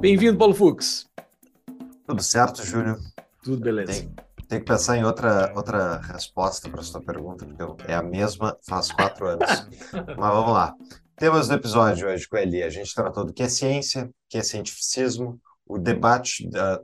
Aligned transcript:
Bem-vindo, 0.00 0.36
Paulo 0.36 0.54
Fux. 0.54 1.08
Tudo 2.06 2.22
certo, 2.22 2.62
Júlio? 2.62 2.98
Tudo 3.42 3.62
beleza. 3.62 3.92
Tem, 3.92 4.14
tem 4.46 4.58
que 4.60 4.66
pensar 4.66 4.96
em 4.96 5.04
outra, 5.04 5.52
outra 5.56 5.96
resposta 5.98 6.68
para 6.68 6.80
a 6.80 6.84
sua 6.84 7.00
pergunta, 7.00 7.46
porque 7.46 7.90
é 7.90 7.94
a 7.94 8.02
mesma 8.02 8.56
faz 8.68 8.92
quatro 8.92 9.26
anos. 9.26 9.66
Mas 9.92 10.16
vamos 10.16 10.52
lá. 10.52 10.74
Temos 11.16 11.48
no 11.48 11.54
episódio 11.54 12.08
hoje 12.08 12.28
com 12.28 12.36
a 12.36 12.42
Eli, 12.42 12.62
a 12.62 12.68
gente 12.68 12.94
tratou 12.94 13.24
do 13.24 13.32
que 13.32 13.42
é 13.42 13.48
ciência, 13.48 14.04
o 14.04 14.12
que 14.28 14.36
é 14.36 14.42
cientificismo, 14.42 15.40
o 15.66 15.78
debate 15.78 16.46
da, 16.50 16.80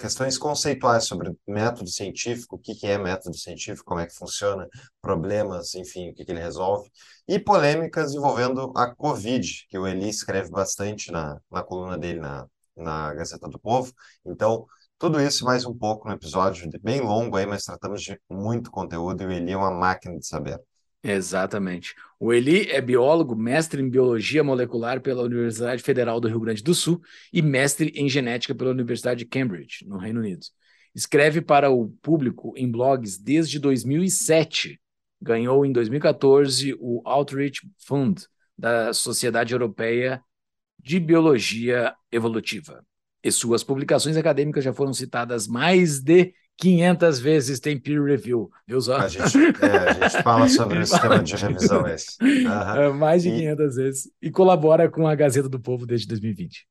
questões 0.00 0.38
conceituais 0.38 1.04
sobre 1.04 1.36
método 1.46 1.90
científico, 1.90 2.56
o 2.56 2.58
que, 2.58 2.74
que 2.74 2.86
é 2.86 2.96
método 2.96 3.36
científico, 3.36 3.84
como 3.84 4.00
é 4.00 4.06
que 4.06 4.14
funciona, 4.14 4.66
problemas, 5.02 5.74
enfim, 5.74 6.08
o 6.08 6.14
que, 6.14 6.24
que 6.24 6.32
ele 6.32 6.40
resolve, 6.40 6.90
e 7.28 7.38
polêmicas 7.38 8.14
envolvendo 8.14 8.72
a 8.74 8.94
Covid, 8.94 9.66
que 9.68 9.78
o 9.78 9.86
Eli 9.86 10.08
escreve 10.08 10.50
bastante 10.50 11.12
na, 11.12 11.38
na 11.50 11.62
coluna 11.62 11.98
dele 11.98 12.18
na, 12.18 12.46
na 12.74 13.12
Gazeta 13.12 13.46
do 13.46 13.58
Povo. 13.58 13.92
Então, 14.24 14.66
tudo 14.98 15.20
isso 15.20 15.44
mais 15.44 15.66
um 15.66 15.76
pouco 15.76 16.08
no 16.08 16.14
episódio, 16.14 16.66
bem 16.82 17.02
longo 17.02 17.36
aí, 17.36 17.44
mas 17.44 17.64
tratamos 17.64 18.02
de 18.02 18.18
muito 18.28 18.70
conteúdo 18.70 19.22
e 19.22 19.26
o 19.26 19.30
Eli 19.32 19.52
é 19.52 19.56
uma 19.56 19.70
máquina 19.70 20.18
de 20.18 20.26
saber. 20.26 20.58
Exatamente. 21.02 21.94
O 22.22 22.34
Eli 22.34 22.70
é 22.70 22.82
biólogo, 22.82 23.34
mestre 23.34 23.80
em 23.80 23.88
biologia 23.88 24.44
molecular 24.44 25.00
pela 25.00 25.22
Universidade 25.22 25.82
Federal 25.82 26.20
do 26.20 26.28
Rio 26.28 26.40
Grande 26.40 26.62
do 26.62 26.74
Sul 26.74 27.00
e 27.32 27.40
mestre 27.40 27.94
em 27.96 28.10
genética 28.10 28.54
pela 28.54 28.72
Universidade 28.72 29.20
de 29.20 29.24
Cambridge, 29.24 29.86
no 29.88 29.96
Reino 29.96 30.20
Unido. 30.20 30.44
Escreve 30.94 31.40
para 31.40 31.70
o 31.70 31.88
público 32.02 32.52
em 32.58 32.70
blogs 32.70 33.16
desde 33.16 33.58
2007. 33.58 34.78
Ganhou 35.18 35.64
em 35.64 35.72
2014 35.72 36.76
o 36.78 37.00
Outreach 37.06 37.62
Fund 37.78 38.20
da 38.56 38.92
Sociedade 38.92 39.54
Europeia 39.54 40.22
de 40.78 41.00
Biologia 41.00 41.94
Evolutiva. 42.12 42.84
E 43.24 43.32
suas 43.32 43.64
publicações 43.64 44.18
acadêmicas 44.18 44.62
já 44.62 44.74
foram 44.74 44.92
citadas 44.92 45.48
mais 45.48 46.00
de 46.00 46.34
500 46.60 47.18
vezes 47.18 47.58
tem 47.58 47.80
peer 47.80 48.02
review, 48.04 48.50
só? 48.80 48.98
A 48.98 49.08
gente, 49.08 49.36
é, 49.62 49.78
a 49.88 49.92
gente 49.94 50.22
fala 50.22 50.46
sobre 50.46 50.78
o 50.80 50.86
sistema 50.86 51.22
de 51.22 51.34
revisão 51.34 51.88
esse. 51.88 52.16
Uhum. 52.22 52.94
mais 52.94 53.22
de 53.22 53.30
e... 53.30 53.38
500 53.38 53.76
vezes. 53.76 54.10
E 54.20 54.30
colabora 54.30 54.90
com 54.90 55.08
a 55.08 55.14
Gazeta 55.14 55.48
do 55.48 55.58
Povo 55.58 55.86
desde 55.86 56.06
2020. 56.06 56.66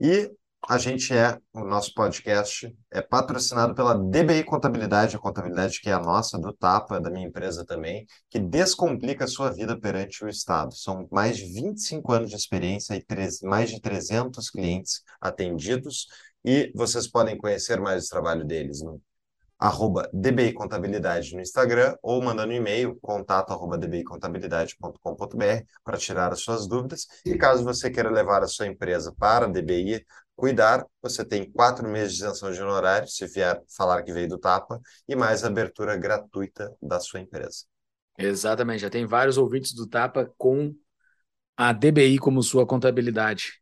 E 0.00 0.30
a 0.68 0.76
gente 0.76 1.14
é, 1.14 1.38
o 1.52 1.60
nosso 1.64 1.94
podcast 1.94 2.76
é 2.90 3.00
patrocinado 3.00 3.74
pela 3.74 3.94
DBI 3.94 4.42
Contabilidade, 4.42 5.14
a 5.14 5.18
contabilidade 5.18 5.80
que 5.80 5.88
é 5.88 5.92
a 5.92 6.00
nossa, 6.00 6.36
do 6.38 6.52
Tapa, 6.52 7.00
da 7.00 7.08
minha 7.08 7.26
empresa 7.26 7.64
também, 7.64 8.04
que 8.28 8.40
descomplica 8.40 9.24
a 9.24 9.28
sua 9.28 9.50
vida 9.50 9.78
perante 9.78 10.24
o 10.24 10.28
Estado. 10.28 10.74
São 10.74 11.08
mais 11.12 11.36
de 11.36 11.44
25 11.46 12.12
anos 12.12 12.30
de 12.30 12.36
experiência 12.36 12.94
e 12.94 13.46
mais 13.46 13.70
de 13.70 13.80
300 13.80 14.50
clientes 14.50 15.02
atendidos 15.20 16.08
e 16.44 16.72
vocês 16.74 17.06
podem 17.06 17.36
conhecer 17.36 17.80
mais 17.80 18.06
o 18.06 18.08
trabalho 18.08 18.44
deles 18.44 18.80
no 18.82 19.00
arroba 19.58 20.08
DBI 20.12 20.52
Contabilidade 20.52 21.34
no 21.34 21.40
Instagram 21.40 21.96
ou 22.00 22.22
mandando 22.22 22.52
um 22.52 22.56
e-mail, 22.56 22.96
contato 23.02 23.52
arroba 23.52 23.76
dbicontabilidade.com.br 23.76 25.64
para 25.82 25.96
tirar 25.96 26.32
as 26.32 26.40
suas 26.40 26.68
dúvidas. 26.68 27.06
E 27.26 27.36
caso 27.36 27.64
você 27.64 27.90
queira 27.90 28.08
levar 28.08 28.42
a 28.42 28.46
sua 28.46 28.68
empresa 28.68 29.12
para 29.18 29.46
a 29.46 29.48
DBI 29.48 30.06
cuidar, 30.36 30.86
você 31.02 31.24
tem 31.24 31.50
quatro 31.50 31.88
meses 31.88 32.16
de 32.16 32.22
isenção 32.22 32.52
de 32.52 32.62
honorário, 32.62 33.08
se 33.08 33.26
vier 33.26 33.60
falar 33.76 34.04
que 34.04 34.12
veio 34.12 34.28
do 34.28 34.38
Tapa, 34.38 34.80
e 35.08 35.16
mais 35.16 35.42
abertura 35.42 35.96
gratuita 35.96 36.72
da 36.80 37.00
sua 37.00 37.18
empresa. 37.18 37.64
Exatamente, 38.16 38.80
já 38.80 38.90
tem 38.90 39.04
vários 39.04 39.36
ouvintes 39.36 39.74
do 39.74 39.84
Tapa 39.84 40.32
com 40.38 40.72
a 41.56 41.72
DBI 41.72 42.18
como 42.18 42.40
sua 42.40 42.64
contabilidade. 42.64 43.60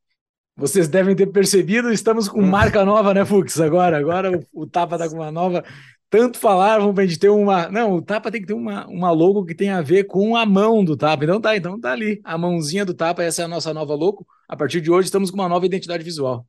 Vocês 0.56 0.88
devem 0.88 1.14
ter 1.14 1.26
percebido, 1.26 1.92
estamos 1.92 2.28
com 2.28 2.40
marca 2.40 2.82
nova, 2.82 3.12
né, 3.12 3.26
Fux? 3.26 3.60
Agora, 3.60 3.98
agora 3.98 4.30
o, 4.30 4.62
o 4.62 4.66
Tapa 4.66 4.96
tá 4.96 5.06
com 5.08 5.16
uma 5.16 5.30
nova. 5.30 5.62
Tanto 6.08 6.38
falaram 6.38 6.94
para 6.94 7.04
a 7.04 7.06
gente 7.06 7.18
ter 7.18 7.28
uma. 7.28 7.68
Não, 7.68 7.92
o 7.94 8.02
Tapa 8.02 8.30
tem 8.30 8.40
que 8.40 8.46
ter 8.46 8.54
uma, 8.54 8.86
uma 8.86 9.10
logo 9.10 9.44
que 9.44 9.54
tem 9.54 9.68
a 9.68 9.82
ver 9.82 10.04
com 10.04 10.34
a 10.34 10.46
mão 10.46 10.82
do 10.82 10.96
Tapa. 10.96 11.24
Então 11.24 11.40
tá, 11.40 11.54
então 11.54 11.78
tá 11.78 11.92
ali. 11.92 12.22
A 12.24 12.38
mãozinha 12.38 12.86
do 12.86 12.94
Tapa, 12.94 13.22
essa 13.22 13.42
é 13.42 13.44
a 13.44 13.48
nossa 13.48 13.74
nova 13.74 13.94
logo. 13.94 14.26
A 14.48 14.56
partir 14.56 14.80
de 14.80 14.90
hoje, 14.90 15.06
estamos 15.06 15.30
com 15.30 15.36
uma 15.36 15.48
nova 15.48 15.66
identidade 15.66 16.02
visual. 16.02 16.46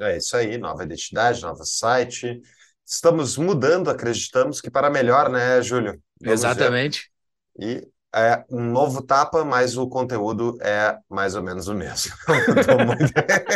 É 0.00 0.16
isso 0.16 0.34
aí, 0.34 0.56
nova 0.56 0.82
identidade, 0.84 1.42
novo 1.42 1.62
site. 1.64 2.40
Estamos 2.86 3.36
mudando, 3.36 3.90
acreditamos 3.90 4.62
que 4.62 4.70
para 4.70 4.88
melhor, 4.88 5.28
né, 5.28 5.60
Júlio? 5.60 6.00
Vamos 6.20 6.40
Exatamente. 6.40 7.10
Ver. 7.58 7.82
E 7.82 7.91
é 8.14 8.44
um 8.50 8.70
novo 8.70 9.02
tapa, 9.02 9.44
mas 9.44 9.76
o 9.76 9.86
conteúdo 9.88 10.58
é 10.60 10.96
mais 11.08 11.34
ou 11.34 11.42
menos 11.42 11.66
o 11.68 11.74
mesmo. 11.74 12.12
muito... 12.86 13.12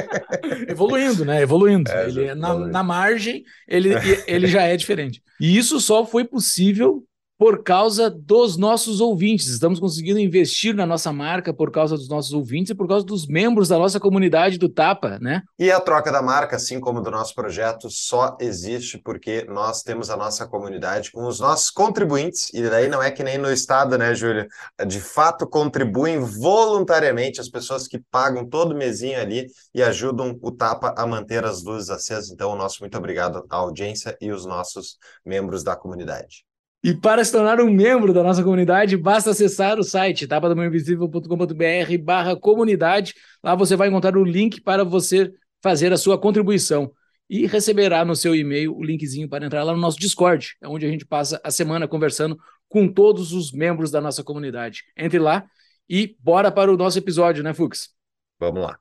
evoluindo, 0.70 1.24
né? 1.24 1.42
Evoluindo. 1.42 1.90
É, 1.90 2.08
ele 2.08 2.24
é 2.26 2.34
na, 2.34 2.54
na 2.54 2.82
margem, 2.82 3.44
ele, 3.68 3.90
ele 4.26 4.46
já 4.46 4.62
é 4.62 4.76
diferente. 4.76 5.22
E 5.40 5.56
isso 5.56 5.80
só 5.80 6.06
foi 6.06 6.24
possível 6.24 7.04
por 7.38 7.62
causa 7.62 8.10
dos 8.10 8.56
nossos 8.56 9.00
ouvintes. 9.00 9.47
Estamos 9.47 9.78
conseguindo 9.78 10.19
investir 10.19 10.74
na 10.74 10.86
nossa 10.86 11.12
marca 11.12 11.52
por 11.52 11.70
causa 11.70 11.97
dos 11.97 12.08
nossos 12.08 12.32
ouvintes 12.32 12.70
e 12.70 12.74
por 12.74 12.88
causa 12.88 13.04
dos 13.04 13.26
membros 13.26 13.69
da 13.69 13.78
nossa 13.78 14.00
comunidade 14.00 14.58
do 14.58 14.69
Tapa, 14.69 15.19
né? 15.20 15.42
E 15.58 15.70
a 15.70 15.80
troca 15.80 16.10
da 16.10 16.22
marca, 16.22 16.56
assim 16.56 16.80
como 16.80 17.00
do 17.00 17.10
nosso 17.10 17.34
projeto, 17.34 17.88
só 17.91 18.36
existe 18.41 18.98
porque 18.98 19.44
nós 19.48 19.82
temos 19.82 20.08
a 20.08 20.16
nossa 20.16 20.47
comunidade 20.47 21.12
com 21.12 21.26
os 21.26 21.38
nossos 21.38 21.70
contribuintes, 21.70 22.50
e 22.54 22.62
daí 22.62 22.88
não 22.88 23.02
é 23.02 23.10
que 23.10 23.22
nem 23.22 23.38
no 23.38 23.53
Estado, 23.53 23.98
né, 23.98 24.14
Júlia? 24.14 24.47
De 24.86 25.00
fato, 25.00 25.47
contribuem 25.47 26.20
voluntariamente 26.20 27.41
as 27.41 27.48
pessoas 27.48 27.86
que 27.86 27.98
pagam 28.10 28.48
todo 28.48 28.74
mesinho 28.74 29.20
ali 29.20 29.47
e 29.74 29.82
ajudam 29.82 30.38
o 30.41 30.50
Tapa 30.50 30.94
a 30.97 31.06
manter 31.06 31.44
as 31.44 31.62
luzes 31.62 31.91
acesas. 31.91 32.30
Então, 32.30 32.50
o 32.50 32.56
nosso 32.56 32.78
muito 32.80 32.97
obrigado 32.97 33.44
à 33.50 33.56
audiência 33.56 34.16
e 34.20 34.30
os 34.32 34.47
nossos 34.47 34.97
membros 35.24 35.62
da 35.62 35.76
comunidade. 35.76 36.44
E 36.86 36.94
para 36.94 37.24
se 37.24 37.32
tornar 37.32 37.60
um 37.60 37.69
membro 37.69 38.14
da 38.14 38.22
nossa 38.22 38.44
comunidade, 38.44 38.97
basta 38.97 39.30
acessar 39.30 39.76
o 39.76 39.82
site 39.82 40.24
tapadamãoinvisível.com.br 40.24 41.98
barra 42.00 42.36
comunidade. 42.36 43.12
Lá 43.42 43.56
você 43.56 43.74
vai 43.74 43.88
encontrar 43.88 44.16
o 44.16 44.22
link 44.22 44.60
para 44.60 44.84
você 44.84 45.32
fazer 45.60 45.92
a 45.92 45.97
sua 45.97 46.16
contribuição. 46.16 46.92
E 47.28 47.44
receberá 47.44 48.04
no 48.04 48.14
seu 48.14 48.36
e-mail 48.36 48.72
o 48.72 48.84
linkzinho 48.84 49.28
para 49.28 49.44
entrar 49.44 49.64
lá 49.64 49.72
no 49.72 49.80
nosso 49.80 49.98
Discord, 49.98 50.54
é 50.62 50.69
onde 50.69 50.86
a 50.86 50.88
gente 50.88 51.04
passa 51.04 51.41
a 51.42 51.50
semana 51.50 51.88
conversando 51.88 52.38
com 52.69 52.86
todos 52.86 53.32
os 53.32 53.50
membros 53.50 53.91
da 53.91 54.00
nossa 54.00 54.22
comunidade. 54.22 54.84
Entre 54.97 55.18
lá 55.18 55.44
e 55.91 56.16
bora 56.20 56.53
para 56.53 56.72
o 56.72 56.76
nosso 56.76 56.97
episódio, 56.97 57.42
né, 57.42 57.53
Fux? 57.53 57.91
Vamos 58.38 58.62
lá. 58.62 58.78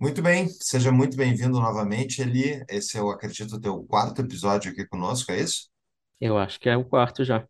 Muito 0.00 0.22
bem, 0.22 0.48
seja 0.48 0.90
muito 0.90 1.14
bem-vindo 1.14 1.60
novamente, 1.60 2.22
Eli. 2.22 2.64
Esse 2.70 2.96
é, 2.96 3.00
eu 3.00 3.10
acredito, 3.10 3.56
o 3.56 3.60
teu 3.60 3.82
quarto 3.84 4.22
episódio 4.22 4.72
aqui 4.72 4.86
conosco, 4.86 5.30
é 5.30 5.38
isso? 5.42 5.68
Eu 6.18 6.38
acho 6.38 6.58
que 6.58 6.70
é 6.70 6.76
o 6.76 6.86
quarto 6.86 7.22
já. 7.22 7.46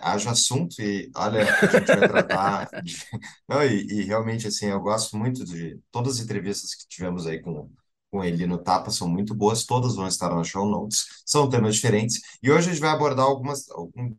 Haja 0.00 0.30
assunto 0.30 0.80
e, 0.80 1.10
olha, 1.14 1.42
a 1.42 1.66
gente 1.66 1.86
vai 1.86 2.08
tratar 2.08 2.68
de... 2.82 2.96
Não, 3.46 3.62
e, 3.62 3.86
e, 3.86 4.02
realmente, 4.02 4.46
assim, 4.46 4.64
eu 4.64 4.80
gosto 4.80 5.14
muito 5.18 5.44
de 5.44 5.78
todas 5.92 6.16
as 6.16 6.24
entrevistas 6.24 6.74
que 6.74 6.88
tivemos 6.88 7.26
aí 7.26 7.42
com, 7.42 7.70
com 8.10 8.24
ele 8.24 8.46
no 8.46 8.56
Tapa, 8.56 8.90
são 8.90 9.06
muito 9.06 9.34
boas, 9.34 9.66
todas 9.66 9.94
vão 9.94 10.08
estar 10.08 10.34
nas 10.34 10.48
show 10.48 10.64
notes, 10.64 11.04
são 11.26 11.50
temas 11.50 11.74
diferentes, 11.74 12.18
e 12.42 12.50
hoje 12.50 12.70
a 12.70 12.72
gente 12.72 12.80
vai 12.80 12.92
abordar 12.92 13.26
algumas, 13.26 13.68
algum, 13.70 14.16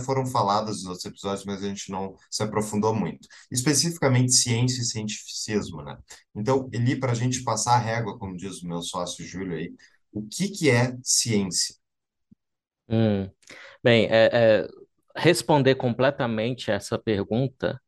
foram 0.00 0.26
faladas 0.26 0.78
nos 0.78 0.86
outros 0.86 1.04
episódios, 1.04 1.44
mas 1.44 1.62
a 1.62 1.68
gente 1.68 1.90
não 1.90 2.16
se 2.30 2.42
aprofundou 2.42 2.94
muito. 2.94 3.28
Especificamente 3.50 4.32
ciência 4.32 4.80
e 4.80 4.84
cientificismo, 4.84 5.82
né? 5.82 5.96
Então, 6.34 6.68
Eli, 6.72 6.98
para 6.98 7.12
a 7.12 7.14
gente 7.14 7.42
passar 7.42 7.74
a 7.74 7.78
régua, 7.78 8.18
como 8.18 8.36
diz 8.36 8.62
o 8.62 8.68
meu 8.68 8.82
sócio 8.82 9.24
Júlio 9.24 9.56
aí, 9.56 9.72
o 10.12 10.22
que, 10.26 10.48
que 10.48 10.70
é 10.70 10.96
ciência? 11.02 11.74
Hum. 12.88 13.30
Bem, 13.82 14.06
é, 14.06 14.30
é, 14.32 14.68
responder 15.16 15.74
completamente 15.74 16.70
essa 16.70 16.98
pergunta 16.98 17.80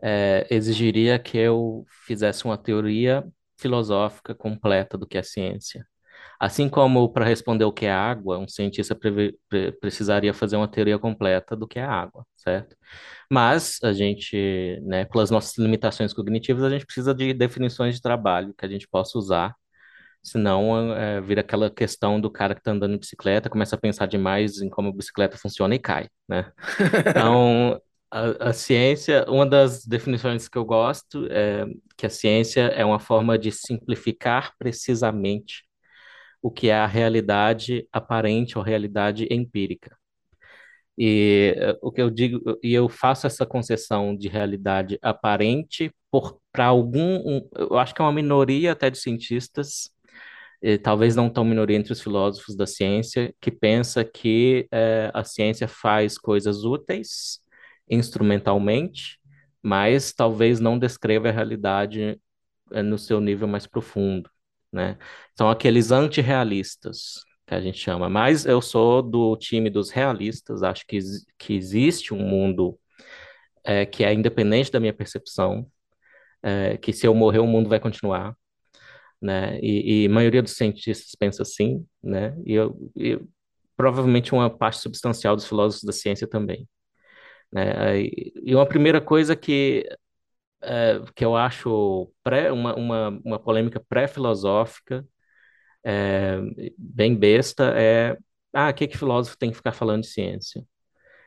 é, 0.00 0.46
exigiria 0.50 1.18
que 1.18 1.36
eu 1.36 1.84
fizesse 2.06 2.44
uma 2.44 2.56
teoria 2.56 3.26
filosófica 3.56 4.34
completa 4.34 4.96
do 4.96 5.06
que 5.06 5.18
é 5.18 5.22
ciência. 5.22 5.86
Assim 6.40 6.68
como 6.68 7.08
para 7.12 7.24
responder 7.24 7.64
o 7.64 7.72
que 7.72 7.86
é 7.86 7.92
água, 7.92 8.38
um 8.38 8.46
cientista 8.46 8.94
pre 8.94 9.36
pre 9.48 9.72
precisaria 9.72 10.32
fazer 10.32 10.56
uma 10.56 10.68
teoria 10.68 10.98
completa 10.98 11.56
do 11.56 11.66
que 11.66 11.78
é 11.80 11.84
água, 11.84 12.24
certo? 12.36 12.76
Mas 13.30 13.78
a 13.82 13.92
gente, 13.92 14.80
né, 14.82 15.04
pelas 15.04 15.30
nossas 15.30 15.58
limitações 15.58 16.12
cognitivas, 16.12 16.62
a 16.62 16.70
gente 16.70 16.86
precisa 16.86 17.14
de 17.14 17.34
definições 17.34 17.96
de 17.96 18.02
trabalho 18.02 18.54
que 18.56 18.64
a 18.64 18.68
gente 18.68 18.86
possa 18.88 19.18
usar, 19.18 19.54
senão 20.22 20.94
é, 20.94 21.20
vira 21.20 21.40
aquela 21.40 21.70
questão 21.70 22.20
do 22.20 22.30
cara 22.30 22.54
que 22.54 22.60
está 22.60 22.72
andando 22.72 22.92
de 22.92 23.00
bicicleta, 23.00 23.50
começa 23.50 23.76
a 23.76 23.78
pensar 23.78 24.06
demais 24.06 24.60
em 24.60 24.68
como 24.68 24.88
a 24.90 24.92
bicicleta 24.92 25.36
funciona 25.38 25.74
e 25.74 25.78
cai, 25.78 26.08
né? 26.28 26.52
Então, 27.10 27.80
a, 28.10 28.50
a, 28.50 28.52
ciência, 28.52 29.24
uma 29.28 29.46
das 29.46 29.84
definições 29.86 30.48
que 30.48 30.58
eu 30.58 30.64
gosto 30.64 31.26
é 31.30 31.66
que 31.96 32.06
a 32.06 32.10
ciência 32.10 32.62
é 32.62 32.84
uma 32.84 33.00
forma 33.00 33.38
de 33.38 33.52
simplificar 33.52 34.52
precisamente 34.58 35.67
o 36.42 36.50
que 36.50 36.68
é 36.68 36.74
a 36.74 36.86
realidade 36.86 37.86
aparente 37.92 38.58
ou 38.58 38.64
realidade 38.64 39.26
empírica. 39.30 39.96
E 40.96 41.54
uh, 41.58 41.78
o 41.88 41.92
que 41.92 42.02
eu 42.02 42.10
digo, 42.10 42.40
e 42.62 42.74
eu 42.74 42.88
faço 42.88 43.26
essa 43.26 43.46
concessão 43.46 44.16
de 44.16 44.28
realidade 44.28 44.98
aparente 45.02 45.92
para 46.52 46.66
algum, 46.66 47.18
um, 47.18 47.48
eu 47.56 47.78
acho 47.78 47.94
que 47.94 48.02
é 48.02 48.04
uma 48.04 48.12
minoria 48.12 48.72
até 48.72 48.90
de 48.90 48.98
cientistas, 48.98 49.90
talvez 50.82 51.14
não 51.14 51.30
tão 51.30 51.44
minoria 51.44 51.76
entre 51.76 51.92
os 51.92 52.00
filósofos 52.00 52.56
da 52.56 52.66
ciência, 52.66 53.34
que 53.40 53.50
pensa 53.50 54.04
que 54.04 54.66
eh, 54.72 55.10
a 55.14 55.22
ciência 55.24 55.68
faz 55.68 56.18
coisas 56.18 56.64
úteis 56.64 57.40
instrumentalmente, 57.88 59.18
mas 59.62 60.12
talvez 60.12 60.60
não 60.60 60.78
descreva 60.78 61.28
a 61.28 61.32
realidade 61.32 62.20
eh, 62.72 62.82
no 62.82 62.98
seu 62.98 63.20
nível 63.20 63.48
mais 63.48 63.66
profundo, 63.66 64.30
né? 64.72 64.98
São 65.36 65.50
aqueles 65.50 65.90
antirrealistas 65.90 67.24
que 67.46 67.54
a 67.54 67.60
gente 67.60 67.78
chama, 67.78 68.08
mas 68.10 68.44
eu 68.46 68.60
sou 68.60 69.02
do 69.02 69.36
time 69.36 69.70
dos 69.70 69.90
realistas, 69.90 70.62
acho 70.62 70.86
que, 70.86 70.98
que 71.38 71.54
existe 71.54 72.12
um 72.12 72.18
mundo 72.18 72.78
é, 73.64 73.86
que 73.86 74.04
é 74.04 74.12
independente 74.12 74.70
da 74.70 74.80
minha 74.80 74.92
percepção, 74.92 75.66
é, 76.42 76.76
que 76.76 76.92
se 76.92 77.06
eu 77.06 77.14
morrer 77.14 77.38
o 77.38 77.46
mundo 77.46 77.68
vai 77.68 77.80
continuar, 77.80 78.34
né? 79.20 79.58
E, 79.60 80.04
e, 80.04 80.06
a 80.06 80.10
maioria 80.10 80.42
dos 80.42 80.56
cientistas 80.56 81.14
pensa 81.18 81.42
assim, 81.42 81.84
né? 82.02 82.36
E, 82.44 82.54
eu, 82.54 82.76
provavelmente 83.78 84.32
uma 84.32 84.50
parte 84.50 84.78
substancial 84.80 85.36
dos 85.36 85.46
filósofos 85.46 85.84
da 85.84 85.92
ciência 85.92 86.26
também. 86.26 86.68
Né? 87.52 88.02
E 88.44 88.54
uma 88.54 88.66
primeira 88.66 89.00
coisa 89.00 89.36
que, 89.36 89.88
é, 90.62 91.00
que 91.14 91.24
eu 91.24 91.36
acho 91.36 92.12
pré, 92.22 92.52
uma, 92.52 92.74
uma, 92.74 93.20
uma 93.24 93.38
polêmica 93.38 93.80
pré-filosófica, 93.88 95.06
é, 95.84 96.38
bem 96.78 97.16
besta, 97.16 97.72
é 97.76 98.16
ah, 98.52 98.70
o 98.70 98.74
que 98.74 98.88
que 98.88 98.98
filósofo 98.98 99.38
tem 99.38 99.50
que 99.50 99.56
ficar 99.56 99.72
falando 99.72 100.02
de 100.02 100.08
ciência? 100.08 100.64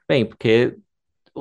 Bem, 0.07 0.25
porque 0.25 0.77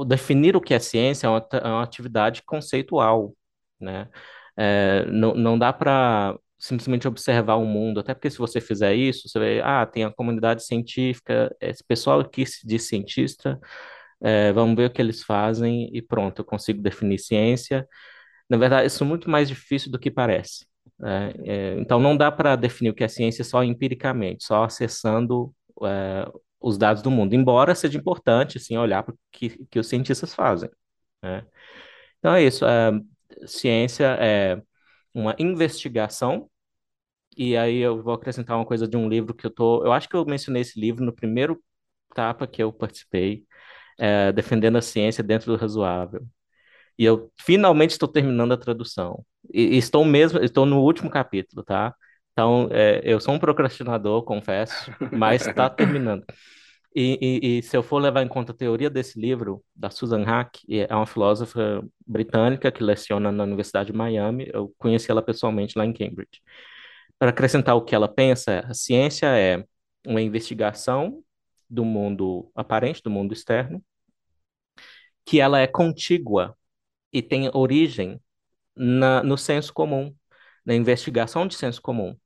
definir 0.07 0.57
o 0.57 0.61
que 0.61 0.75
é 0.75 0.79
ciência 0.79 1.27
é 1.27 1.31
uma, 1.31 1.47
é 1.53 1.69
uma 1.69 1.83
atividade 1.83 2.43
conceitual, 2.45 3.35
né? 3.81 4.09
É, 4.57 5.07
não, 5.07 5.35
não 5.35 5.59
dá 5.59 5.73
para 5.73 6.39
simplesmente 6.59 7.09
observar 7.09 7.57
o 7.57 7.65
mundo, 7.65 8.01
até 8.01 8.15
porque 8.15 8.31
se 8.31 8.39
você 8.39 8.61
fizer 8.61 8.95
isso, 8.95 9.29
você 9.29 9.39
vai, 9.39 9.61
ah, 9.61 9.87
tem 9.87 10.05
a 10.05 10.13
comunidade 10.13 10.65
científica, 10.65 11.55
esse 11.61 11.83
pessoal 11.85 12.23
se 12.47 12.67
diz 12.67 12.87
cientista, 12.87 13.59
é, 14.23 14.53
vamos 14.53 14.77
ver 14.77 14.87
o 14.87 14.93
que 14.93 15.01
eles 15.03 15.23
fazem 15.23 15.91
e 15.95 16.03
pronto, 16.03 16.41
eu 16.41 16.45
consigo 16.45 16.83
definir 16.83 17.19
ciência. 17.19 17.87
Na 18.49 18.57
verdade, 18.57 18.87
isso 18.89 19.05
é 19.05 19.07
muito 19.07 19.31
mais 19.31 19.49
difícil 19.49 19.91
do 19.91 19.99
que 19.99 20.11
parece. 20.11 20.67
Né? 20.99 21.33
É, 21.45 21.81
então, 21.81 22.01
não 22.01 22.17
dá 22.17 22.31
para 22.33 22.57
definir 22.57 22.91
o 22.91 22.95
que 22.95 23.05
é 23.05 23.09
ciência 23.09 23.45
só 23.45 23.65
empiricamente, 23.65 24.45
só 24.45 24.65
acessando 24.65 25.55
é, 25.85 26.31
os 26.61 26.77
dados 26.79 27.03
do 27.03 27.11
mundo, 27.11 27.35
embora 27.35 27.75
seja 27.75 27.99
importante, 27.99 28.59
sim, 28.61 28.77
olhar 28.77 29.03
para 29.03 29.15
o 29.15 29.19
que, 29.33 29.51
que 29.71 29.79
os 29.79 29.89
cientistas 29.89 30.35
fazem. 30.35 30.71
Né? 31.23 31.45
Então, 32.19 32.35
é 32.35 32.43
isso. 32.45 32.65
É, 32.67 32.93
ciência 33.47 34.17
é 34.21 34.61
uma 35.15 35.35
investigação 35.39 36.51
e 37.37 37.57
aí 37.57 37.79
eu 37.79 38.03
vou 38.03 38.15
acrescentar 38.15 38.57
uma 38.57 38.67
coisa 38.67 38.87
de 38.89 38.97
um 38.97 39.09
livro 39.09 39.35
que 39.35 39.47
eu 39.47 39.51
tô. 39.51 39.85
Eu 39.85 39.93
acho 39.93 40.09
que 40.09 40.17
eu 40.17 40.25
mencionei 40.27 40.63
esse 40.63 40.79
livro 40.81 41.05
no 41.05 41.13
primeiro 41.15 41.63
tapa 42.15 42.47
que 42.47 42.63
eu 42.63 42.73
participei, 42.73 43.47
é, 44.01 44.33
defendendo 44.33 44.79
a 44.79 44.83
ciência 44.83 45.23
dentro 45.23 45.53
do 45.53 45.59
razoável. 45.59 46.27
E 46.99 47.05
eu 47.05 47.31
finalmente 47.39 47.93
estou 47.93 48.09
terminando 48.09 48.53
a 48.53 48.57
tradução. 48.57 49.25
E, 49.53 49.77
e 49.77 49.79
estou 49.79 50.05
mesmo, 50.05 50.41
estou 50.41 50.67
no 50.67 50.81
último 50.83 51.11
capítulo, 51.11 51.63
tá? 51.63 51.95
Então, 52.33 52.69
é, 52.73 53.01
eu 53.05 53.21
sou 53.21 53.35
um 53.35 53.39
procrastinador, 53.39 54.23
confesso, 54.25 54.91
mas 55.13 55.47
está 55.47 55.69
terminando. 55.71 56.25
E, 56.95 57.19
e, 57.43 57.59
e, 57.59 57.63
se 57.63 57.77
eu 57.77 57.83
for 57.83 57.99
levar 58.01 58.23
em 58.23 58.29
conta 58.29 58.53
a 58.53 58.55
teoria 58.55 58.91
desse 58.91 59.21
livro, 59.21 59.63
da 59.77 59.91
Susan 59.91 60.25
Hack, 60.25 60.59
é 60.69 60.95
uma 60.95 61.07
filósofa 61.07 61.83
britânica 62.07 62.73
que 62.73 62.83
leciona 62.83 63.31
na 63.31 63.45
Universidade 63.45 63.93
de 63.93 63.97
Miami, 63.97 64.51
eu 64.53 64.75
conheci 64.79 65.11
ela 65.11 65.23
pessoalmente 65.23 65.79
lá 65.79 65.87
em 65.87 65.93
Cambridge. 65.93 66.41
Para 67.19 67.31
acrescentar 67.31 67.77
o 67.77 67.85
que 67.85 67.95
ela 67.95 68.09
pensa, 68.09 68.61
a 68.67 68.75
ciência 68.75 69.27
é 69.27 69.65
uma 70.07 70.21
investigação 70.21 71.23
do 71.69 71.85
mundo 71.85 72.51
aparente, 72.55 73.03
do 73.03 73.11
mundo 73.11 73.33
externo, 73.33 73.83
que 75.25 75.41
ela 75.41 75.61
é 75.61 75.67
contígua 75.67 76.57
e 77.13 77.23
tem 77.23 77.51
origem 77.53 78.21
na, 78.77 79.23
no 79.23 79.37
senso 79.37 79.73
comum, 79.73 80.15
na 80.65 80.75
investigação 80.75 81.47
de 81.47 81.55
senso 81.55 81.81
comum. 81.83 82.17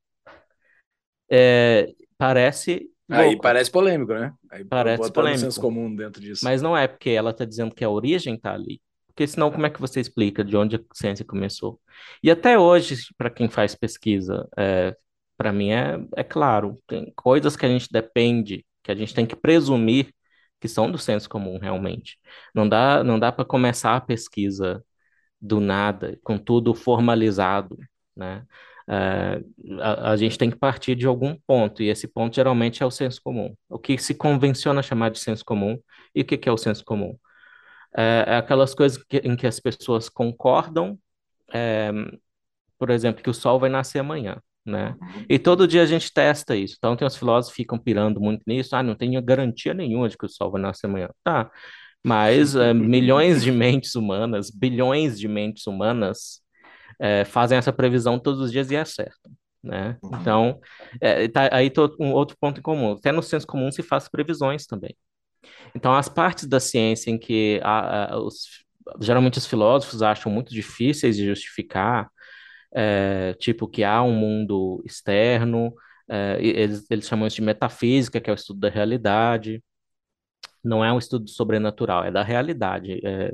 É, 1.31 1.93
parece. 2.17 2.91
Aí 3.08 3.29
louco. 3.29 3.43
parece 3.43 3.70
polêmico, 3.70 4.14
né? 4.14 4.32
Aí 4.50 4.64
parece 4.64 5.12
polêmico. 5.12 5.41
senso 5.41 5.61
comum 5.61 5.94
dentro 5.94 6.20
disso. 6.20 6.44
Mas 6.44 6.62
não 6.62 6.76
é 6.76 6.87
porque 6.87 7.11
ela 7.11 7.31
está 7.31 7.44
dizendo 7.44 7.75
que 7.75 7.85
a 7.85 7.91
origem 7.91 8.35
está 8.35 8.55
ali. 8.55 8.81
Porque 9.08 9.26
senão, 9.26 9.50
como 9.50 9.64
é 9.64 9.70
que 9.70 9.81
você 9.81 10.00
explica 10.00 10.44
de 10.44 10.56
onde 10.56 10.76
a 10.76 10.81
ciência 10.93 11.25
começou? 11.25 11.81
E 12.23 12.31
até 12.31 12.58
hoje, 12.58 12.97
para 13.17 13.31
quem 13.31 13.49
faz 13.49 13.75
pesquisa, 13.75 14.49
é, 14.56 14.97
para 15.37 15.52
mim 15.52 15.70
é, 15.70 15.99
é 16.17 16.25
claro, 16.25 16.81
tem 16.87 17.12
coisas 17.14 17.56
que 17.56 17.64
a 17.64 17.69
gente 17.69 17.88
depende, 17.93 18.67
que 18.82 18.90
a 18.90 18.94
gente 18.94 19.14
tem 19.14 19.25
que 19.25 19.37
presumir 19.37 20.12
que 20.64 20.69
são 20.69 20.90
do 20.90 20.96
senso 20.96 21.28
comum 21.28 21.58
realmente. 21.58 22.19
Não 22.55 22.66
dá, 22.66 23.05
não 23.05 23.19
dá 23.19 23.31
para 23.31 23.44
começar 23.44 23.96
a 23.96 24.00
pesquisa 24.00 24.82
do 25.38 25.61
nada, 25.61 26.19
com 26.25 26.38
tudo 26.38 26.75
formalizado, 26.75 27.76
né? 28.16 28.46
Uh, 28.88 29.81
a, 29.82 30.12
a, 30.12 30.16
gente 30.16 30.38
tem 30.38 30.50
que 30.50 30.56
partir 30.56 30.94
de 30.94 31.06
algum 31.06 31.37
ponto, 31.46 31.82
e 31.82 31.88
esse 31.88 32.08
ponto 32.08 32.34
geralmente 32.34 32.82
é 32.82 32.87
o 32.87 32.90
senso 32.90 33.20
comum. 33.22 33.55
O 33.69 33.78
que 33.78 33.99
se 33.99 34.14
convenciona 34.14 34.82
chamar 34.82 35.11
de 35.11 35.19
senso 35.19 35.44
comum, 35.44 35.78
e 36.14 36.22
o 36.22 36.25
que, 36.25 36.38
que 36.38 36.49
é 36.49 36.52
o 36.52 36.56
senso 36.56 36.82
comum? 36.84 37.19
É, 37.96 38.25
é 38.28 38.37
aquelas 38.37 38.75
coisas 38.75 39.02
que, 39.05 39.19
em 39.19 39.37
que 39.37 39.46
as 39.46 39.61
pessoas 39.61 40.08
concordam, 40.08 40.99
é, 41.52 41.90
por 42.78 42.90
exemplo, 42.90 43.22
que 43.22 43.31
o 43.31 43.34
sol 43.34 43.61
vai 43.61 43.69
nascer 43.70 43.99
amanhã 43.99 44.40
né? 44.64 44.96
Uhum. 45.00 45.25
E 45.28 45.38
todo 45.38 45.68
dia 45.68 45.83
a 45.83 45.87
gente 45.87 46.12
testa 46.12 46.56
isso. 46.56 46.76
Então 46.78 46.97
tem 46.97 47.06
os 47.06 47.16
filósofos 47.16 47.54
que 47.54 47.62
ficam 47.62 47.78
pirando 47.78 48.21
muito 48.21 48.42
nisso. 48.47 48.75
Ah, 48.75 48.83
não 48.83 48.94
tenho 48.94 49.21
garantia 49.23 49.75
nenhuma 49.75 50.09
de 50.09 50.16
que 50.16 50.26
o 50.26 50.28
sol 50.28 50.50
vai 50.50 50.61
nascer 50.61 50.87
amanhã. 50.87 51.09
Tá. 51.23 51.50
Mas 52.04 52.54
é, 52.54 52.73
milhões 52.75 53.42
de 53.42 53.52
mentes 53.52 53.94
humanas, 53.94 54.50
bilhões 54.50 55.18
de 55.18 55.28
mentes 55.28 55.66
humanas 55.66 56.40
é, 57.00 57.25
fazem 57.25 57.59
essa 57.59 57.73
previsão 57.73 58.18
todos 58.18 58.40
os 58.40 58.52
dias 58.52 58.71
e 58.71 58.76
acertam. 58.76 59.33
Né? 59.62 59.99
Uhum. 60.02 60.11
Então, 60.21 60.61
é, 61.00 61.26
tá, 61.28 61.49
aí 61.52 61.71
tô, 61.71 61.94
um 61.99 62.12
outro 62.12 62.37
ponto 62.40 62.61
em 62.61 62.62
comum. 62.62 62.92
Até 62.92 63.12
no 63.12 63.23
senso 63.23 63.47
comum 63.47 63.71
se 63.73 63.83
faz 63.83 64.09
previsões 64.09 64.66
também. 64.66 64.94
Então, 65.75 65.94
as 65.94 66.09
partes 66.09 66.47
da 66.47 66.61
ciência 66.61 67.11
em 67.11 67.18
que 67.18 67.61
a, 67.62 68.14
a, 68.14 68.18
os, 68.18 68.64
geralmente 69.00 69.38
os 69.38 69.47
filósofos 69.47 70.02
acham 70.02 70.30
muito 70.30 70.52
difíceis 70.52 71.16
de 71.16 71.26
justificar, 71.26 72.09
é, 72.75 73.35
tipo 73.35 73.69
que 73.69 73.85
há 73.85 74.02
um 74.02 74.12
mundo 74.12 74.83
externo, 74.85 75.75
é, 76.09 76.38
eles, 76.40 76.87
eles 76.90 77.07
chamam 77.09 77.26
isso 77.26 77.37
de 77.37 77.43
metafísica, 77.43 78.21
que 78.21 78.31
é 78.31 78.33
o 78.33 78.37
estudo 78.37 78.61
da 78.61 78.69
realidade. 78.69 79.62
Não 80.62 80.85
é 80.85 80.93
um 80.93 80.99
estudo 80.99 81.28
sobrenatural, 81.28 82.04
é 82.04 82.11
da 82.11 82.23
realidade. 82.23 83.00
É, 83.04 83.31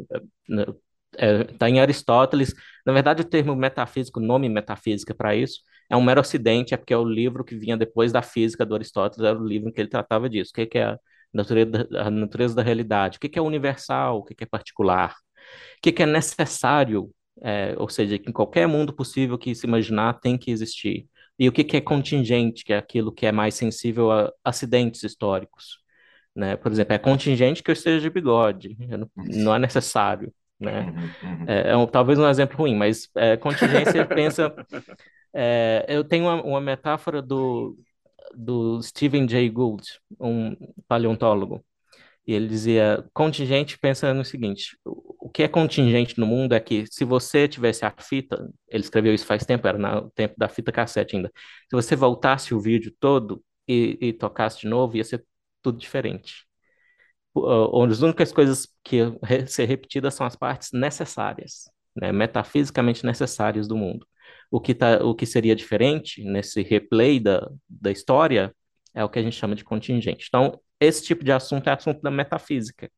é, 1.18 1.44
tá 1.44 1.68
em 1.68 1.80
Aristóteles. 1.80 2.54
Na 2.87 2.92
verdade, 2.92 3.23
o 3.23 3.25
termo 3.25 3.54
metafísico, 3.56 4.20
o 4.20 4.23
nome 4.23 4.49
metafísica 4.49 5.14
para 5.14 5.35
isso, 5.35 5.61
é 5.88 5.97
um 5.97 6.02
mero 6.02 6.20
ocidente, 6.20 6.75
é 6.75 6.76
porque 6.76 6.94
é 6.94 6.97
o 6.97 7.04
livro 7.04 7.44
que 7.44 7.56
vinha 7.56 7.76
depois 7.76 8.12
da 8.12 8.23
física 8.23 8.64
do 8.64 8.75
Aristóteles, 8.75 9.25
era 9.25 9.38
o 9.38 9.47
livro 9.47 9.68
em 9.68 9.73
que 9.73 9.80
ele 9.80 9.88
tratava 9.88 10.28
disso. 10.28 10.50
O 10.52 10.54
que, 10.54 10.66
que 10.66 10.78
é 10.78 10.85
a 10.85 10.99
natureza, 11.32 11.88
a 11.97 12.11
natureza 12.11 12.54
da 12.54 12.62
realidade? 12.62 13.16
O 13.18 13.20
que, 13.20 13.28
que 13.28 13.38
é 13.38 13.42
universal? 13.42 14.18
O 14.18 14.25
que, 14.25 14.35
que 14.35 14.44
é 14.44 14.47
particular? 14.47 15.12
O 15.78 15.80
que, 15.82 15.92
que 15.92 16.02
é 16.02 16.06
necessário 16.06 17.11
é, 17.42 17.75
ou 17.78 17.88
seja, 17.88 18.18
que 18.18 18.28
em 18.30 18.32
qualquer 18.32 18.66
mundo 18.68 18.92
possível 18.92 19.38
que 19.38 19.54
se 19.54 19.66
imaginar 19.66 20.14
tem 20.20 20.37
que 20.38 20.50
existir. 20.50 21.06
E 21.38 21.49
o 21.49 21.52
que, 21.52 21.64
que 21.64 21.76
é 21.76 21.80
contingente, 21.80 22.64
que 22.64 22.73
é 22.73 22.76
aquilo 22.78 23.12
que 23.12 23.26
é 23.26 23.32
mais 23.32 23.54
sensível 23.54 24.11
a 24.12 24.30
acidentes 24.44 25.02
históricos. 25.02 25.78
Né? 26.35 26.56
Por 26.56 26.70
exemplo, 26.70 26.94
é 26.94 26.99
contingente 26.99 27.62
que 27.62 27.70
eu 27.70 27.73
esteja 27.73 28.00
de 28.00 28.11
bigode, 28.11 28.76
não, 28.88 29.11
não 29.16 29.54
é 29.54 29.59
necessário. 29.59 30.32
né? 30.59 30.82
Uhum, 30.82 31.04
uhum. 31.23 31.44
É, 31.49 31.70
é 31.70 31.76
um- 31.76 31.87
talvez 31.87 32.18
um 32.18 32.28
exemplo 32.28 32.56
ruim, 32.59 32.76
mas 32.76 33.09
é, 33.16 33.37
contingência 33.37 34.06
pensa. 34.06 34.52
é, 35.35 35.87
eu 35.88 36.04
tenho 36.04 36.25
uma, 36.25 36.42
uma 36.42 36.61
metáfora 36.61 37.23
do, 37.23 37.76
do 38.35 38.82
Stephen 38.82 39.28
Jay 39.28 39.49
Gould, 39.49 39.85
um 40.20 40.54
paleontólogo, 40.87 41.64
e 42.30 42.34
ele 42.34 42.46
dizia: 42.49 43.04
contingente 43.12 43.78
pensa 43.78 44.12
no 44.14 44.25
seguinte: 44.25 44.76
o 44.84 45.28
que 45.30 45.42
é 45.42 45.49
contingente 45.49 46.18
no 46.18 46.26
mundo 46.26 46.54
é 46.54 46.60
que 46.60 46.84
se 46.90 47.04
você 47.04 47.49
tivesse 47.49 47.84
a 47.84 47.94
fita, 48.00 48.49
ele 48.68 48.82
escreveu 48.84 49.14
isso 49.14 49.26
faz 49.26 49.44
tempo, 49.44 49.66
era 49.66 49.78
no 49.78 50.10
tempo 50.12 50.34
da 50.38 50.49
fita 50.49 50.72
cassete 50.72 51.16
ainda. 51.16 51.30
Se 51.68 51.76
você 51.76 51.96
voltasse 51.96 52.54
o 52.54 52.60
vídeo 52.60 52.94
todo 53.00 53.42
e, 53.68 53.99
e 54.00 54.12
tocasse 54.12 54.60
de 54.60 54.68
novo, 54.68 54.96
ia 54.96 55.04
ser 55.04 55.25
tudo 55.62 55.78
diferente. 55.78 56.46
O- 57.34 57.84
As 57.84 58.00
únicas 58.02 58.32
coisas 58.32 58.68
que 58.84 58.99
ser 59.49 59.66
repetidas 59.66 60.14
são 60.14 60.26
as 60.26 60.37
partes 60.37 60.70
necessárias, 60.72 61.70
né, 61.96 62.12
metafisicamente 62.12 63.04
necessárias 63.04 63.68
do 63.68 63.76
mundo. 63.76 64.06
O 64.50 64.60
que 64.60 64.75
tá, 64.75 65.04
o 65.04 65.14
que 65.14 65.26
seria 65.26 65.54
diferente 65.56 66.25
nesse 66.25 66.62
replay 66.62 67.20
da, 67.20 67.49
da 67.68 67.90
história 67.90 68.54
é 68.94 69.04
o 69.04 69.08
que 69.08 69.18
a 69.18 69.22
gente 69.22 69.37
chama 69.37 69.54
de 69.54 69.64
contingente. 69.64 70.26
Então, 70.28 70.60
esse 70.80 71.04
tipo 71.04 71.25
de 71.25 71.32
assunto 71.32 71.68
é 71.68 71.72
assunto 71.72 72.00
da 72.02 72.10
metafísica. 72.10 72.90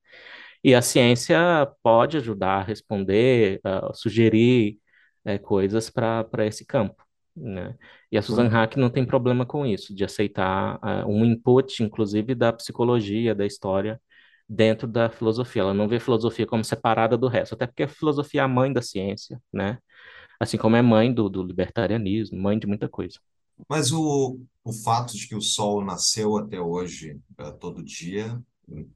E 0.64 0.74
a 0.74 0.82
ciência 0.82 1.38
pode 1.82 2.16
ajudar 2.18 2.60
a 2.60 2.62
responder, 2.62 3.60
a 3.64 3.92
sugerir 3.94 4.78
eh, 5.24 5.38
coisas 5.38 5.90
para 5.90 6.46
esse 6.46 6.64
campo, 6.66 7.04
né? 7.36 7.76
E 8.10 8.18
a 8.18 8.22
Susan 8.22 8.48
Hack 8.48 8.76
não 8.76 8.90
tem 8.90 9.04
problema 9.06 9.44
com 9.46 9.66
isso, 9.66 9.94
de 9.94 10.04
aceitar 10.04 10.78
ah, 10.82 11.04
um 11.06 11.24
input, 11.24 11.82
inclusive, 11.82 12.34
da 12.34 12.52
psicologia, 12.52 13.34
da 13.34 13.46
história, 13.46 14.00
dentro 14.48 14.86
da 14.86 15.08
filosofia. 15.10 15.62
Ela 15.62 15.74
não 15.74 15.88
vê 15.88 15.98
filosofia 16.00 16.46
como 16.46 16.64
separada 16.64 17.16
do 17.16 17.28
resto, 17.28 17.54
até 17.54 17.66
porque 17.66 17.84
a 17.84 17.88
filosofia 17.88 18.42
é 18.42 18.44
a 18.44 18.48
mãe 18.48 18.72
da 18.72 18.82
ciência, 18.82 19.40
né? 19.52 19.78
Assim 20.40 20.58
como 20.58 20.76
é 20.76 20.82
mãe 20.82 21.12
do, 21.12 21.28
do 21.28 21.42
libertarianismo, 21.42 22.38
mãe 22.40 22.58
de 22.58 22.66
muita 22.66 22.88
coisa. 22.88 23.18
Mas 23.69 23.92
o, 23.92 24.38
o 24.64 24.73
fato 24.73 25.16
de 25.16 25.26
que 25.28 25.35
o 25.35 25.40
Sol 25.40 25.85
nasceu 25.85 26.37
até 26.37 26.61
hoje, 26.61 27.19
eh, 27.38 27.52
todo 27.52 27.83
dia, 27.85 28.40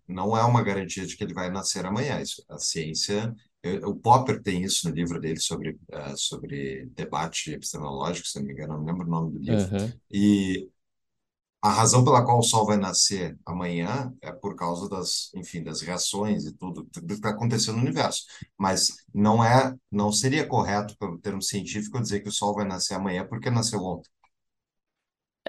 não 0.06 0.36
é 0.36 0.44
uma 0.44 0.62
garantia 0.62 1.06
de 1.06 1.16
que 1.16 1.24
ele 1.24 1.34
vai 1.34 1.50
nascer 1.50 1.84
amanhã. 1.86 2.20
Isso, 2.20 2.44
a 2.48 2.58
ciência. 2.58 3.34
eh, 3.62 3.84
O 3.86 3.94
Popper 3.94 4.42
tem 4.42 4.62
isso 4.62 4.88
no 4.88 4.94
livro 4.94 5.20
dele 5.20 5.40
sobre, 5.40 5.78
eh, 5.90 6.14
sobre 6.16 6.86
debate 6.94 7.52
epistemológico, 7.52 8.26
se 8.28 8.38
não 8.38 8.46
me 8.46 8.52
engano, 8.52 8.74
não 8.78 8.84
lembro 8.84 9.06
o 9.06 9.10
nome 9.10 9.32
do 9.32 9.38
livro. 9.38 9.76
Uhum. 9.76 9.92
E 10.10 10.68
a 11.62 11.70
razão 11.70 12.04
pela 12.04 12.24
qual 12.24 12.38
o 12.38 12.42
Sol 12.42 12.64
vai 12.66 12.76
nascer 12.76 13.36
amanhã 13.44 14.12
é 14.22 14.30
por 14.32 14.54
causa 14.54 14.88
das, 14.88 15.30
enfim, 15.34 15.62
das 15.64 15.80
reações 15.80 16.44
e 16.46 16.52
tudo, 16.52 16.84
tudo 16.92 17.06
que 17.08 17.14
está 17.14 17.30
acontecendo 17.30 17.76
no 17.76 17.82
universo. 17.82 18.24
Mas 18.56 18.94
não 19.12 19.42
é, 19.44 19.74
não 19.90 20.12
seria 20.12 20.46
correto, 20.46 20.96
pelo 20.98 21.18
termo 21.18 21.42
científico, 21.42 22.00
dizer 22.00 22.20
que 22.20 22.28
o 22.28 22.32
Sol 22.32 22.54
vai 22.54 22.66
nascer 22.66 22.94
amanhã 22.94 23.26
porque 23.26 23.50
nasceu 23.50 23.80
ontem. 23.82 24.08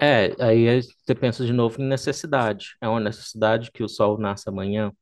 É, 0.00 0.34
aí 0.42 0.80
você 0.82 1.14
pensa 1.14 1.44
de 1.44 1.52
novo 1.52 1.80
em 1.82 1.86
necessidade. 1.86 2.76
É 2.80 2.88
uma 2.88 3.00
necessidade 3.00 3.70
que 3.72 3.82
o 3.82 3.88
Sol 3.88 4.18
nasça 4.18 4.50
amanhã. 4.50 4.92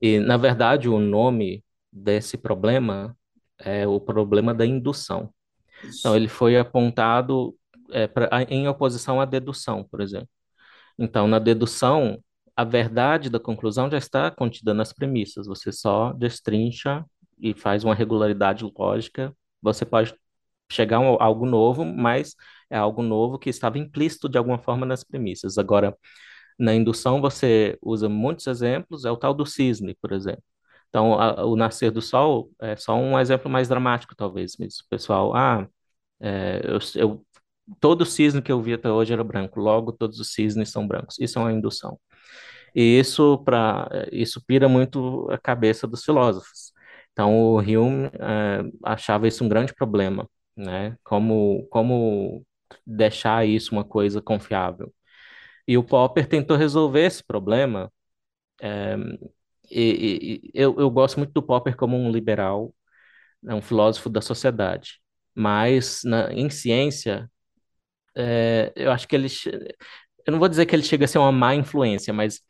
E, 0.00 0.18
na 0.20 0.36
verdade, 0.36 0.88
o 0.88 0.98
nome 1.00 1.64
desse 1.92 2.38
problema 2.38 3.16
é 3.58 3.86
o 3.86 4.00
problema 4.00 4.54
da 4.54 4.66
indução. 4.66 5.32
Então, 6.00 6.16
ele 6.16 6.28
foi 6.28 6.58
apontado 6.58 7.56
é, 7.92 8.06
pra- 8.08 8.30
em 8.50 8.68
oposição 8.68 9.20
à 9.20 9.24
dedução, 9.26 9.84
por 9.84 10.00
exemplo. 10.00 10.28
Então, 10.98 11.26
na 11.26 11.38
dedução, 11.38 12.22
a 12.56 12.64
verdade 12.64 13.28
da 13.30 13.40
conclusão 13.40 13.90
já 13.90 13.98
está 13.98 14.30
contida 14.30 14.72
nas 14.74 14.92
premissas. 14.92 15.46
Você 15.46 15.72
só 15.72 16.12
destrincha 16.12 17.04
e 17.38 17.52
faz 17.54 17.84
uma 17.84 17.94
regularidade 17.94 18.64
lógica. 18.78 19.34
Você 19.62 19.84
pode 19.84 20.14
chegar 20.70 20.98
a 20.98 21.24
algo 21.24 21.46
novo, 21.46 21.84
mas 21.84 22.34
é 22.74 22.78
algo 22.78 23.02
novo 23.02 23.38
que 23.38 23.50
estava 23.50 23.78
implícito 23.78 24.28
de 24.28 24.38
alguma 24.38 24.58
forma 24.58 24.86
nas 24.86 25.04
premissas. 25.04 25.58
Agora, 25.58 25.96
na 26.58 26.74
indução, 26.74 27.20
você 27.20 27.78
usa 27.82 28.08
muitos 28.08 28.46
exemplos, 28.46 29.04
é 29.04 29.10
o 29.10 29.16
tal 29.16 29.34
do 29.34 29.46
cisne, 29.46 29.94
por 30.00 30.12
exemplo. 30.12 30.42
Então, 30.88 31.18
a- 31.20 31.44
o 31.44 31.56
nascer 31.56 31.90
do 31.90 32.00
sol 32.02 32.50
é 32.60 32.76
só 32.76 32.94
um 32.96 33.18
exemplo 33.18 33.50
mais 33.50 33.68
dramático, 33.68 34.14
talvez. 34.16 34.56
Mas 34.58 34.78
o 34.80 34.88
pessoal, 34.88 35.34
ah, 35.36 35.66
é, 36.20 36.62
eu, 36.64 36.78
eu- 36.96 37.26
todo 37.80 38.04
cisne 38.06 38.42
que 38.42 38.52
eu 38.52 38.62
vi 38.62 38.74
até 38.74 38.90
hoje 38.90 39.12
era 39.12 39.24
branco, 39.24 39.60
logo 39.60 39.92
todos 39.92 40.20
os 40.20 40.32
cisnes 40.34 40.70
são 40.70 40.86
brancos. 40.88 41.18
Isso 41.20 41.38
é 41.38 41.42
uma 41.42 41.52
indução. 41.52 41.98
E 42.74 42.98
isso, 42.98 43.38
pra, 43.44 43.88
isso 44.12 44.42
pira 44.46 44.68
muito 44.68 45.28
a 45.30 45.38
cabeça 45.38 45.86
dos 45.86 46.04
filósofos. 46.04 46.72
Então, 47.12 47.34
o 47.36 47.58
Hume 47.60 48.10
eh, 48.14 48.62
achava 48.84 49.28
isso 49.28 49.44
um 49.44 49.48
grande 49.48 49.72
problema, 49.74 50.28
né? 50.56 50.96
Como, 51.04 51.66
como 51.70 52.44
deixar 52.86 53.46
isso 53.46 53.72
uma 53.74 53.84
coisa 53.84 54.22
confiável. 54.22 54.92
E 55.68 55.78
o 55.78 55.84
Popper 55.84 56.28
tentou 56.28 56.56
resolver 56.56 57.02
esse 57.06 57.24
problema. 57.24 57.92
eh, 58.62 58.96
e, 59.70 60.40
e- 60.46 60.50
eu, 60.54 60.76
eu 60.78 60.90
gosto 60.90 61.18
muito 61.18 61.32
do 61.32 61.42
Popper 61.42 61.76
como 61.76 61.96
um 61.96 62.10
liberal, 62.10 62.74
né, 63.42 63.54
um 63.54 63.62
filósofo 63.62 64.10
da 64.10 64.20
sociedade. 64.22 65.00
Mas 65.34 66.02
na, 66.04 66.32
em 66.32 66.50
ciência, 66.50 67.30
eh, 68.16 68.72
eu 68.76 68.90
acho 68.92 69.06
que 69.08 69.16
ele 69.16 69.28
eu 70.26 70.32
não 70.32 70.38
vou 70.38 70.48
dizer 70.48 70.66
que 70.66 70.74
ele 70.74 70.82
chega 70.82 71.04
a 71.04 71.08
ser 71.08 71.18
uma 71.18 71.32
má 71.32 71.54
influência, 71.54 72.12
mas 72.12 72.40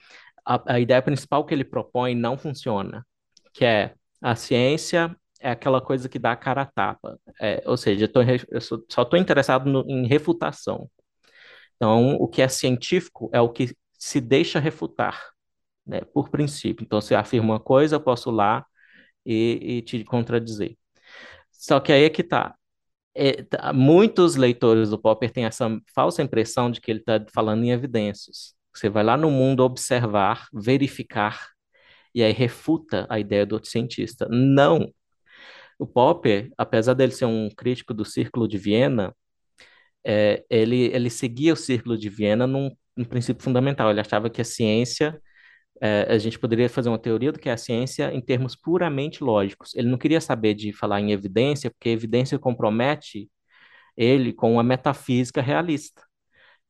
a, 0.47 0.75
a 0.77 0.81
ideia 0.81 1.03
principal 1.03 1.45
que 1.45 1.55
ele 1.55 1.65
propõe 1.65 2.15
não 2.15 2.39
funciona, 2.39 3.07
que 3.53 3.65
é 3.65 3.95
a 4.23 4.37
ciência 4.37 5.15
é 5.45 5.51
aquela 5.53 5.81
coisa 5.81 6.09
que 6.09 6.19
dá 6.19 6.33
a 6.33 6.37
cara 6.37 6.63
a 6.63 6.67
tapa. 6.67 7.19
É, 7.41 7.63
ou 7.67 7.77
seja, 7.77 8.07
eu, 8.07 8.13
tô 8.13 8.21
eu 8.23 8.61
só 8.63 9.03
estou 9.03 9.19
interessado 9.19 9.71
no- 9.71 9.85
em 9.89 10.07
refutação. 10.07 10.91
Então, 11.77 12.17
o 12.17 12.29
que 12.29 12.43
é 12.43 12.49
científico 12.49 13.31
é 13.33 13.41
o 13.41 13.49
que 13.51 13.75
se 13.99 14.21
deixa 14.21 14.59
refutar, 14.61 15.21
né, 15.87 16.01
por 16.15 16.31
princípio. 16.31 16.85
Então, 16.85 17.01
se 17.01 17.15
afirma 17.15 17.55
uma 17.55 17.61
coisa, 17.61 17.97
eu 17.97 18.01
posso 18.01 18.31
lá 18.31 18.65
e, 19.27 19.79
e 19.79 19.83
te 19.83 20.05
contradizer. 20.05 20.77
Só 21.53 21.81
que 21.81 21.93
aí 21.93 22.05
é 22.05 22.11
que 22.11 22.23
tá 22.23 22.55
é, 23.15 23.43
tá- 23.45 23.73
muitos 23.73 24.37
leitores 24.37 24.91
do 24.91 24.99
Popper 25.01 25.33
têm 25.33 25.45
essa 25.47 25.69
falsa 25.95 26.23
impressão 26.23 26.71
de 26.71 26.81
que 26.81 26.91
ele 26.91 27.01
está 27.01 27.25
falando 27.35 27.65
em 27.65 27.71
evidências. 27.73 28.55
Você 28.75 28.89
vai 28.91 29.05
lá 29.05 29.17
no 29.17 29.31
mundo 29.31 29.61
observar, 29.65 30.47
verificar, 30.53 31.49
e 32.15 32.23
aí 32.23 32.33
refuta 32.33 33.07
a 33.11 33.19
ideia 33.21 33.47
do 33.47 33.55
outro 33.55 33.71
cientista. 33.71 34.29
Não. 34.31 34.93
O 35.79 35.87
Popper, 35.87 36.51
apesar 36.57 36.95
dele 36.95 37.13
ser 37.13 37.27
um 37.27 37.49
crítico 37.51 37.95
do 37.95 38.05
Círculo 38.05 38.49
de 38.49 38.59
Viena, 38.59 39.15
é, 40.05 40.45
ele, 40.51 40.87
ele 40.95 41.11
seguia 41.11 41.53
o 41.53 41.57
Círculo 41.57 41.97
de 41.99 42.09
Viena 42.09 42.47
num, 42.47 42.71
num 42.97 43.05
princípio 43.05 43.43
fundamental. 43.43 43.91
Ele 43.91 44.01
achava 44.01 44.31
que 44.31 44.41
a 44.41 44.45
ciência, 44.45 45.21
é, 45.81 46.07
a 46.15 46.19
gente 46.19 46.39
poderia 46.39 46.69
fazer 46.69 46.89
uma 46.89 46.99
teoria 46.99 47.33
do 47.33 47.39
que 47.39 47.49
é 47.49 47.53
a 47.53 47.57
ciência 47.57 48.13
em 48.15 48.21
termos 48.21 48.57
puramente 48.57 49.25
lógicos. 49.25 49.75
Ele 49.75 49.89
não 49.89 49.99
queria 49.99 50.21
saber 50.21 50.55
de 50.55 50.73
falar 50.73 51.01
em 51.01 51.13
evidência, 51.13 51.71
porque 51.71 51.89
evidência 51.91 52.39
compromete 52.39 53.31
ele 53.97 54.33
com 54.33 54.55
uma 54.55 54.63
metafísica 54.63 55.43
realista, 55.43 56.03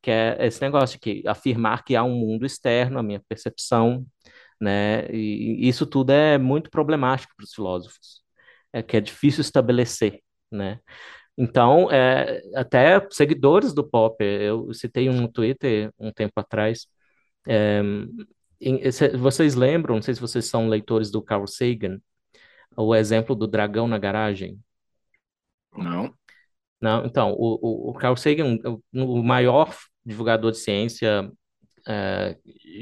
que 0.01 0.11
é 0.11 0.37
esse 0.47 0.61
negócio 0.61 0.99
que 0.99 1.23
afirmar 1.27 1.83
que 1.85 1.95
há 1.95 2.03
um 2.03 2.15
mundo 2.15 2.45
externo, 2.45 2.99
a 2.99 3.03
minha 3.03 3.21
percepção, 3.27 4.05
né? 4.61 5.07
E 5.11 5.67
isso 5.67 5.85
tudo 5.85 6.11
é 6.11 6.37
muito 6.37 6.69
problemático 6.69 7.33
para 7.35 7.45
os 7.45 7.53
filósofos, 7.53 8.23
é 8.75 8.83
que 8.83 8.97
é 8.97 9.01
difícil 9.01 9.41
estabelecer, 9.41 10.21
né? 10.51 10.79
Então, 11.37 11.89
é, 11.91 12.41
até 12.55 13.05
seguidores 13.09 13.73
do 13.73 13.87
Popper, 13.89 14.41
eu 14.41 14.73
citei 14.73 15.09
um 15.09 15.21
no 15.21 15.31
Twitter 15.31 15.91
um 15.97 16.11
tempo 16.11 16.33
atrás, 16.37 16.87
é, 17.47 17.81
vocês 19.17 19.55
lembram, 19.55 19.95
não 19.95 20.01
sei 20.01 20.13
se 20.13 20.21
vocês 20.21 20.45
são 20.45 20.67
leitores 20.67 21.09
do 21.11 21.21
Carl 21.21 21.47
Sagan, 21.47 21.99
o 22.75 22.93
exemplo 22.95 23.35
do 23.35 23.47
dragão 23.47 23.87
na 23.87 23.97
garagem. 23.97 24.59
Não. 25.77 26.13
Não, 26.81 27.05
então, 27.05 27.31
o, 27.33 27.89
o, 27.89 27.91
o 27.91 27.93
Carl 27.93 28.17
Sagan, 28.17 28.57
o, 28.65 28.81
o 28.93 29.23
maior 29.23 29.73
divulgador 30.05 30.51
de 30.51 30.57
ciência 30.57 31.31
eh, 31.87 32.37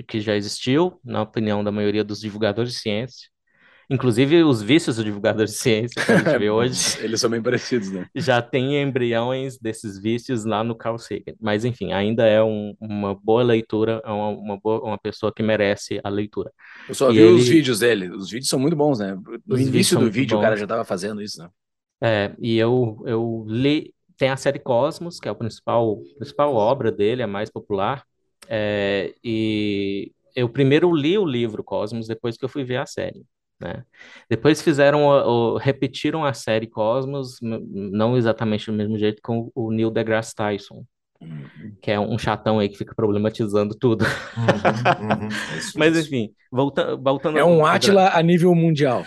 que 0.07 0.19
já 0.19 0.35
existiu, 0.35 0.99
na 1.03 1.21
opinião 1.21 1.63
da 1.63 1.71
maioria 1.71 2.03
dos 2.03 2.19
divulgadores 2.19 2.73
de 2.73 2.79
ciência, 2.79 3.29
inclusive 3.93 4.43
os 4.43 4.61
vícios 4.61 4.95
dos 4.97 5.05
divulgadores 5.05 5.51
de 5.51 5.57
ciência 5.57 6.03
que 6.03 6.11
a 6.11 6.17
gente 6.17 6.37
vê 6.39 6.49
hoje, 6.51 6.97
Eles 7.01 7.21
são 7.21 7.29
bem 7.29 7.41
parecidos, 7.41 7.91
né? 7.91 8.07
já 8.15 8.41
tem 8.41 8.81
embriões 8.81 9.57
desses 9.57 9.97
vícios 9.99 10.43
lá 10.45 10.63
no 10.63 10.75
Carl 10.75 10.97
Sagan. 10.97 11.33
Mas, 11.39 11.63
enfim, 11.65 11.93
ainda 11.93 12.25
é 12.25 12.43
um- 12.43 12.75
uma 12.79 13.13
boa 13.15 13.43
leitura, 13.43 14.01
é 14.03 14.09
uma, 14.11 14.29
uma, 14.29 14.57
boa, 14.59 14.81
uma 14.83 14.97
pessoa 14.97 15.31
que 15.33 15.43
merece 15.43 15.99
a 16.03 16.09
leitura. 16.09 16.51
Eu 16.89 16.95
só 16.95 17.11
E 17.11 17.15
vi 17.15 17.23
os 17.23 17.41
ele- 17.43 17.49
vídeos 17.57 17.79
dele. 17.79 18.09
Os 18.09 18.29
vídeos 18.29 18.49
são 18.49 18.59
muito 18.59 18.75
bons, 18.75 18.99
né? 18.99 19.15
No 19.45 19.55
Os 19.55 19.61
início 19.61 19.99
do 19.99 20.09
vídeo, 20.11 20.37
o 20.37 20.41
cara 20.41 20.53
bons. 20.55 20.59
já 20.59 20.65
estava 20.65 20.83
fazendo 20.83 21.21
isso, 21.21 21.39
né? 21.41 21.49
É, 22.01 22.33
e 22.39 22.57
eu, 22.57 23.01
eu 23.05 23.45
li, 23.47 23.93
tem 24.17 24.29
a 24.29 24.35
série 24.37 24.59
Cosmos, 24.59 25.19
que 25.19 25.27
é 25.27 25.31
a 25.31 25.35
principal, 25.35 26.01
principal 26.17 26.53
obra 26.53 26.91
dele, 26.91 27.23
a 27.23 27.27
mais 27.27 27.49
popular, 27.49 28.03
é, 28.49 29.13
e 29.23 30.11
eu 30.35 30.49
primeiro 30.49 30.93
li 30.93 31.17
o 31.17 31.25
livro 31.25 31.63
Cosmos, 31.63 32.07
depois 32.07 32.35
que 32.35 32.43
eu 32.43 32.49
fui 32.49 32.63
ver 32.65 32.77
a 32.77 32.85
série, 32.85 33.23
né? 33.63 33.83
Depois 34.29 34.61
fizeram, 34.61 35.05
o, 35.05 35.53
o, 35.53 35.57
repetiram 35.57 36.25
a 36.25 36.33
série 36.33 36.67
Cosmos, 36.67 37.39
não 37.41 38.17
exatamente 38.17 38.65
do 38.65 38.73
mesmo 38.73 38.97
jeito, 38.97 39.21
com 39.23 39.49
o 39.55 39.71
Neil 39.71 39.89
deGrasse 39.89 40.35
Tyson, 40.35 40.83
uhum. 41.21 41.75
que 41.81 41.89
é 41.89 41.99
um 41.99 42.17
chatão 42.17 42.59
aí 42.59 42.67
que 42.67 42.77
fica 42.77 42.93
problematizando 42.93 43.73
tudo. 43.73 44.03
Uhum, 44.03 45.23
uhum. 45.23 45.27
É 45.27 45.59
Mas 45.77 45.97
enfim, 45.97 46.31
volta, 46.51 46.95
voltando... 46.97 47.37
É 47.37 47.45
um 47.45 47.65
Atila 47.65 48.09
a 48.13 48.21
nível 48.21 48.53
mundial. 48.53 49.05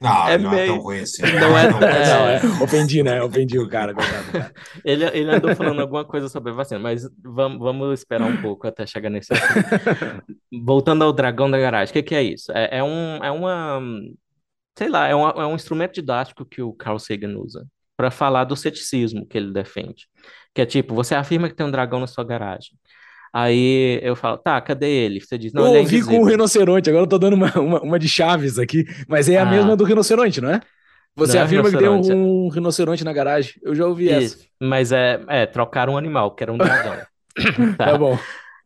Não, 0.00 0.28
é 0.28 0.38
não 0.38 0.50
meio... 0.50 0.62
é 0.62 0.66
tão 0.66 0.78
ruim 0.80 1.00
assim. 1.00 1.22
Não 1.22 1.58
é, 1.58 1.70
não, 1.70 1.82
é... 1.82 2.36
é... 2.36 2.62
Ofendi, 2.62 3.02
né? 3.02 3.22
Ofendi 3.22 3.58
o 3.58 3.68
cara. 3.68 3.94
ele, 4.84 5.04
ele 5.06 5.30
andou 5.30 5.54
falando 5.54 5.80
alguma 5.80 6.04
coisa 6.04 6.28
sobre 6.28 6.52
vacina, 6.52 6.80
mas 6.80 7.08
vamos, 7.22 7.58
vamos 7.58 7.98
esperar 7.98 8.28
um 8.28 8.36
pouco 8.40 8.66
até 8.66 8.86
chegar 8.86 9.10
nesse 9.10 9.32
assunto. 9.32 10.24
Voltando 10.64 11.04
ao 11.04 11.12
dragão 11.12 11.50
da 11.50 11.58
garagem, 11.58 11.90
o 11.90 11.94
que, 11.94 12.02
que 12.02 12.14
é 12.14 12.22
isso? 12.22 12.52
É, 12.52 12.78
é, 12.78 12.84
um, 12.84 13.16
é 13.22 13.30
uma. 13.30 13.80
Sei 14.76 14.88
lá, 14.88 15.06
é 15.06 15.14
um, 15.14 15.28
é 15.28 15.46
um 15.46 15.54
instrumento 15.54 15.94
didático 15.94 16.44
que 16.44 16.60
o 16.60 16.72
Carl 16.72 16.98
Sagan 16.98 17.36
usa 17.36 17.66
para 17.96 18.10
falar 18.10 18.44
do 18.44 18.56
ceticismo 18.56 19.26
que 19.26 19.38
ele 19.38 19.52
defende. 19.52 20.08
Que 20.54 20.62
é 20.62 20.66
tipo, 20.66 20.94
você 20.94 21.14
afirma 21.14 21.48
que 21.48 21.54
tem 21.54 21.66
um 21.66 21.70
dragão 21.70 22.00
na 22.00 22.06
sua 22.06 22.24
garagem. 22.24 22.76
Aí 23.36 23.98
eu 24.00 24.14
falo, 24.14 24.38
tá, 24.38 24.60
cadê 24.60 24.88
ele? 24.88 25.20
Você 25.20 25.36
diz, 25.36 25.52
não, 25.52 25.62
eu 25.62 25.68
ele 25.70 25.78
é 25.78 25.80
ouvi 25.80 26.04
com 26.04 26.20
o 26.20 26.24
rinoceronte, 26.24 26.88
agora 26.88 27.02
eu 27.02 27.08
tô 27.08 27.18
dando 27.18 27.34
uma, 27.34 27.52
uma, 27.58 27.80
uma 27.80 27.98
de 27.98 28.08
chaves 28.08 28.60
aqui, 28.60 28.84
mas 29.08 29.28
é 29.28 29.38
a 29.38 29.42
ah. 29.42 29.44
mesma 29.44 29.76
do 29.76 29.82
rinoceronte, 29.82 30.40
não 30.40 30.50
é? 30.50 30.60
Você 31.16 31.32
não 31.32 31.40
é 31.40 31.44
afirma 31.44 31.68
é 31.68 31.72
que 31.72 31.78
tem 31.78 31.88
um, 31.88 32.44
um, 32.44 32.48
rinoceronte 32.48 33.02
na 33.02 33.12
garagem. 33.12 33.54
Eu 33.60 33.74
já 33.74 33.86
ouvi 33.86 34.04
Isso, 34.04 34.36
essa. 34.36 34.46
Mas 34.60 34.92
é, 34.92 35.20
é 35.26 35.46
trocar 35.46 35.88
um 35.88 35.98
animal, 35.98 36.32
que 36.32 36.44
era 36.44 36.52
um 36.52 36.56
dragão. 36.56 36.96
tá. 37.76 37.86
tá 37.86 37.98
bom. 37.98 38.16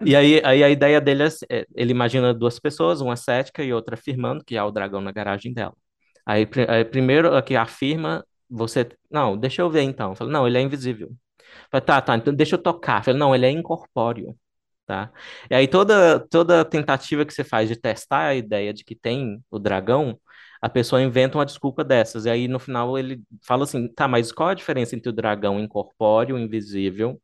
E 0.05 0.15
aí, 0.15 0.39
aí 0.45 0.63
a 0.63 0.69
ideia 0.69 1.01
dele 1.01 1.23
é, 1.23 1.29
é, 1.49 1.67
ele 1.75 1.91
imagina 1.91 2.35
duas 2.35 2.59
pessoas, 2.59 3.01
uma 3.01 3.17
cética 3.17 3.65
e 3.65 3.73
outra 3.73 3.95
afirmando 3.95 4.45
que 4.45 4.55
há 4.59 4.67
o 4.67 4.71
dragão 4.71 5.01
na 5.01 5.13
garagem 5.13 5.51
dela. 5.51 5.75
Aí, 6.27 6.47
aí 6.69 6.85
primeiro 6.85 7.35
aqui 7.35 7.57
afirma, 7.57 8.23
você, 8.51 8.87
não, 9.11 9.35
deixa 9.35 9.63
eu 9.63 9.71
ver 9.71 9.81
então. 9.81 10.15
Fala, 10.15 10.31
não, 10.31 10.47
ele 10.47 10.59
é 10.59 10.61
invisível. 10.61 11.11
Fala, 11.71 11.81
tá, 11.81 12.03
tá, 12.03 12.17
então 12.17 12.35
deixa 12.35 12.57
eu 12.57 12.63
tocar. 12.63 13.03
Fala, 13.03 13.17
não, 13.17 13.35
ele 13.35 13.47
é 13.47 13.51
incorpóreo 13.51 14.37
tá? 14.89 15.13
E 15.51 15.55
aí 15.55 15.69
toda, 15.69 16.19
toda 16.31 16.65
tentativa 16.65 17.25
que 17.27 17.33
você 17.35 17.45
faz 17.45 17.69
de 17.69 17.77
testar 17.77 18.29
a 18.29 18.35
ideia 18.35 18.73
de 18.73 18.83
que 18.85 18.95
tem 18.97 19.39
o 19.51 19.59
dragão, 19.59 20.19
a 20.63 20.69
pessoa 20.69 21.03
inventa 21.03 21.37
uma 21.39 21.45
desculpa 21.47 21.85
dessas. 21.85 22.25
E 22.25 22.31
aí 22.31 22.49
no 22.49 22.59
final 22.59 22.99
ele 22.99 23.23
fala 23.47 23.65
assim, 23.65 23.87
tá, 23.95 24.09
mas 24.09 24.33
qual 24.33 24.49
a 24.49 24.55
diferença 24.55 24.97
entre 24.97 25.11
o 25.11 25.13
dragão 25.13 25.61
incorpóreo, 25.61 26.39
invisível, 26.39 27.21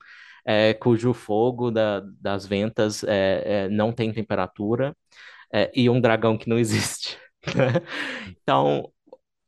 é, 0.46 0.74
cujo 0.74 1.14
fogo 1.14 1.70
da, 1.70 2.00
das 2.20 2.46
ventas 2.46 3.02
é, 3.04 3.64
é, 3.64 3.68
não 3.70 3.92
tem 3.92 4.12
temperatura, 4.12 4.94
é, 5.52 5.70
e 5.74 5.88
um 5.90 6.00
dragão 6.00 6.36
que 6.38 6.48
não 6.48 6.58
existe? 6.60 7.18
então, 8.42 8.90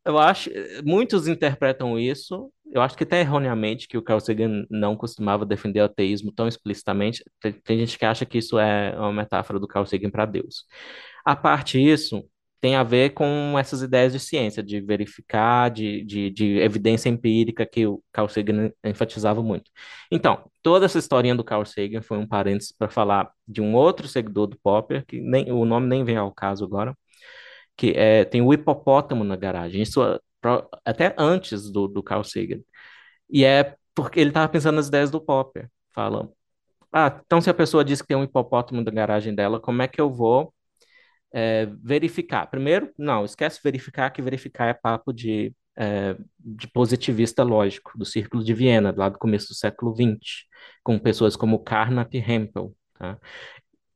eu 0.05 0.19
acho, 0.19 0.51
muitos 0.85 1.29
interpretam 1.29 1.99
isso 1.99 2.51
eu 2.73 2.83
acho 2.83 2.97
que 2.97 3.05
até 3.05 3.21
erroneamente 3.21 3.89
que 3.89 3.97
o 3.97 4.03
Carl 4.03 4.21
Sagan 4.21 4.67
não 4.71 4.97
costumava 4.97 5.47
defender 5.47 5.81
o 5.81 5.85
ateísmo 5.85 6.33
tão 6.33 6.49
explicitamente. 6.49 7.25
Tem, 7.41 7.53
tem 7.53 7.79
gente 7.79 7.99
que 7.99 8.05
acha 8.05 8.27
que 8.27 8.39
isso 8.39 8.59
é 8.59 8.95
uma 8.99 9.13
metáfora 9.13 9.59
do 9.59 9.69
Carl 9.69 9.87
Sagan 9.87 10.11
para 10.11 10.27
Deus. 10.27 10.65
A 11.25 11.35
parte 11.37 11.79
disso 11.81 12.25
tem 12.61 12.75
a 12.75 12.83
ver 12.83 13.11
com 13.11 13.57
essas 13.59 13.83
ideias 13.83 14.13
de 14.13 14.19
ciência, 14.19 14.63
de 14.63 14.81
verificar, 14.81 15.71
de, 15.71 16.03
de, 16.05 16.31
de 16.31 16.59
evidência 16.59 17.09
empírica 17.09 17.67
que 17.67 17.87
o 17.87 18.03
Carl 18.13 18.29
Sagan 18.29 18.73
enfatizava 18.85 19.43
muito. 19.43 19.71
Então, 20.11 20.51
toda 20.63 20.87
essa 20.87 20.99
historinha 20.99 21.35
do 21.35 21.45
Carl 21.45 21.65
Sagan 21.65 22.03
foi 22.03 22.19
um 22.19 22.27
parênteses 22.27 22.73
para 22.73 22.89
falar 22.89 23.31
de 23.47 23.61
um 23.61 23.75
outro 23.75 24.09
seguidor 24.09 24.47
do 24.49 24.59
Popper, 24.59 25.05
que 25.07 25.21
nem, 25.21 25.51
o 25.53 25.65
nome 25.65 25.87
nem 25.87 26.05
vem 26.05 26.17
ao 26.17 26.33
caso 26.33 26.65
agora, 26.65 26.97
que 27.77 27.91
é, 27.93 28.25
tem 28.25 28.43
o 28.43 28.53
hipopótamo 28.53 29.25
na 29.25 29.37
garagem. 29.37 29.83
Isso 29.83 30.01
até 30.85 31.15
antes 31.19 31.71
do, 31.71 31.89
do 31.89 32.03
Carl 32.03 32.25
Sagan. 32.25 32.61
E 33.31 33.45
é 33.45 33.77
porque 33.95 34.21
ele 34.21 34.31
estava 34.31 34.49
pensando 34.49 34.77
nas 34.77 34.89
ideias 34.89 35.11
do 35.11 35.21
Popper. 35.21 35.71
Fala, 35.95 36.31
ah, 36.93 37.21
então 37.25 37.41
se 37.41 37.51
a 37.51 37.55
pessoa 37.55 37.85
diz 37.85 38.01
que 38.01 38.09
tem 38.09 38.17
um 38.17 38.25
hipopótamo 38.25 38.83
na 38.83 38.91
garagem 38.91 39.35
dela, 39.35 39.61
como 39.61 39.83
é 39.83 39.89
que 39.89 40.01
eu 40.01 40.11
vou 40.11 40.55
é, 41.33 41.67
verificar? 41.83 42.47
Primeiro, 42.47 42.93
não, 42.99 43.25
esquece 43.25 43.61
verificar, 43.63 44.11
que 44.11 44.23
verificar 44.23 44.69
é 44.69 44.75
papo 44.75 45.13
de, 45.13 45.55
é, 45.77 46.17
de 46.39 46.69
positivista 46.69 47.43
lógico, 47.43 47.99
do 47.99 48.05
Círculo 48.05 48.45
de 48.45 48.55
Viena, 48.55 48.95
lá 48.97 49.09
do 49.09 49.19
começo 49.19 49.49
do 49.49 49.55
século 49.55 49.95
XX, 49.95 50.45
com 50.83 50.99
pessoas 50.99 51.37
como 51.37 51.59
Carnap 51.59 52.15
e 52.15 52.19
Hempel. 52.19 52.75
Tá? 52.99 53.19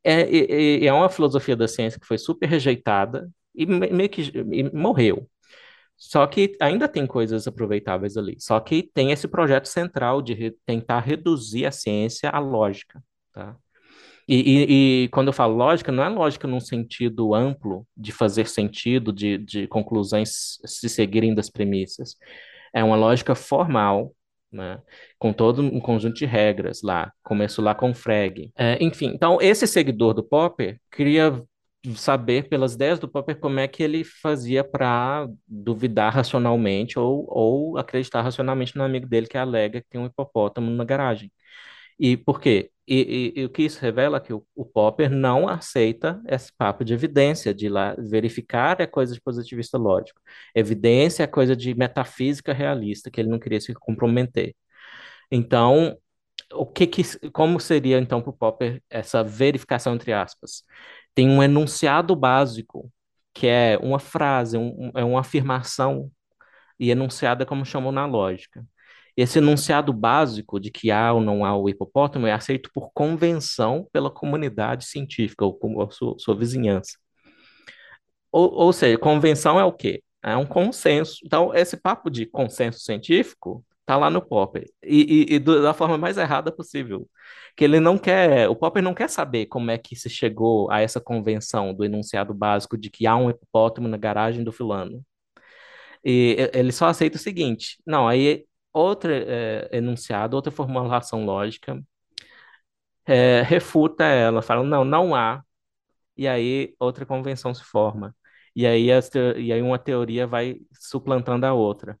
É, 0.03 0.21
é, 0.21 0.85
é 0.85 0.93
uma 0.93 1.09
filosofia 1.09 1.55
da 1.55 1.67
ciência 1.67 1.99
que 1.99 2.07
foi 2.07 2.17
super 2.17 2.47
rejeitada 2.47 3.29
e 3.55 3.65
meio 3.65 4.09
que 4.09 4.21
e 4.21 4.63
morreu. 4.75 5.27
Só 6.01 6.25
que 6.25 6.57
ainda 6.59 6.87
tem 6.87 7.05
coisas 7.05 7.47
aproveitáveis 7.47 8.17
ali. 8.17 8.35
Só 8.39 8.59
que 8.59 8.81
tem 8.81 9.11
esse 9.11 9.27
projeto 9.27 9.67
central 9.67 10.19
de 10.19 10.33
re 10.33 10.51
tentar 10.65 10.99
reduzir 11.01 11.63
a 11.67 11.71
ciência 11.71 12.31
à 12.31 12.39
lógica, 12.39 13.03
tá? 13.31 13.55
E, 14.27 14.35
e, 14.35 15.03
e, 15.03 15.07
quando 15.09 15.27
eu 15.27 15.33
falo 15.33 15.55
lógica, 15.55 15.91
não 15.91 16.03
é 16.03 16.09
lógica 16.09 16.47
num 16.47 16.59
sentido 16.59 17.35
amplo, 17.35 17.85
de 17.95 18.11
fazer 18.11 18.47
sentido, 18.47 19.13
de, 19.13 19.37
de 19.37 19.67
conclusões 19.67 20.57
se 20.65 20.89
seguirem 20.89 21.35
das 21.35 21.51
premissas. 21.51 22.15
É 22.73 22.83
uma 22.83 22.95
lógica 22.95 23.35
formal, 23.35 24.11
né? 24.51 24.81
com 25.19 25.31
todo 25.31 25.61
um 25.61 25.79
conjunto 25.79 26.15
de 26.15 26.25
regras 26.25 26.81
lá. 26.81 27.11
Começo 27.23 27.61
lá 27.61 27.75
com 27.75 27.93
Frege. 27.93 28.51
É, 28.57 28.83
enfim, 28.83 29.11
então 29.13 29.37
esse 29.39 29.67
seguidor 29.67 30.15
do 30.15 30.23
Popper 30.23 30.79
queria 30.91 31.43
saber 31.95 32.47
pelas 32.49 32.73
ideias 32.75 32.99
do 32.99 33.07
Popper 33.09 33.39
como 33.39 33.59
é 33.59 33.67
que 33.67 33.81
ele 33.81 34.03
fazia 34.03 34.63
para 34.63 35.27
duvidar 35.47 36.13
racionalmente 36.13 36.99
ou, 36.99 37.25
ou 37.29 37.77
acreditar 37.77 38.21
racionalmente 38.21 38.75
no 38.75 38.83
amigo 38.83 39.07
dele 39.07 39.27
que 39.27 39.37
alega 39.37 39.81
que 39.81 39.87
tem 39.89 39.99
um 40.01 40.05
hipopótamo 40.05 40.69
na 40.71 40.83
garagem. 40.85 41.31
E 41.99 42.17
por 42.17 42.39
quê? 42.41 42.71
E, 42.87 43.33
e, 43.37 43.41
e 43.41 43.45
o 43.45 43.49
que 43.49 43.63
isso 43.63 43.79
revela 43.79 44.17
é 44.17 44.19
que 44.19 44.33
o, 44.33 44.45
o, 44.55 44.65
Popper 44.65 45.09
não 45.09 45.47
aceita 45.47 46.21
esse 46.27 46.51
papo 46.57 46.83
de 46.83 46.93
evidência, 46.93 47.53
de 47.53 47.69
lá 47.69 47.95
verificar 47.97 48.81
é 48.81 48.87
coisa 48.87 49.13
de 49.13 49.21
positivista 49.21 49.77
lógico. 49.77 50.19
Evidência 50.55 51.23
é 51.23 51.27
coisa 51.27 51.55
de 51.55 51.73
metafísica 51.75 52.53
realista, 52.53 53.09
que 53.11 53.21
ele 53.21 53.29
não 53.29 53.39
queria 53.39 53.61
se 53.61 53.73
comprometer. 53.75 54.55
Então, 55.31 55.97
o 56.53 56.65
que, 56.65 56.87
que 56.87 57.03
como 57.31 57.59
seria 57.59 57.97
então 57.99 58.21
para 58.21 58.31
o 58.31 58.33
Popper 58.33 58.81
essa 58.89 59.23
verificação 59.23 59.95
entre 59.95 60.13
aspas? 60.13 60.63
Tem 61.15 61.29
um 61.29 61.41
enunciado 61.43 62.15
básico, 62.15 62.91
que 63.33 63.47
é 63.47 63.77
uma 63.81 63.99
frase, 63.99 64.57
um, 64.57 64.91
é 64.95 65.03
uma 65.03 65.21
afirmação, 65.21 66.11
e 66.79 66.89
enunciado 66.89 67.43
é 67.43 67.45
como 67.45 67.65
chamam 67.65 67.91
na 67.91 68.05
lógica. 68.05 68.65
Esse 69.15 69.39
enunciado 69.39 69.93
básico 69.93 70.59
de 70.59 70.71
que 70.71 70.89
há 70.89 71.13
ou 71.13 71.21
não 71.21 71.45
há 71.45 71.55
o 71.55 71.69
hipopótamo 71.69 72.27
é 72.27 72.33
aceito 72.33 72.71
por 72.73 72.91
convenção 72.93 73.87
pela 73.91 74.09
comunidade 74.09 74.85
científica 74.85 75.45
ou 75.45 75.81
a 75.81 75.89
sua, 75.91 76.15
sua 76.17 76.35
vizinhança. 76.35 76.97
Ou, 78.31 78.51
ou 78.53 78.73
seja, 78.73 78.97
convenção 78.97 79.59
é 79.59 79.63
o 79.63 79.73
quê? 79.73 80.01
É 80.23 80.35
um 80.37 80.45
consenso. 80.45 81.17
Então, 81.25 81.53
esse 81.53 81.77
papo 81.77 82.09
de 82.09 82.25
consenso 82.25 82.79
científico 82.79 83.65
Tá 83.91 83.97
lá 83.97 84.09
no 84.09 84.21
Popper. 84.21 84.71
E, 84.81 85.27
e, 85.33 85.35
e 85.35 85.39
da 85.39 85.73
forma 85.73 85.97
mais 85.97 86.17
errada 86.17 86.49
possível. 86.49 87.09
Que 87.57 87.65
ele 87.65 87.77
não 87.77 87.97
quer. 87.97 88.47
O 88.49 88.55
Popper 88.55 88.81
não 88.81 88.93
quer 88.93 89.09
saber 89.09 89.47
como 89.47 89.69
é 89.69 89.77
que 89.77 89.97
se 89.97 90.09
chegou 90.09 90.71
a 90.71 90.79
essa 90.79 91.01
convenção 91.01 91.73
do 91.73 91.83
enunciado 91.83 92.33
básico 92.33 92.77
de 92.77 92.89
que 92.89 93.05
há 93.05 93.17
um 93.17 93.29
hipopótamo 93.29 93.89
na 93.89 93.97
garagem 93.97 94.45
do 94.45 94.51
fulano. 94.53 95.03
E 96.03 96.37
ele 96.53 96.71
só 96.71 96.87
aceita 96.87 97.17
o 97.17 97.19
seguinte: 97.19 97.81
não, 97.85 98.07
aí 98.07 98.45
outro 98.73 99.11
é, 99.11 99.69
enunciado, 99.73 100.35
outra 100.37 100.51
formulação 100.51 101.25
lógica, 101.25 101.81
é, 103.05 103.41
refuta 103.41 104.03
ela, 104.05 104.41
fala, 104.41 104.63
não, 104.63 104.85
não 104.85 105.15
há. 105.15 105.43
E 106.17 106.27
aí 106.27 106.75
outra 106.79 107.05
convenção 107.05 107.53
se 107.53 107.63
forma. 107.63 108.15
E 108.55 108.65
aí, 108.67 108.91
as, 108.91 109.09
e 109.37 109.53
aí 109.53 109.61
uma 109.61 109.79
teoria 109.79 110.27
vai 110.27 110.57
suplantando 110.73 111.45
a 111.45 111.53
outra. 111.53 111.99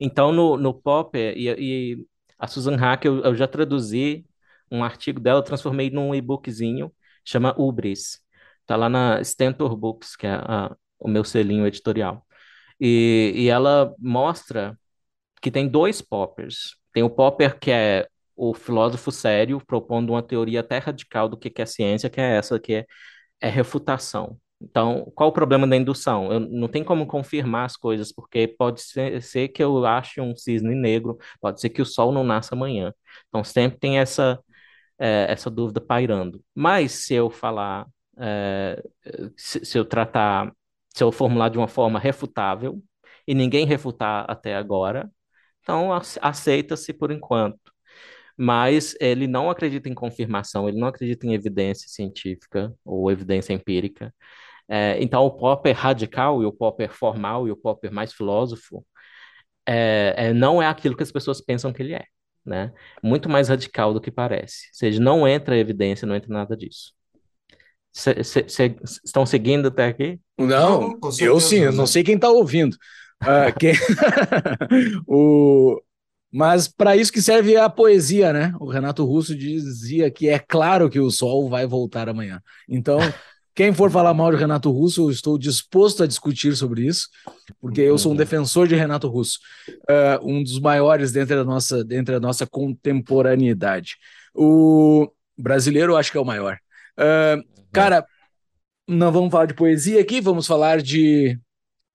Então, 0.00 0.32
no, 0.32 0.56
no 0.56 0.74
Popper, 0.74 1.36
e, 1.36 1.48
e 1.58 2.06
a 2.38 2.46
Susan 2.46 2.76
Hack, 2.76 3.04
eu, 3.04 3.22
eu, 3.22 3.34
já 3.36 3.46
traduzi 3.46 4.26
um 4.70 4.82
artigo 4.82 5.20
dela, 5.20 5.42
transformei 5.42 5.90
num 5.90 6.14
e-bookzinho, 6.14 6.92
chama 7.24 7.54
Ubris. 7.58 8.20
Está 8.62 8.76
lá 8.76 8.88
na 8.88 9.22
Stentor 9.22 9.76
Books, 9.76 10.16
que 10.16 10.26
é 10.26 10.32
a, 10.32 10.74
o 10.98 11.08
meu 11.08 11.24
selinho 11.24 11.66
editorial. 11.66 12.26
E, 12.80 13.32
e 13.36 13.48
ela 13.48 13.94
mostra 13.98 14.78
que 15.42 15.50
tem 15.50 15.68
dois 15.68 16.00
Poppers. 16.02 16.76
Tem 16.92 17.02
o 17.02 17.10
Popper, 17.10 17.58
que 17.58 17.70
é 17.70 18.08
o 18.36 18.54
filósofo 18.54 19.12
sério, 19.12 19.60
propondo 19.66 20.10
uma 20.10 20.22
teoria 20.22 20.60
até 20.60 20.78
radical 20.78 21.28
do 21.28 21.36
que 21.36 21.52
é 21.60 21.66
ciência, 21.66 22.10
que 22.10 22.20
é 22.20 22.36
essa, 22.36 22.58
que 22.58 22.74
é, 22.74 22.86
é 23.40 23.48
refutação. 23.48 24.38
Então, 24.60 25.10
qual 25.14 25.30
o 25.30 25.32
problema 25.32 25.66
da 25.66 25.76
indução? 25.76 26.32
Eu 26.32 26.40
não 26.40 26.68
tem 26.68 26.84
como 26.84 27.06
confirmar 27.06 27.64
as 27.64 27.76
coisas, 27.76 28.12
porque 28.12 28.46
pode 28.46 28.82
ser, 28.82 29.22
ser, 29.22 29.48
que 29.48 29.62
eu 29.62 29.84
ache 29.86 30.20
um 30.20 30.36
cisne 30.36 30.74
negro, 30.74 31.18
pode 31.40 31.60
ser 31.60 31.70
que 31.70 31.80
o 31.82 31.86
sol 31.86 32.12
não 32.12 32.22
nasça 32.24 32.54
amanhã. 32.54 32.92
Então, 33.28 33.42
sempre 33.42 33.78
tem 33.78 33.98
essa, 33.98 34.38
é, 34.98 35.26
essa 35.30 35.50
dúvida 35.50 35.80
pairando. 35.80 36.42
Mas, 36.54 36.92
se 36.92 37.14
eu 37.14 37.30
falar 37.30 37.86
é, 38.18 38.82
se, 39.36 39.64
se 39.64 39.78
eu 39.78 39.84
tratar, 39.84 40.52
se 40.94 41.02
eu 41.02 41.12
formular 41.12 41.48
de 41.48 41.58
uma 41.58 41.68
forma 41.68 41.98
refutável, 41.98 42.82
e 43.26 43.34
ninguém 43.34 43.66
refutar 43.66 44.24
até 44.28 44.56
agora, 44.56 45.10
então 45.62 45.90
aceita-se 46.20 46.92
por 46.92 47.10
enquanto. 47.12 47.58
Mas 48.36 48.96
ele 49.00 49.26
não 49.26 49.50
acredita 49.50 49.88
em 49.88 49.94
confirmação, 49.94 50.68
ele 50.68 50.78
não 50.80 50.88
acredita 50.88 51.26
em 51.26 51.34
evidência 51.34 51.88
científica 51.88 52.74
ou 52.84 53.10
evidência 53.10 53.52
empírica. 53.52 54.14
É, 54.72 55.02
então, 55.02 55.24
o 55.26 55.32
Popper 55.32 55.76
radical 55.76 56.40
e 56.44 56.46
o 56.46 56.52
Popper 56.52 56.92
formal 56.92 57.48
e 57.48 57.50
o 57.50 57.56
Popper 57.56 57.92
mais 57.92 58.12
filósofo 58.12 58.86
é, 59.66 60.14
é, 60.16 60.32
não 60.32 60.62
é 60.62 60.66
aquilo 60.68 60.96
que 60.96 61.02
as 61.02 61.10
pessoas 61.10 61.40
pensam 61.40 61.72
que 61.72 61.82
ele 61.82 61.92
é, 61.92 62.04
né? 62.46 62.72
Muito 63.02 63.28
mais 63.28 63.48
radical 63.48 63.92
do 63.92 64.00
que 64.00 64.12
parece. 64.12 64.68
Ou 64.68 64.74
seja, 64.74 65.00
não 65.00 65.26
entra 65.26 65.58
evidência, 65.58 66.06
não 66.06 66.14
entra 66.14 66.32
nada 66.32 66.56
disso. 66.56 66.92
Estão 69.04 69.26
seguindo 69.26 69.66
até 69.66 69.86
aqui? 69.86 70.20
Não, 70.38 70.96
eu 71.18 71.40
sim, 71.40 71.58
eu 71.58 71.72
não 71.72 71.86
sei 71.86 72.04
quem 72.04 72.14
está 72.14 72.30
ouvindo. 72.30 72.76
Uh, 73.22 73.50
quem... 73.58 73.74
o... 75.04 75.82
Mas 76.32 76.68
para 76.68 76.96
isso 76.96 77.12
que 77.12 77.20
serve 77.20 77.56
a 77.56 77.68
poesia, 77.68 78.32
né? 78.32 78.54
O 78.60 78.70
Renato 78.70 79.04
Russo 79.04 79.36
dizia 79.36 80.12
que 80.12 80.28
é 80.28 80.38
claro 80.38 80.88
que 80.88 81.00
o 81.00 81.10
sol 81.10 81.48
vai 81.48 81.66
voltar 81.66 82.08
amanhã. 82.08 82.40
Então, 82.68 83.00
quem 83.60 83.74
for 83.74 83.90
falar 83.90 84.14
mal 84.14 84.30
de 84.30 84.38
Renato 84.38 84.70
Russo, 84.70 85.02
eu 85.02 85.10
estou 85.10 85.36
disposto 85.36 86.02
a 86.02 86.06
discutir 86.06 86.56
sobre 86.56 86.86
isso, 86.86 87.10
porque 87.60 87.82
eu 87.82 87.98
sou 87.98 88.10
um 88.10 88.14
uhum. 88.14 88.18
defensor 88.18 88.66
de 88.66 88.74
Renato 88.74 89.06
Russo, 89.06 89.38
uh, 89.68 90.26
um 90.26 90.42
dos 90.42 90.58
maiores 90.58 91.12
dentro 91.12 91.36
da 91.36 91.44
nossa, 91.44 91.84
dentro 91.84 92.14
da 92.14 92.20
nossa 92.26 92.46
contemporaneidade. 92.46 93.98
O 94.34 95.12
brasileiro, 95.36 95.92
eu 95.92 95.98
acho 95.98 96.10
que 96.10 96.16
é 96.16 96.20
o 96.22 96.24
maior. 96.24 96.56
Uh, 96.98 97.44
cara, 97.70 98.06
não 98.88 99.12
vamos 99.12 99.30
falar 99.30 99.44
de 99.44 99.52
poesia 99.52 100.00
aqui, 100.00 100.22
vamos 100.22 100.46
falar 100.46 100.80
de, 100.80 101.38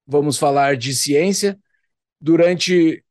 vamos 0.06 0.38
falar 0.38 0.78
de 0.78 0.93
ciência. 0.93 1.58
Durante 2.21 3.04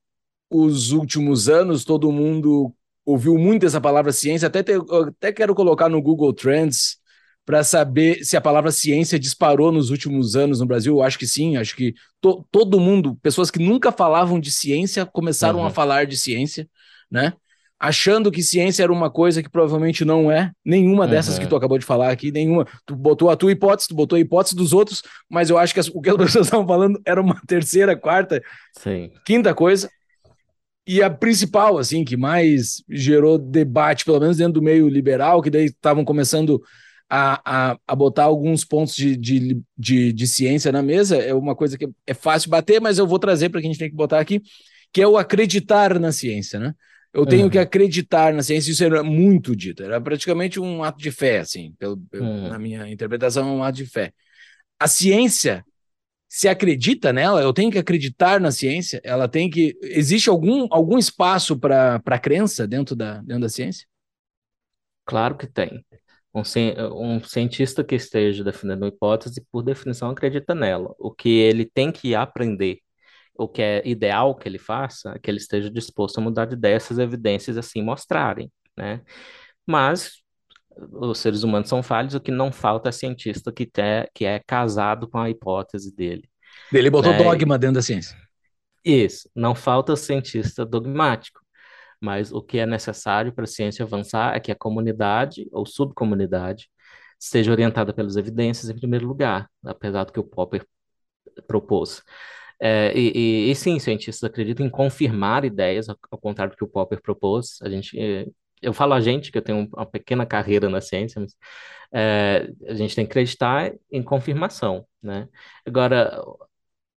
os 0.49 0.93
últimos 0.93 1.49
anos, 1.49 1.85
todo 1.85 2.13
mundo 2.13 2.73
ouviu 3.05 3.37
muito 3.37 3.67
essa 3.67 3.81
palavra 3.81 4.13
ciência. 4.13 4.47
Até, 4.47 4.63
te, 4.63 4.75
até 5.09 5.33
quero 5.33 5.57
colocar 5.57 5.89
no 5.89 6.01
Google 6.01 6.33
Trends 6.33 7.03
para 7.47 7.63
saber 7.63 8.25
se 8.25 8.37
a 8.37 8.41
palavra 8.41 8.71
ciência 8.71 9.19
disparou 9.19 9.71
nos 9.71 9.91
últimos 9.91 10.35
anos 10.35 10.61
no 10.61 10.67
Brasil. 10.67 10.95
Eu 10.95 11.03
acho 11.03 11.19
que 11.19 11.27
sim, 11.27 11.57
acho 11.57 11.77
que 11.77 11.95
to, 12.21 12.47
todo 12.51 12.81
mundo, 12.81 13.17
pessoas 13.23 13.51
que 13.51 13.59
nunca 13.59 13.93
falavam 13.93 14.41
de 14.41 14.51
ciência, 14.51 15.05
começaram 15.05 15.61
uhum. 15.61 15.67
a 15.67 15.71
falar 15.71 16.07
de 16.07 16.17
ciência, 16.17 16.69
né? 17.11 17.35
Achando 17.79 18.31
que 18.31 18.43
ciência 18.43 18.83
era 18.83 18.93
uma 18.93 19.11
coisa 19.11 19.43
que 19.43 19.51
provavelmente 19.51 20.07
não 20.07 20.33
é, 20.33 20.53
nenhuma 20.65 21.07
dessas 21.07 21.35
uhum. 21.35 21.43
que 21.43 21.47
tu 21.49 21.57
acabou 21.57 21.77
de 21.77 21.85
falar 21.85 22.11
aqui, 22.11 22.33
nenhuma. 22.33 22.67
Tu 22.87 22.97
botou 22.97 23.29
a 23.29 23.37
tua 23.37 23.53
hipótese, 23.53 23.89
tu 23.89 23.95
botou 23.95 24.17
a 24.17 24.21
hipótese 24.21 24.57
dos 24.57 24.73
outros, 24.73 25.03
mas 25.29 25.51
eu 25.51 25.59
acho 25.59 25.75
que 25.75 25.81
as, 25.81 25.89
o 25.89 26.01
que 26.01 26.09
as 26.09 26.17
pessoas 26.17 26.47
estavam 26.47 26.67
falando 26.67 26.99
era 27.05 27.21
uma 27.21 27.39
terceira, 27.47 27.95
quarta, 27.95 28.43
sim. 28.79 29.11
quinta 29.27 29.53
coisa. 29.55 29.91
E 30.87 31.03
a 31.03 31.11
principal, 31.11 31.79
assim, 31.79 32.05
que 32.05 32.17
mais 32.17 32.83
gerou 32.89 33.39
debate, 33.39 34.05
pelo 34.05 34.21
menos 34.21 34.37
dentro 34.37 34.55
do 34.55 34.63
meio 34.63 34.89
liberal, 34.89 35.43
que 35.43 35.51
daí 35.51 35.67
estavam 35.67 36.05
começando 36.05 36.63
a, 37.09 37.73
a, 37.73 37.79
a 37.87 37.95
botar 37.95 38.25
alguns 38.25 38.65
pontos 38.65 38.97
de, 38.97 39.17
de, 39.17 39.63
de, 39.77 40.13
de, 40.13 40.27
ciência 40.27 40.73
na 40.73 40.83
mesa. 40.83 41.17
É 41.17 41.35
uma 41.35 41.55
coisa 41.55 41.77
que 41.79 41.89
é 42.07 42.15
fácil 42.15 42.51
bater, 42.51 42.81
mas 42.81 42.99
eu 42.99 43.07
vou 43.07 43.19
trazer 43.19 43.49
para 43.49 43.61
que 43.61 43.67
a 43.67 43.71
gente 43.71 43.79
tem 43.79 43.91
que 43.91 43.97
botar 43.97 44.21
aqui, 44.21 44.43
que 44.93 45.03
é 45.03 45.07
o 45.07 45.17
acreditar 45.17 45.99
na 45.99 46.13
ciência, 46.13 46.59
né? 46.59 46.75
Eu 47.13 47.25
tenho 47.25 47.45
uhum. 47.45 47.51
que 47.51 47.59
acreditar 47.59 48.35
na 48.35 48.43
ciência, 48.43 48.73
isso 48.73 48.83
era 48.83 49.05
muito 49.05 49.55
dito, 49.55 49.85
era 49.85 50.01
praticamente 50.01 50.59
um 50.59 50.83
ato 50.83 50.99
de 50.99 51.13
fé, 51.13 51.39
assim, 51.39 51.73
pelo, 51.79 52.03
uhum. 52.13 52.49
na 52.49 52.59
minha 52.59 52.91
interpretação, 52.91 53.49
é 53.49 53.53
um 53.53 53.63
ato 53.63 53.77
de 53.77 53.87
fé. 53.87 54.13
A 54.81 54.89
ciência 54.89 55.65
se 56.29 56.49
acredita 56.49 57.13
nela, 57.13 57.41
eu 57.41 57.53
tenho 57.53 57.71
que 57.71 57.79
acreditar 57.79 58.41
na 58.41 58.51
ciência, 58.51 59.01
ela 59.05 59.29
tem 59.29 59.49
que. 59.49 59.79
Existe 59.81 60.29
algum, 60.29 60.67
algum 60.69 60.99
espaço 60.99 61.57
para 61.57 62.19
crença 62.21 62.67
dentro 62.67 62.97
da, 62.97 63.19
dentro 63.19 63.43
da 63.43 63.49
ciência? 63.49 63.87
Claro 65.05 65.37
que 65.37 65.47
tem. 65.47 65.85
Um, 66.35 66.43
um 67.17 67.23
cientista 67.23 67.85
que 67.85 67.95
esteja 67.95 68.43
defendendo 68.43 68.83
uma 68.83 68.89
hipótese, 68.89 69.45
por 69.53 69.63
definição, 69.63 70.11
acredita 70.11 70.55
nela. 70.55 70.95
O 70.99 71.13
que 71.13 71.29
ele 71.29 71.65
tem 71.65 71.93
que 71.93 72.15
aprender, 72.15 72.79
o 73.37 73.49
que 73.49 73.63
é 73.63 73.83
ideal 73.87 74.35
que 74.35 74.49
ele 74.49 74.59
faça, 74.59 75.13
é 75.13 75.19
que 75.19 75.31
ele 75.31 75.39
esteja 75.39 75.71
disposto 75.71 76.19
a 76.19 76.21
mudar 76.21 76.47
de 76.47 76.55
ideia, 76.55 76.75
essas 76.75 76.99
evidências 76.99 77.57
assim 77.57 77.83
mostrarem, 77.83 78.51
né? 78.77 79.01
Mas 79.67 80.25
os 80.77 81.19
seres 81.19 81.45
humanos 81.45 81.69
são 81.69 81.83
falhos, 81.83 82.15
o 82.15 82.21
que 82.21 82.33
não 82.33 82.51
falta 82.51 82.89
é 82.89 82.93
cientista 82.93 83.53
que, 83.53 83.65
te, 83.65 84.11
que 84.13 84.25
é 84.25 84.41
casado 84.41 85.09
com 85.09 85.19
a 85.19 85.31
hipótese 85.31 85.95
dele. 85.95 86.29
Ele 86.73 86.91
botou 86.91 87.13
né? 87.13 87.19
dogma 87.19 87.59
dentro 87.59 87.77
da 87.77 87.83
ciência. 87.83 88.17
Isso, 88.85 89.31
não 89.35 89.55
falta 89.55 89.97
cientista 89.97 90.65
dogmático. 90.67 91.44
Mas 92.05 92.31
o 92.33 92.43
que 92.43 92.59
é 92.59 92.67
necessário 92.67 93.33
para 93.33 93.45
a 93.45 93.47
ciência 93.47 93.83
avançar 93.83 94.37
é 94.37 94.41
que 94.41 94.53
a 94.53 94.55
comunidade 94.55 95.49
ou 95.51 95.65
subcomunidade 95.65 96.69
seja 97.19 97.51
orientada 97.51 97.95
pelas 97.95 98.17
evidências 98.17 98.69
em 98.69 98.77
primeiro 98.77 99.07
lugar, 99.07 99.49
apesar 99.65 100.05
do 100.05 100.13
que 100.13 100.21
o 100.21 100.25
Popper 100.25 100.67
propôs. 101.47 102.03
É, 102.61 102.93
e, 102.97 103.49
e, 103.49 103.51
e, 103.51 103.55
sim, 103.55 103.79
cientistas 103.79 104.23
acreditam 104.29 104.67
em 104.67 104.71
confirmar 104.71 105.45
ideias, 105.47 105.89
ao, 105.89 105.97
contrário 106.19 106.53
do 106.53 106.57
que 106.59 106.65
o 106.65 106.69
Popper 106.69 107.01
propôs. 107.01 107.59
A 107.63 107.71
gente, 107.71 107.99
é, 107.99 108.27
eu 108.61 108.75
falo 108.75 108.93
a 108.93 109.01
gente, 109.01 109.33
que 109.33 109.39
eu 109.39 109.43
tenho 109.43 109.69
uma 109.75 109.87
pequena 109.87 110.27
carreira 110.27 110.69
na 110.69 110.81
ciência, 110.83 111.21
mas 111.21 111.35
é, 111.93 112.51
a 112.69 112.75
gente 112.75 112.95
tem 112.95 113.07
que 113.07 113.13
acreditar 113.13 113.73
em 113.91 114.03
confirmação, 114.03 114.87
né? 115.03 115.29
Agora, 115.67 116.23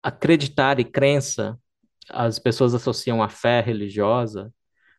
acreditar 0.03 0.79
e 0.79 0.83
crença, 0.85 1.57
as 2.09 2.39
pessoas 2.39 2.73
associam 2.75 3.23
a 3.23 3.29
fé 3.29 3.61
religiosa 3.61 4.53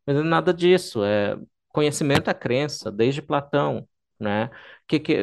mas 0.08 0.16
é 0.16 0.22
nada 0.22 0.54
disso, 0.54 1.04
é 1.04 1.36
conhecimento 1.68 2.30
é 2.30 2.34
crença, 2.34 2.90
desde 2.90 3.20
Platão, 3.20 3.86
né? 4.18 4.48
Que, 4.86 4.98
que 4.98 5.16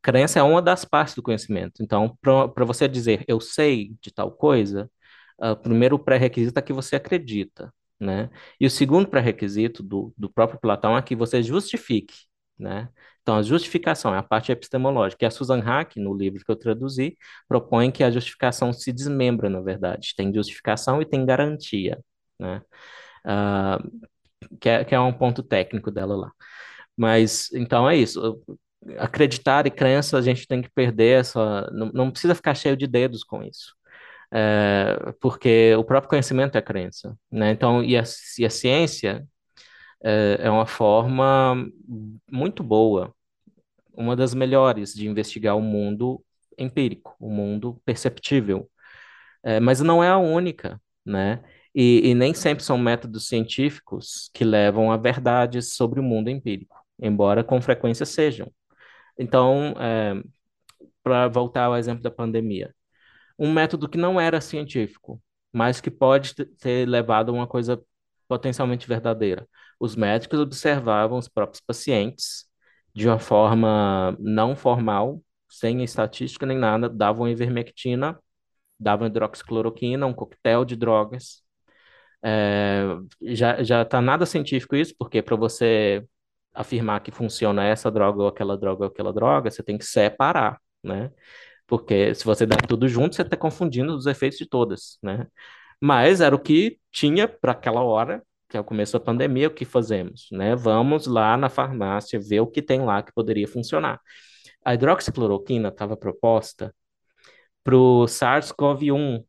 crença 0.00 0.38
é 0.38 0.42
uma 0.42 0.62
das 0.62 0.84
partes 0.84 1.14
do 1.14 1.22
conhecimento. 1.22 1.82
Então, 1.82 2.16
para 2.22 2.64
você 2.64 2.88
dizer 2.88 3.22
eu 3.28 3.38
sei 3.38 3.94
de 4.00 4.10
tal 4.12 4.32
coisa, 4.32 4.90
uh, 5.38 5.50
o 5.50 5.56
primeiro 5.56 5.98
pré-requisito 5.98 6.58
é 6.58 6.62
que 6.62 6.72
você 6.72 6.96
acredita, 6.96 7.70
né? 8.00 8.30
E 8.58 8.66
o 8.66 8.70
segundo 8.70 9.08
pré-requisito 9.08 9.82
do, 9.82 10.14
do 10.16 10.30
próprio 10.32 10.58
Platão 10.58 10.96
é 10.96 11.02
que 11.02 11.14
você 11.14 11.42
justifique, 11.42 12.14
né? 12.58 12.88
Então, 13.22 13.36
a 13.36 13.42
justificação 13.42 14.14
é 14.14 14.18
a 14.18 14.22
parte 14.22 14.52
epistemológica. 14.52 15.24
E 15.24 15.28
a 15.28 15.30
Susan 15.30 15.60
Hack, 15.60 15.96
no 15.96 16.14
livro 16.14 16.42
que 16.44 16.50
eu 16.50 16.56
traduzi, 16.56 17.16
propõe 17.48 17.90
que 17.90 18.02
a 18.04 18.10
justificação 18.10 18.72
se 18.72 18.90
desmembra, 18.92 19.50
na 19.50 19.60
verdade. 19.60 20.14
Tem 20.16 20.32
justificação 20.34 21.00
e 21.02 21.06
tem 21.06 21.26
garantia, 21.26 21.98
né? 22.38 22.62
Uh, 23.26 24.06
que 24.60 24.68
é, 24.68 24.84
que 24.84 24.94
é 24.94 25.00
um 25.00 25.12
ponto 25.12 25.42
técnico 25.42 25.90
dela 25.90 26.16
lá. 26.16 26.32
Mas, 26.96 27.50
então 27.52 27.88
é 27.88 27.96
isso. 27.96 28.40
Acreditar 28.98 29.66
e 29.66 29.70
crença, 29.70 30.18
a 30.18 30.22
gente 30.22 30.46
tem 30.46 30.62
que 30.62 30.70
perder 30.70 31.20
essa. 31.20 31.70
Não, 31.72 31.90
não 31.92 32.10
precisa 32.10 32.34
ficar 32.34 32.54
cheio 32.54 32.76
de 32.76 32.86
dedos 32.86 33.24
com 33.24 33.42
isso. 33.42 33.74
É, 34.32 34.96
porque 35.20 35.74
o 35.76 35.84
próprio 35.84 36.10
conhecimento 36.10 36.58
é 36.58 36.62
crença, 36.62 37.16
né? 37.30 37.50
Então, 37.52 37.82
e 37.84 37.96
a, 37.96 38.02
e 38.38 38.44
a 38.44 38.50
ciência 38.50 39.26
é, 40.04 40.38
é 40.42 40.50
uma 40.50 40.66
forma 40.66 41.66
muito 42.30 42.62
boa, 42.62 43.14
uma 43.94 44.16
das 44.16 44.34
melhores 44.34 44.94
de 44.94 45.08
investigar 45.08 45.56
o 45.56 45.62
mundo 45.62 46.24
empírico, 46.58 47.16
o 47.20 47.30
mundo 47.30 47.80
perceptível. 47.84 48.70
É, 49.42 49.60
mas 49.60 49.80
não 49.80 50.02
é 50.02 50.08
a 50.08 50.18
única, 50.18 50.80
né? 51.04 51.42
E, 51.74 52.10
e, 52.10 52.14
nem 52.14 52.32
sempre 52.34 52.64
são 52.64 52.78
métodos 52.78 53.26
científicos 53.26 54.30
que 54.32 54.44
levam 54.44 54.92
a 54.92 54.96
verdades 54.96 55.74
sobre 55.74 55.98
o 55.98 56.02
mundo 56.02 56.30
empírico, 56.30 56.76
embora 57.00 57.42
com 57.42 57.60
frequência 57.60 58.06
sejam. 58.06 58.50
Então, 59.18 59.74
é, 59.80 60.22
para 61.02 61.28
voltar 61.28 61.64
ao 61.64 61.76
exemplo 61.76 62.02
da 62.02 62.10
pandemia, 62.10 62.74
um 63.38 63.52
método 63.52 63.88
que 63.88 63.98
não 63.98 64.20
era 64.20 64.40
científico, 64.40 65.20
mas 65.52 65.80
que 65.80 65.90
pode 65.90 66.34
ter 66.34 66.88
levado 66.88 67.30
a 67.30 67.32
uma 67.32 67.46
coisa 67.46 67.82
potencialmente 68.28 68.88
verdadeira. 68.88 69.48
Os 69.78 69.96
médicos 69.96 70.40
observavam 70.40 71.18
os 71.18 71.28
próprios 71.28 71.60
pacientes 71.60 72.46
de 72.94 73.08
uma 73.08 73.18
forma 73.18 74.16
não 74.20 74.56
formal, 74.56 75.22
sem 75.48 75.82
estatística 75.84 76.46
nem 76.46 76.58
nada, 76.58 76.88
davam 76.88 77.28
ivermectina, 77.28 78.18
davam 78.78 79.06
hidroxicloroquina, 79.06 80.06
um 80.06 80.14
coquetel 80.14 80.64
de 80.64 80.76
drogas, 80.76 81.43
é, 82.24 82.84
já 83.22 83.62
já 83.62 83.82
está 83.82 84.00
nada 84.00 84.24
científico 84.26 84.74
isso, 84.76 84.94
porque 84.98 85.22
para 85.22 85.36
você 85.36 86.06
afirmar 86.54 87.00
que 87.02 87.10
funciona 87.10 87.64
essa 87.64 87.90
droga 87.90 88.22
ou 88.22 88.28
aquela 88.28 88.56
droga 88.56 88.84
ou 88.84 88.90
aquela 88.90 89.12
droga, 89.12 89.50
você 89.50 89.62
tem 89.62 89.76
que 89.78 89.84
separar, 89.84 90.60
né? 90.82 91.10
Porque 91.66 92.14
se 92.14 92.24
você 92.24 92.46
der 92.46 92.58
tudo 92.66 92.88
junto, 92.88 93.14
você 93.16 93.22
está 93.22 93.36
confundindo 93.36 93.94
os 93.94 94.06
efeitos 94.06 94.38
de 94.38 94.46
todas, 94.48 94.98
né? 95.02 95.26
Mas 95.80 96.20
era 96.20 96.34
o 96.34 96.38
que 96.38 96.78
tinha 96.92 97.28
para 97.28 97.52
aquela 97.52 97.82
hora, 97.82 98.22
que 98.48 98.56
é 98.56 98.60
o 98.60 98.64
começo 98.64 98.92
da 98.94 99.00
pandemia, 99.00 99.48
o 99.48 99.50
que 99.50 99.64
fazemos, 99.64 100.28
né? 100.32 100.54
Vamos 100.56 101.06
lá 101.06 101.36
na 101.36 101.48
farmácia 101.50 102.20
ver 102.20 102.40
o 102.40 102.46
que 102.46 102.62
tem 102.62 102.80
lá 102.84 103.02
que 103.02 103.12
poderia 103.12 103.48
funcionar. 103.48 104.00
A 104.64 104.74
hidroxicloroquina 104.74 105.68
estava 105.68 105.96
proposta 105.96 106.74
para 107.64 107.76
o 107.76 108.06
SARS-CoV-1, 108.06 109.24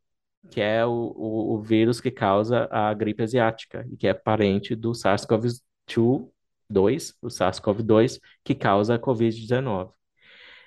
que 0.49 0.61
é 0.61 0.85
o, 0.85 0.91
o, 0.91 1.55
o, 1.55 1.61
vírus 1.61 1.99
que 1.99 2.11
causa 2.11 2.67
a 2.71 2.93
gripe 2.93 3.23
asiática 3.23 3.85
e 3.91 3.97
que 3.97 4.07
é 4.07 4.13
parente 4.13 4.75
do 4.75 4.91
SARS-CoV-2, 4.91 6.29
2, 6.69 7.15
o 7.21 7.27
SARS-CoV-2, 7.27 8.19
que 8.43 8.55
causa 8.55 8.95
a 8.95 8.99
COVID-19. 8.99 9.91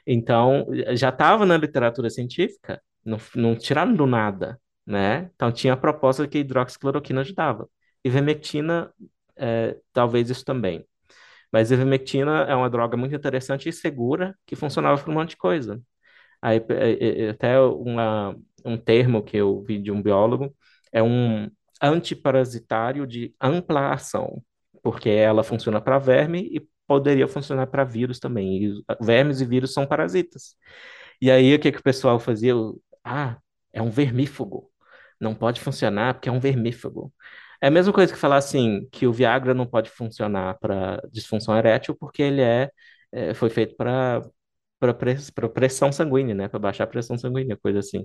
Então, 0.06 0.66
já 0.94 1.10
estava 1.10 1.44
na 1.44 1.56
literatura 1.56 2.08
científica, 2.10 2.82
não, 3.04 3.18
não 3.34 3.56
tiraram 3.56 3.94
do 3.94 4.06
nada, 4.06 4.60
né? 4.86 5.30
Então, 5.34 5.52
tinha 5.52 5.74
a 5.74 5.76
proposta 5.76 6.26
que 6.26 6.38
a 6.38 6.40
hidroxicloroquina 6.40 7.20
ajudava. 7.20 7.68
Ivermectina, 8.04 8.92
é, 9.36 9.76
talvez 9.92 10.30
isso 10.30 10.44
também. 10.44 10.86
Mas 11.52 11.70
ivermectina 11.70 12.42
é 12.42 12.54
uma 12.54 12.70
droga 12.70 12.96
muito 12.96 13.14
interessante 13.14 13.68
e 13.68 13.72
segura 13.72 14.36
que 14.46 14.56
funcionava 14.56 15.02
para 15.02 15.10
um 15.10 15.14
monte 15.14 15.30
de 15.30 15.36
coisa. 15.36 15.82
Aí, 16.42 16.58
é, 16.70 17.24
é, 17.26 17.30
até 17.30 17.60
uma, 17.60 18.36
um 18.68 18.78
termo 18.78 19.22
que 19.22 19.36
eu 19.36 19.62
vi 19.62 19.78
de 19.78 19.90
um 19.90 20.02
biólogo 20.02 20.54
é 20.92 21.02
um 21.02 21.50
antiparasitário 21.82 23.06
de 23.06 23.34
ampla 23.40 23.92
ação, 23.92 24.42
porque 24.82 25.08
ela 25.10 25.42
funciona 25.44 25.80
para 25.80 25.98
verme 25.98 26.48
e 26.52 26.66
poderia 26.86 27.28
funcionar 27.28 27.66
para 27.68 27.84
vírus 27.84 28.18
também. 28.18 28.64
E 28.64 28.84
vermes 29.00 29.40
e 29.40 29.44
vírus 29.44 29.72
são 29.72 29.86
parasitas. 29.86 30.56
E 31.20 31.30
aí 31.30 31.54
o 31.54 31.58
que, 31.60 31.72
que 31.72 31.78
o 31.80 31.82
pessoal 31.82 32.18
fazia? 32.18 32.54
Ah, 33.04 33.38
é 33.72 33.82
um 33.82 33.90
vermífugo. 33.90 34.70
Não 35.20 35.34
pode 35.34 35.60
funcionar 35.60 36.14
porque 36.14 36.28
é 36.28 36.32
um 36.32 36.40
vermífugo. 36.40 37.12
É 37.60 37.68
a 37.68 37.70
mesma 37.70 37.92
coisa 37.92 38.12
que 38.12 38.18
falar 38.18 38.36
assim, 38.36 38.88
que 38.92 39.06
o 39.06 39.12
Viagra 39.12 39.52
não 39.54 39.66
pode 39.66 39.90
funcionar 39.90 40.58
para 40.60 41.00
disfunção 41.12 41.56
erétil 41.56 41.96
porque 41.98 42.22
ele 42.22 42.40
é, 42.40 42.70
é 43.12 43.34
foi 43.34 43.50
feito 43.50 43.76
para 43.76 44.22
para 44.78 44.94
pressão 45.48 45.92
sanguínea, 45.92 46.34
né? 46.34 46.48
Para 46.48 46.58
baixar 46.58 46.84
a 46.84 46.86
pressão 46.86 47.18
sanguínea, 47.18 47.56
coisa 47.56 47.80
assim. 47.80 48.04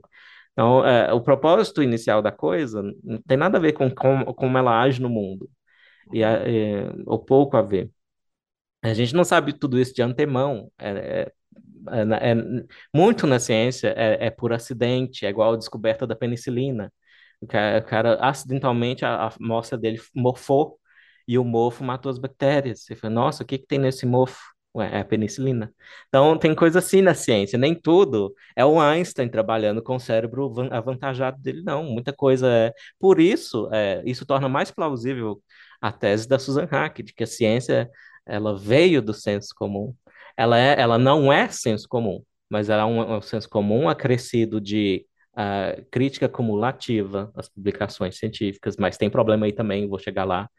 Então, 0.53 0.85
é, 0.85 1.13
o 1.13 1.21
propósito 1.21 1.81
inicial 1.83 2.21
da 2.21 2.31
coisa 2.31 2.81
não 3.03 3.21
tem 3.23 3.37
nada 3.37 3.57
a 3.57 3.61
ver 3.61 3.73
com 3.73 3.89
como, 3.93 4.33
como 4.33 4.57
ela 4.57 4.81
age 4.81 5.01
no 5.01 5.09
mundo, 5.09 5.49
e, 6.13 6.23
é, 6.23 6.91
ou 7.05 7.19
pouco 7.19 7.57
a 7.57 7.61
ver. 7.61 7.91
A 8.81 8.93
gente 8.93 9.13
não 9.13 9.23
sabe 9.23 9.53
tudo 9.57 9.79
isso 9.79 9.93
de 9.93 10.01
antemão. 10.01 10.71
É, 10.77 10.89
é, 10.89 11.31
é, 11.91 12.31
é 12.31 12.35
muito 12.93 13.25
na 13.27 13.39
ciência 13.39 13.93
é, 13.97 14.27
é, 14.27 14.29
por 14.29 14.53
acidente, 14.53 15.25
é 15.25 15.29
igual 15.29 15.53
a 15.53 15.57
descoberta 15.57 16.05
da 16.07 16.15
penicilina. 16.15 16.91
O 17.41 17.47
cara, 17.47 17.79
o 17.79 17.85
cara 17.85 18.15
acidentalmente, 18.21 19.05
a, 19.05 19.27
a 19.27 19.33
amostra 19.39 19.77
dele 19.77 19.99
morfou 20.15 20.79
e 21.27 21.37
o 21.37 21.43
mofo 21.43 21.83
matou 21.83 22.09
as 22.09 22.19
bactérias. 22.19 22.83
Você 22.83 22.95
fala, 22.95 23.13
nossa, 23.13 23.43
o 23.43 23.45
que, 23.45 23.57
que 23.57 23.67
tem 23.67 23.79
nesse 23.79 24.05
mofo? 24.05 24.52
Ué, 24.75 24.89
é 24.91 24.99
a 25.01 25.05
penicilina. 25.05 25.71
Então, 26.07 26.37
tem 26.37 26.55
coisa 26.55 26.79
assim 26.79 27.01
na 27.01 27.13
ciência. 27.13 27.59
Nem 27.59 27.75
tudo 27.75 28.33
é 28.55 28.65
o 28.65 28.79
Einstein 28.79 29.29
trabalhando 29.29 29.83
com 29.83 29.95
o 29.97 29.99
cérebro 29.99 30.51
avantajado 30.71 31.39
dele, 31.39 31.61
não. 31.63 31.83
Muita 31.83 32.11
coisa 32.11 32.47
é. 32.47 32.73
Por 32.99 33.19
isso, 33.19 33.69
é, 33.71 34.01
isso 34.05 34.25
torna 34.25 34.49
mais 34.49 34.71
plausível 34.71 35.41
a 35.79 35.91
tese 35.91 36.27
da 36.27 36.39
Susan 36.39 36.67
Haack, 36.71 37.03
de 37.03 37.13
que 37.13 37.23
a 37.23 37.27
ciência 37.27 37.89
ela 38.25 38.57
veio 38.57 39.01
do 39.01 39.13
senso 39.13 39.49
comum. 39.55 39.93
Ela, 40.35 40.57
é, 40.57 40.79
ela 40.79 40.97
não 40.97 41.31
é 41.31 41.47
senso 41.49 41.87
comum, 41.87 42.23
mas 42.49 42.69
ela 42.69 42.83
é 42.83 42.85
um, 42.85 43.17
um 43.17 43.21
senso 43.21 43.49
comum 43.49 43.87
acrescido 43.87 44.59
de 44.59 45.05
uh, 45.33 45.85
crítica 45.91 46.27
cumulativa 46.27 47.31
às 47.35 47.47
publicações 47.49 48.17
científicas, 48.17 48.75
mas 48.77 48.97
tem 48.97 49.09
problema 49.09 49.45
aí 49.45 49.51
também, 49.51 49.87
vou 49.87 49.99
chegar 49.99 50.23
lá. 50.23 50.49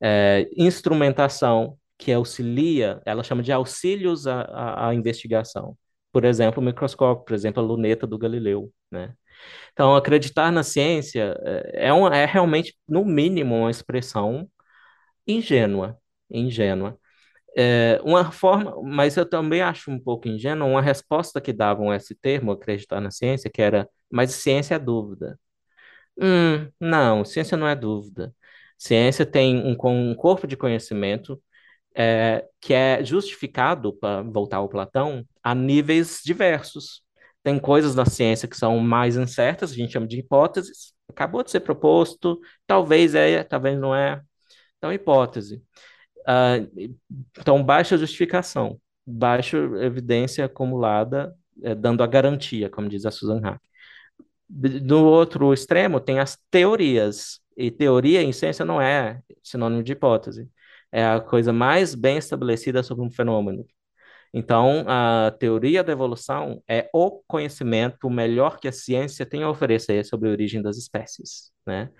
É, 0.00 0.48
instrumentação 0.56 1.76
que 1.98 2.12
auxilia, 2.12 3.02
ela 3.04 3.22
chama 3.24 3.42
de 3.42 3.52
auxílios 3.52 4.26
à, 4.26 4.42
à, 4.42 4.88
à 4.90 4.94
investigação. 4.94 5.76
Por 6.12 6.24
exemplo, 6.24 6.62
o 6.62 6.64
microscópio, 6.66 7.24
por 7.24 7.34
exemplo, 7.34 7.62
a 7.62 7.66
luneta 7.66 8.06
do 8.06 8.18
Galileu, 8.18 8.72
né? 8.90 9.14
Então, 9.72 9.94
acreditar 9.96 10.52
na 10.52 10.62
ciência 10.62 11.36
é, 11.74 11.88
é, 11.88 11.90
é 11.90 12.26
realmente, 12.26 12.76
no 12.88 13.04
mínimo, 13.04 13.56
uma 13.56 13.70
expressão 13.70 14.50
ingênua, 15.26 15.98
ingênua. 16.30 16.98
É, 17.56 18.00
uma 18.04 18.30
forma, 18.32 18.80
mas 18.82 19.16
eu 19.16 19.28
também 19.28 19.62
acho 19.62 19.90
um 19.90 19.98
pouco 20.00 20.28
ingênua 20.28 20.66
uma 20.68 20.82
resposta 20.82 21.40
que 21.40 21.52
davam 21.52 21.90
a 21.90 21.96
esse 21.96 22.14
termo, 22.14 22.52
acreditar 22.52 23.00
na 23.00 23.10
ciência, 23.10 23.50
que 23.50 23.62
era, 23.62 23.88
mas 24.10 24.32
ciência 24.32 24.76
é 24.76 24.78
dúvida. 24.78 25.38
Hum, 26.20 26.70
não, 26.80 27.24
ciência 27.24 27.56
não 27.56 27.68
é 27.68 27.76
dúvida. 27.76 28.34
Ciência 28.78 29.24
tem 29.26 29.56
um, 29.58 29.76
um 30.10 30.14
corpo 30.14 30.46
de 30.46 30.56
conhecimento 30.56 31.40
é, 31.98 32.46
que 32.60 32.72
é 32.72 33.04
justificado, 33.04 33.92
para 33.92 34.22
voltar 34.22 34.58
ao 34.58 34.68
Platão, 34.68 35.26
a 35.42 35.52
níveis 35.52 36.20
diversos. 36.24 37.02
Tem 37.42 37.58
coisas 37.58 37.96
na 37.96 38.04
ciência 38.06 38.46
que 38.46 38.56
são 38.56 38.78
mais 38.78 39.16
incertas, 39.16 39.72
a 39.72 39.74
gente 39.74 39.92
chama 39.92 40.06
de 40.06 40.18
hipóteses, 40.18 40.94
acabou 41.08 41.42
de 41.42 41.50
ser 41.50 41.60
proposto, 41.60 42.40
talvez 42.66 43.16
é, 43.16 43.42
talvez 43.42 43.76
não 43.78 43.94
é. 43.94 44.22
Então, 44.76 44.92
hipótese. 44.92 45.60
Uh, 46.20 46.96
então, 47.36 47.64
baixa 47.64 47.98
justificação, 47.98 48.78
baixa 49.04 49.56
evidência 49.80 50.44
acumulada, 50.44 51.34
é, 51.62 51.74
dando 51.74 52.02
a 52.04 52.06
garantia, 52.06 52.70
como 52.70 52.88
diz 52.88 53.04
a 53.06 53.10
Susan 53.10 53.40
Hack. 53.40 53.60
No 54.48 55.04
outro 55.04 55.52
extremo, 55.52 55.98
tem 56.00 56.20
as 56.20 56.38
teorias, 56.50 57.40
e 57.56 57.70
teoria 57.72 58.22
em 58.22 58.32
ciência 58.32 58.64
não 58.64 58.80
é 58.80 59.20
sinônimo 59.42 59.82
de 59.82 59.92
hipótese, 59.92 60.48
é 60.92 61.04
a 61.04 61.20
coisa 61.20 61.52
mais 61.52 61.94
bem 61.94 62.18
estabelecida 62.18 62.82
sobre 62.82 63.04
um 63.04 63.10
fenômeno. 63.10 63.64
Então, 64.32 64.84
a 64.86 65.30
teoria 65.38 65.82
da 65.82 65.92
evolução 65.92 66.62
é 66.68 66.88
o 66.92 67.22
conhecimento 67.26 68.10
melhor 68.10 68.58
que 68.60 68.68
a 68.68 68.72
ciência 68.72 69.24
tem 69.24 69.42
a 69.42 69.50
oferecer 69.50 70.04
sobre 70.04 70.28
a 70.28 70.32
origem 70.32 70.60
das 70.60 70.76
espécies, 70.76 71.50
né? 71.66 71.90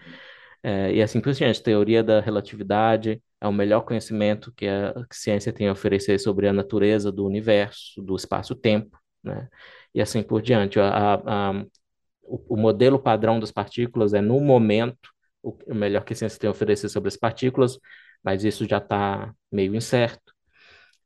É, 0.63 0.93
e 0.93 1.03
assim 1.03 1.21
por 1.21 1.33
diante, 1.33 1.63
teoria 1.63 2.03
da 2.03 2.21
relatividade 2.21 3.23
é 3.41 3.47
o 3.47 3.53
melhor 3.53 3.83
conhecimento 3.83 4.53
que 4.53 4.67
a 4.67 4.93
ciência 5.13 5.53
tem 5.53 5.69
a 5.69 5.73
oferecer 5.73 6.19
sobre 6.19 6.49
a 6.49 6.53
natureza 6.53 7.13
do 7.13 7.25
universo, 7.25 8.03
do 8.03 8.17
espaço-tempo, 8.17 8.99
né? 9.23 9.49
E 9.95 10.01
assim 10.01 10.23
por 10.23 10.43
diante. 10.43 10.79
A, 10.81 11.15
a, 11.15 11.65
o, 12.23 12.55
o, 12.55 12.57
modelo 12.57 12.99
padrão 12.99 13.41
das 13.41 13.53
partículas 13.53 14.13
é, 14.15 14.21
no 14.21 14.41
momento, 14.41 15.11
o 15.43 15.75
melhor 15.75 16.05
que 16.05 16.13
a 16.13 16.17
ciência 16.17 16.39
tem 16.39 16.49
a 16.49 16.51
oferecer 16.51 16.89
sobre 16.89 17.09
as 17.09 17.17
partículas, 17.17 17.79
mas 18.23 18.45
isso 18.45 18.67
já 18.67 18.79
está 18.79 19.33
meio 19.51 19.75
incerto. 19.75 20.35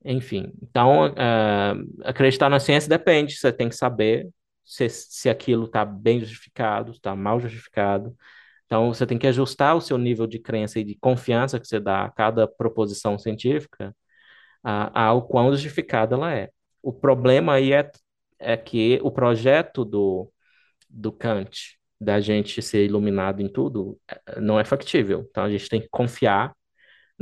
Enfim, 0.04 0.52
então, 0.62 1.08
uh, 1.10 2.02
acreditar 2.04 2.48
na 2.48 2.58
ciência 2.58 2.88
depende, 2.88 3.36
você 3.36 3.52
tem 3.52 3.68
que 3.68 3.76
saber 3.76 4.28
se, 4.64 4.88
se 4.88 5.28
aquilo 5.30 5.66
está 5.66 5.84
bem 5.84 6.20
justificado, 6.20 6.92
está 6.92 7.14
mal 7.14 7.38
justificado, 7.40 8.16
então, 8.72 8.88
você 8.88 9.06
tem 9.06 9.18
que 9.18 9.26
ajustar 9.26 9.76
o 9.76 9.82
seu 9.82 9.98
nível 9.98 10.26
de 10.26 10.38
crença 10.38 10.80
e 10.80 10.84
de 10.84 10.94
confiança 10.94 11.60
que 11.60 11.66
você 11.68 11.78
dá 11.78 12.04
a 12.06 12.10
cada 12.10 12.48
proposição 12.48 13.18
científica 13.18 13.94
a, 14.62 15.08
ao 15.08 15.28
quão 15.28 15.52
justificada 15.52 16.14
ela 16.16 16.34
é. 16.34 16.50
O 16.82 16.90
problema 16.90 17.54
aí 17.54 17.74
é, 17.74 17.90
é 18.38 18.56
que 18.56 18.98
o 19.02 19.10
projeto 19.10 19.84
do, 19.84 20.32
do 20.88 21.12
Kant, 21.12 21.78
da 22.00 22.18
gente 22.18 22.62
ser 22.62 22.86
iluminado 22.86 23.42
em 23.42 23.48
tudo, 23.48 24.00
é, 24.08 24.40
não 24.40 24.58
é 24.58 24.64
factível. 24.64 25.26
Então, 25.30 25.44
a 25.44 25.50
gente 25.50 25.68
tem 25.68 25.82
que 25.82 25.88
confiar 25.90 26.54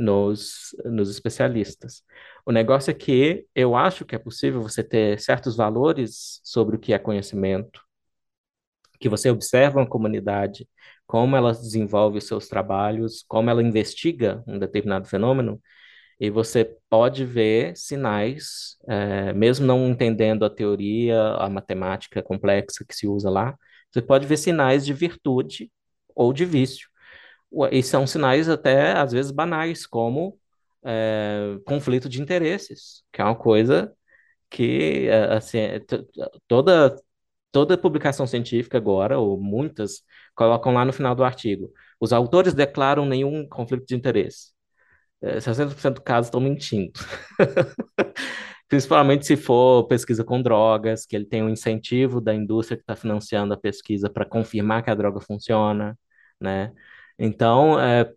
nos, 0.01 0.75
nos 0.85 1.09
especialistas. 1.09 2.03
O 2.45 2.51
negócio 2.51 2.91
é 2.91 2.93
que 2.93 3.45
eu 3.55 3.75
acho 3.75 4.05
que 4.05 4.15
é 4.15 4.19
possível 4.19 4.61
você 4.61 4.83
ter 4.83 5.19
certos 5.19 5.55
valores 5.55 6.41
sobre 6.43 6.75
o 6.75 6.79
que 6.79 6.93
é 6.93 6.99
conhecimento, 6.99 7.81
que 8.99 9.09
você 9.09 9.29
observa 9.29 9.79
uma 9.79 9.87
comunidade, 9.89 10.67
como 11.07 11.35
ela 11.35 11.51
desenvolve 11.53 12.19
os 12.19 12.27
seus 12.27 12.47
trabalhos, 12.47 13.23
como 13.27 13.49
ela 13.49 13.63
investiga 13.63 14.43
um 14.47 14.59
determinado 14.59 15.07
fenômeno, 15.07 15.61
e 16.19 16.29
você 16.29 16.77
pode 16.89 17.25
ver 17.25 17.75
sinais, 17.75 18.77
é, 18.87 19.33
mesmo 19.33 19.65
não 19.65 19.89
entendendo 19.89 20.45
a 20.45 20.49
teoria, 20.49 21.19
a 21.35 21.49
matemática 21.49 22.21
complexa 22.21 22.85
que 22.87 22.95
se 22.95 23.07
usa 23.07 23.29
lá, 23.29 23.57
você 23.91 24.01
pode 24.01 24.27
ver 24.27 24.37
sinais 24.37 24.85
de 24.85 24.93
virtude 24.93 25.71
ou 26.15 26.31
de 26.31 26.45
vício. 26.45 26.90
E 27.71 27.83
são 27.83 28.07
sinais 28.07 28.47
até, 28.49 28.93
às 28.93 29.11
vezes, 29.11 29.31
banais, 29.31 29.85
como 29.85 30.39
é, 30.83 31.57
conflito 31.65 32.09
de 32.09 32.21
interesses, 32.21 33.03
que 33.11 33.21
é 33.21 33.25
uma 33.25 33.35
coisa 33.35 33.93
que, 34.49 35.07
é, 35.09 35.33
assim, 35.35 35.59
toda 36.47 36.95
toda 37.51 37.77
publicação 37.77 38.27
científica 38.27 38.77
agora, 38.77 39.19
ou 39.19 39.39
muitas, 39.39 40.03
colocam 40.35 40.73
lá 40.73 40.85
no 40.85 40.93
final 40.93 41.15
do 41.15 41.23
artigo. 41.23 41.71
Os 41.99 42.13
autores 42.13 42.53
declaram 42.53 43.05
nenhum 43.05 43.47
conflito 43.47 43.85
de 43.87 43.95
interesse. 43.95 44.51
É, 45.21 45.39
60% 45.39 45.95
dos 45.95 46.03
casos 46.03 46.27
estão 46.27 46.41
mentindo. 46.41 46.93
Principalmente 48.67 49.25
se 49.25 49.35
for 49.37 49.85
pesquisa 49.87 50.23
com 50.23 50.41
drogas, 50.41 51.05
que 51.05 51.15
ele 51.15 51.25
tem 51.25 51.43
um 51.43 51.49
incentivo 51.49 52.21
da 52.21 52.33
indústria 52.33 52.77
que 52.77 52.83
está 52.83 52.95
financiando 52.95 53.53
a 53.53 53.57
pesquisa 53.57 54.09
para 54.09 54.25
confirmar 54.25 54.83
que 54.83 54.89
a 54.89 54.95
droga 54.95 55.19
funciona, 55.19 55.97
né? 56.39 56.71
Então, 57.23 57.79
é, 57.79 58.11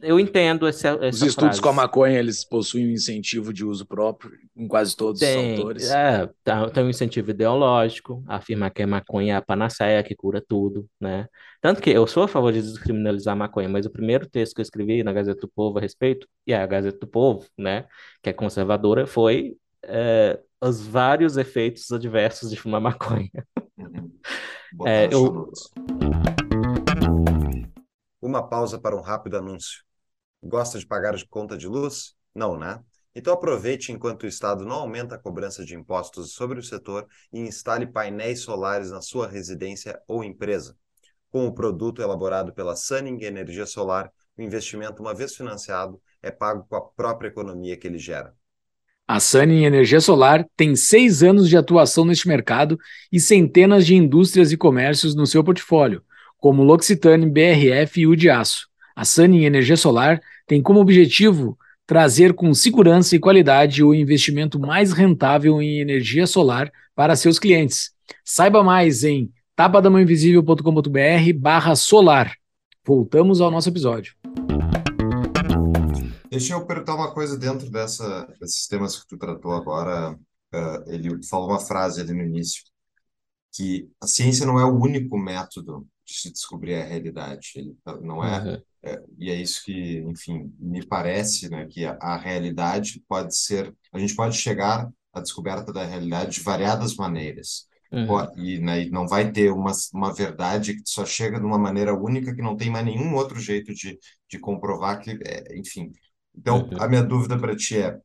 eu 0.00 0.20
entendo 0.20 0.66
essa, 0.66 0.88
essa 1.00 1.08
Os 1.08 1.22
estudos 1.22 1.34
frase. 1.34 1.60
com 1.60 1.68
a 1.68 1.72
maconha, 1.72 2.18
eles 2.18 2.44
possuem 2.44 2.86
um 2.86 2.90
incentivo 2.90 3.52
de 3.52 3.64
uso 3.64 3.84
próprio 3.86 4.32
em 4.56 4.68
quase 4.68 4.96
todos 4.96 5.20
Tem, 5.20 5.54
os 5.54 5.58
autores. 5.58 5.90
é, 5.90 6.28
tá- 6.44 6.68
tem 6.70 6.84
um 6.84 6.90
incentivo 6.90 7.30
ideológico, 7.30 8.22
afirmar 8.28 8.70
que 8.70 8.82
a 8.82 8.86
maconha 8.86 9.34
é 9.34 9.36
a 9.36 9.42
panaceia 9.42 10.02
que 10.02 10.14
cura 10.14 10.40
tudo, 10.46 10.86
né? 11.00 11.26
Tanto 11.60 11.80
que 11.80 11.90
eu 11.90 12.06
sou 12.06 12.22
a 12.24 12.28
favor 12.28 12.52
de 12.52 12.60
descriminalizar 12.62 13.32
a 13.32 13.36
maconha, 13.36 13.68
mas 13.68 13.86
o 13.86 13.90
primeiro 13.90 14.28
texto 14.28 14.54
que 14.54 14.60
eu 14.60 14.64
escrevi 14.64 15.02
na 15.02 15.12
Gazeta 15.12 15.40
do 15.40 15.48
Povo 15.48 15.78
a 15.78 15.80
respeito, 15.80 16.26
e 16.46 16.52
a 16.54 16.66
Gazeta 16.66 16.98
do 16.98 17.06
Povo, 17.06 17.46
né, 17.58 17.86
que 18.22 18.30
é 18.30 18.32
conservadora, 18.32 19.06
foi 19.06 19.54
é, 19.84 20.38
os 20.60 20.80
vários 20.86 21.36
efeitos 21.36 21.90
adversos 21.90 22.50
de 22.50 22.56
fumar 22.56 22.80
maconha. 22.80 23.30
Uhum. 23.76 24.10
É, 24.86 25.06
eu-. 25.12 25.50
Uma 28.22 28.48
pausa 28.48 28.78
para 28.78 28.96
um 28.96 29.00
rápido 29.00 29.36
anúncio. 29.36 29.82
Gosta 30.40 30.78
de 30.78 30.86
pagar 30.86 31.16
de 31.16 31.26
conta 31.26 31.58
de 31.58 31.66
luz? 31.66 32.14
Não, 32.32 32.56
né? 32.56 32.80
Então 33.16 33.34
aproveite 33.34 33.90
enquanto 33.90 34.22
o 34.22 34.28
Estado 34.28 34.64
não 34.64 34.76
aumenta 34.76 35.16
a 35.16 35.18
cobrança 35.18 35.64
de 35.64 35.74
impostos 35.74 36.32
sobre 36.32 36.60
o 36.60 36.62
setor 36.62 37.04
e 37.32 37.40
instale 37.40 37.84
painéis 37.84 38.42
solares 38.42 38.92
na 38.92 39.02
sua 39.02 39.26
residência 39.26 40.00
ou 40.06 40.22
empresa. 40.22 40.76
Com 41.30 41.48
o 41.48 41.52
produto 41.52 42.00
elaborado 42.00 42.52
pela 42.52 42.76
Sunning 42.76 43.24
Energia 43.24 43.66
Solar, 43.66 44.08
o 44.38 44.42
investimento, 44.42 45.02
uma 45.02 45.12
vez 45.12 45.34
financiado, 45.34 46.00
é 46.22 46.30
pago 46.30 46.64
com 46.68 46.76
a 46.76 46.80
própria 46.80 47.26
economia 47.26 47.76
que 47.76 47.88
ele 47.88 47.98
gera. 47.98 48.32
A 49.08 49.18
Sunny 49.18 49.62
em 49.62 49.64
Energia 49.64 50.00
Solar 50.00 50.46
tem 50.56 50.76
seis 50.76 51.24
anos 51.24 51.48
de 51.48 51.56
atuação 51.56 52.04
neste 52.04 52.28
mercado 52.28 52.78
e 53.10 53.18
centenas 53.18 53.84
de 53.84 53.96
indústrias 53.96 54.52
e 54.52 54.56
comércios 54.56 55.16
no 55.16 55.26
seu 55.26 55.42
portfólio, 55.42 56.04
como 56.42 56.64
L'Occitane, 56.64 57.30
BRF 57.30 58.00
e 58.00 58.06
o 58.08 58.16
de 58.16 58.28
Aço. 58.28 58.66
A 58.96 59.04
Sunny 59.04 59.44
Energia 59.44 59.76
Solar 59.76 60.20
tem 60.44 60.60
como 60.60 60.80
objetivo 60.80 61.56
trazer 61.86 62.34
com 62.34 62.52
segurança 62.52 63.14
e 63.14 63.20
qualidade 63.20 63.84
o 63.84 63.94
investimento 63.94 64.58
mais 64.58 64.92
rentável 64.92 65.62
em 65.62 65.78
energia 65.78 66.26
solar 66.26 66.68
para 66.96 67.14
seus 67.14 67.38
clientes. 67.38 67.92
Saiba 68.24 68.64
mais 68.64 69.04
em 69.04 69.32
tapadamãoinvisível.com.br 69.54 71.32
barra 71.38 71.76
solar. 71.76 72.34
Voltamos 72.84 73.40
ao 73.40 73.48
nosso 73.48 73.68
episódio. 73.68 74.16
Deixa 76.28 76.54
eu 76.54 76.66
perguntar 76.66 76.96
uma 76.96 77.14
coisa 77.14 77.38
dentro 77.38 77.70
dessa, 77.70 78.26
desses 78.40 78.66
temas 78.66 78.98
que 78.98 79.06
tu 79.06 79.16
tratou 79.16 79.52
agora. 79.52 80.18
ah, 80.52 80.84
ele 80.88 81.22
falou 81.22 81.50
uma 81.50 81.60
frase 81.60 82.00
ali 82.00 82.12
no 82.12 82.24
início, 82.24 82.64
que 83.54 83.88
a 84.00 84.08
ciência 84.08 84.44
não 84.44 84.58
é 84.58 84.64
o 84.64 84.76
único 84.76 85.16
método 85.16 85.86
se 86.06 86.32
descobrir 86.32 86.74
a 86.76 86.84
realidade. 86.84 87.52
Ele 87.56 87.76
tá- 87.84 87.96
não 88.00 88.24
é, 88.24 88.44
Uhum. 88.44 88.64
é, 88.82 89.02
e 89.18 89.30
é 89.30 89.34
isso 89.36 89.64
que, 89.64 89.98
enfim, 90.00 90.54
me 90.58 90.84
parece, 90.86 91.48
né, 91.50 91.66
que 91.66 91.84
a, 91.84 91.92
a 92.00 92.16
realidade 92.16 93.02
pode 93.08 93.36
ser, 93.36 93.74
a 93.92 93.98
gente 93.98 94.14
pode 94.16 94.36
chegar 94.36 94.90
à 95.12 95.20
descoberta 95.20 95.72
da 95.72 95.84
realidade 95.84 96.32
de 96.36 96.40
variadas 96.42 96.96
maneiras. 96.96 97.66
Uhum. 97.92 98.26
E, 98.36 98.58
né, 98.58 98.82
e 98.84 98.90
não 98.90 99.06
vai 99.06 99.30
ter 99.30 99.50
uma, 99.52 99.72
uma 99.94 100.12
verdade 100.12 100.74
que 100.74 100.82
só 100.86 101.04
chega 101.06 101.38
de 101.38 101.46
uma 101.46 101.58
maneira 101.58 101.94
única, 101.94 102.34
que 102.34 102.42
não 102.42 102.56
tem 102.56 102.68
mais 102.70 102.84
nenhum 102.84 103.14
outro 103.14 103.38
jeito 103.40 103.72
de, 103.74 103.98
de 104.28 104.38
comprovar 104.38 105.00
que, 105.00 105.12
é, 105.24 105.56
enfim. 105.58 105.92
Então, 106.34 106.68
Uhum. 106.70 106.78
a 106.78 106.88
minha 106.88 107.02
dúvida 107.02 107.38
para 107.38 107.54
ti 107.56 107.78
é, 107.78 107.98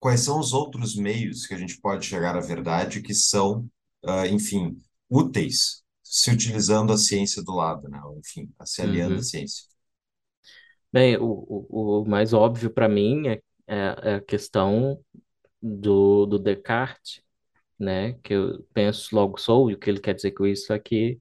quais 0.00 0.20
são 0.22 0.38
os 0.40 0.52
outros 0.52 0.96
meios 0.96 1.46
que 1.46 1.54
a 1.54 1.58
gente 1.58 1.80
pode 1.80 2.06
chegar 2.06 2.36
à 2.36 2.40
verdade 2.40 3.02
que 3.02 3.14
são, 3.14 3.68
ah, 4.04 4.26
enfim, 4.28 4.76
úteis, 5.10 5.81
se 6.12 6.30
utilizando 6.30 6.92
a 6.92 6.98
ciência 6.98 7.42
do 7.42 7.54
lado, 7.54 7.88
né? 7.88 8.00
Enfim, 8.18 8.52
se 8.64 8.82
aliando 8.82 9.18
Uhum. 9.18 9.20
à 9.20 9.22
ciência. 9.22 9.64
Bem, 10.92 11.16
o, 11.16 11.24
o, 11.48 12.02
o 12.02 12.08
mais 12.08 12.32
óbvio 12.32 12.70
para 12.70 12.88
mim 12.88 13.28
é, 13.28 13.40
é, 13.66 13.76
é 14.12 14.14
a 14.16 14.20
questão 14.20 15.00
do, 15.62 16.26
do 16.26 16.38
Descartes, 16.38 17.22
né? 17.78 18.14
Que 18.24 18.34
eu 18.34 18.64
penso 18.74 19.14
logo 19.16 19.38
sou, 19.40 19.70
e 19.70 19.74
o 19.74 19.78
que 19.78 19.90
ele 19.90 20.00
quer 20.00 20.14
dizer 20.14 20.32
com 20.32 20.46
isso 20.46 20.72
é 20.72 20.78
que 20.80 21.20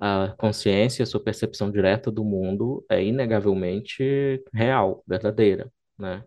a 0.00 0.34
consciência, 0.38 1.02
a 1.04 1.06
sua 1.06 1.22
percepção 1.22 1.70
direta 1.70 2.10
do 2.10 2.24
mundo 2.24 2.84
é 2.90 3.04
inegavelmente 3.04 4.42
real, 4.54 5.04
verdadeira, 5.08 5.72
né? 5.98 6.24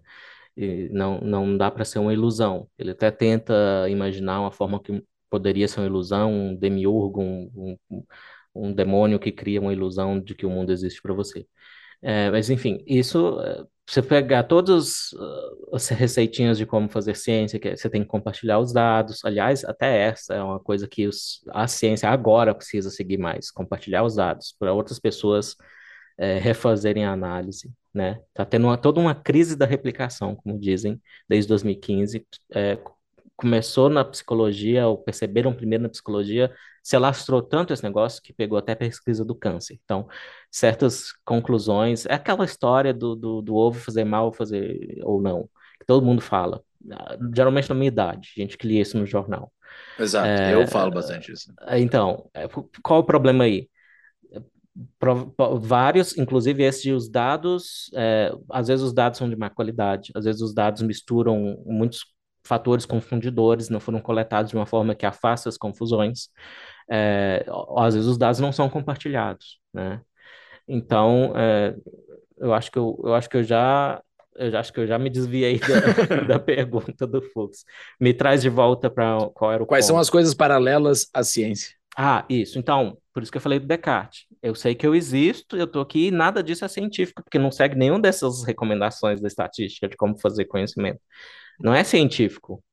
E 0.58 0.89
não, 0.91 1.19
não 1.21 1.58
dá 1.58 1.71
para 1.71 1.86
ser 1.86 1.99
uma 1.99 2.13
ilusão. 2.13 2.69
Ele 2.78 2.91
até 2.91 3.12
tenta 3.12 3.88
imaginar 3.89 4.41
uma 4.41 4.51
forma 4.51 4.82
que 4.82 5.04
poderia 5.36 5.67
ser 5.67 5.82
uma 5.82 5.88
ilusão, 5.88 6.32
um 6.34 6.56
demiurgo, 6.56 7.21
um, 7.21 7.78
um, 7.89 8.04
um 8.56 8.74
demônio 8.74 9.19
que 9.19 9.32
cria 9.32 9.60
uma 9.62 9.74
ilusão 9.74 10.19
de 10.19 10.34
que 10.36 10.45
o 10.45 10.50
mundo 10.50 10.71
existe 10.71 11.02
para 11.02 11.13
você. 11.13 11.45
É, 12.02 12.32
mas 12.32 12.50
enfim, 12.50 12.84
isso, 12.88 13.39
é, 13.41 13.63
você 13.89 14.02
pegar 14.02 14.43
todas 14.43 15.12
uh, 15.13 15.76
as 15.76 15.88
receitinhas 15.89 16.58
de 16.58 16.65
como 16.65 16.89
fazer 16.89 17.15
ciência, 17.15 17.60
que 17.60 17.69
é- 17.69 17.76
você 17.78 17.89
tem 17.89 18.02
que 18.04 18.08
compartilhar 18.10 18.60
os 18.60 18.74
dados. 18.74 19.24
Aliás, 19.26 19.63
até 19.65 20.00
essa 20.08 20.34
é 20.36 20.41
uma 20.43 20.60
coisa 20.60 20.88
que 20.88 21.08
os- 21.08 21.43
a 21.54 21.67
ciência 21.67 22.10
agora 22.10 22.54
precisa 22.56 22.89
seguir 22.91 23.17
mais, 23.17 23.52
compartilhar 23.52 24.04
os 24.04 24.15
dados 24.15 24.56
para 24.60 24.74
outras 24.74 25.00
pessoas 25.00 25.56
é, 26.17 26.38
refazerem 26.39 27.06
a 27.06 27.12
análise, 27.12 27.71
né? 27.93 28.19
Tá 28.34 28.45
tendo 28.45 28.65
uma- 28.67 28.78
toda 28.78 29.00
uma 29.00 29.15
crise 29.15 29.56
da 29.56 29.65
replicação, 29.65 30.36
como 30.36 30.60
dizem, 30.60 31.02
desde 31.28 31.48
2015. 31.50 32.26
É, 32.54 32.78
começou 33.36 33.89
na 33.89 34.04
psicologia, 34.06 34.88
ou 34.88 34.98
perceberam 34.98 35.54
primeiro 35.54 35.84
na 35.84 35.89
psicologia, 35.89 36.54
se 36.84 36.95
alastrou 36.95 37.41
tanto 37.41 37.74
esse 37.74 37.84
negócio 37.84 38.21
que 38.21 38.34
pegou 38.34 38.58
até 38.58 38.74
a 38.74 38.76
pesquisa 38.76 39.26
do 39.26 39.36
câncer. 39.36 39.80
Então, 39.84 40.08
certas 40.52 41.12
conclusões, 41.26 42.06
é 42.06 42.13
aquela 42.13 42.45
história 42.45 42.93
do, 42.93 43.15
do, 43.15 43.41
do 43.41 43.56
ovo 43.56 43.80
fazer 43.80 44.04
mal 44.06 44.32
fazer 44.34 45.00
ou 45.04 45.21
não, 45.21 45.50
que 45.80 45.86
todo 45.86 46.06
mundo 46.06 46.21
fala. 46.21 46.62
Ah, 46.91 47.17
Geralmente 47.36 47.69
na 47.69 47.76
minha 47.76 47.88
idade, 47.88 48.32
gente 48.36 48.58
que 48.58 48.67
lia 48.67 48.82
isso 48.82 48.98
no 48.98 49.06
jornal. 49.06 49.52
Exato, 49.98 50.41
É, 50.43 50.54
eu 50.54 50.65
falo 50.65 50.91
bastante 50.91 51.32
isso. 51.34 51.54
Então, 51.71 52.30
é, 52.34 52.48
qual 52.84 53.00
o 53.02 53.04
problema 53.06 53.43
aí? 53.45 53.69
Pro- 55.00 55.32
pro- 55.32 55.58
vários, 55.60 56.17
inclusive 56.17 56.62
esses 56.63 56.82
de 56.82 56.91
os 56.91 57.08
dados, 57.10 57.89
é, 57.95 58.32
às 58.52 58.67
vezes 58.67 58.84
os 58.86 58.93
dados 58.93 59.17
são 59.17 59.30
de 59.30 59.36
má 59.36 59.50
qualidade, 59.50 60.12
às 60.13 60.26
vezes 60.26 60.41
os 60.41 60.54
dados 60.54 60.82
misturam 60.82 61.63
muitos 61.65 62.04
fatores 62.45 62.86
confundidores, 62.86 63.69
não 63.69 63.79
foram 63.79 63.99
coletados 63.99 64.51
de 64.51 64.55
uma 64.58 64.65
forma 64.65 64.95
que 64.95 65.05
afasta 65.05 65.49
as 65.49 65.58
confusões, 65.58 66.29
é, 66.89 67.45
às 67.77 67.95
vezes 67.95 68.10
os 68.10 68.17
dados 68.17 68.39
não 68.39 68.51
são 68.51 68.69
compartilhados, 68.69 69.60
né? 69.73 70.01
Então, 70.67 71.34
é, 71.36 71.75
eu 72.38 72.53
acho 72.53 72.71
que 72.71 72.77
eu, 72.77 72.99
eu 73.03 73.13
acho 73.13 73.29
que 73.29 73.38
eu 73.38 73.43
já 73.43 74.01
eu 74.38 74.51
já 74.51 74.60
acho 74.60 74.73
que 74.73 74.79
eu 74.81 74.88
já 74.88 74.99
me 74.99 75.10
desviei 75.10 75.60
da, 75.60 76.21
da 76.36 76.39
pergunta 76.39 77.08
do 77.08 77.21
Fux. 77.21 77.63
Me 77.99 78.13
traz 78.13 78.41
de 78.41 78.49
volta 78.49 78.89
para 78.89 79.29
qual 79.34 79.51
era 79.51 79.63
o 79.63 79.65
Quais 79.65 79.86
são 79.86 79.95
ponto. 79.95 80.01
as 80.01 80.10
coisas 80.10 80.34
paralelas 80.34 81.08
à 81.13 81.23
ciência? 81.23 81.73
Ah, 81.97 82.25
isso. 82.29 82.60
Então, 82.60 82.97
por 83.13 83.23
isso 83.23 83.31
que 83.31 83.38
eu 83.38 83.41
falei 83.41 83.60
do 83.60 83.65
Descartes. 83.65 84.25
Eu 84.43 84.53
sei 84.53 84.75
que 84.75 84.86
eu 84.86 84.93
existo, 84.93 85.55
eu 85.55 85.65
tô 85.65 85.79
aqui 85.79 86.08
e 86.08 86.12
nada 86.12 86.43
disso 86.43 86.65
é 86.65 86.67
científico, 86.67 87.23
porque 87.23 87.39
não 87.39 87.49
segue 87.49 87.75
nenhuma 87.77 87.99
dessas 88.01 88.43
recomendações 88.43 89.21
da 89.21 89.27
estatística 89.29 89.88
de 89.88 89.95
como 89.95 90.19
fazer 90.19 90.43
conhecimento. 90.45 90.99
Não 91.60 91.74
é 91.74 91.84
científico 91.84 92.63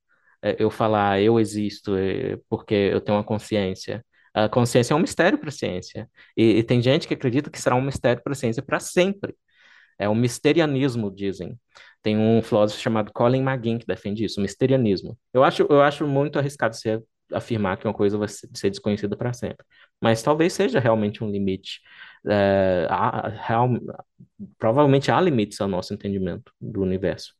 é, 0.42 0.56
eu 0.58 0.70
falar 0.70 1.20
eu 1.20 1.40
existo 1.40 1.96
é, 1.96 2.38
porque 2.48 2.74
eu 2.74 3.00
tenho 3.00 3.18
uma 3.18 3.24
consciência. 3.24 4.04
A 4.34 4.48
consciência 4.48 4.94
é 4.94 4.96
um 4.96 5.00
mistério 5.00 5.38
para 5.38 5.48
a 5.50 5.52
ciência. 5.52 6.08
E, 6.36 6.58
e 6.58 6.62
tem 6.64 6.82
gente 6.82 7.08
que 7.08 7.14
acredita 7.14 7.50
que 7.50 7.60
será 7.60 7.76
um 7.76 7.82
mistério 7.82 8.22
para 8.22 8.32
a 8.32 8.36
ciência 8.36 8.62
para 8.62 8.80
sempre. 8.80 9.34
É 9.98 10.08
o 10.08 10.14
misterianismo, 10.14 11.10
dizem. 11.10 11.58
Tem 12.02 12.16
um 12.18 12.42
filósofo 12.42 12.80
chamado 12.80 13.12
Colin 13.12 13.42
McGinn 13.42 13.78
que 13.78 13.86
defende 13.86 14.24
isso, 14.24 14.40
o 14.40 14.42
misterianismo. 14.42 15.16
Eu 15.32 15.44
acho, 15.44 15.62
eu 15.70 15.82
acho 15.82 16.06
muito 16.06 16.38
arriscado 16.38 16.74
você 16.76 17.00
afirmar 17.32 17.76
que 17.78 17.86
uma 17.86 17.94
coisa 17.94 18.18
vai 18.18 18.28
ser 18.28 18.70
desconhecida 18.70 19.16
para 19.16 19.32
sempre. 19.32 19.64
Mas 20.00 20.22
talvez 20.22 20.52
seja 20.52 20.80
realmente 20.80 21.22
um 21.24 21.30
limite. 21.30 21.80
É, 22.28 22.86
há- 22.90 23.28
real- 23.28 23.70
provavelmente 24.58 25.10
há 25.10 25.20
limites 25.20 25.60
ao 25.60 25.68
nosso 25.68 25.94
entendimento 25.94 26.52
do 26.60 26.82
universo. 26.82 27.34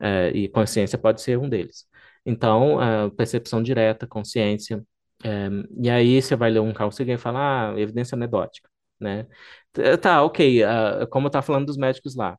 É, 0.00 0.30
e 0.30 0.48
consciência 0.48 0.98
pode 0.98 1.20
ser 1.22 1.38
um 1.38 1.48
deles. 1.48 1.86
Então, 2.24 2.82
é, 2.82 3.10
percepção 3.10 3.62
direta, 3.62 4.06
consciência. 4.06 4.82
é, 5.24 5.48
e 5.82 5.90
aí 5.90 6.20
você 6.22 6.36
vai 6.36 6.50
ler 6.50 6.60
um 6.60 6.72
Sagan 6.92 7.14
e 7.14 7.18
fala, 7.18 7.72
ah, 7.72 7.80
evidência 7.80 8.16
anedótica, 8.16 8.68
né? 8.98 9.26
T- 9.72 9.96
Tá, 9.98 10.22
ok, 10.24 10.62
ah, 10.64 11.06
como 11.10 11.26
eu 11.26 11.28
estava 11.28 11.44
falando 11.46 11.66
dos 11.66 11.76
médicos 11.76 12.16
lá, 12.16 12.36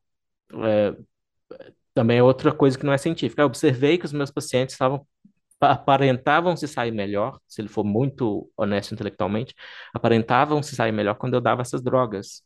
também 1.94 2.18
é 2.18 2.22
outra 2.22 2.52
coisa 2.52 2.78
que 2.78 2.84
não 2.86 2.92
é 2.92 2.98
científica. 2.98 3.42
Eu 3.42 3.46
observei 3.46 3.98
que 3.98 4.04
os 4.06 4.12
meus 4.12 4.30
pacientes 4.30 4.74
estavam 4.74 5.06
aparentavam 5.60 6.56
se 6.56 6.68
sair 6.68 6.90
melhor, 6.92 7.38
se 7.48 7.62
ele 7.62 7.68
for 7.68 7.84
muito 7.84 8.50
honesto 8.56 8.92
intelectualmente, 8.94 9.54
aparentavam 9.94 10.62
se 10.62 10.76
sair 10.76 10.92
melhor 10.92 11.14
quando 11.16 11.34
eu 11.34 11.40
dava 11.40 11.62
essas 11.62 11.82
drogas. 11.82 12.42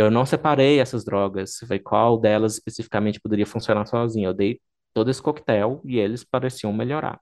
Eu 0.00 0.10
não 0.10 0.24
separei 0.26 0.80
essas 0.80 1.04
drogas, 1.04 1.58
falei 1.58 1.78
qual 1.78 2.18
delas 2.18 2.54
especificamente 2.54 3.20
poderia 3.20 3.46
funcionar 3.46 3.86
sozinha. 3.86 4.28
Eu 4.28 4.34
dei 4.34 4.60
todo 4.94 5.10
esse 5.10 5.22
coquetel 5.22 5.80
e 5.84 5.98
eles 5.98 6.24
pareciam 6.24 6.72
melhorar. 6.72 7.20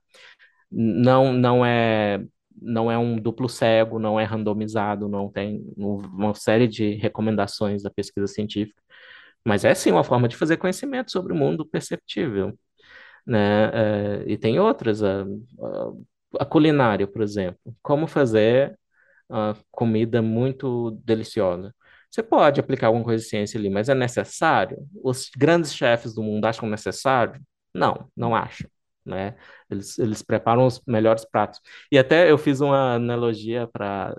Não, 0.71 1.33
não 1.33 1.65
é, 1.65 2.23
não 2.61 2.91
é 2.91 2.97
um 2.97 3.17
duplo 3.19 3.49
cego, 3.49 3.99
não 3.99 4.19
é 4.19 4.23
randomizado, 4.25 5.09
não 5.09 5.31
tem 5.31 5.63
uma 5.77 6.33
série 6.35 6.67
de 6.67 6.93
recomendações 6.95 7.83
da 7.83 7.89
pesquisa 7.89 8.27
científica 8.27 8.81
Mas 9.45 9.65
é 9.65 9.73
sim 9.75 9.91
uma 9.91 10.03
forma 10.03 10.27
de 10.29 10.37
fazer 10.37 10.57
conhecimento 10.57 11.11
sobre 11.11 11.33
o 11.33 11.35
mundo 11.35 11.65
perceptível, 11.65 12.57
né? 13.25 14.21
É, 14.23 14.25
e 14.27 14.37
tem 14.37 14.59
outras, 14.59 15.03
a, 15.03 15.25
a, 16.39 16.45
culinária, 16.45 17.07
por 17.07 17.21
exemplo. 17.21 17.59
Como 17.81 18.07
fazer 18.07 18.77
comida 19.71 20.21
muito 20.21 20.91
deliciosa. 21.03 21.73
Você 22.09 22.23
pode 22.23 22.59
aplicar 22.59 22.87
alguma 22.87 23.03
coisa 23.03 23.23
de 23.23 23.29
ciência 23.29 23.59
ali, 23.59 23.69
mas 23.69 23.87
é 23.87 23.95
necessário? 23.95 24.77
Os 25.03 25.29
grandes 25.37 25.73
chefes 25.73 26.13
do 26.13 26.23
mundo 26.23 26.45
acham 26.45 26.67
necessário? 26.67 27.39
Não, 27.73 28.09
não 28.17 28.35
acham, 28.35 28.69
né? 29.05 29.35
Eles, 29.69 29.99
eles 29.99 30.21
preparam 30.23 30.65
os 30.65 30.81
melhores 30.87 31.23
pratos. 31.23 31.59
E 31.91 31.97
até 31.99 32.29
eu 32.31 32.37
fiz 32.37 32.61
uma 32.61 32.95
analogia 32.95 33.67
para 33.71 34.15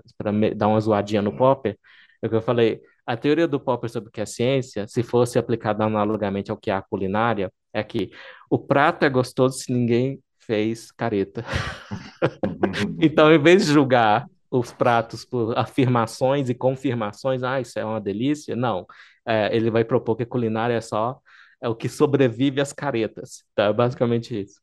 dar 0.55 0.67
uma 0.67 0.79
zoadinha 0.79 1.21
no 1.21 1.35
Popper, 1.35 1.77
é 2.21 2.29
que 2.29 2.35
eu 2.35 2.41
falei, 2.41 2.81
a 3.05 3.17
teoria 3.17 3.47
do 3.47 3.59
Popper 3.59 3.89
sobre 3.89 4.09
o 4.09 4.11
que 4.11 4.21
é 4.21 4.25
ciência, 4.25 4.87
se 4.87 5.03
fosse 5.03 5.37
aplicada 5.37 5.83
analogamente 5.83 6.51
ao 6.51 6.57
que 6.57 6.71
é 6.71 6.73
a 6.73 6.81
culinária, 6.81 7.51
é 7.73 7.83
que 7.83 8.11
o 8.49 8.59
prato 8.59 9.03
é 9.03 9.09
gostoso 9.09 9.57
se 9.57 9.71
ninguém 9.73 10.21
fez 10.39 10.91
careta. 10.91 11.43
então, 13.01 13.33
em 13.33 13.41
vez 13.41 13.65
de 13.65 13.73
julgar 13.73 14.27
os 14.51 14.71
pratos 14.73 15.25
por 15.25 15.57
afirmações 15.57 16.49
e 16.49 16.53
confirmações, 16.53 17.41
ah, 17.41 17.59
isso 17.61 17.79
é 17.79 17.85
uma 17.85 18.01
delícia, 18.01 18.55
não. 18.55 18.85
É, 19.25 19.55
ele 19.55 19.71
vai 19.71 19.83
propor 19.83 20.15
que 20.17 20.23
a 20.23 20.27
culinária 20.27 20.73
é 20.75 20.81
só 20.81 21.19
é 21.61 21.69
o 21.69 21.75
que 21.75 21.87
sobrevive 21.87 22.59
às 22.59 22.73
caretas. 22.73 23.43
Tá? 23.53 23.65
É 23.65 23.73
basicamente 23.73 24.41
isso. 24.41 24.59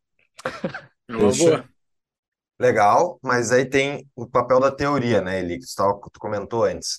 É 1.09 1.16
uma 1.16 1.32
boa. 1.32 1.68
Legal, 2.61 3.20
mas 3.22 3.53
aí 3.53 3.64
tem 3.64 4.07
o 4.16 4.26
papel 4.26 4.59
da 4.59 4.70
teoria, 4.72 5.20
né, 5.20 5.39
Eli, 5.39 5.61
que 5.61 5.66
tu 5.66 6.18
comentou 6.18 6.64
antes. 6.64 6.97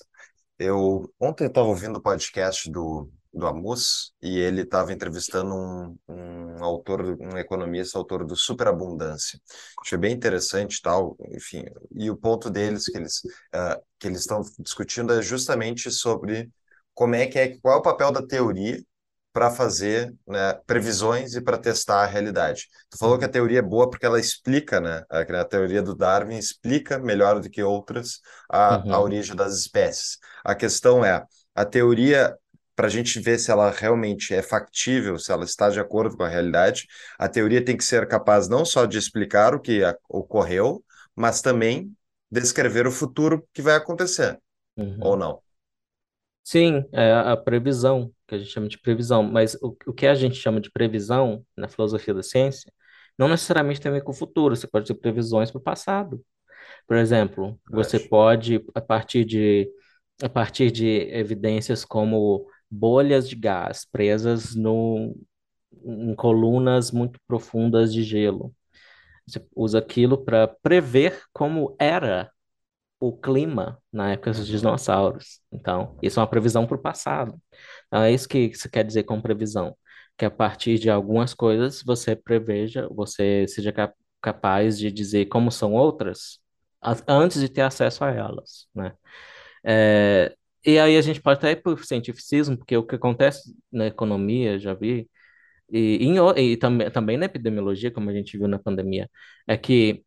Eu 0.58 1.12
ontem 1.20 1.44
eu 1.44 1.48
estava 1.48 1.68
ouvindo 1.68 1.98
o 1.98 2.02
podcast 2.02 2.70
do, 2.70 3.10
do 3.32 3.46
Amus 3.46 4.12
e 4.20 4.38
ele 4.38 4.62
estava 4.62 4.92
entrevistando 4.92 5.54
um, 5.54 5.96
um 6.08 6.64
autor, 6.64 7.16
um 7.20 7.38
economista, 7.38 7.98
autor 7.98 8.24
do 8.24 8.36
Superabundância. 8.36 9.40
Achei 9.80 9.96
bem 9.96 10.12
interessante 10.12 10.80
tal, 10.82 11.16
enfim. 11.30 11.64
E 11.92 12.10
o 12.10 12.16
ponto 12.16 12.50
deles 12.50 12.86
que 12.86 12.96
eles 12.96 13.18
uh, 13.54 13.80
que 13.98 14.08
eles 14.08 14.20
estão 14.20 14.42
discutindo 14.58 15.12
é 15.12 15.22
justamente 15.22 15.90
sobre 15.90 16.50
como 16.94 17.14
é 17.14 17.26
que 17.26 17.38
é 17.38 17.58
qual 17.60 17.76
é 17.76 17.78
o 17.78 17.82
papel 17.82 18.12
da 18.12 18.26
teoria 18.26 18.82
para 19.32 19.50
fazer 19.50 20.12
né, 20.26 20.54
previsões 20.66 21.34
e 21.34 21.40
para 21.40 21.56
testar 21.56 22.02
a 22.02 22.06
realidade. 22.06 22.66
Tu 22.90 22.98
falou 22.98 23.18
que 23.18 23.24
a 23.24 23.28
teoria 23.28 23.60
é 23.60 23.62
boa 23.62 23.88
porque 23.88 24.04
ela 24.04 24.18
explica, 24.18 24.80
né? 24.80 25.04
A, 25.08 25.20
a 25.20 25.44
teoria 25.44 25.82
do 25.82 25.94
Darwin 25.94 26.36
explica 26.36 26.98
melhor 26.98 27.40
do 27.40 27.48
que 27.48 27.62
outras 27.62 28.20
a, 28.50 28.78
uhum. 28.78 28.94
a 28.94 29.00
origem 29.00 29.36
das 29.36 29.54
espécies. 29.54 30.18
A 30.44 30.54
questão 30.54 31.04
é, 31.04 31.24
a 31.54 31.64
teoria, 31.64 32.36
para 32.80 32.86
a 32.86 32.90
gente 32.90 33.20
ver 33.20 33.38
se 33.38 33.50
ela 33.50 33.70
realmente 33.70 34.32
é 34.32 34.40
factível, 34.40 35.18
se 35.18 35.30
ela 35.30 35.44
está 35.44 35.68
de 35.68 35.78
acordo 35.78 36.16
com 36.16 36.22
a 36.22 36.28
realidade, 36.28 36.86
a 37.18 37.28
teoria 37.28 37.62
tem 37.62 37.76
que 37.76 37.84
ser 37.84 38.08
capaz 38.08 38.48
não 38.48 38.64
só 38.64 38.86
de 38.86 38.96
explicar 38.96 39.54
o 39.54 39.60
que 39.60 39.82
ocorreu, 40.08 40.82
mas 41.14 41.42
também 41.42 41.94
descrever 42.30 42.86
o 42.86 42.90
futuro 42.90 43.46
que 43.52 43.60
vai 43.60 43.74
acontecer, 43.76 44.40
uhum. 44.78 44.96
ou 45.02 45.14
não. 45.14 45.42
Sim, 46.42 46.82
é 46.90 47.12
a 47.12 47.36
previsão, 47.36 48.10
que 48.26 48.36
a 48.36 48.38
gente 48.38 48.50
chama 48.50 48.66
de 48.66 48.78
previsão, 48.78 49.22
mas 49.24 49.56
o, 49.56 49.76
o 49.86 49.92
que 49.92 50.06
a 50.06 50.14
gente 50.14 50.36
chama 50.36 50.58
de 50.58 50.70
previsão 50.70 51.44
na 51.54 51.68
filosofia 51.68 52.14
da 52.14 52.22
ciência 52.22 52.72
não 53.18 53.28
necessariamente 53.28 53.78
tem 53.78 53.90
a 53.90 53.94
ver 53.96 54.04
com 54.04 54.12
o 54.12 54.16
futuro, 54.16 54.56
você 54.56 54.66
pode 54.66 54.86
ter 54.86 54.94
previsões 54.94 55.50
para 55.50 55.58
o 55.58 55.62
passado. 55.62 56.24
Por 56.86 56.96
exemplo, 56.96 57.60
você 57.70 58.00
pode, 58.00 58.64
a 58.74 58.80
partir 58.80 59.26
de 59.26 59.70
a 60.22 60.28
partir 60.28 60.70
de 60.70 61.08
evidências 61.12 61.84
como 61.84 62.46
bolhas 62.70 63.28
de 63.28 63.36
gás 63.36 63.84
presas 63.90 64.54
no, 64.54 65.16
em 65.84 66.14
colunas 66.14 66.90
muito 66.90 67.18
profundas 67.26 67.92
de 67.92 68.02
gelo. 68.02 68.54
Você 69.26 69.44
usa 69.54 69.78
aquilo 69.78 70.18
para 70.24 70.48
prever 70.48 71.22
como 71.32 71.76
era 71.78 72.30
o 73.00 73.16
clima 73.16 73.80
na 73.92 74.12
época 74.12 74.32
dos 74.32 74.46
dinossauros. 74.46 75.40
Então, 75.52 75.96
isso 76.02 76.20
é 76.20 76.22
uma 76.22 76.28
previsão 76.28 76.66
para 76.66 76.76
o 76.76 76.80
passado. 76.82 77.40
Então, 77.86 78.02
é 78.02 78.12
isso 78.12 78.28
que 78.28 78.54
você 78.54 78.68
quer 78.68 78.84
dizer 78.84 79.04
com 79.04 79.20
previsão. 79.20 79.76
Que 80.18 80.24
a 80.26 80.30
partir 80.30 80.78
de 80.78 80.90
algumas 80.90 81.32
coisas 81.32 81.82
você 81.82 82.14
preveja, 82.14 82.88
você 82.90 83.46
seja 83.48 83.72
capaz 84.20 84.78
de 84.78 84.92
dizer 84.92 85.26
como 85.26 85.50
são 85.50 85.72
outras 85.72 86.38
antes 87.06 87.40
de 87.40 87.48
ter 87.48 87.62
acesso 87.62 88.04
a 88.04 88.10
elas, 88.10 88.66
né? 88.74 88.94
É, 89.64 90.34
e 90.64 90.78
aí 90.78 90.96
a 90.96 91.02
gente 91.02 91.20
pode 91.20 91.38
até 91.38 91.52
ir 91.52 91.56
para 91.62 91.72
o 91.72 91.78
cientificismo, 91.78 92.56
porque 92.56 92.76
o 92.76 92.86
que 92.86 92.94
acontece 92.94 93.54
na 93.72 93.86
economia, 93.86 94.58
já 94.58 94.74
vi, 94.74 95.08
e, 95.72 95.98
e 96.36 96.56
também, 96.56 96.90
também 96.90 97.16
na 97.16 97.26
epidemiologia, 97.26 97.90
como 97.90 98.10
a 98.10 98.12
gente 98.12 98.36
viu 98.38 98.48
na 98.48 98.58
pandemia, 98.58 99.08
é 99.46 99.56
que 99.56 100.04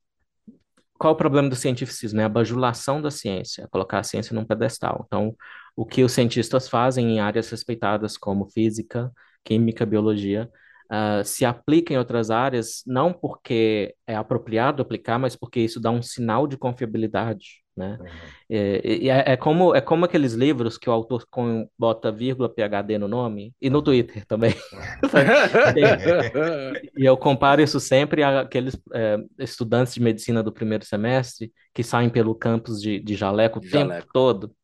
qual 0.98 1.14
o 1.14 1.18
problema 1.18 1.50
do 1.50 1.56
cientificismo? 1.56 2.22
É 2.22 2.24
a 2.24 2.30
bajulação 2.30 3.02
da 3.02 3.12
ciência, 3.12 3.68
colocar 3.72 4.00
a 4.00 4.04
ciência 4.04 4.34
num 4.34 4.46
pedestal. 4.46 5.04
Então, 5.08 5.36
o 5.76 5.86
que 5.86 6.04
os 6.04 6.12
cientistas 6.14 6.68
fazem 6.70 7.18
em 7.18 7.20
áreas 7.20 7.50
respeitadas 7.50 8.18
como 8.18 8.50
física, 8.50 9.12
química, 9.44 9.86
biologia, 9.86 10.50
uh, 10.92 11.24
se 11.26 11.46
aplica 11.46 11.94
em 11.94 11.98
outras 11.98 12.32
áreas, 12.32 12.84
não 12.88 13.12
porque 13.12 13.96
é 14.08 14.16
apropriado 14.16 14.82
aplicar, 14.82 15.20
mas 15.20 15.36
porque 15.36 15.60
isso 15.60 15.80
dá 15.80 15.92
um 15.92 16.02
sinal 16.02 16.48
de 16.48 16.58
confiabilidade 16.58 17.63
né? 17.76 17.98
Uhum. 18.00 18.08
É, 18.50 19.08
é, 19.08 19.34
é, 19.34 19.38
como, 19.38 19.76
é 19.76 19.82
como 19.82 20.06
aqueles 20.06 20.34
livros 20.34 20.78
que 20.78 20.90
o 20.90 20.94
autor 20.94 21.26
com, 21.30 21.68
bota 21.78 22.12
vírgula 22.12 22.50
PHD 22.50 22.98
no 22.98 23.08
nome, 23.08 23.54
e 23.62 23.70
no 23.70 23.82
Twitter 23.82 24.26
também. 24.26 24.54
e, 26.96 27.06
eu 27.06 27.18
comparo 27.18 27.62
isso 27.62 27.80
sempre 27.80 28.24
àqueles 28.24 28.80
é, 28.94 29.18
estudantes 29.40 29.94
de 29.94 30.02
medicina 30.02 30.44
do 30.44 30.52
primeiro 30.52 30.86
semestre 30.86 31.52
que 31.74 31.84
saem 31.84 32.10
pelo 32.10 32.36
campus 32.36 32.82
de, 32.82 33.00
de 33.00 33.16
jaleco 33.16 33.60
o 33.60 33.64
jaleco. 33.64 34.02
tempo 34.02 34.08
todo. 34.14 34.56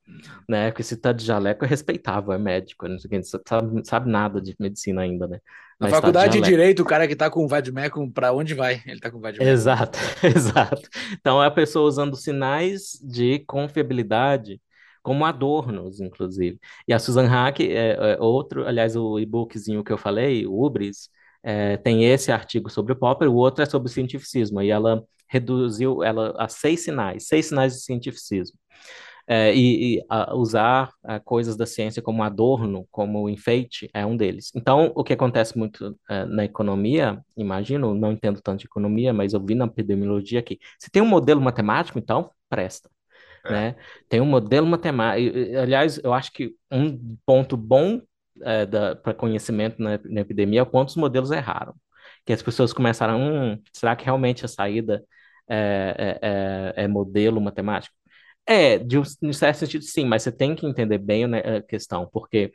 Né? 0.47 0.71
Porque 0.71 0.83
se 0.83 0.97
tá 0.97 1.11
de 1.11 1.25
jaleco 1.25 1.65
é 1.65 1.67
respeitável, 1.67 2.33
é 2.33 2.37
médico, 2.37 2.87
não 2.87 2.99
sei, 2.99 3.09
sabe, 3.23 3.87
sabe 3.87 4.09
nada 4.09 4.41
de 4.41 4.55
medicina 4.59 5.01
ainda, 5.01 5.27
né? 5.27 5.39
Na 5.79 5.87
Mas 5.87 5.91
faculdade 5.91 6.33
tá 6.33 6.37
de, 6.37 6.41
de 6.41 6.49
Direito, 6.49 6.81
o 6.81 6.85
cara 6.85 7.07
que 7.07 7.15
tá 7.15 7.29
com 7.29 7.45
o 7.45 7.47
Vadmecum, 7.47 8.11
para 8.11 8.33
onde 8.33 8.53
vai? 8.53 8.81
Ele 8.85 8.99
tá 8.99 9.09
com 9.09 9.17
o 9.17 9.21
Vadmecum. 9.21 9.49
Exato, 9.49 9.97
exato. 10.23 10.89
Então 11.13 11.41
é 11.41 11.47
a 11.47 11.51
pessoa 11.51 11.87
usando 11.87 12.15
sinais 12.17 12.99
de 13.01 13.39
confiabilidade 13.47 14.61
como 15.01 15.23
adornos, 15.23 16.01
inclusive. 16.01 16.59
E 16.85 16.93
a 16.93 16.99
Susan 16.99 17.25
Hack 17.27 17.61
é, 17.61 18.15
é 18.15 18.17
outro, 18.19 18.67
aliás, 18.67 18.95
o 18.97 19.17
e-bookzinho 19.19 19.83
que 19.83 19.93
eu 19.93 19.97
falei, 19.97 20.45
o 20.45 20.61
Ubris, 20.61 21.09
é, 21.41 21.77
tem 21.77 22.05
esse 22.05 22.31
artigo 22.31 22.69
sobre 22.69 22.91
o 22.91 22.95
Popper, 22.95 23.29
o 23.29 23.35
outro 23.35 23.63
é 23.63 23.65
sobre 23.65 23.87
o 23.87 23.91
cientificismo, 23.91 24.61
e 24.61 24.69
ela 24.69 25.01
reduziu 25.29 26.03
ela 26.03 26.35
a 26.37 26.49
seis 26.49 26.83
sinais, 26.83 27.27
seis 27.27 27.45
sinais 27.45 27.73
de 27.73 27.81
cientificismo 27.81 28.57
é, 29.31 29.53
e, 29.53 29.97
e 29.97 30.05
a, 30.09 30.35
usar 30.35 30.91
a, 31.03 31.15
é, 31.15 31.19
coisas 31.19 31.55
da 31.55 31.67
ciência 31.67 32.01
como 32.01 32.23
adorno, 32.23 32.87
como 32.89 33.29
enfeite, 33.29 33.87
é 33.93 34.03
um 34.03 34.17
deles. 34.17 34.51
Então, 34.55 34.91
o 34.95 35.03
que 35.03 35.13
acontece 35.13 35.55
muito 35.55 35.95
é, 36.09 36.25
na 36.25 36.45
economia, 36.45 37.23
imagino, 37.37 37.93
não 37.93 38.11
entendo 38.11 38.41
tanto 38.41 38.61
de 38.61 38.65
economia, 38.65 39.13
mas 39.13 39.33
eu 39.33 39.45
vi 39.45 39.53
na 39.53 39.65
epidemiologia 39.65 40.41
que 40.41 40.59
se 40.79 40.89
tem 40.89 40.99
um 41.03 41.05
modelo 41.05 41.39
matemático, 41.39 41.99
então 41.99 42.31
presta. 42.49 42.89
É. 43.45 43.51
Né? 43.51 43.75
Tem 44.09 44.19
um 44.19 44.25
modelo 44.25 44.65
matemático. 44.65 45.37
Aliás, 45.61 45.99
eu 46.03 46.11
acho 46.11 46.33
que 46.33 46.55
um 46.71 47.15
ponto 47.23 47.55
bom 47.55 48.01
é, 48.41 48.65
para 48.95 49.13
conhecimento 49.13 49.79
na, 49.79 49.99
na, 50.05 50.21
epidemia 50.21 50.61
é 50.61 50.63
o 50.63 50.65
quanto 50.65 50.89
os 50.89 50.95
modelos 50.95 51.29
erraram. 51.29 51.75
Que 52.25 52.33
as 52.33 52.41
pessoas 52.41 52.73
começaram, 52.73 53.19
hum, 53.21 53.61
será 53.71 53.95
que 53.95 54.05
realmente 54.05 54.43
a 54.43 54.47
saída 54.47 55.03
é, 55.47 56.73
é 56.75 56.87
modelo 56.87 57.39
matemático? 57.39 57.98
É, 58.51 58.79
de 58.79 58.97
um, 58.97 59.03
certo 59.31 59.57
sentido, 59.57 59.83
sim, 59.83 60.05
mas 60.05 60.23
você 60.23 60.31
tem 60.31 60.55
que 60.55 60.65
entender 60.65 60.97
bem 60.97 61.27
né, 61.27 61.39
a 61.57 61.61
questão, 61.61 62.09
porque 62.11 62.51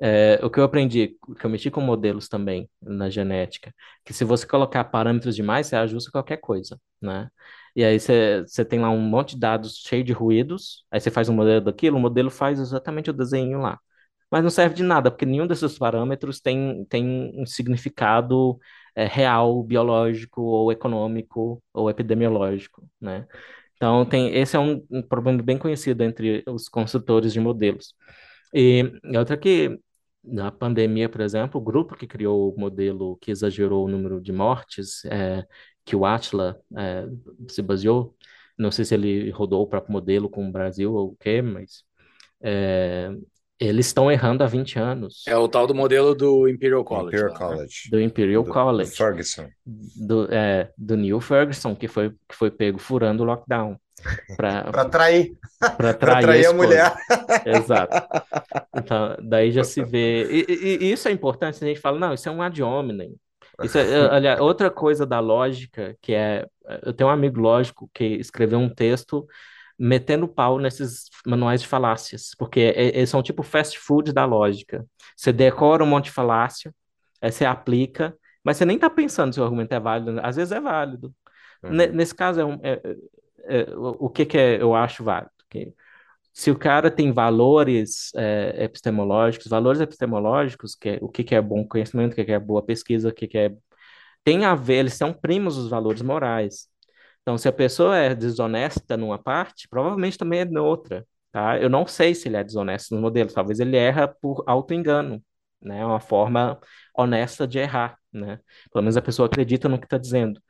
é, 0.00 0.40
o 0.44 0.50
que 0.50 0.60
eu 0.60 0.64
aprendi, 0.64 1.16
que 1.40 1.46
eu 1.46 1.50
mexi 1.50 1.70
com 1.70 1.80
modelos 1.82 2.28
também 2.28 2.70
na 2.82 3.10
genética, 3.10 3.74
que 4.04 4.12
se 4.14 4.24
você 4.24 4.46
colocar 4.46 4.84
parâmetros 4.84 5.36
demais, 5.36 5.66
você 5.66 5.76
ajusta 5.76 6.10
qualquer 6.12 6.38
coisa, 6.38 6.80
né? 7.00 7.28
E 7.76 7.84
aí 7.84 8.00
você, 8.00 8.44
tem 8.68 8.80
lá 8.80 8.90
um 8.90 9.00
monte 9.00 9.34
de 9.34 9.40
dados 9.40 9.78
cheio 9.86 10.04
de 10.04 10.12
ruídos, 10.12 10.86
aí 10.90 11.00
você 11.00 11.10
faz 11.10 11.28
um 11.28 11.34
modelo 11.34 11.60
daquilo, 11.62 11.96
o 11.98 12.00
modelo 12.00 12.30
faz 12.30 12.60
exatamente 12.60 13.10
o 13.10 13.12
desenho 13.12 13.60
lá. 13.60 13.78
Mas 14.30 14.42
não 14.42 14.50
serve 14.50 14.74
de 14.76 14.82
nada, 14.82 15.10
porque 15.10 15.26
nenhum 15.26 15.46
desses 15.46 15.78
parâmetros 15.78 16.40
tem, 16.40 16.84
tem 16.86 17.32
um 17.40 17.46
significado 17.46 18.58
é, 18.94 19.06
real, 19.06 19.62
biológico, 19.62 20.42
ou 20.42 20.72
econômico, 20.72 21.62
ou 21.72 21.90
epidemiológico, 21.90 22.82
né? 23.00 23.26
Então, 23.76 24.04
tem, 24.06 24.34
esse 24.36 24.56
é 24.56 24.58
um, 24.58 24.84
um 24.90 25.02
problema 25.02 25.42
bem 25.42 25.58
conhecido 25.58 26.02
entre 26.02 26.42
os 26.46 26.68
construtores 26.68 27.32
de 27.32 27.40
modelos. 27.40 27.94
E 28.52 28.84
outra 29.18 29.36
que, 29.36 29.78
na 30.22 30.50
pandemia, 30.52 31.08
por 31.08 31.20
exemplo, 31.20 31.60
o 31.60 31.64
grupo 31.64 31.96
que 31.96 32.06
criou 32.06 32.54
o 32.54 32.58
modelo 32.58 33.16
que 33.20 33.30
exagerou 33.30 33.84
o 33.84 33.88
número 33.88 34.20
de 34.20 34.32
mortes, 34.32 35.04
é, 35.06 35.44
que 35.84 35.96
o 35.96 36.06
Atla 36.06 36.58
é, 36.76 37.06
se 37.48 37.60
baseou, 37.62 38.16
não 38.56 38.70
sei 38.70 38.84
se 38.84 38.94
ele 38.94 39.30
rodou 39.30 39.62
o 39.62 39.66
próprio 39.66 39.92
modelo 39.92 40.30
com 40.30 40.48
o 40.48 40.52
Brasil 40.52 40.94
ou 40.94 41.10
o 41.10 41.16
quê, 41.16 41.42
mas 41.42 41.84
é, 42.42 43.10
Eles 43.66 43.86
estão 43.86 44.10
errando 44.10 44.42
há 44.44 44.46
20 44.46 44.78
anos. 44.78 45.22
É 45.26 45.36
o 45.36 45.48
tal 45.48 45.66
do 45.66 45.74
modelo 45.74 46.14
do 46.14 46.48
Imperial 46.48 46.84
College. 46.84 47.16
Imperial 47.16 47.32
lá, 47.32 47.48
né? 47.50 47.54
College. 47.56 47.90
Do 47.90 48.00
Imperial 48.00 48.42
Do- 48.42 48.46
do 48.48 48.52
College. 48.52 48.90
Ferguson. 48.90 49.48
do, 49.66 50.28
é, 50.32 50.70
do 50.76 50.96
Neil 50.96 51.20
Ferguson, 51.20 51.74
que 51.74 51.88
foi, 51.88 52.10
que 52.28 52.34
foi 52.34 52.50
pego 52.50 52.78
furando 52.78 53.22
o 53.22 53.26
lockdown 53.26 53.76
para 54.36 54.64
Para 54.70 54.82
atrair, 54.82 55.32
para 55.76 55.90
atrair 55.90 56.28
a 56.30 56.36
esposa. 56.38 56.54
mulher. 56.54 56.94
Exato. 57.46 57.96
Então, 58.76 59.16
daí 59.22 59.50
já 59.50 59.64
se 59.64 59.82
vê. 59.84 60.24
E, 60.30 60.46
e- 60.48 60.78
e 60.86 60.92
isso 60.92 61.08
é 61.08 61.10
importante, 61.12 61.62
a 61.62 61.66
gente 61.66 61.80
fala, 61.80 61.98
não, 61.98 62.12
isso 62.14 62.28
é 62.28 62.32
um 62.32 62.42
ad 62.42 62.62
hominem. 62.62 63.14
Isso 63.62 63.78
é, 63.78 63.88
é, 63.88 64.00
olha, 64.12 64.42
outra 64.42 64.68
coisa 64.68 65.06
da 65.06 65.20
lógica, 65.20 65.96
que 66.02 66.12
é. 66.12 66.44
Eu 66.82 66.92
tenho 66.92 67.08
um 67.08 67.12
amigo 67.12 67.38
lógico 67.38 67.88
que 67.94 68.04
escreveu 68.04 68.58
um 68.58 68.68
texto 68.68 69.24
metendo 69.78 70.28
pau 70.28 70.58
nesses 70.58 71.04
manuais 71.26 71.60
de 71.62 71.66
falácias, 71.68 72.30
porque 72.38 72.60
é- 72.60 72.96
eles 72.98 73.10
são 73.10 73.22
tipo 73.22 73.42
fast 73.42 73.78
food 73.78 74.12
da 74.12 74.24
lógica. 74.24 74.86
Você 75.16 75.32
decora 75.32 75.82
um 75.84 75.86
monte 75.86 76.06
de 76.06 76.10
falácia, 76.12 76.72
aí 77.20 77.32
você 77.32 77.44
aplica, 77.44 78.16
mas 78.44 78.56
você 78.56 78.64
nem 78.64 78.78
tá 78.78 78.88
pensando 78.90 79.32
se 79.34 79.40
o 79.40 79.44
argumento 79.44 79.72
é 79.72 79.80
válido. 79.80 80.12
né? 80.12 80.22
Às 80.24 80.36
vezes 80.36 80.52
é 80.52 80.60
válido. 80.60 81.14
Uhum. 81.62 81.70
Nesse 81.72 82.14
caso, 82.14 82.40
é 82.40 82.44
um- 82.44 82.60
é- 82.62 82.80
é- 83.46 83.60
é- 83.62 83.74
o 83.76 84.06
o 84.06 84.10
que 84.10 84.26
que 84.26 84.38
é, 84.38 84.60
eu 84.62 84.74
acho 84.74 85.02
válido? 85.04 85.30
Que 85.50 85.72
se 86.32 86.50
o 86.50 86.58
cara 86.58 86.90
tem 86.90 87.12
valores 87.12 88.12
é, 88.16 88.64
epistemológicos, 88.64 89.46
valores 89.48 89.80
epistemológicos, 89.80 90.74
que 90.74 90.90
é, 90.90 90.98
o 91.00 91.08
que 91.08 91.24
que 91.24 91.34
é 91.34 91.40
bom 91.42 91.66
conhecimento, 91.66 92.12
o 92.12 92.16
que 92.16 92.24
que 92.24 92.32
é 92.32 92.38
boa 92.40 92.62
pesquisa, 92.62 93.08
o 93.10 93.14
que 93.14 93.28
que 93.28 93.38
é... 93.38 93.54
Tem 94.24 94.44
a 94.44 94.54
ver, 94.54 94.76
eles 94.76 94.94
são 94.94 95.12
primos 95.12 95.56
dos 95.56 95.68
valores 95.70 96.02
morais. 96.02 96.68
Então, 97.24 97.38
se 97.38 97.48
a 97.48 97.52
pessoa 97.52 97.96
é 97.96 98.14
desonesta 98.14 98.96
numa 98.98 99.18
parte, 99.18 99.66
provavelmente 99.68 100.18
também 100.18 100.40
é 100.40 100.44
noutra, 100.44 101.06
tá? 101.32 101.58
Eu 101.58 101.70
não 101.70 101.86
sei 101.86 102.14
se 102.14 102.28
ele 102.28 102.36
é 102.36 102.44
desonesto 102.44 102.94
no 102.94 103.00
modelo, 103.00 103.32
talvez 103.32 103.60
ele 103.60 103.76
erra 103.76 104.06
por 104.08 104.44
auto-engano, 104.46 105.22
né? 105.62 105.80
É 105.80 105.86
uma 105.86 106.00
forma 106.00 106.60
honesta 106.96 107.46
de 107.48 107.58
errar, 107.58 107.98
né? 108.12 108.38
Pelo 108.72 108.82
menos 108.82 108.96
a 108.96 109.02
pessoa 109.02 109.26
acredita 109.26 109.68
no 109.68 109.78
que 109.78 109.86
está 109.86 109.96
dizendo. 109.98 110.40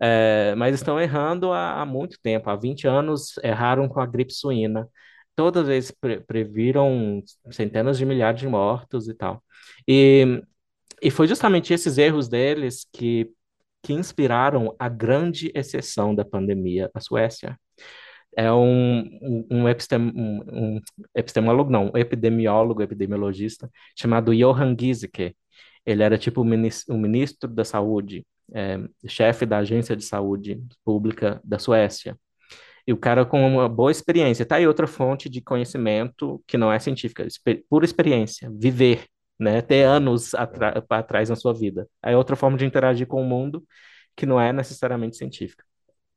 É, 0.00 0.54
mas 0.56 0.74
estão 0.74 1.00
errando 1.00 1.52
há, 1.52 1.82
há 1.82 1.86
muito 1.86 2.18
tempo, 2.22 2.50
há 2.50 2.56
20 2.56 2.86
anos 2.86 3.36
erraram 3.42 3.88
com 3.88 4.00
a 4.00 4.06
gripe 4.06 4.32
suína. 4.32 4.88
Todas 5.36 5.66
vezes 5.66 5.90
pre 5.92 6.20
previram 6.20 7.22
centenas 7.50 7.98
de 7.98 8.04
milhares 8.06 8.40
de 8.40 8.48
mortos 8.48 9.08
e 9.08 9.14
tal. 9.14 9.42
E, 9.86 10.42
e 11.02 11.10
foi 11.10 11.26
justamente 11.28 11.72
esses 11.72 11.98
erros 11.98 12.28
deles 12.28 12.86
que, 12.92 13.32
que 13.82 13.92
inspiraram 13.92 14.74
a 14.78 14.88
grande 14.88 15.50
exceção 15.54 16.14
da 16.14 16.24
pandemia, 16.24 16.90
a 16.94 17.00
Suécia. 17.00 17.58
É 18.36 18.52
um, 18.52 19.00
um, 19.22 19.46
um, 19.50 19.68
epistem, 19.68 19.98
um 20.00 20.80
epistemólogo, 21.14 21.70
não, 21.70 21.90
um 21.94 21.98
epidemiólogo, 21.98 22.82
epidemiologista, 22.82 23.70
chamado 23.96 24.34
Johan 24.34 24.76
Giesecke. 24.78 25.34
Ele 25.84 26.02
era 26.02 26.18
tipo 26.18 26.42
o 26.42 26.44
ministro, 26.44 26.94
o 26.94 26.98
ministro 26.98 27.48
da 27.48 27.64
saúde, 27.64 28.24
é, 28.54 28.78
chefe 29.06 29.46
da 29.46 29.58
agência 29.58 29.96
de 29.96 30.04
saúde 30.04 30.62
pública 30.84 31.40
da 31.44 31.58
Suécia. 31.58 32.16
E 32.86 32.92
o 32.92 32.96
cara 32.96 33.24
com 33.26 33.46
uma 33.46 33.68
boa 33.68 33.90
experiência. 33.90 34.46
Tá 34.46 34.56
aí 34.56 34.66
outra 34.66 34.86
fonte 34.86 35.28
de 35.28 35.40
conhecimento 35.42 36.42
que 36.46 36.56
não 36.56 36.72
é 36.72 36.78
científica, 36.78 37.24
exper 37.26 37.62
pura 37.68 37.84
experiência, 37.84 38.50
viver, 38.54 39.04
né? 39.38 39.62
Ter 39.62 39.84
anos 39.84 40.34
atra 40.34 40.84
atrás 40.90 41.28
na 41.28 41.36
sua 41.36 41.54
vida. 41.54 41.88
Aí 42.02 42.14
outra 42.14 42.36
forma 42.36 42.56
de 42.56 42.64
interagir 42.64 43.06
com 43.06 43.22
o 43.22 43.24
mundo 43.24 43.64
que 44.16 44.26
não 44.26 44.40
é 44.40 44.52
necessariamente 44.52 45.16
científica. 45.16 45.64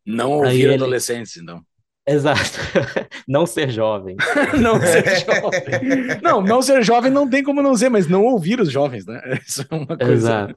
Não 0.05 0.31
ouvir 0.31 0.63
ele... 0.63 0.73
adolescentes, 0.73 1.37
então. 1.37 1.63
Exato. 2.07 2.59
não 3.27 3.45
ser 3.45 3.69
jovem. 3.69 4.15
não 4.59 4.79
ser 4.79 5.03
jovem. 5.19 6.21
Não, 6.21 6.41
não 6.41 6.61
ser 6.61 6.83
jovem 6.83 7.11
não 7.11 7.29
tem 7.29 7.43
como 7.43 7.61
não 7.61 7.75
ser, 7.75 7.89
mas 7.89 8.07
não 8.07 8.25
ouvir 8.25 8.59
os 8.59 8.71
jovens, 8.71 9.05
né? 9.05 9.21
Isso 9.47 9.65
é 9.69 9.75
uma 9.75 9.85
coisa. 9.85 10.13
Exato. 10.13 10.55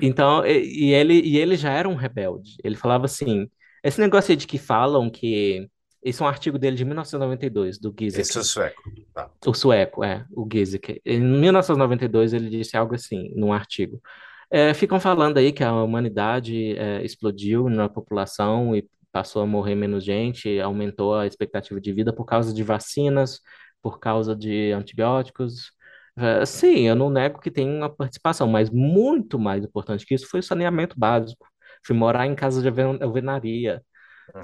Então, 0.00 0.46
e, 0.46 0.86
e 0.86 0.94
ele, 0.94 1.20
e 1.20 1.36
ele 1.36 1.56
já 1.56 1.70
era 1.72 1.88
um 1.88 1.94
rebelde. 1.94 2.56
Ele 2.64 2.76
falava 2.76 3.04
assim: 3.04 3.48
esse 3.82 4.00
negócio 4.00 4.32
aí 4.32 4.36
de 4.36 4.46
que 4.46 4.58
falam 4.58 5.10
que. 5.10 5.68
Esse 6.02 6.20
é 6.20 6.24
um 6.24 6.28
artigo 6.28 6.58
dele 6.58 6.76
de 6.76 6.84
1992, 6.84 7.78
do 7.78 7.94
Giesecke. 7.96 8.22
Esse 8.22 8.38
é 8.38 8.40
o 8.40 8.44
sueco. 8.44 8.82
Tá. 9.14 9.30
O 9.46 9.54
sueco, 9.54 10.02
é, 10.02 10.24
o 10.32 10.48
Giesecke. 10.50 11.00
Em 11.04 11.20
1992, 11.20 12.32
ele 12.32 12.50
disse 12.50 12.76
algo 12.76 12.94
assim, 12.94 13.32
num 13.36 13.52
artigo. 13.52 14.02
É, 14.50 14.74
ficam 14.74 15.00
falando 15.00 15.38
aí 15.38 15.52
que 15.52 15.64
a 15.64 15.72
humanidade 15.72 16.76
é, 16.76 17.02
explodiu 17.04 17.68
na 17.68 17.88
população 17.88 18.76
e 18.76 18.86
passou 19.12 19.42
a 19.42 19.46
morrer 19.46 19.74
menos 19.74 20.04
gente, 20.04 20.60
aumentou 20.60 21.14
a 21.14 21.26
expectativa 21.26 21.80
de 21.80 21.92
vida 21.92 22.12
por 22.12 22.24
causa 22.24 22.52
de 22.52 22.62
vacinas, 22.62 23.40
por 23.80 24.00
causa 24.00 24.34
de 24.34 24.72
antibióticos. 24.72 25.72
É, 26.16 26.44
sim, 26.44 26.88
eu 26.88 26.94
não 26.94 27.08
nego 27.10 27.40
que 27.40 27.50
tem 27.50 27.68
uma 27.68 27.88
participação, 27.88 28.48
mas 28.48 28.70
muito 28.70 29.38
mais 29.38 29.64
importante 29.64 30.04
que 30.04 30.14
isso 30.14 30.28
foi 30.28 30.40
o 30.40 30.42
saneamento 30.42 30.98
básico. 30.98 31.46
Foi 31.84 31.96
morar 31.96 32.26
em 32.26 32.34
casa 32.34 32.60
de 32.62 32.82
alvenaria. 33.02 33.82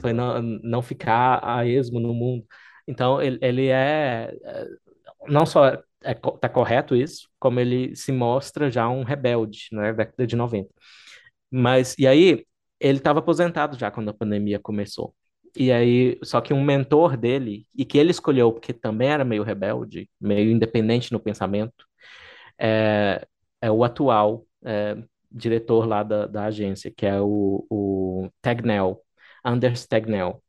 Foi 0.00 0.12
não, 0.12 0.40
não 0.42 0.82
ficar 0.82 1.40
a 1.42 1.66
esmo 1.66 2.00
no 2.00 2.14
mundo. 2.14 2.44
Então, 2.86 3.20
ele, 3.20 3.38
ele 3.42 3.68
é, 3.68 4.32
não 5.28 5.44
só 5.46 5.76
é, 6.02 6.14
tá 6.14 6.48
correto 6.48 6.94
isso, 6.94 7.28
como 7.38 7.60
ele 7.60 7.94
se 7.96 8.12
mostra 8.12 8.70
já 8.70 8.88
um 8.88 9.02
rebelde 9.02 9.68
na 9.72 9.92
década 9.92 10.26
de 10.26 10.36
90. 10.36 10.68
Mas, 11.50 11.94
e 11.98 12.06
aí, 12.06 12.44
ele 12.80 12.98
estava 12.98 13.20
aposentado 13.20 13.78
já 13.78 13.90
quando 13.90 14.10
a 14.10 14.14
pandemia 14.14 14.58
começou. 14.58 15.14
E 15.56 15.72
aí, 15.72 16.18
só 16.22 16.40
que 16.40 16.52
um 16.54 16.62
mentor 16.62 17.16
dele, 17.16 17.66
e 17.74 17.84
que 17.84 17.98
ele 17.98 18.10
escolheu 18.10 18.52
porque 18.52 18.72
também 18.72 19.08
era 19.10 19.24
meio 19.24 19.42
rebelde, 19.42 20.08
meio 20.20 20.50
independente 20.50 21.12
no 21.12 21.20
pensamento, 21.20 21.86
é, 22.58 23.26
é 23.60 23.70
o 23.70 23.84
atual 23.84 24.46
é, 24.64 24.96
diretor 25.30 25.86
lá 25.86 26.02
da, 26.02 26.26
da 26.26 26.44
agência, 26.44 26.92
que 26.94 27.06
é 27.06 27.20
o, 27.20 27.66
o 27.70 28.28
Tagnell, 28.42 29.02
Anders 29.48 29.86
Tagnell. 29.86 30.42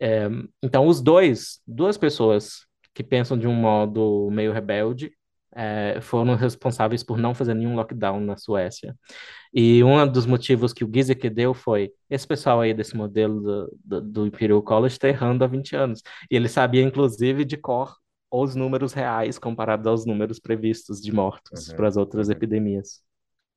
É, 0.00 0.28
então, 0.62 0.86
os 0.86 1.00
dois, 1.00 1.60
duas 1.66 1.96
pessoas 1.96 2.66
que 2.94 3.02
pensam 3.02 3.38
de 3.38 3.46
um 3.46 3.54
modo 3.54 4.28
meio 4.30 4.52
rebelde, 4.52 5.12
é, 5.54 6.00
foram 6.00 6.34
responsáveis 6.34 7.02
por 7.02 7.18
não 7.18 7.34
fazer 7.34 7.54
nenhum 7.54 7.74
lockdown 7.74 8.20
na 8.20 8.36
Suécia. 8.36 8.94
E 9.52 9.82
um 9.82 10.06
dos 10.06 10.26
motivos 10.26 10.72
que 10.72 10.84
o 10.84 10.90
Giesecke 10.92 11.28
deu 11.28 11.54
foi, 11.54 11.90
esse 12.08 12.26
pessoal 12.26 12.60
aí 12.60 12.74
desse 12.74 12.96
modelo 12.96 13.40
do, 13.40 13.78
do, 13.84 14.00
do 14.00 14.26
Imperial 14.26 14.62
College 14.62 14.94
está 14.94 15.08
errando 15.08 15.42
há 15.42 15.46
20 15.46 15.74
anos. 15.74 16.02
E 16.30 16.36
ele 16.36 16.48
sabia, 16.48 16.82
inclusive, 16.82 17.44
de 17.44 17.56
cor 17.56 17.96
os 18.30 18.54
números 18.54 18.92
reais 18.92 19.38
comparados 19.38 19.86
aos 19.86 20.06
números 20.06 20.38
previstos 20.38 21.00
de 21.00 21.10
mortos 21.10 21.68
uhum, 21.68 21.76
para 21.76 21.88
as 21.88 21.96
outras 21.96 22.28
uhum. 22.28 22.34
epidemias. 22.34 23.00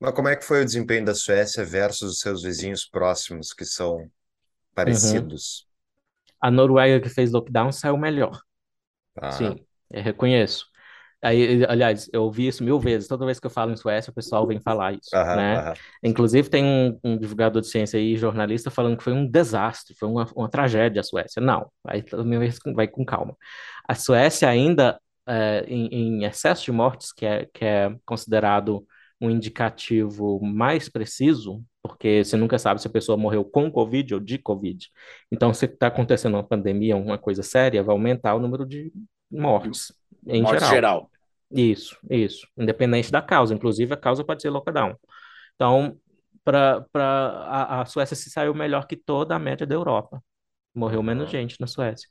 Mas 0.00 0.14
como 0.14 0.28
é 0.28 0.34
que 0.34 0.44
foi 0.44 0.62
o 0.62 0.64
desempenho 0.64 1.04
da 1.04 1.14
Suécia 1.14 1.64
versus 1.64 2.12
os 2.12 2.20
seus 2.20 2.42
vizinhos 2.42 2.84
próximos, 2.84 3.52
que 3.52 3.64
são 3.64 4.10
parecidos? 4.74 5.66
Uhum. 5.66 6.48
A 6.48 6.50
Noruega, 6.50 7.00
que 7.00 7.08
fez 7.08 7.30
lockdown, 7.32 7.70
saiu 7.72 7.96
melhor. 7.96 8.40
Ah. 9.20 9.30
Sim, 9.30 9.56
eu 9.90 10.02
reconheço. 10.02 10.66
Aí, 11.22 11.64
aliás, 11.66 12.10
eu 12.12 12.24
ouvi 12.24 12.48
isso 12.48 12.64
mil 12.64 12.80
vezes. 12.80 13.06
Toda 13.06 13.24
vez 13.24 13.38
que 13.38 13.46
eu 13.46 13.50
falo 13.50 13.70
em 13.70 13.76
Suécia, 13.76 14.10
o 14.10 14.14
pessoal 14.14 14.44
vem 14.44 14.60
falar 14.60 14.94
isso, 14.94 15.14
aham, 15.14 15.36
né? 15.36 15.56
aham. 15.58 15.74
Inclusive, 16.02 16.50
tem 16.50 16.64
um, 16.64 16.98
um, 17.04 17.16
divulgador 17.16 17.62
de 17.62 17.68
ciência 17.68 17.96
aí, 17.96 18.16
jornalista, 18.16 18.72
falando 18.72 18.96
que 18.96 19.04
foi 19.04 19.12
um 19.12 19.24
desastre, 19.24 19.94
foi 19.94 20.08
uma, 20.08 20.26
uma 20.34 20.48
tragédia 20.50 20.98
a 20.98 21.04
Suécia. 21.04 21.40
Não, 21.40 21.70
aí 21.86 22.02
também 22.02 22.40
vai, 22.40 22.50
vai 22.74 22.88
com 22.88 23.04
calma. 23.04 23.36
A 23.88 23.94
Suécia 23.94 24.48
ainda, 24.48 25.00
é, 25.24 25.64
em, 25.68 25.86
em, 25.86 26.24
excesso 26.24 26.64
de 26.64 26.72
mortes, 26.72 27.12
que 27.12 27.24
é, 27.24 27.46
que 27.54 27.64
é 27.64 27.94
considerado 28.04 28.84
um 29.20 29.30
indicativo 29.30 30.40
mais 30.42 30.88
preciso, 30.88 31.62
porque 31.82 32.24
você 32.24 32.36
nunca 32.36 32.58
sabe 32.58 32.80
se 32.80 32.86
a 32.86 32.90
pessoa 32.90 33.18
morreu 33.18 33.44
com 33.44 33.70
Covid 33.70 34.14
ou 34.14 34.20
de 34.20 34.38
Covid. 34.38 34.88
Então, 35.30 35.52
se 35.52 35.66
está 35.66 35.88
acontecendo 35.88 36.34
uma 36.34 36.44
pandemia, 36.44 36.96
uma 36.96 37.18
coisa 37.18 37.42
séria, 37.42 37.82
vai 37.82 37.92
aumentar 37.92 38.34
o 38.34 38.38
número 38.38 38.64
de 38.64 38.92
mortes, 39.30 39.92
em 40.26 40.42
Morte 40.42 40.60
geral. 40.60 40.70
geral. 40.70 41.10
Isso, 41.50 41.98
isso. 42.08 42.46
Independente 42.56 43.10
da 43.10 43.20
causa. 43.20 43.52
Inclusive, 43.52 43.92
a 43.92 43.96
causa 43.96 44.24
pode 44.24 44.40
ser 44.40 44.50
lockdown. 44.50 44.96
Então, 45.54 45.96
pra, 46.44 46.82
pra, 46.92 47.04
a, 47.04 47.80
a 47.82 47.84
Suécia 47.84 48.16
se 48.16 48.30
saiu 48.30 48.54
melhor 48.54 48.86
que 48.86 48.96
toda 48.96 49.34
a 49.34 49.38
média 49.38 49.66
da 49.66 49.74
Europa. 49.74 50.22
Morreu 50.74 51.02
menos 51.02 51.30
gente 51.30 51.60
na 51.60 51.66
Suécia. 51.66 52.08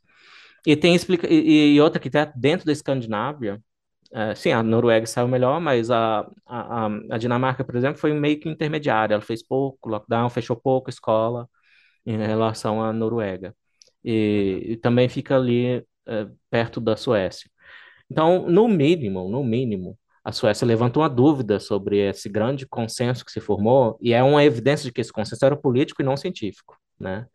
E 0.68 0.76
tem 0.76 0.94
explica 0.94 1.28
e, 1.28 1.74
e 1.76 1.82
outra 1.82 2.00
que 2.00 2.08
está 2.08 2.26
dentro 2.26 2.66
da 2.66 2.72
Escandinávia, 2.72 3.60
é, 4.14 4.36
sim, 4.36 4.52
a 4.52 4.62
Noruega 4.62 5.06
saiu 5.06 5.28
melhor, 5.28 5.60
mas 5.62 5.90
a, 5.90 6.30
a, 6.46 6.88
a 7.12 7.18
Dinamarca, 7.18 7.64
por 7.64 7.76
exemplo, 7.76 8.00
foi 8.00 8.14
meio 8.14 8.40
que 8.40 8.50
intermediária. 8.50 9.14
Ela 9.14 9.22
fez 9.22 9.42
pouco 9.42 9.90
lockdown, 9.90 10.30
fechou 10.30 10.56
pouco 10.56 10.90
escola 10.90 11.48
em 12.06 12.18
relação 12.18 12.84
à 12.84 12.92
Noruega. 12.92 13.56
E, 14.04 14.64
e 14.72 14.78
também 14.78 15.08
fica 15.08 15.36
ali 15.36 15.86
é, 16.06 16.28
perto 16.50 16.82
da 16.82 16.98
Suécia. 16.98 17.50
Então, 18.10 18.50
no 18.50 18.68
mínimo, 18.68 19.30
no 19.30 19.44
mínimo, 19.44 19.98
a 20.24 20.32
Suécia 20.32 20.68
levanta 20.68 21.00
uma 21.00 21.10
dúvida 21.10 21.60
sobre 21.60 21.98
esse 22.10 22.28
grande 22.30 22.68
consenso 22.68 23.24
que 23.26 23.32
se 23.32 23.40
formou, 23.40 23.98
e 24.02 24.14
é 24.14 24.22
uma 24.22 24.44
evidência 24.44 24.86
de 24.86 24.92
que 24.92 25.02
esse 25.02 25.14
consenso 25.14 25.46
era 25.46 25.56
político 25.56 26.02
e 26.02 26.06
não 26.06 26.18
científico, 26.18 26.78
né? 27.00 27.26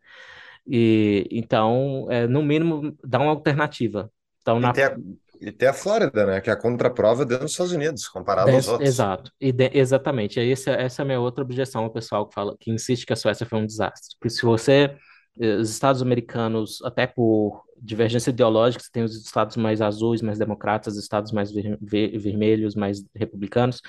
E, 0.67 1.27
então, 1.31 2.07
é, 2.09 2.27
no 2.27 2.43
mínimo, 2.43 2.95
dá 3.03 3.19
uma 3.19 3.31
alternativa. 3.31 4.11
Então, 4.41 4.59
na... 4.59 4.71
tem 4.71 4.83
a, 4.83 4.95
e 5.41 5.51
tem 5.51 5.67
a 5.69 5.73
Flórida, 5.73 6.25
né? 6.25 6.41
Que 6.41 6.49
é 6.49 6.53
a 6.53 6.57
contraprova 6.57 7.25
dentro 7.25 7.43
dos 7.45 7.51
Estados 7.53 7.73
Unidos, 7.73 8.07
comparado 8.07 8.55
aos 8.55 8.67
Des- 8.67 8.67
outros. 8.67 9.07
exato, 9.09 9.31
e 9.41 9.51
de- 9.51 9.71
exatamente. 9.73 10.39
Essa, 10.39 10.71
essa 10.71 11.01
é 11.01 11.03
a 11.03 11.05
minha 11.05 11.19
outra 11.19 11.43
objeção 11.43 11.83
ao 11.85 11.91
pessoal 11.91 12.27
que 12.27 12.33
fala, 12.35 12.55
que 12.59 12.71
insiste 12.71 13.05
que 13.05 13.13
a 13.13 13.15
Suécia 13.15 13.45
foi 13.45 13.59
um 13.59 13.65
desastre. 13.65 14.15
Porque 14.19 14.29
se 14.29 14.43
você, 14.43 14.95
eh, 15.39 15.55
os 15.55 15.69
Estados 15.71 16.01
americanos, 16.03 16.79
até 16.83 17.07
por 17.07 17.63
divergência 17.81 18.29
ideológica, 18.29 18.83
você 18.83 18.91
tem 18.91 19.03
os 19.03 19.15
estados 19.15 19.55
mais 19.57 19.81
azuis, 19.81 20.21
mais 20.21 20.37
democratas, 20.39 20.95
os 20.95 21.01
estados 21.03 21.31
mais 21.31 21.51
ver- 21.51 21.77
ver- 21.81 22.17
vermelhos, 22.19 22.75
mais 22.75 23.03
republicanos, 23.15 23.81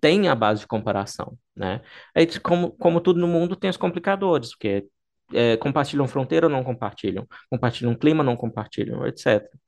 tem 0.00 0.28
a 0.28 0.34
base 0.34 0.60
de 0.60 0.66
comparação, 0.68 1.36
né? 1.56 1.80
Aí, 2.14 2.26
como, 2.40 2.70
como 2.72 3.00
tudo 3.00 3.18
no 3.20 3.26
mundo, 3.28 3.56
tem 3.56 3.68
os 3.70 3.76
complicadores, 3.76 4.50
porque 4.50 4.86
eh, 5.34 5.56
compartilham 5.58 6.06
fronteira 6.08 6.46
ou 6.46 6.52
não 6.52 6.64
compartilham, 6.64 7.26
compartilham 7.50 7.94
clima 7.94 8.20
ou 8.20 8.24
não 8.26 8.36
compartilham, 8.36 9.06
etc. 9.06 9.58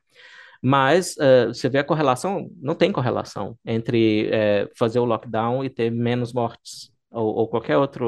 Mas 0.62 1.16
eh, 1.18 1.46
você 1.48 1.68
vê 1.68 1.78
a 1.78 1.84
correlação, 1.84 2.50
não 2.60 2.74
tem 2.74 2.92
correlação 2.92 3.56
entre 3.64 4.28
eh, 4.30 4.68
fazer 4.78 4.98
o 4.98 5.04
lockdown 5.04 5.64
e 5.64 5.70
ter 5.70 5.90
menos 5.90 6.32
mortes 6.32 6.92
ou, 7.10 7.34
ou 7.34 7.48
qualquer 7.48 7.78
outra 7.78 8.04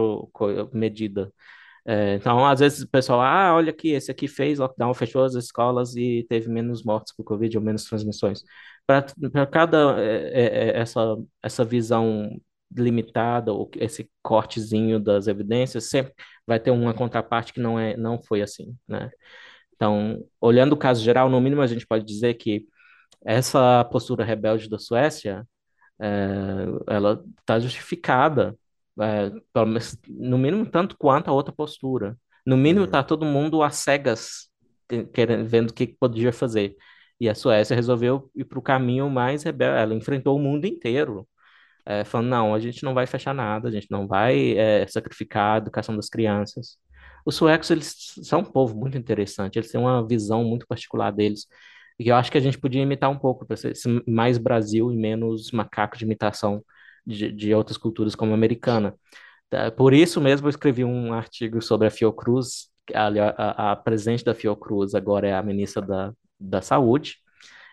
medida. 0.72 1.32
Eh, 1.86 2.16
então, 2.16 2.46
às 2.46 2.60
vezes 2.60 2.82
o 2.82 2.88
pessoal, 2.90 3.20
ah, 3.22 3.54
olha 3.54 3.70
aqui, 3.70 3.90
esse 3.90 4.10
aqui 4.10 4.28
fez 4.28 4.58
lockdown, 4.58 4.94
fechou 4.94 5.24
as 5.24 5.34
escolas 5.34 5.96
e 5.96 6.26
teve 6.28 6.48
menos 6.50 6.84
mortes 6.84 7.14
por 7.16 7.24
Covid 7.24 7.56
ou 7.58 7.64
menos 7.64 7.84
transmissões. 7.84 8.42
Para 8.86 9.46
cada 9.46 9.96
essa, 10.74 11.16
essa 11.42 11.64
visão 11.64 12.30
limitada, 12.76 13.52
ou 13.52 13.70
esse 13.76 14.10
cortezinho 14.22 14.98
das 15.00 15.26
evidências, 15.26 15.88
sempre 15.88 16.14
vai 16.46 16.58
ter 16.58 16.70
uma 16.70 16.94
contraparte 16.94 17.52
que 17.52 17.60
não 17.60 17.78
é, 17.78 17.96
não 17.96 18.20
foi 18.22 18.42
assim, 18.42 18.76
né? 18.88 19.10
Então, 19.82 20.24
olhando 20.40 20.74
o 20.74 20.76
caso 20.76 21.02
geral, 21.02 21.28
no 21.28 21.40
mínimo 21.40 21.60
a 21.60 21.66
gente 21.66 21.84
pode 21.84 22.04
dizer 22.04 22.34
que 22.34 22.66
essa 23.24 23.84
postura 23.86 24.24
rebelde 24.24 24.68
da 24.70 24.78
Suécia, 24.78 25.48
é, 26.00 26.66
ela 26.88 27.24
está 27.40 27.60
justificada, 27.60 28.56
é, 29.00 29.30
pelo 29.52 29.66
menos- 29.66 29.96
no 30.08 30.38
mínimo 30.38 30.66
tanto 30.66 30.96
quanto 30.98 31.28
a 31.30 31.32
outra 31.34 31.52
postura. 31.54 32.16
No 32.46 32.56
mínimo 32.56 32.80
Uhum. 32.80 32.86
está 32.86 33.02
todo 33.02 33.26
mundo 33.26 33.62
às 33.62 33.76
cegas, 33.76 34.50
que- 34.88 35.04
querendo, 35.06 35.48
vendo 35.48 35.70
o 35.70 35.74
que 35.74 35.88
que 35.88 35.96
podia 35.98 36.32
fazer. 36.32 36.76
E 37.20 37.28
a 37.28 37.34
Suécia 37.34 37.74
resolveu 37.76 38.30
ir 38.36 38.44
para 38.44 38.58
o 38.58 38.62
caminho 38.62 39.10
mais 39.10 39.42
rebelde. 39.44 39.80
Ela 39.82 39.94
enfrentou 39.94 40.36
o 40.36 40.40
mundo 40.40 40.66
inteiro, 40.66 41.28
é, 41.86 42.04
falando, 42.04 42.28
não, 42.30 42.54
a 42.54 42.60
gente 42.60 42.82
não 42.84 42.94
vai 42.94 43.06
fechar 43.06 43.34
nada, 43.34 43.68
a 43.68 43.72
gente 43.72 43.88
não 43.90 44.06
vai 44.08 44.56
é, 44.58 44.86
sacrificar 44.88 45.56
a 45.56 45.58
educação 45.58 45.96
das 45.96 46.08
crianças. 46.08 46.78
Os 47.24 47.36
suecos, 47.36 47.70
eles 47.70 48.14
são 48.22 48.40
um 48.40 48.44
povo 48.44 48.76
muito 48.76 48.98
interessante, 48.98 49.58
eles 49.58 49.70
têm 49.70 49.80
uma 49.80 50.06
visão 50.06 50.44
muito 50.44 50.66
particular 50.66 51.10
deles, 51.12 51.46
e 51.98 52.08
eu 52.08 52.16
acho 52.16 52.32
que 52.32 52.38
a 52.38 52.40
gente 52.40 52.58
podia 52.58 52.82
imitar 52.82 53.10
um 53.10 53.18
pouco, 53.18 53.46
para 53.46 53.56
ser 53.56 53.74
mais 54.06 54.38
Brasil 54.38 54.92
e 54.92 54.96
menos 54.96 55.52
macaco 55.52 55.96
de 55.96 56.04
imitação 56.04 56.64
de, 57.06 57.30
de 57.32 57.54
outras 57.54 57.76
culturas 57.76 58.14
como 58.14 58.32
a 58.32 58.34
americana. 58.34 58.94
Tá? 59.50 59.70
Por 59.70 59.92
isso 59.94 60.20
mesmo 60.20 60.46
eu 60.46 60.50
escrevi 60.50 60.84
um 60.84 61.12
artigo 61.12 61.60
sobre 61.62 61.86
a 61.88 61.90
Fiocruz, 61.90 62.70
a, 62.94 63.08
a, 63.08 63.72
a 63.72 63.76
presidente 63.76 64.24
da 64.24 64.34
Fiocruz 64.34 64.94
agora 64.94 65.28
é 65.28 65.34
a 65.34 65.42
ministra 65.42 65.82
da, 65.82 66.12
da 66.40 66.60
Saúde, 66.60 67.18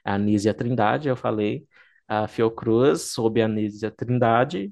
a 0.03 0.15
Anísia 0.15 0.53
Trindade, 0.53 1.09
eu 1.09 1.15
falei, 1.15 1.65
a 2.07 2.27
Fiocruz, 2.27 3.11
sob 3.11 3.41
a 3.41 3.45
Anísia 3.45 3.91
Trindade, 3.91 4.71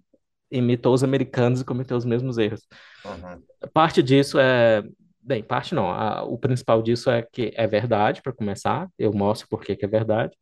imitou 0.52 0.94
os 0.94 1.04
americanos 1.04 1.62
e 1.62 1.66
cometeu 1.66 1.98
os 1.98 2.06
mesmos 2.06 2.38
erros. 2.38 2.68
Uhum. 3.06 3.42
Parte 3.74 4.02
disso 4.04 4.40
é. 4.40 4.84
Bem, 5.22 5.44
parte 5.44 5.76
não. 5.76 5.90
a- 5.92 6.24
o 6.24 6.38
principal 6.38 6.82
disso 6.82 7.10
é 7.10 7.22
que 7.22 7.52
é 7.56 7.68
verdade, 7.68 8.22
para 8.22 8.32
começar. 8.34 8.88
Eu 8.98 9.12
mostro 9.14 9.48
por 9.50 9.62
que 9.64 9.76
que 9.76 9.86
é 9.86 9.88
verdade. 9.88 10.36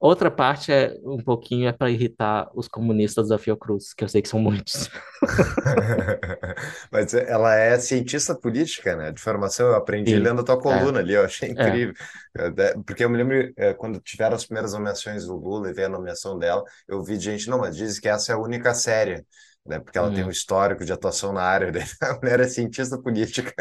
Outra 0.00 0.30
parte 0.30 0.72
é 0.72 0.94
um 1.04 1.18
pouquinho 1.22 1.68
é 1.68 1.72
para 1.72 1.90
irritar 1.90 2.50
os 2.54 2.68
comunistas 2.68 3.28
da 3.28 3.38
Fiocruz, 3.38 3.94
que 3.94 4.04
eu 4.04 4.08
sei 4.08 4.22
que 4.22 4.28
são 4.28 4.40
muitos. 4.40 4.90
Mas 6.90 7.14
ela 7.14 7.54
é 7.54 7.78
cientista 7.78 8.34
política, 8.34 8.96
né? 8.96 9.12
De 9.12 9.20
formação, 9.20 9.66
eu 9.68 9.74
aprendi 9.74 10.18
Sim, 10.18 10.18
lendo 10.18 10.40
a 10.40 10.44
tua 10.44 10.58
é, 10.68 10.80
coluna 10.80 11.00
ali, 11.00 11.14
eu 11.14 11.24
achei 11.24 11.50
é. 11.56 11.86
incrível. 11.90 11.94
De- 12.54 12.74
Porque 12.84 13.04
eu 13.04 13.10
me 13.10 13.16
lembro, 13.18 13.52
eh, 13.56 13.74
quando 13.74 14.00
tiveram 14.00 14.36
as 14.36 14.44
primeiras 14.46 14.72
nomeações 14.72 15.26
do 15.26 15.36
Lula 15.36 15.70
e 15.70 15.72
veio 15.74 15.86
a 15.88 15.90
nomeação 15.90 16.38
dela, 16.38 16.62
eu 16.88 17.02
vi 17.02 17.18
gente, 17.18 17.48
não, 17.48 17.58
mas 17.58 17.76
dizem 17.76 18.00
que 18.00 18.08
essa 18.08 18.32
é 18.32 18.34
a 18.34 18.38
única 18.38 18.74
séria, 18.74 19.24
né? 19.64 19.80
Porque 19.80 19.98
ela 19.98 20.10
tem 20.12 20.24
um 20.24 20.30
Hum, 20.30 20.30
histórico 20.30 20.84
de 20.84 20.92
atuação 20.92 21.32
na 21.32 21.42
área, 21.42 21.72
daí 21.72 21.82
a 22.02 22.14
mulher 22.14 22.40
é 22.40 22.48
cientista 22.48 22.98
política. 23.00 23.52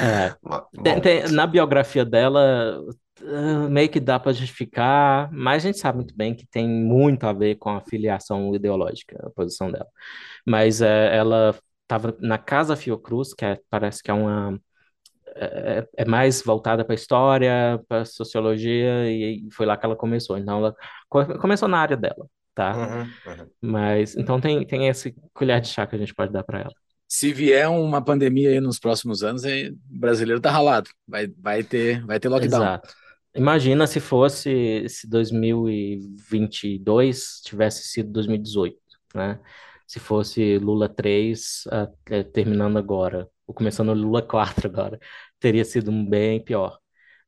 é. 0.00 0.36
Ma- 0.42 0.66
Tem- 0.82 1.00
Bom, 1.00 1.00
tem- 1.00 1.28
na 1.28 1.46
biografia 1.46 2.04
dela, 2.04 2.80
ah, 3.22 3.68
meio 3.68 3.88
que 3.90 4.00
dá 4.00 4.18
para 4.20 4.32
justificar, 4.32 5.30
mas 5.32 5.64
a 5.64 5.68
gente 5.68 5.78
sabe 5.78 5.98
muito 5.98 6.14
bem 6.16 6.34
que 6.34 6.46
tem 6.46 6.68
muito 6.68 7.24
a 7.26 7.32
ver 7.32 7.56
com 7.56 7.70
a 7.70 7.80
filiação 7.80 8.54
ideológica, 8.54 9.18
a 9.26 9.30
posição 9.30 9.70
dela. 9.70 9.86
Mas 10.46 10.82
é, 10.82 11.16
ela 11.16 11.54
estava 11.82 12.16
na 12.20 12.38
Casa 12.38 12.76
Fiocruz, 12.76 13.34
que 13.34 13.44
é- 13.44 13.60
parece 13.70 14.02
que 14.02 14.10
é 14.10 14.14
uma 14.14 14.60
é, 15.36 15.88
é 15.98 16.04
mais 16.04 16.42
voltada 16.42 16.84
para 16.84 16.94
história, 16.94 17.82
para 17.88 18.04
sociologia, 18.04 19.10
e 19.10 19.48
foi 19.52 19.66
lá 19.66 19.76
que 19.76 19.84
ela 19.86 19.96
começou. 19.96 20.38
Então, 20.38 20.58
ela 20.58 20.76
co- 21.08 21.38
começou 21.40 21.68
na 21.68 21.78
área 21.78 21.96
dela, 21.96 22.26
tá? 22.54 22.82
uhum, 22.82 23.18
uhum. 23.26 23.50
Mas 23.60 24.16
então 24.16 24.40
tem, 24.40 24.66
tem 24.66 24.88
esse 24.88 25.14
colher 25.34 25.60
de 25.60 25.68
chá 25.68 25.86
que 25.86 25.96
a 25.96 25.98
gente 25.98 26.14
pode 26.14 26.32
dar 26.32 26.44
para 26.44 26.60
ela. 26.62 26.74
Se 27.08 27.32
vier 27.32 27.68
uma 27.68 28.02
pandemia 28.04 28.60
nos 28.60 28.78
próximos 28.78 29.22
anos, 29.22 29.44
aí, 29.44 29.70
o 29.70 29.76
brasileiro 29.98 30.40
tá 30.40 30.50
ralado. 30.50 30.90
Vai, 31.06 31.28
vai 31.38 31.62
ter, 31.64 32.04
vai 32.06 32.18
ter 32.18 32.28
lockdown. 32.28 32.72
Exato. 32.74 32.94
Imagina 33.34 33.86
se 33.86 33.98
fosse 34.00 34.86
se 34.88 35.08
2022 35.08 37.40
tivesse 37.42 37.84
sido 37.88 38.12
2018, 38.12 38.78
né? 39.14 39.40
Se 39.86 39.98
fosse 39.98 40.58
Lula 40.58 40.86
3, 40.88 41.62
ah, 41.70 41.88
eh, 42.10 42.22
terminando 42.24 42.76
agora, 42.78 43.28
ou 43.46 43.54
começando 43.54 43.92
Lula 43.94 44.20
4 44.22 44.68
agora, 44.68 44.98
teria 45.40 45.64
sido 45.64 45.90
bem 46.08 46.42
pior, 46.44 46.78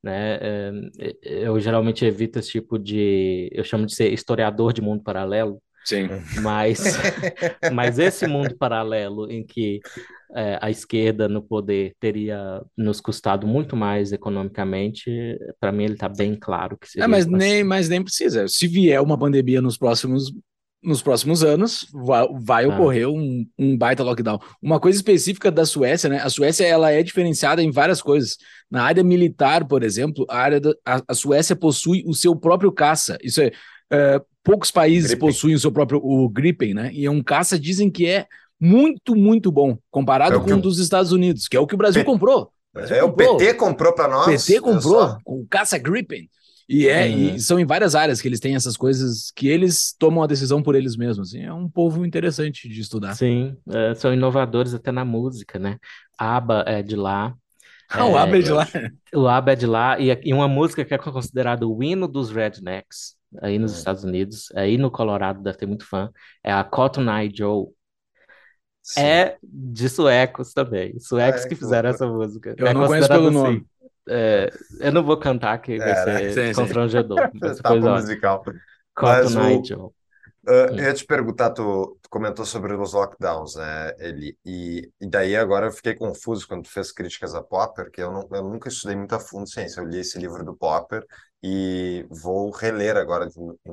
né? 0.02 0.36
Eh, 0.40 1.16
Eu 1.22 1.58
geralmente 1.60 2.04
evito 2.04 2.38
esse 2.38 2.50
tipo 2.50 2.78
de, 2.78 3.48
eu 3.52 3.64
chamo 3.64 3.86
de 3.86 3.94
ser 3.94 4.12
historiador 4.12 4.72
de 4.74 4.82
mundo 4.82 5.02
paralelo, 5.02 5.62
Sim. 5.84 6.08
mas, 6.42 6.78
mas 7.72 7.98
esse 7.98 8.26
mundo 8.26 8.56
paralelo 8.56 9.30
em 9.30 9.44
que 9.44 9.80
é, 10.34 10.58
a 10.60 10.70
esquerda 10.70 11.28
no 11.28 11.42
poder 11.42 11.94
teria 12.00 12.62
nos 12.76 13.00
custado 13.00 13.46
muito 13.46 13.76
mais 13.76 14.12
economicamente, 14.12 15.10
para 15.60 15.70
mim 15.72 15.84
ele 15.84 15.94
está 15.94 16.08
bem 16.08 16.34
claro 16.34 16.76
que 16.78 16.86
É, 16.86 16.90
seria 16.90 17.08
mas 17.08 17.26
nem, 17.26 17.54
assim. 17.56 17.64
mas 17.64 17.88
nem 17.88 18.02
precisa. 18.02 18.48
Se 18.48 18.66
vier 18.66 19.00
uma 19.00 19.18
pandemia 19.18 19.60
nos 19.60 19.76
próximos, 19.78 20.32
nos 20.82 21.00
próximos 21.02 21.42
anos, 21.42 21.86
vai, 21.92 22.26
vai 22.42 22.64
Ah, 22.64 22.68
ocorrer 22.68 23.08
um, 23.08 23.46
um 23.58 23.76
baita 23.76 24.02
lockdown. 24.02 24.38
Uma 24.60 24.78
coisa 24.80 24.98
específica 24.98 25.50
da 25.50 25.64
Suécia, 25.64 26.10
né? 26.10 26.18
A 26.18 26.28
Suécia 26.28 26.66
ela 26.66 26.90
é 26.90 27.02
diferenciada 27.02 27.62
em 27.62 27.70
várias 27.70 28.02
coisas. 28.02 28.36
Na 28.70 28.82
área 28.82 29.02
militar, 29.04 29.66
por 29.66 29.82
exemplo, 29.82 30.26
a 30.28 30.36
área 30.38 30.60
da, 30.60 30.74
a, 30.84 31.00
a 31.08 31.14
Suécia 31.14 31.56
possui 31.56 32.02
o 32.06 32.12
seu 32.12 32.34
próprio 32.36 32.70
caça. 32.72 33.16
Isso 33.22 33.40
é, 33.40 33.50
é, 33.92 34.20
poucos 34.44 34.70
países 34.70 35.08
Gripen. 35.08 35.18
possuem 35.18 35.54
o 35.56 35.58
seu 35.58 35.72
próprio 35.72 36.00
o 36.04 36.28
Gripen, 36.28 36.74
né? 36.74 36.90
E 36.92 37.04
é 37.06 37.10
um 37.10 37.22
caça 37.22 37.58
dizem 37.58 37.90
que 37.90 38.06
é 38.06 38.26
muito, 38.60 39.16
muito 39.16 39.50
bom 39.50 39.72
É 39.72 39.78
comparado 39.90 40.38
o 40.38 40.42
com 40.42 40.52
o 40.52 40.58
o, 40.58 40.60
dos 40.60 40.78
Estados 40.78 41.10
Unidos, 41.12 41.48
que 41.48 41.56
é 41.56 41.60
o 41.60 41.66
que 41.66 41.74
o 41.74 41.78
Brasil 41.78 42.02
P- 42.02 42.06
comprou. 42.06 42.44
O 42.72 42.78
Brasil 42.78 42.96
é, 42.96 43.02
o. 43.04 43.12
PT 43.12 43.54
comprou 43.54 43.92
para 43.94 44.08
O 44.08 44.10
nós, 44.12 44.46
PT 44.46 44.60
comprou 44.60 45.16
com 45.24 45.40
o 45.40 45.46
caça 45.48 45.78
Gripen. 45.78 46.28
E, 46.68 46.88
é, 46.88 47.06
Uhum. 47.08 47.34
e 47.34 47.40
são 47.40 47.58
em 47.60 47.66
várias 47.66 47.94
áreas 47.94 48.22
que 48.22 48.28
eles 48.28 48.40
têm 48.40 48.54
essas 48.54 48.74
coisas 48.76 49.30
que 49.36 49.48
eles 49.48 49.94
tomam 49.98 50.22
a 50.22 50.26
decisão 50.26 50.62
por 50.62 50.74
eles 50.74 50.96
mesmos. 50.96 51.28
assim. 51.28 51.42
é 51.44 51.52
um 51.52 51.68
povo 51.68 52.06
interessante 52.06 52.68
de 52.68 52.80
estudar. 52.80 53.14
Sim, 53.14 53.54
é, 53.70 53.94
são 53.94 54.14
inovadores 54.14 54.72
até 54.72 54.90
na 54.90 55.04
música, 55.04 55.58
né? 55.58 55.76
ABBA 56.16 56.64
é 56.66 56.82
de 56.82 56.96
lá, 56.96 57.34
Ah, 57.90 58.06
o 58.06 58.16
é, 58.16 58.20
Abel 58.22 58.42
de 58.42 58.50
lá. 58.50 58.66
O 59.14 59.28
ABBA 59.28 59.52
é 59.52 59.56
de 59.56 59.66
lá, 59.66 60.00
e, 60.00 60.20
e 60.24 60.32
uma 60.32 60.48
música 60.48 60.84
que 60.86 60.94
é 60.94 60.98
considerada 60.98 61.68
o 61.68 61.82
hino 61.82 62.08
dos 62.08 62.30
rednecks, 62.30 63.14
aí 63.42 63.58
nos 63.58 63.72
Hum. 63.72 63.76
Estados 63.76 64.04
Unidos, 64.04 64.48
aí 64.54 64.76
no 64.78 64.90
Colorado 64.90 65.42
deve 65.42 65.58
ter 65.58 65.66
muito 65.66 65.86
fã, 65.86 66.10
é 66.42 66.52
a 66.52 66.64
Cotton 66.64 67.02
Eye 67.10 67.30
Joe. 67.34 67.68
Sim. 68.82 69.26
É 69.26 69.38
de 69.42 69.88
suecos 69.88 70.52
também. 70.52 70.98
Suecos 71.00 71.44
É, 71.44 71.44
que 71.44 71.56
fizeram 71.56 71.88
essa 71.90 72.06
música. 72.06 72.54
Eu 72.58 72.68
É 72.68 72.72
não 72.72 72.84
conheço 72.84 73.10
pelo 73.10 73.30
assim. 73.30 73.30
nome. 73.30 73.66
é, 74.08 74.50
eu 74.78 74.92
não 74.92 75.02
vou 75.02 75.18
cantar 75.18 75.58
que 75.60 75.80
vai 75.80 75.96
É, 75.96 76.28
ser 76.28 76.28
Sim, 76.28 76.54
sim. 76.54 76.54
constrangedor. 76.54 77.30
Coisa 77.64 77.90
ótima. 77.90 77.92
musical. 77.92 78.44
Cotton 78.94 79.38
Eye 79.40 79.62
o, 79.62 79.64
Joe. 79.64 79.90
Ah, 80.48 80.70
Hum. 80.70 80.76
eu 80.78 80.84
ia 80.86 80.94
te 80.94 81.06
perguntar, 81.06 81.50
tu, 81.52 81.98
tu 82.02 82.10
comentou 82.10 82.44
sobre 82.46 82.74
os 82.74 82.94
lockdowns, 82.94 83.56
né, 83.56 83.94
Eli? 83.98 84.38
E, 84.44 84.90
e 85.00 85.08
daí 85.10 85.36
agora 85.36 85.66
eu 85.68 85.72
fiquei 85.72 85.94
confuso 85.94 86.48
quando 86.48 86.64
tu 86.64 86.70
fez 86.70 86.92
críticas 86.92 87.34
a 87.34 87.42
Popper, 87.42 87.90
que 87.90 88.02
eu, 88.02 88.12
não, 88.12 88.28
eu 88.32 88.44
nunca 88.44 88.68
estudei 88.68 88.96
muito 88.96 89.14
a 89.14 89.20
fundo 89.20 89.48
ciência. 89.48 89.80
Eu 89.80 89.86
li 89.86 90.00
esse 90.00 90.18
livro 90.18 90.44
do 90.44 90.56
Popper 90.56 91.06
e 91.46 92.06
vou 92.08 92.50
reler 92.50 92.96
agora. 92.96 93.28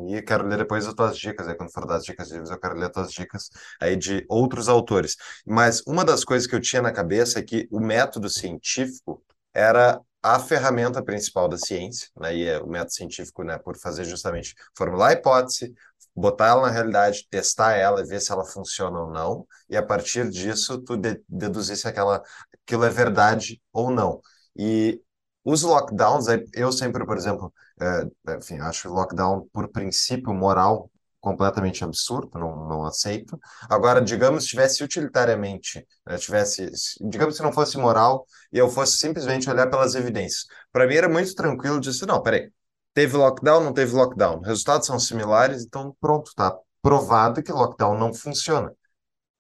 E 0.10 0.22
quero 0.22 0.46
ler 0.46 0.58
depois 0.58 0.86
as 0.86 0.94
tuas 0.94 1.18
dicas, 1.18 1.48
aí 1.48 1.56
quando 1.56 1.72
for 1.72 1.88
dar 1.88 1.96
as 1.96 2.04
dicas 2.04 2.28
de 2.28 2.34
livros, 2.34 2.52
eu 2.52 2.60
quero 2.60 2.76
ler 2.76 2.88
as 2.88 2.92
tuas 2.92 3.14
dicas 3.14 3.50
aí 3.80 3.96
de 3.96 4.26
outros 4.28 4.68
autores. 4.68 5.16
Mas 5.46 5.82
uma 5.88 6.04
das 6.04 6.26
coisas 6.26 6.46
que 6.46 6.54
eu 6.54 6.60
tinha 6.60 6.82
na 6.82 6.92
cabeça 6.92 7.40
é 7.40 7.42
que 7.42 7.70
o 7.72 7.80
método 7.80 8.30
científico 8.30 9.24
era 9.54 10.02
a 10.22 10.38
ferramenta 10.38 11.02
principal 11.02 11.48
da 11.48 11.58
ciência, 11.58 12.10
né, 12.20 12.36
e 12.36 12.46
é 12.46 12.60
o 12.60 12.68
método 12.68 12.94
científico, 12.94 13.42
né, 13.42 13.58
por 13.58 13.78
fazer 13.78 14.04
justamente 14.04 14.54
formular 14.78 15.08
a 15.08 15.14
hipótese, 15.14 15.74
botar 16.14 16.50
ela 16.50 16.64
na 16.64 16.70
realidade, 16.72 17.26
testar 17.30 17.74
ela, 17.78 18.06
ver 18.06 18.20
se 18.20 18.34
ela 18.34 18.44
funciona 18.46 19.00
ou 19.00 19.10
não, 19.12 19.48
e 19.70 19.78
a 19.78 19.82
partir 19.84 20.30
disso 20.30 20.78
tu 20.80 20.98
de 20.98 21.24
deduzir 21.28 21.78
se 21.78 21.88
aquela, 21.88 22.22
aquilo 22.66 22.84
é 22.84 22.90
verdade 22.90 23.62
ou 23.72 23.90
não. 23.90 24.22
E 24.58 25.02
os 25.44 25.64
lockdowns, 25.64 26.26
eu 26.54 26.72
sempre, 26.72 27.06
por 27.06 27.18
exemplo, 27.18 27.54
é, 27.80 28.36
enfim, 28.38 28.60
acho 28.60 28.90
lockdown 28.90 29.48
por 29.52 29.68
princípio 29.70 30.34
moral 30.34 30.90
completamente 31.22 31.84
absurdo, 31.84 32.38
não, 32.38 32.68
não 32.68 32.84
aceito. 32.84 33.40
Agora, 33.70 34.02
digamos, 34.02 34.46
tivesse 34.46 34.84
utilitariamente, 34.84 35.86
né, 36.06 36.18
tivesse, 36.18 36.70
digamos 37.00 37.38
que 37.38 37.44
não 37.44 37.54
fosse 37.54 37.78
moral 37.78 38.26
e 38.52 38.58
eu 38.58 38.70
fosse 38.70 38.98
simplesmente 38.98 39.50
olhar 39.50 39.70
pelas 39.70 39.94
evidências. 39.94 40.46
Para 40.72 40.88
mim 40.88 40.96
era 40.96 41.08
muito 41.08 41.34
tranquilo 41.36 41.80
dizer, 41.80 42.08
não, 42.08 42.22
peraí, 42.22 42.52
teve 42.94 43.16
lockdown, 43.16 43.64
não 43.64 43.74
teve 43.74 43.94
lockdown, 43.94 44.42
resultados 44.42 44.88
são 44.88 45.00
similares, 45.00 45.64
então 45.64 45.96
pronto, 46.02 46.32
tá 46.36 46.58
provado 46.82 47.44
que 47.44 47.52
lockdown 47.52 47.98
não 47.98 48.14
funciona. 48.14 48.74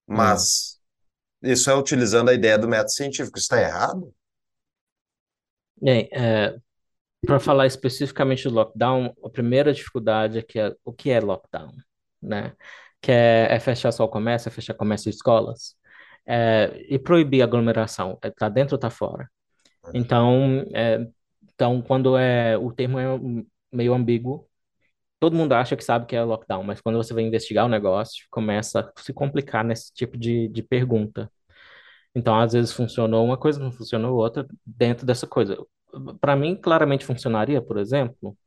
Mas 0.07 0.79
hum. 1.43 1.49
isso 1.51 1.69
é 1.69 1.75
utilizando 1.75 2.29
a 2.29 2.33
ideia 2.33 2.59
do 2.59 2.67
método 2.67 2.91
científico, 2.91 3.39
está 3.39 3.59
errado? 3.59 4.13
Bem, 5.81 6.07
é, 6.11 6.55
para 7.25 7.39
falar 7.39 7.67
especificamente 7.67 8.43
do 8.43 8.53
lockdown, 8.53 9.15
a 9.23 9.29
primeira 9.29 9.73
dificuldade 9.73 10.39
é 10.39 10.41
que 10.41 10.59
é, 10.59 10.75
o 10.85 10.93
que 10.93 11.11
é 11.11 11.19
lockdown, 11.19 11.71
né? 12.21 12.53
Que 13.01 13.11
é, 13.11 13.47
é 13.51 13.59
fechar 13.59 13.91
só 13.91 14.05
o 14.05 14.09
comércio, 14.09 14.49
é 14.49 14.51
fechar 14.51 14.73
comércio 14.75 15.09
e 15.09 15.11
escolas, 15.11 15.75
é, 16.25 16.85
e 16.89 16.99
proibir 16.99 17.41
aglomeração, 17.41 18.17
é 18.21 18.29
tá 18.31 18.49
dentro 18.49 18.75
ou 18.75 18.79
tá 18.79 18.89
fora. 18.89 19.29
Então, 19.93 20.65
é, 20.73 20.99
então 21.53 21.81
quando 21.81 22.17
é 22.17 22.57
o 22.57 22.71
termo 22.71 22.99
é 22.99 23.07
meio 23.71 23.93
ambíguo, 23.93 24.47
todo 25.19 25.35
mundo 25.35 25.53
acha 25.53 25.75
que 25.77 25.83
sabe 25.83 26.05
que 26.07 26.15
é 26.15 26.23
lockdown, 26.23 26.63
mas 26.63 26.81
quando 26.81 26.97
você 26.97 27.13
vai 27.13 27.23
investigar 27.23 27.65
o 27.65 27.69
negócio, 27.69 28.25
começa 28.31 28.81
a 28.95 29.01
se 29.01 29.13
complicar 29.13 29.63
nesse 29.63 29.93
tipo 29.93 30.17
de, 30.17 30.47
de 30.49 30.63
pergunta. 30.63 31.31
Então, 32.15 32.37
às 32.39 32.53
vezes 32.53 32.73
funcionou 32.73 33.25
uma 33.25 33.37
coisa, 33.37 33.59
não 33.59 33.71
funcionou 33.71 34.17
outra 34.17 34.45
dentro 34.65 35.05
dessa 35.05 35.27
coisa 35.27 35.57
para 36.19 36.35
mim, 36.35 36.55
claramente 36.55 37.05
funcionaria, 37.05 37.61
por 37.61 37.77
exemplo, 37.77 38.37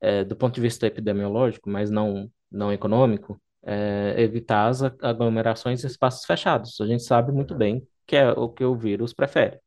é, 0.00 0.24
do 0.24 0.36
ponto 0.36 0.54
de 0.54 0.60
vista 0.60 0.86
epidemiológico, 0.86 1.70
mas 1.70 1.90
não, 1.90 2.30
não 2.50 2.72
econômico, 2.72 3.40
é, 3.64 4.14
evitar 4.18 4.68
as 4.68 4.82
aglomerações 4.82 5.84
em 5.84 5.86
espaços 5.86 6.24
fechados. 6.26 6.80
A 6.80 6.86
gente 6.86 7.02
sabe 7.04 7.32
muito 7.32 7.54
bem 7.54 7.86
que 8.06 8.16
é 8.16 8.30
o 8.32 8.48
que 8.48 8.64
o 8.64 8.76
vírus 8.76 9.12
prefere, 9.14 9.58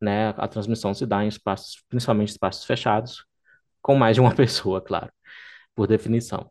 né? 0.00 0.30
A 0.36 0.48
transmissão 0.48 0.94
se 0.94 1.06
dá 1.06 1.24
em 1.24 1.28
espaços, 1.28 1.82
principalmente 1.88 2.30
espaços 2.30 2.64
fechados, 2.64 3.24
com 3.82 3.96
mais 3.96 4.16
de 4.16 4.20
uma 4.20 4.34
pessoa, 4.36 4.80
claro, 4.80 5.12
por 5.74 5.86
definição. 5.88 6.50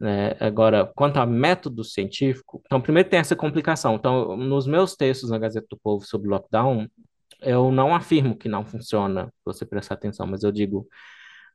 Né? 0.00 0.36
Agora, 0.38 0.90
quanto 0.94 1.18
a 1.18 1.26
método 1.26 1.82
científico, 1.82 2.62
então, 2.64 2.80
primeiro 2.80 3.08
tem 3.08 3.18
essa 3.18 3.34
complicação. 3.34 3.96
Então, 3.96 4.36
nos 4.36 4.66
meus 4.66 4.94
textos 4.94 5.30
na 5.30 5.38
Gazeta 5.38 5.66
do 5.70 5.78
Povo 5.78 6.04
sobre 6.04 6.28
lockdown, 6.28 6.88
eu 7.40 7.70
não 7.70 7.94
afirmo 7.94 8.36
que 8.36 8.48
não 8.48 8.64
funciona, 8.64 9.32
você 9.44 9.64
prestar 9.64 9.94
atenção, 9.94 10.26
mas 10.26 10.42
eu 10.42 10.52
digo, 10.52 10.86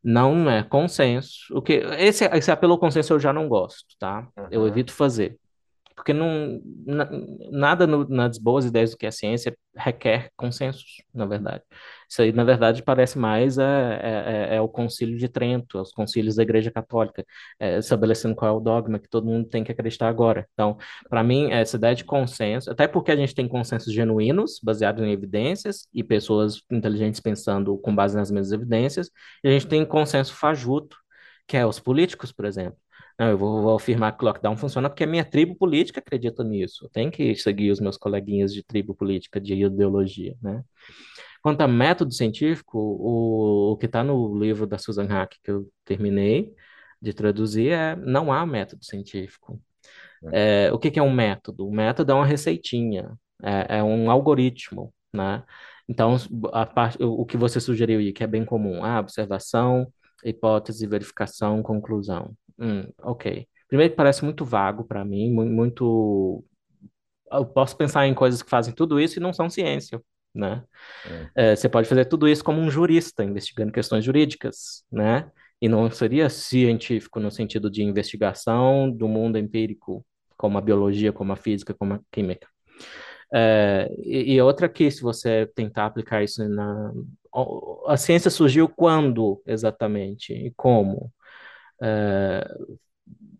não 0.03 0.49
é 0.49 0.63
consenso. 0.63 1.37
O 1.51 1.61
que 1.61 1.73
esse, 1.97 2.25
esse 2.25 2.51
apelo 2.51 2.73
ao 2.73 2.79
consenso 2.79 3.13
eu 3.13 3.19
já 3.19 3.31
não 3.31 3.47
gosto, 3.47 3.95
tá? 3.97 4.27
Uhum. 4.37 4.47
Eu 4.51 4.67
evito 4.67 4.93
fazer. 4.93 5.37
Porque 5.95 6.13
não, 6.13 6.61
na, 6.85 7.09
nada 7.51 7.87
no, 7.87 8.07
nas 8.07 8.37
boas 8.37 8.65
ideias 8.65 8.91
do 8.91 8.97
que 8.97 9.05
é 9.05 9.11
ciência 9.11 9.55
requer 9.75 10.29
consensos, 10.35 11.01
na 11.13 11.25
verdade. 11.25 11.63
Isso 12.09 12.21
aí, 12.21 12.31
na 12.31 12.43
verdade, 12.43 12.83
parece 12.83 13.17
mais 13.17 13.57
é, 13.57 13.63
é, 13.63 14.53
é, 14.53 14.55
é 14.57 14.61
o 14.61 14.67
concílio 14.67 15.17
de 15.17 15.27
Trento, 15.27 15.79
os 15.81 15.91
concílios 15.91 16.35
da 16.35 16.43
Igreja 16.43 16.71
Católica, 16.71 17.25
é, 17.59 17.79
estabelecendo 17.79 18.35
qual 18.35 18.53
é 18.53 18.57
o 18.57 18.59
dogma 18.59 18.99
que 18.99 19.09
todo 19.09 19.25
mundo 19.25 19.49
tem 19.49 19.63
que 19.63 19.71
acreditar 19.71 20.07
agora. 20.09 20.47
Então, 20.53 20.77
para 21.09 21.23
mim, 21.23 21.51
essa 21.51 21.77
ideia 21.77 21.95
de 21.95 22.03
consenso, 22.03 22.71
até 22.71 22.87
porque 22.87 23.11
a 23.11 23.15
gente 23.15 23.33
tem 23.33 23.47
consensos 23.47 23.91
genuínos, 23.93 24.59
baseados 24.63 25.03
em 25.03 25.11
evidências, 25.11 25.87
e 25.93 26.03
pessoas 26.03 26.61
inteligentes 26.71 27.19
pensando 27.19 27.77
com 27.77 27.95
base 27.95 28.15
nas 28.15 28.29
mesmas 28.29 28.51
evidências, 28.51 29.09
e 29.43 29.47
a 29.47 29.51
gente 29.51 29.67
tem 29.67 29.85
consenso 29.85 30.33
fajuto, 30.35 30.95
que 31.47 31.57
é 31.57 31.65
os 31.65 31.79
políticos, 31.79 32.31
por 32.31 32.45
exemplo. 32.45 32.77
Não, 33.19 33.29
eu 33.29 33.37
vou, 33.37 33.61
vou, 33.61 33.75
afirmar 33.75 34.17
que 34.17 34.23
o 34.23 34.27
lockdown 34.27 34.57
funciona 34.57 34.89
porque 34.89 35.03
a 35.03 35.07
minha 35.07 35.23
tribo 35.23 35.55
política 35.55 35.99
acredita 35.99 36.43
nisso. 36.43 36.89
Tem 36.91 37.11
que 37.11 37.35
seguir 37.35 37.71
os 37.71 37.79
meus 37.79 37.97
coleguinhas 37.97 38.53
de 38.53 38.63
tribo 38.63 38.95
política, 38.95 39.39
de 39.39 39.53
ideologia, 39.53 40.35
né? 40.41 40.63
Quanto 41.41 41.61
a 41.61 41.67
método 41.67 42.13
científico, 42.13 42.79
o, 42.79 43.73
o 43.73 43.77
que 43.77 43.85
está 43.85 44.03
no 44.03 44.39
livro 44.39 44.65
da 44.65 44.77
Susan 44.77 45.05
Hack, 45.05 45.35
que 45.43 45.51
eu 45.51 45.69
terminei 45.85 46.53
de 47.01 47.13
traduzir, 47.13 47.71
é 47.71 47.95
não 47.97 48.31
há 48.31 48.45
método 48.45 48.85
científico. 48.85 49.61
É, 50.31 50.71
o 50.71 50.79
que, 50.79 50.89
que, 50.89 50.99
é 50.99 51.03
um 51.03 51.11
método? 51.13 51.67
O 51.67 51.71
método 51.71 52.13
é 52.13 52.15
uma 52.15 52.25
receitinha, 52.25 53.11
é, 53.43 53.79
é 53.79 53.83
um 53.83 54.09
algoritmo, 54.09 54.93
né? 55.13 55.43
Então, 55.87 56.15
a 56.53 56.65
parte, 56.65 57.03
o, 57.03 57.21
o 57.21 57.25
que 57.25 57.35
você 57.35 57.59
sugeriu 57.59 57.99
aí, 57.99 58.13
que 58.13 58.23
é 58.23 58.27
bem 58.27 58.45
comum, 58.45 58.83
ah, 58.83 58.99
observação, 58.99 59.91
hipótese, 60.23 60.87
verificação, 60.87 61.61
conclusão. 61.61 62.33
Hum, 62.63 62.91
ok. 63.01 63.47
Primeiro, 63.67 63.95
parece 63.95 64.23
muito 64.23 64.45
vago 64.45 64.83
para 64.83 65.03
mim, 65.03 65.31
muito. 65.31 66.43
Eu 67.31 67.45
posso 67.45 67.75
pensar 67.75 68.07
em 68.07 68.13
coisas 68.13 68.41
que 68.41 68.49
fazem 68.49 68.73
tudo 68.73 68.99
isso 68.99 69.19
e 69.19 69.21
não 69.21 69.33
são 69.33 69.49
ciência 69.49 70.01
né? 70.33 70.63
É. 71.35 71.51
É, 71.51 71.55
você 71.55 71.69
pode 71.69 71.87
fazer 71.87 72.05
tudo 72.05 72.27
isso 72.27 72.43
como 72.43 72.59
um 72.59 72.69
jurista, 72.69 73.23
investigando 73.23 73.71
questões 73.71 74.03
jurídicas, 74.03 74.83
né? 74.91 75.29
E 75.61 75.69
não 75.69 75.89
seria 75.91 76.29
científico 76.29 77.19
no 77.19 77.31
sentido 77.31 77.69
de 77.69 77.83
investigação 77.83 78.91
do 78.91 79.07
mundo 79.07 79.37
empírico, 79.37 80.05
como 80.35 80.57
a 80.57 80.61
biologia, 80.61 81.13
como 81.13 81.31
a 81.31 81.35
física, 81.35 81.73
como 81.73 81.93
a 81.93 81.99
química. 82.11 82.47
É, 83.33 83.89
e, 83.99 84.33
e, 84.33 84.41
outra 84.41 84.67
que, 84.67 84.89
se 84.91 85.01
você 85.01 85.45
tentar 85.55 85.85
aplicar 85.85 86.23
isso 86.23 86.47
na... 86.49 86.91
A 87.87 87.97
ciência 87.97 88.29
surgiu 88.29 88.69
quando, 88.69 89.41
exatamente, 89.45 90.33
e 90.33 90.51
como? 90.55 91.11
É, 91.83 92.45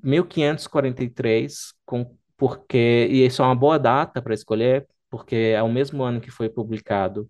1543, 0.03 1.73
com, 1.85 2.17
porque, 2.37 3.07
e 3.09 3.25
isso 3.25 3.41
é 3.41 3.45
uma 3.45 3.55
boa 3.55 3.79
data 3.79 4.21
para 4.21 4.33
escolher, 4.33 4.87
porque 5.09 5.35
é 5.55 5.63
o 5.63 5.71
mesmo 5.71 6.03
ano 6.03 6.19
que 6.21 6.31
foi 6.31 6.49
publicado 6.49 7.29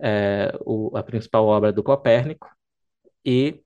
é, 0.00 0.52
o, 0.64 0.96
a 0.96 1.02
principal 1.02 1.46
obra 1.46 1.72
do 1.72 1.82
Copérnico 1.82 2.48
e 3.24 3.60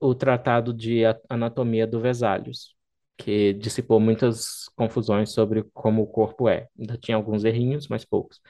o 0.00 0.14
Tratado 0.14 0.72
de 0.74 1.02
Anatomia 1.28 1.86
do 1.86 2.00
Vesalius, 2.00 2.76
que 3.16 3.54
dissipou 3.54 4.00
muitas 4.00 4.68
confusões 4.76 5.32
sobre 5.32 5.64
como 5.74 6.02
o 6.02 6.06
corpo 6.06 6.48
é. 6.48 6.68
Ainda 6.78 6.96
tinha 6.98 7.16
alguns 7.16 7.44
errinhos, 7.44 7.88
mas 7.88 8.04
poucos. 8.04 8.40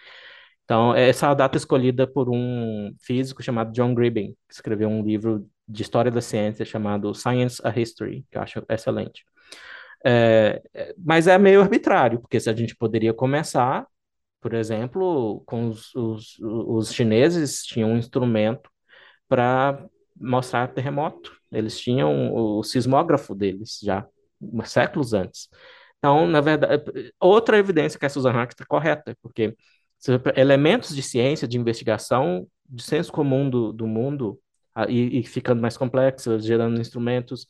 Então, 0.69 0.95
essa 0.95 1.27
é 1.27 1.31
a 1.31 1.35
data 1.35 1.57
escolhida 1.57 2.07
por 2.07 2.29
um 2.29 2.95
físico 3.01 3.43
chamado 3.43 3.73
John 3.73 3.95
Gribbin, 3.95 4.35
que 4.47 4.55
escreveu 4.55 4.89
um 4.91 5.03
livro 5.03 5.49
de 5.66 5.83
história 5.83 6.11
da 6.11 6.21
ciência 6.21 6.64
chamado 6.64 7.14
Science 7.14 7.61
a 7.64 7.71
History, 7.79 8.27
que 8.31 8.37
eu 8.37 8.43
acho 8.43 8.62
excelente. 8.69 9.25
É, 10.05 10.62
é 10.75 10.95
mas 10.99 11.27
é 11.27 11.39
meio 11.39 11.62
arbitrário, 11.62 12.21
porque 12.21 12.39
se 12.39 12.51
a 12.51 12.55
gente 12.55 12.77
poderia 12.77 13.14
começar 13.14 13.87
por 14.41 14.55
exemplo, 14.55 15.43
com 15.47 15.69
os, 15.69 15.95
os, 15.95 16.39
os 16.41 16.93
chineses 16.93 17.62
tinham 17.64 17.91
um 17.91 17.99
instrumento 17.99 18.71
para 19.29 19.85
mostrar 20.16 20.69
terremoto. 20.69 21.33
Eles 21.53 21.79
tinham 21.81 22.35
o 22.35 22.62
sismógrafo 22.62 23.35
deles 23.35 23.79
já 23.83 24.07
séculos 24.64 25.12
antes. 25.12 25.49
Então, 25.99 26.27
na 26.27 26.41
verdade, 26.41 26.83
outra 27.21 27.59
evidência 27.59 27.99
que 27.99 28.07
a 28.07 28.09
Susan 28.09 28.31
Hart 28.31 28.53
está 28.53 28.64
correta, 28.66 29.16
porque 29.21 29.57
elementos 30.36 30.94
de 30.94 31.03
ciência, 31.03 31.49
de 31.49 31.59
investigação, 31.59 32.46
de 32.68 32.82
senso 32.82 33.12
comum 33.12 33.49
do, 33.49 33.72
do 33.72 33.86
mundo, 33.86 34.38
e, 34.88 35.20
e 35.20 35.22
ficando 35.24 35.61
mais 35.61 35.76
complexos, 35.76 36.44
gerando 36.44 36.80
instrumentos, 36.80 37.46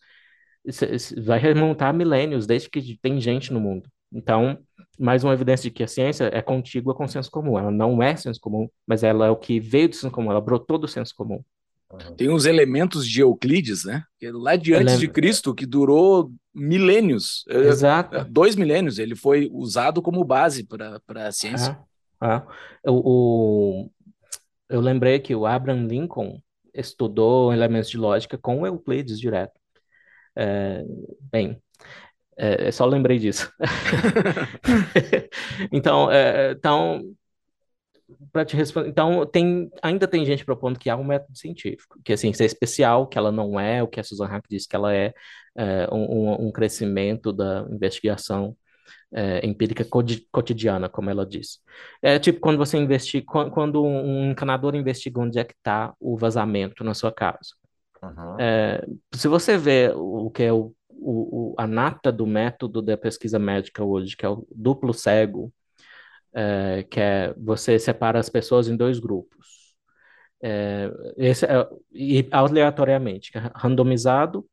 vai 1.25 1.39
remontar 1.39 1.93
milênios, 1.93 2.47
desde 2.47 2.71
que 2.71 2.99
tem 3.03 3.21
gente 3.21 3.53
no 3.53 3.61
mundo. 3.61 3.89
Então, 4.13 4.59
mais 4.99 5.23
uma 5.23 5.35
evidência 5.35 5.65
de 5.65 5.71
que 5.71 5.83
a 5.83 5.89
ciência 5.89 6.31
é 6.33 6.41
contígua 6.41 6.95
com 6.95 7.05
o 7.05 7.09
senso 7.09 7.31
comum. 7.31 7.59
Ela 7.59 7.71
não 7.71 8.03
é 8.03 8.17
senso 8.17 8.41
comum, 8.41 8.69
mas 8.87 9.03
ela 9.03 9.27
é 9.27 9.31
o 9.31 9.37
que 9.37 9.61
veio 9.61 9.89
do 9.89 9.95
senso 9.95 10.11
comum, 10.11 10.31
ela 10.31 10.41
brotou 10.41 10.79
do 10.79 10.89
senso 10.89 11.15
comum. 11.15 11.43
Tem 12.19 12.29
os 12.29 12.45
elementos 12.45 13.09
de 13.09 13.23
Euclides, 13.23 13.85
né? 13.85 14.03
É 14.21 14.31
lá 14.31 14.57
de 14.57 14.75
antes 14.75 15.01
de 15.01 15.09
Cristo, 15.09 15.55
que 15.55 15.65
durou 15.65 16.31
milênios. 16.55 17.45
É, 17.49 17.61
Exato. 17.61 18.15
É, 18.15 18.25
dois 18.25 18.57
milênios. 18.57 18.99
Ele 18.99 19.17
foi 19.17 19.49
usado 19.51 20.03
como 20.03 20.23
base 20.23 20.65
para 20.65 21.01
a 21.29 21.33
ciência. 21.33 21.79
Ah, 21.81 21.85
ah. 22.21 22.47
O, 22.87 23.85
o, 23.85 23.91
eu 24.69 24.81
lembrei 24.81 25.19
que 25.19 25.35
o 25.35 25.47
Abraham 25.47 25.87
Lincoln 25.87 26.41
estudou 26.75 27.53
elementos 27.53 27.91
de 27.91 27.97
lógica 27.97 28.39
com 28.39 28.67
Euclides 28.67 29.19
direto. 29.19 29.59
É, 30.37 30.85
bem, 31.33 31.61
é, 32.37 32.71
só 32.71 32.87
lembrei 32.87 33.19
disso. 33.19 33.53
então, 35.73 36.11
é, 36.11 36.53
então, 36.53 37.03
para 38.33 38.45
te 38.45 38.57
responder, 38.57 38.89
então 38.89 39.27
tem, 39.27 39.71
ainda 39.83 40.07
tem 40.07 40.25
gente 40.25 40.45
propondo 40.45 40.79
que 40.79 40.89
há 40.89 40.97
um 40.97 41.05
método 41.05 41.37
científico, 41.37 41.99
que 42.05 42.13
assim, 42.13 42.31
isso 42.31 42.43
é 42.43 42.47
especial, 42.47 43.07
que 43.07 43.19
ela 43.19 43.31
não 43.31 43.59
é 43.59 43.83
o 43.83 43.89
que 43.89 44.01
a 44.01 44.05
Susan 44.05 44.27
Hack 44.27 44.45
disse 44.49 44.69
que 44.69 44.77
ela 44.77 44.95
é, 44.95 45.13
é 45.57 45.89
um, 45.93 46.47
um, 46.47 46.53
crescimento 46.53 47.33
da 47.33 47.67
investigação 47.71 48.57
é, 49.13 49.45
empírica 49.47 49.85
cotidiana, 50.31 50.89
como 50.89 51.11
ela 51.11 51.27
disse. 51.27 51.59
É 52.03 52.19
tipo 52.19 52.41
quando 52.41 52.59
você 52.59 52.77
investiga, 52.77 53.27
quando 53.51 53.85
um 53.85 54.31
encanador 54.31 54.75
investiga 54.75 55.21
onde 55.21 55.39
é 55.39 55.45
que 55.45 55.55
está 55.55 55.95
o 56.01 56.17
vazamento 56.17 56.85
na 56.85 56.95
sua 56.95 57.13
casa. 57.13 57.55
Uhum. 58.03 58.37
É, 58.39 58.87
se 59.15 59.29
você 59.29 59.57
vê 59.57 59.93
o 59.95 60.31
que 60.31 60.45
é 60.45 60.53
o, 60.53 60.75
o, 60.91 61.55
a 61.59 61.67
nata 61.67 62.13
do 62.13 62.27
método 62.27 62.83
da 62.83 62.97
pesquisa 62.97 63.39
médica 63.39 63.85
hoje, 63.85 64.17
que 64.17 64.25
é 64.25 64.29
o 64.29 64.47
duplo 64.55 64.93
cego, 64.95 65.53
é, 66.33 66.85
que 66.85 67.01
é 67.01 67.35
você 67.37 67.79
separa 67.79 68.19
as 68.19 68.29
pessoas 68.29 68.69
em 68.69 68.77
dois 68.77 68.99
grupos. 68.99 69.75
É, 70.41 70.91
esse 71.17 71.45
é, 71.47 71.69
e 71.93 72.29
aleatoriamente, 72.31 73.37
é 73.37 73.51
randomizado, 73.55 74.47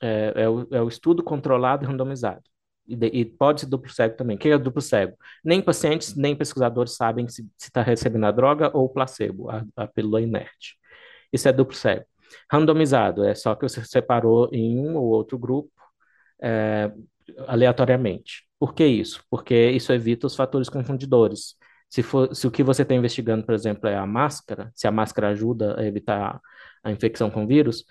é, 0.00 0.32
é, 0.36 0.48
o, 0.48 0.66
é 0.70 0.82
o 0.82 0.88
estudo 0.88 1.22
controlado 1.22 1.84
e 1.84 1.86
randomizado. 1.86 2.42
E, 2.86 2.96
de, 2.96 3.06
e, 3.06 3.24
pode 3.24 3.60
ser 3.60 3.66
duplo 3.66 3.90
cego 3.90 4.16
também. 4.16 4.36
O 4.36 4.38
que 4.38 4.48
é 4.48 4.58
duplo 4.58 4.82
cego? 4.82 5.16
Nem 5.44 5.62
pacientes, 5.62 6.16
nem 6.16 6.34
pesquisadores 6.34 6.96
sabem 6.96 7.28
se 7.28 7.48
está 7.58 7.82
recebendo 7.82 8.26
a 8.26 8.30
droga 8.32 8.70
ou 8.76 8.86
o 8.86 8.88
placebo, 8.88 9.50
a, 9.50 9.64
a 9.76 9.86
pílula 9.86 10.20
inerte. 10.20 10.76
Isso 11.32 11.48
é 11.48 11.52
duplo 11.52 11.76
cego. 11.76 12.04
Randomizado 12.50 13.24
é 13.24 13.34
só 13.34 13.54
que 13.54 13.68
você 13.68 13.84
separou 13.84 14.48
em 14.52 14.78
um 14.78 14.96
ou 14.96 15.04
outro 15.04 15.38
grupo 15.38 15.70
é, 16.42 16.92
aleatoriamente. 17.46 18.44
Por 18.58 18.74
que 18.74 18.84
isso? 18.86 19.24
Porque 19.30 19.70
isso 19.70 19.92
evita 19.92 20.26
os 20.26 20.36
fatores 20.36 20.68
confundidores. 20.68 21.56
Se, 21.88 22.02
for, 22.02 22.34
se 22.34 22.46
o 22.46 22.50
que 22.50 22.62
você 22.62 22.82
está 22.82 22.94
investigando, 22.94 23.44
por 23.44 23.54
exemplo, 23.54 23.88
é 23.88 23.96
a 23.96 24.06
máscara, 24.06 24.70
se 24.74 24.86
a 24.86 24.90
máscara 24.90 25.28
ajuda 25.28 25.78
a 25.78 25.84
evitar 25.84 26.40
a 26.82 26.90
infecção 26.90 27.30
com 27.30 27.46
vírus, 27.46 27.84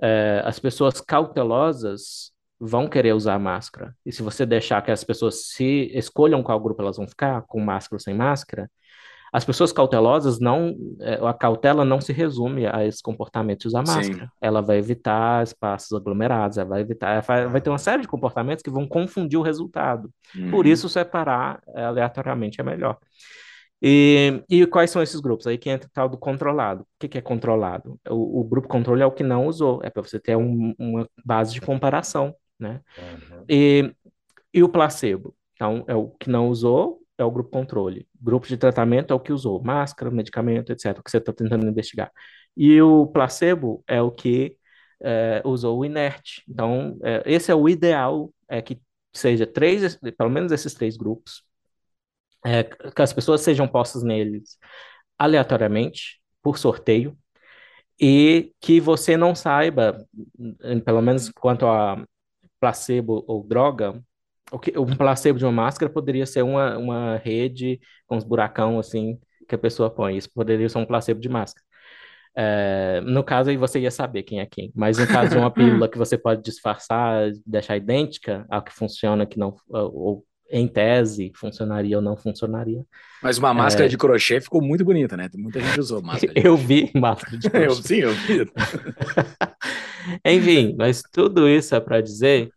é, 0.00 0.42
as 0.44 0.58
pessoas 0.58 1.00
cautelosas 1.00 2.33
vão 2.64 2.88
querer 2.88 3.12
usar 3.12 3.38
máscara. 3.38 3.94
E 4.04 4.12
se 4.12 4.22
você 4.22 4.46
deixar 4.46 4.82
que 4.82 4.90
as 4.90 5.04
pessoas 5.04 5.48
se 5.48 5.90
escolham 5.94 6.42
qual 6.42 6.58
grupo 6.58 6.80
elas 6.80 6.96
vão 6.96 7.06
ficar, 7.06 7.42
com 7.42 7.60
máscara 7.60 7.96
ou 7.96 8.00
sem 8.00 8.14
máscara, 8.14 8.70
as 9.32 9.44
pessoas 9.44 9.72
cautelosas 9.72 10.38
não, 10.38 10.76
é, 11.00 11.14
a 11.14 11.34
cautela 11.34 11.84
não 11.84 12.00
se 12.00 12.12
resume 12.12 12.66
a 12.66 12.86
esse 12.86 13.02
comportamento 13.02 13.62
de 13.62 13.66
usar 13.66 13.80
máscara. 13.80 14.26
Sim. 14.26 14.30
Ela 14.40 14.62
vai 14.62 14.78
evitar 14.78 15.42
espaços 15.42 15.92
aglomerados, 15.92 16.56
ela 16.56 16.68
vai 16.68 16.80
evitar, 16.80 17.24
ela 17.28 17.48
vai 17.48 17.60
ter 17.60 17.68
uma 17.68 17.78
série 17.78 18.02
de 18.02 18.08
comportamentos 18.08 18.62
que 18.62 18.70
vão 18.70 18.86
confundir 18.86 19.36
o 19.36 19.42
resultado. 19.42 20.08
Uhum. 20.36 20.52
Por 20.52 20.66
isso, 20.66 20.88
separar 20.88 21.60
é, 21.74 21.84
aleatoriamente 21.84 22.60
é 22.60 22.64
melhor. 22.64 22.96
E, 23.82 24.42
e, 24.48 24.66
quais 24.66 24.90
são 24.90 25.02
esses 25.02 25.20
grupos? 25.20 25.46
Aí 25.46 25.58
que 25.58 25.68
entra 25.68 25.88
o 25.88 25.92
tal 25.92 26.08
do 26.08 26.16
controlado. 26.16 26.82
O 26.84 26.86
que, 26.98 27.08
que 27.08 27.18
é 27.18 27.20
controlado? 27.20 27.98
O, 28.08 28.40
o, 28.40 28.44
grupo 28.44 28.68
controle 28.68 29.02
é 29.02 29.06
o 29.06 29.12
que 29.12 29.22
não 29.22 29.46
usou, 29.46 29.80
é 29.82 29.90
para 29.90 30.02
você 30.02 30.18
ter 30.18 30.36
um, 30.36 30.72
uma 30.78 31.06
base 31.22 31.52
de 31.52 31.60
comparação, 31.60 32.34
né? 32.58 32.80
Uhum. 32.98 33.44
E, 33.48 33.94
e 34.52 34.62
o 34.62 34.68
placebo? 34.68 35.34
Então, 35.54 35.84
é 35.86 35.94
o 35.94 36.08
que 36.10 36.28
não 36.28 36.48
usou, 36.48 37.00
é 37.16 37.24
o 37.24 37.30
grupo 37.30 37.50
controle. 37.50 38.08
Grupo 38.20 38.46
de 38.46 38.56
tratamento 38.56 39.12
é 39.12 39.16
o 39.16 39.20
que 39.20 39.32
usou, 39.32 39.62
máscara, 39.62 40.10
medicamento, 40.10 40.72
etc., 40.72 40.98
o 40.98 41.02
que 41.02 41.10
você 41.10 41.18
está 41.18 41.32
tentando 41.32 41.66
investigar. 41.66 42.10
E 42.56 42.80
o 42.80 43.06
placebo 43.06 43.82
é 43.86 44.00
o 44.00 44.10
que 44.10 44.56
é, 45.02 45.42
usou 45.44 45.78
o 45.78 45.84
inerte. 45.84 46.42
Então, 46.48 46.98
é, 47.02 47.22
esse 47.26 47.50
é 47.50 47.54
o 47.54 47.68
ideal, 47.68 48.32
é 48.48 48.60
que 48.62 48.80
seja 49.12 49.46
três, 49.46 49.96
pelo 50.16 50.30
menos 50.30 50.52
esses 50.52 50.74
três 50.74 50.96
grupos, 50.96 51.44
é, 52.44 52.64
que 52.64 53.02
as 53.02 53.12
pessoas 53.12 53.40
sejam 53.40 53.66
postas 53.66 54.02
neles 54.02 54.58
aleatoriamente, 55.18 56.20
por 56.42 56.58
sorteio, 56.58 57.16
e 58.00 58.52
que 58.60 58.80
você 58.80 59.16
não 59.16 59.34
saiba, 59.34 60.04
pelo 60.84 61.00
menos 61.00 61.30
quanto 61.30 61.66
a 61.66 62.04
placebo 62.64 63.22
ou 63.26 63.44
droga, 63.46 64.02
o 64.50 64.58
que, 64.58 64.78
um 64.78 64.96
placebo 64.96 65.38
de 65.38 65.44
uma 65.44 65.52
máscara 65.52 65.92
poderia 65.92 66.24
ser 66.24 66.42
uma, 66.42 66.78
uma 66.78 67.16
rede 67.18 67.78
com 68.06 68.16
os 68.16 68.24
buracão 68.24 68.78
assim 68.78 69.18
que 69.46 69.54
a 69.54 69.58
pessoa 69.58 69.90
põe. 69.90 70.16
Isso 70.16 70.30
poderia 70.32 70.66
ser 70.66 70.78
um 70.78 70.86
placebo 70.86 71.20
de 71.20 71.28
máscara. 71.28 71.62
É, 72.34 73.02
no 73.02 73.22
caso 73.22 73.50
aí 73.50 73.56
você 73.56 73.78
ia 73.78 73.90
saber 73.90 74.22
quem 74.22 74.40
é 74.40 74.46
quem, 74.46 74.72
mas 74.74 74.98
no 74.98 75.06
caso 75.06 75.30
de 75.30 75.36
uma 75.36 75.50
pílula 75.52 75.88
que 75.88 75.98
você 75.98 76.16
pode 76.16 76.42
disfarçar, 76.42 77.30
deixar 77.46 77.76
idêntica 77.76 78.46
ao 78.48 78.62
que 78.62 78.72
funciona, 78.72 79.26
que 79.26 79.38
não, 79.38 79.54
ou 79.68 80.24
em 80.50 80.66
tese 80.66 81.32
funcionaria 81.34 81.96
ou 81.96 82.02
não 82.02 82.16
funcionaria. 82.16 82.84
Mas 83.22 83.38
uma 83.38 83.52
máscara 83.52 83.86
é... 83.86 83.88
de 83.88 83.98
crochê 83.98 84.40
ficou 84.40 84.62
muito 84.62 84.84
bonita, 84.84 85.16
né? 85.16 85.28
Muita 85.34 85.60
gente 85.60 85.80
usou 85.80 86.00
máscara. 86.02 86.32
eu 86.34 86.56
vi 86.56 86.90
máscara 86.94 87.36
de 87.36 87.48
crochê. 87.50 87.66
eu, 87.66 87.74
sim, 87.74 87.96
eu 87.96 88.14
vi. 88.14 88.50
Enfim, 90.24 90.74
mas 90.78 91.02
tudo 91.12 91.46
isso 91.48 91.74
é 91.74 91.80
para 91.80 92.00
dizer 92.00 92.50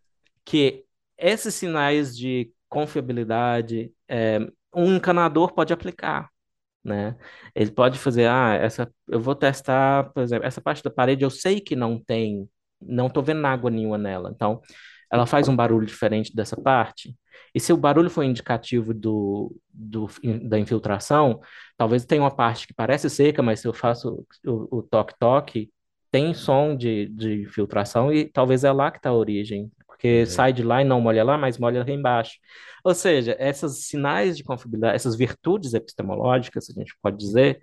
que 0.48 0.82
esses 1.18 1.54
sinais 1.54 2.16
de 2.16 2.50
confiabilidade, 2.70 3.92
é, 4.08 4.38
um 4.74 4.96
encanador 4.96 5.52
pode 5.52 5.74
aplicar, 5.74 6.30
né? 6.82 7.16
Ele 7.54 7.70
pode 7.70 7.98
fazer, 7.98 8.28
ah, 8.28 8.54
essa, 8.54 8.90
eu 9.08 9.20
vou 9.20 9.34
testar, 9.34 10.10
por 10.12 10.22
exemplo, 10.22 10.46
essa 10.46 10.60
parte 10.60 10.82
da 10.82 10.90
parede 10.90 11.22
eu 11.22 11.28
sei 11.28 11.60
que 11.60 11.76
não 11.76 12.02
tem, 12.02 12.48
não 12.80 13.08
estou 13.08 13.22
vendo 13.22 13.44
água 13.44 13.70
nenhuma 13.70 13.98
nela, 13.98 14.30
então 14.34 14.62
ela 15.12 15.26
faz 15.26 15.48
um 15.48 15.56
barulho 15.56 15.86
diferente 15.86 16.34
dessa 16.34 16.56
parte. 16.56 17.14
E 17.54 17.60
se 17.60 17.70
o 17.72 17.76
barulho 17.76 18.08
for 18.08 18.22
indicativo 18.22 18.94
do, 18.94 19.54
do 19.70 20.06
da 20.44 20.58
infiltração, 20.58 21.40
talvez 21.76 22.06
tenha 22.06 22.22
uma 22.22 22.34
parte 22.34 22.66
que 22.66 22.74
parece 22.74 23.10
seca, 23.10 23.42
mas 23.42 23.60
se 23.60 23.68
eu 23.68 23.74
faço 23.74 24.26
o 24.46 24.82
toque-toque, 24.82 25.70
tem 26.10 26.32
som 26.32 26.74
de, 26.74 27.06
de 27.08 27.46
filtração 27.48 28.12
e 28.12 28.24
talvez 28.26 28.64
é 28.64 28.72
lá 28.72 28.90
que 28.90 28.98
está 28.98 29.10
a 29.10 29.14
origem 29.14 29.70
porque 29.98 30.24
sai 30.26 30.52
de 30.52 30.62
lá 30.62 30.80
e 30.80 30.84
não 30.84 31.00
molha 31.00 31.24
lá, 31.24 31.36
mas 31.36 31.58
molha 31.58 31.84
lá 31.84 31.90
embaixo. 31.90 32.38
Ou 32.84 32.94
seja, 32.94 33.36
esses 33.40 33.86
sinais 33.88 34.36
de 34.36 34.44
confiabilidade, 34.44 34.94
essas 34.94 35.16
virtudes 35.16 35.74
epistemológicas, 35.74 36.70
a 36.70 36.72
gente 36.72 36.94
pode 37.02 37.16
dizer, 37.18 37.60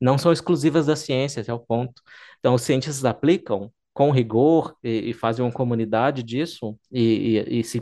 não 0.00 0.16
são 0.16 0.32
exclusivas 0.32 0.86
da 0.86 0.96
ciência, 0.96 1.40
esse 1.40 1.50
é 1.50 1.54
o 1.54 1.58
ponto. 1.60 2.02
Então, 2.38 2.54
os 2.54 2.62
cientistas 2.62 3.04
aplicam 3.04 3.70
com 3.92 4.10
rigor 4.10 4.74
e, 4.82 5.10
e 5.10 5.12
fazem 5.12 5.44
uma 5.44 5.52
comunidade 5.52 6.22
disso 6.22 6.78
e, 6.90 7.44
e, 7.48 7.60
e 7.60 7.64
se 7.64 7.80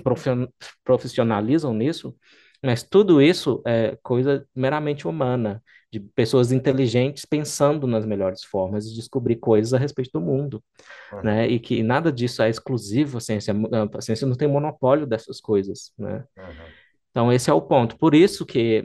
profissionalizam 0.85 1.73
nisso, 1.73 2.17
mas 2.63 2.83
tudo 2.83 3.23
isso 3.23 3.63
é 3.67 3.97
coisa 4.03 4.47
meramente 4.55 5.07
humana 5.07 5.63
de 5.95 6.01
pessoas 6.01 6.51
inteligentes 6.51 7.25
pensando 7.25 7.87
nas 7.87 8.05
melhores 8.05 8.43
formas 8.43 8.89
de 8.89 8.97
descobrir 8.97 9.37
coisas 9.37 9.73
a 9.73 9.79
respeito 9.79 10.11
do 10.13 10.21
mundo, 10.21 10.61
uhum. 11.13 11.23
né? 11.23 11.47
E 11.47 11.61
que 11.61 11.85
nada 11.85 12.11
disso 12.11 12.43
é 12.43 12.51
exclusivo 12.51 13.19
à 13.19 13.21
ciência, 13.21 13.55
a 13.97 14.01
ciência 14.01 14.27
não 14.27 14.35
tem 14.35 14.49
monopólio 14.49 15.07
dessas 15.07 15.41
coisas, 15.41 15.93
né? 15.97 16.25
Uhum. 16.37 16.45
Então 17.11 17.33
esse 17.33 17.49
é 17.49 17.53
o 17.53 17.63
ponto. 17.63 17.97
Por 17.97 18.13
isso 18.13 18.45
que 18.45 18.83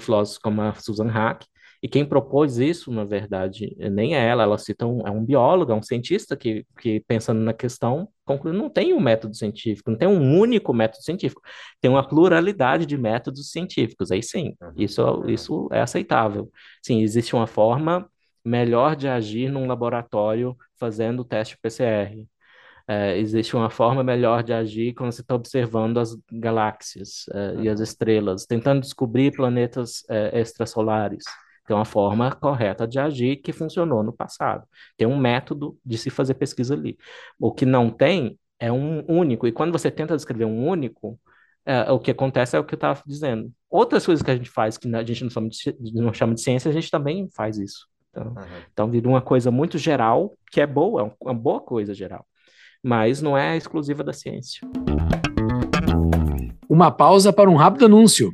filósofos 0.00 0.38
como 0.38 0.62
a 0.62 0.72
Susan 0.74 1.08
Hack 1.08 1.44
e 1.82 1.88
quem 1.88 2.04
propôs 2.04 2.58
isso, 2.58 2.90
na 2.90 3.04
verdade, 3.04 3.76
nem 3.78 4.16
é 4.16 4.26
ela, 4.26 4.42
ela 4.42 4.58
cita 4.58 4.84
um, 4.86 5.06
é 5.06 5.10
um 5.10 5.24
biólogo, 5.24 5.70
é 5.70 5.74
um 5.74 5.82
cientista 5.82 6.36
que, 6.36 6.66
que 6.80 7.00
pensando 7.06 7.40
na 7.40 7.52
questão, 7.52 8.08
conclui 8.24 8.52
não 8.52 8.68
tem 8.68 8.92
um 8.92 9.00
método 9.00 9.36
científico, 9.36 9.90
não 9.90 9.96
tem 9.98 10.08
um 10.08 10.38
único 10.38 10.72
método 10.74 11.04
científico, 11.04 11.40
tem 11.80 11.90
uma 11.90 12.06
pluralidade 12.06 12.84
de 12.84 12.98
métodos 12.98 13.50
científicos, 13.52 14.10
aí 14.10 14.22
sim, 14.22 14.54
uhum. 14.60 14.72
isso, 14.76 15.24
isso 15.28 15.68
é 15.72 15.80
aceitável. 15.80 16.50
Sim, 16.82 17.00
existe 17.02 17.34
uma 17.34 17.46
forma 17.46 18.10
melhor 18.44 18.96
de 18.96 19.06
agir 19.06 19.50
num 19.50 19.66
laboratório 19.66 20.56
fazendo 20.78 21.20
o 21.20 21.24
teste 21.24 21.56
PCR. 21.60 22.26
É, 22.88 23.18
existe 23.18 23.54
uma 23.54 23.68
forma 23.68 24.02
melhor 24.02 24.42
de 24.42 24.52
agir 24.52 24.94
quando 24.94 25.12
você 25.12 25.20
está 25.20 25.34
observando 25.34 25.98
as 25.98 26.16
galáxias 26.32 27.26
é, 27.32 27.62
e 27.62 27.68
as 27.68 27.80
estrelas, 27.80 28.46
tentando 28.46 28.80
descobrir 28.80 29.30
planetas 29.30 30.02
é, 30.08 30.40
extrasolares. 30.40 31.22
Tem 31.68 31.76
uma 31.76 31.84
forma 31.84 32.32
correta 32.32 32.88
de 32.88 32.98
agir 32.98 33.36
que 33.36 33.52
funcionou 33.52 34.02
no 34.02 34.10
passado. 34.10 34.66
Tem 34.96 35.06
um 35.06 35.18
método 35.18 35.76
de 35.84 35.98
se 35.98 36.08
fazer 36.08 36.32
pesquisa 36.32 36.72
ali. 36.72 36.96
O 37.38 37.52
que 37.52 37.66
não 37.66 37.90
tem 37.90 38.38
é 38.58 38.72
um 38.72 39.04
único. 39.06 39.46
E 39.46 39.52
quando 39.52 39.70
você 39.70 39.90
tenta 39.90 40.16
descrever 40.16 40.46
um 40.46 40.66
único, 40.66 41.20
é, 41.66 41.92
o 41.92 41.98
que 41.98 42.10
acontece 42.10 42.56
é 42.56 42.58
o 42.58 42.64
que 42.64 42.72
eu 42.72 42.78
estava 42.78 43.02
dizendo. 43.06 43.52
Outras 43.68 44.06
coisas 44.06 44.22
que 44.22 44.30
a 44.30 44.36
gente 44.36 44.48
faz 44.48 44.78
que 44.78 44.88
a 44.96 45.02
gente 45.04 45.22
não 45.22 45.30
chama 45.30 45.50
de, 45.50 45.76
não 45.92 46.14
chama 46.14 46.32
de 46.34 46.40
ciência, 46.40 46.70
a 46.70 46.72
gente 46.72 46.90
também 46.90 47.28
faz 47.36 47.58
isso. 47.58 47.86
Então, 48.08 48.28
uhum. 48.28 48.44
então 48.72 48.90
vira 48.90 49.06
uma 49.06 49.20
coisa 49.20 49.50
muito 49.50 49.76
geral, 49.76 50.34
que 50.50 50.62
é 50.62 50.66
boa, 50.66 51.02
é 51.02 51.24
uma 51.26 51.34
boa 51.34 51.60
coisa 51.60 51.92
geral, 51.92 52.24
mas 52.82 53.20
não 53.20 53.36
é 53.36 53.58
exclusiva 53.58 54.02
da 54.02 54.14
ciência. 54.14 54.66
Uma 56.66 56.90
pausa 56.90 57.30
para 57.30 57.50
um 57.50 57.56
rápido 57.56 57.84
anúncio. 57.84 58.32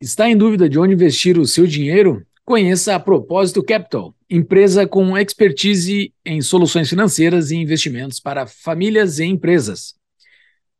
Está 0.00 0.28
em 0.28 0.36
dúvida 0.36 0.68
de 0.68 0.80
onde 0.80 0.94
investir 0.94 1.38
o 1.38 1.46
seu 1.46 1.64
dinheiro? 1.64 2.26
Conheça 2.46 2.94
a 2.94 3.00
Propósito 3.00 3.60
Capital, 3.60 4.14
empresa 4.30 4.86
com 4.86 5.18
expertise 5.18 6.14
em 6.24 6.40
soluções 6.40 6.88
financeiras 6.88 7.50
e 7.50 7.56
investimentos 7.56 8.20
para 8.20 8.46
famílias 8.46 9.18
e 9.18 9.24
empresas. 9.24 9.96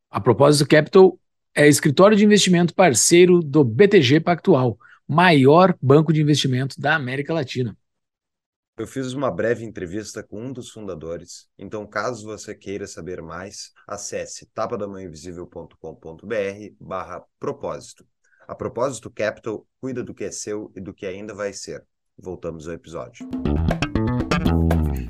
A 0.09 0.21
Propósito 0.21 0.69
Capital 0.69 1.19
é 1.53 1.67
escritório 1.67 2.17
de 2.17 2.25
investimento 2.25 2.73
parceiro 2.73 3.41
do 3.41 3.65
BTG 3.65 4.21
Pactual, 4.21 4.79
maior 5.09 5.77
banco 5.83 6.13
de 6.13 6.23
investimento 6.23 6.81
da 6.81 6.95
América 6.95 7.35
Latina. 7.35 7.77
Eu 8.79 8.87
fiz 8.87 9.13
uma 9.13 9.33
breve 9.33 9.65
entrevista 9.65 10.23
com 10.23 10.41
um 10.41 10.53
dos 10.53 10.71
fundadores, 10.71 11.49
então 11.59 11.85
caso 11.85 12.27
você 12.27 12.55
queira 12.55 12.87
saber 12.87 13.21
mais, 13.21 13.73
acesse 13.89 14.47
tapadamãoinvisível.com.br 14.55 16.77
barra 16.79 17.25
propósito. 17.41 18.07
A 18.49 18.55
Propósito 18.55 19.11
Capital 19.11 19.67
cuida 19.81 20.05
do 20.05 20.15
que 20.15 20.25
é 20.25 20.31
seu 20.31 20.71
e 20.77 20.81
do 20.81 20.95
que 20.95 21.05
ainda 21.05 21.35
vai 21.35 21.53
ser. 21.53 21.85
Voltamos 22.17 22.69
ao 22.69 22.75
episódio. 22.75 23.29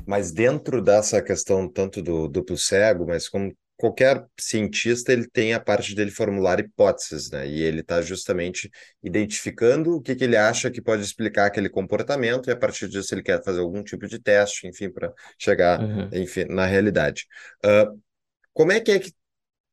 Mas 0.05 0.31
dentro 0.31 0.81
dessa 0.81 1.21
questão 1.21 1.69
tanto 1.69 2.01
do 2.01 2.27
duplo 2.27 2.57
cego, 2.57 3.05
mas 3.05 3.29
como 3.29 3.55
qualquer 3.75 4.25
cientista 4.39 5.13
ele 5.13 5.29
tem 5.29 5.53
a 5.53 5.59
parte 5.59 5.93
dele 5.93 6.09
formular 6.09 6.59
hipóteses, 6.59 7.29
né? 7.29 7.47
E 7.47 7.61
ele 7.61 7.81
está 7.81 8.01
justamente 8.01 8.71
identificando 9.03 9.95
o 9.95 10.01
que, 10.01 10.15
que 10.15 10.23
ele 10.23 10.35
acha 10.35 10.71
que 10.71 10.81
pode 10.81 11.03
explicar 11.03 11.45
aquele 11.45 11.69
comportamento 11.69 12.49
e 12.49 12.51
a 12.51 12.57
partir 12.57 12.89
disso 12.89 13.13
ele 13.13 13.21
quer 13.21 13.43
fazer 13.43 13.59
algum 13.59 13.83
tipo 13.83 14.07
de 14.07 14.17
teste, 14.17 14.67
enfim, 14.67 14.89
para 14.89 15.13
chegar, 15.37 15.79
uhum. 15.79 16.09
enfim, 16.11 16.45
na 16.45 16.65
realidade. 16.65 17.27
Uh, 17.63 18.01
como 18.51 18.71
é 18.71 18.79
que 18.79 18.91
é 18.91 18.97
que 18.97 19.13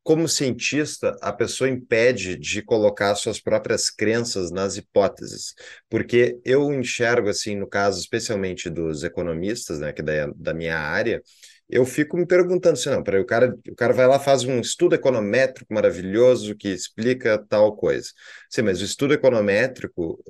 como 0.05 0.29
cientista, 0.29 1.17
a 1.23 1.33
pessoa 1.33 1.71
impede 1.71 2.37
de 2.37 2.63
colocar 2.63 3.15
suas 3.17 3.41
próprias 3.41 3.91
crenças 3.91 4.53
nas 4.53 4.77
hipóteses, 4.77 5.55
porque 5.91 6.39
eu 6.45 6.73
enxergo, 6.75 7.31
assim, 7.31 7.57
no 7.57 7.67
caso 7.69 8.01
especialmente 8.01 8.71
dos 8.71 9.03
economistas, 9.05 9.81
né, 9.81 9.93
que 9.95 10.03
da, 10.03 10.29
da 10.37 10.55
minha 10.55 10.79
área, 10.79 11.23
eu 11.69 11.87
fico 11.87 12.17
me 12.17 12.27
perguntando 12.27 12.77
se 12.77 12.89
assim, 12.89 12.97
não, 12.99 13.03
peraí, 13.03 13.21
o 13.21 13.27
cara, 13.27 13.57
o 13.71 13.75
cara 13.75 13.93
vai 13.95 14.07
lá 14.07 14.19
faz 14.21 14.45
um 14.45 14.61
estudo 14.61 14.95
econométrico 14.95 15.73
maravilhoso 15.73 16.55
que 16.57 16.69
explica 16.69 17.39
tal 17.49 17.75
coisa. 17.77 18.11
Sim, 18.51 18.63
mas 18.63 18.81
o 18.83 18.85
estudo 18.85 19.15
econométrico, 19.15 20.23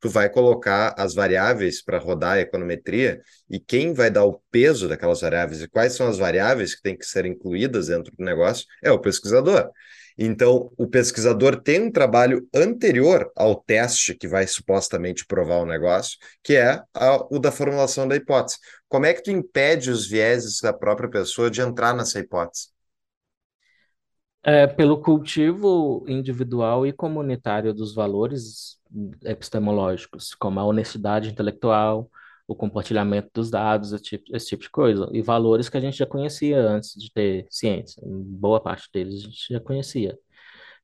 tu 0.00 0.08
vai 0.08 0.28
colocar 0.30 0.94
as 0.96 1.14
variáveis 1.14 1.82
para 1.82 1.98
rodar 1.98 2.32
a 2.32 2.40
econometria 2.40 3.20
e 3.48 3.60
quem 3.60 3.92
vai 3.92 4.10
dar 4.10 4.24
o 4.24 4.40
peso 4.50 4.88
daquelas 4.88 5.20
variáveis 5.20 5.62
e 5.62 5.68
quais 5.68 5.92
são 5.92 6.08
as 6.08 6.18
variáveis 6.18 6.74
que 6.74 6.82
têm 6.82 6.96
que 6.96 7.06
ser 7.06 7.26
incluídas 7.26 7.88
dentro 7.88 8.12
do 8.16 8.24
negócio 8.24 8.66
é 8.82 8.90
o 8.90 8.98
pesquisador. 8.98 9.70
Então, 10.18 10.70
o 10.76 10.86
pesquisador 10.86 11.62
tem 11.62 11.82
um 11.82 11.90
trabalho 11.90 12.46
anterior 12.54 13.30
ao 13.34 13.54
teste 13.54 14.14
que 14.14 14.28
vai 14.28 14.46
supostamente 14.46 15.24
provar 15.24 15.56
o 15.56 15.66
negócio, 15.66 16.18
que 16.42 16.56
é 16.56 16.82
a, 16.92 17.26
o 17.30 17.38
da 17.38 17.50
formulação 17.50 18.06
da 18.06 18.16
hipótese. 18.16 18.58
Como 18.88 19.06
é 19.06 19.14
que 19.14 19.22
tu 19.22 19.30
impede 19.30 19.90
os 19.90 20.06
vieses 20.06 20.60
da 20.60 20.72
própria 20.72 21.08
pessoa 21.08 21.50
de 21.50 21.62
entrar 21.62 21.94
nessa 21.94 22.18
hipótese? 22.18 22.68
É, 24.42 24.66
pelo 24.66 25.02
cultivo 25.02 26.04
individual 26.08 26.86
e 26.86 26.92
comunitário 26.92 27.74
dos 27.74 27.94
valores 27.94 28.78
epistemológicos, 29.22 30.34
como 30.34 30.58
a 30.58 30.64
honestidade 30.64 31.28
intelectual, 31.28 32.10
o 32.48 32.56
compartilhamento 32.56 33.30
dos 33.34 33.50
dados, 33.50 33.92
esse 33.92 34.02
tipo, 34.02 34.36
esse 34.36 34.48
tipo 34.48 34.62
de 34.62 34.70
coisa. 34.70 35.08
E 35.12 35.22
valores 35.22 35.68
que 35.68 35.76
a 35.76 35.80
gente 35.80 35.96
já 35.98 36.06
conhecia 36.06 36.60
antes 36.60 36.94
de 36.94 37.12
ter 37.12 37.46
ciência. 37.50 38.02
Boa 38.04 38.60
parte 38.60 38.88
deles 38.92 39.20
a 39.20 39.24
gente 39.24 39.52
já 39.52 39.60
conhecia. 39.60 40.18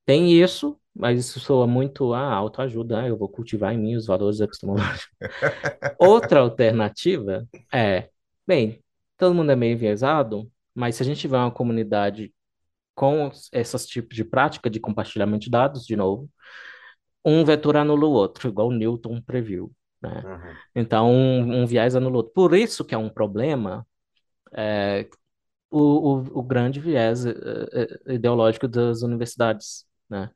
Tem 0.04 0.32
isso, 0.32 0.78
mas 0.94 1.18
isso 1.18 1.40
soa 1.40 1.66
muito 1.66 2.14
a 2.14 2.20
ah, 2.20 2.34
autoajuda, 2.34 3.00
ah, 3.00 3.09
eu 3.09 3.16
vou 3.18 3.28
cultivar 3.28 3.74
em 3.74 3.78
mim 3.78 3.96
os 3.96 4.07
valores 4.07 4.40
epistemológicos. 4.40 5.09
Outra 5.98 6.40
alternativa 6.40 7.46
é, 7.72 8.09
bem, 8.46 8.80
todo 9.18 9.34
mundo 9.34 9.50
é 9.50 9.57
meio 9.57 9.74
enviesado, 9.74 10.50
mas 10.74 10.94
se 10.96 11.02
a 11.02 11.07
gente 11.07 11.20
tiver 11.20 11.38
uma 11.38 11.50
comunidade 11.50 12.32
com 12.97 13.30
esses 13.53 13.86
tipos 13.86 14.16
de 14.16 14.24
prática 14.24 14.70
de 14.70 14.80
compartilhamento 14.80 15.44
de 15.44 15.51
dados, 15.51 15.86
de 15.86 15.94
novo, 15.94 16.28
um 17.24 17.44
vetor 17.44 17.76
anula 17.76 18.07
o 18.07 18.11
outro, 18.11 18.49
igual 18.49 18.70
Newton 18.70 19.20
previu. 19.20 19.70
Né? 20.03 20.22
Uhum. 20.24 20.57
Então, 20.74 21.12
um, 21.12 21.62
um, 21.62 21.66
viés 21.66 21.94
anula 21.94 22.14
o 22.14 22.16
outro. 22.18 22.32
Por 22.32 22.55
isso 22.57 22.84
que 22.84 22.94
é 22.94 22.99
um 22.99 23.11
problema 23.11 23.86
é, 24.57 25.07
o, 25.70 25.80
o, 25.80 26.40
o, 26.40 26.42
grande 26.42 26.80
viés 26.80 27.26
é, 27.26 27.32
é, 28.09 28.14
ideológico 28.14 28.66
das 28.66 29.03
universidades, 29.03 29.84
né? 30.09 30.30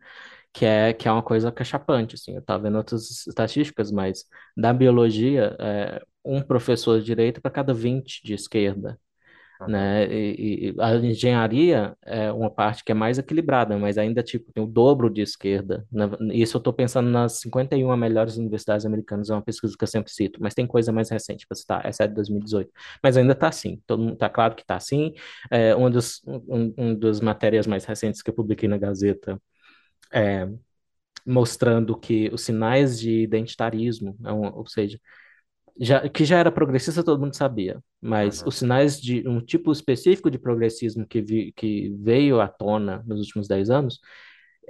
que 0.53 0.67
é, 0.67 0.93
que 0.93 1.09
é 1.09 1.13
uma 1.13 1.23
coisa 1.23 1.53
cachapante, 1.53 2.17
assim, 2.17 2.35
eu 2.35 2.41
estava 2.41 2.65
vendo 2.65 2.77
outras 2.77 3.27
estatísticas, 3.27 3.91
mas 3.91 4.25
da 4.57 4.73
biologia, 4.73 5.57
é, 5.61 6.03
um 6.25 6.43
professor 6.43 6.99
de 6.99 7.07
direita 7.07 7.41
para 7.41 7.51
cada 7.51 7.73
20 7.73 8.21
de 8.25 8.35
esquerda, 8.35 8.99
né? 9.69 10.07
E, 10.13 10.71
e, 10.71 10.75
a 10.81 10.95
engenharia 10.97 11.97
é 12.03 12.33
uma 12.33 12.51
parte 12.51 12.85
que 12.85 12.93
é 12.93 12.95
mais 12.95 13.19
equilibrada, 13.19 13.77
mas 13.79 13.99
ainda 13.99 14.23
tipo 14.23 14.53
tem 14.53 14.63
o 14.63 14.67
dobro 14.67 15.11
de 15.11 15.21
esquerda. 15.21 15.87
Né? 15.91 16.09
Isso 16.33 16.57
eu 16.57 16.59
estou 16.59 16.73
pensando 16.73 17.11
nas 17.11 17.41
51 17.41 17.97
melhores 17.97 18.37
universidades 18.37 18.87
americanas, 18.87 19.31
é 19.31 19.35
uma 19.35 19.43
pesquisa 19.43 19.77
que 19.77 19.85
eu 19.85 19.89
sempre 19.89 20.13
cito, 20.13 20.41
mas 20.43 20.55
tem 20.55 20.67
coisa 20.67 20.93
mais 20.93 21.11
recente 21.11 21.47
para 21.47 21.57
citar, 21.57 21.85
essa 21.87 22.05
é 22.05 22.09
de 22.09 22.15
2018. 22.15 22.71
Mas 23.03 23.17
ainda 23.17 23.33
está 23.33 23.49
assim, 23.49 23.81
todo 23.87 24.03
mundo 24.03 24.15
está 24.15 24.29
claro 24.29 24.55
que 24.55 24.63
está 24.63 24.77
assim. 24.77 25.15
É, 25.51 25.75
uma, 25.75 25.91
dos, 25.91 26.23
um, 26.27 26.75
um 26.77 26.95
das 26.95 27.21
matérias 27.21 27.67
mais 27.67 27.85
recentes 27.85 28.23
que 28.23 28.31
eu 28.31 28.35
publiquei 28.35 28.69
na 28.69 28.79
Gazeta 28.79 29.41
é, 30.13 30.49
mostrando 31.27 31.97
que 31.99 32.29
os 32.33 32.43
sinais 32.43 32.99
de 32.99 33.23
identitarismo, 33.23 34.17
é 34.25 34.33
ou 34.33 34.67
seja, 34.67 34.99
já, 35.81 36.09
que 36.09 36.24
já 36.24 36.39
era 36.39 36.53
progressista, 36.53 37.03
todo 37.03 37.20
mundo 37.20 37.35
sabia, 37.35 37.83
mas 38.01 38.43
uhum. 38.43 38.49
os 38.49 38.57
sinais 38.57 39.01
de 39.01 39.26
um 39.26 39.41
tipo 39.41 39.72
específico 39.72 40.31
de 40.31 40.39
progressismo 40.39 41.07
que, 41.07 41.22
vi, 41.22 41.53
que 41.57 41.91
veio 41.99 42.41
à 42.41 42.47
tona 42.47 43.03
nos 43.07 43.20
últimos 43.20 43.49
10 43.49 43.70
anos 43.70 44.01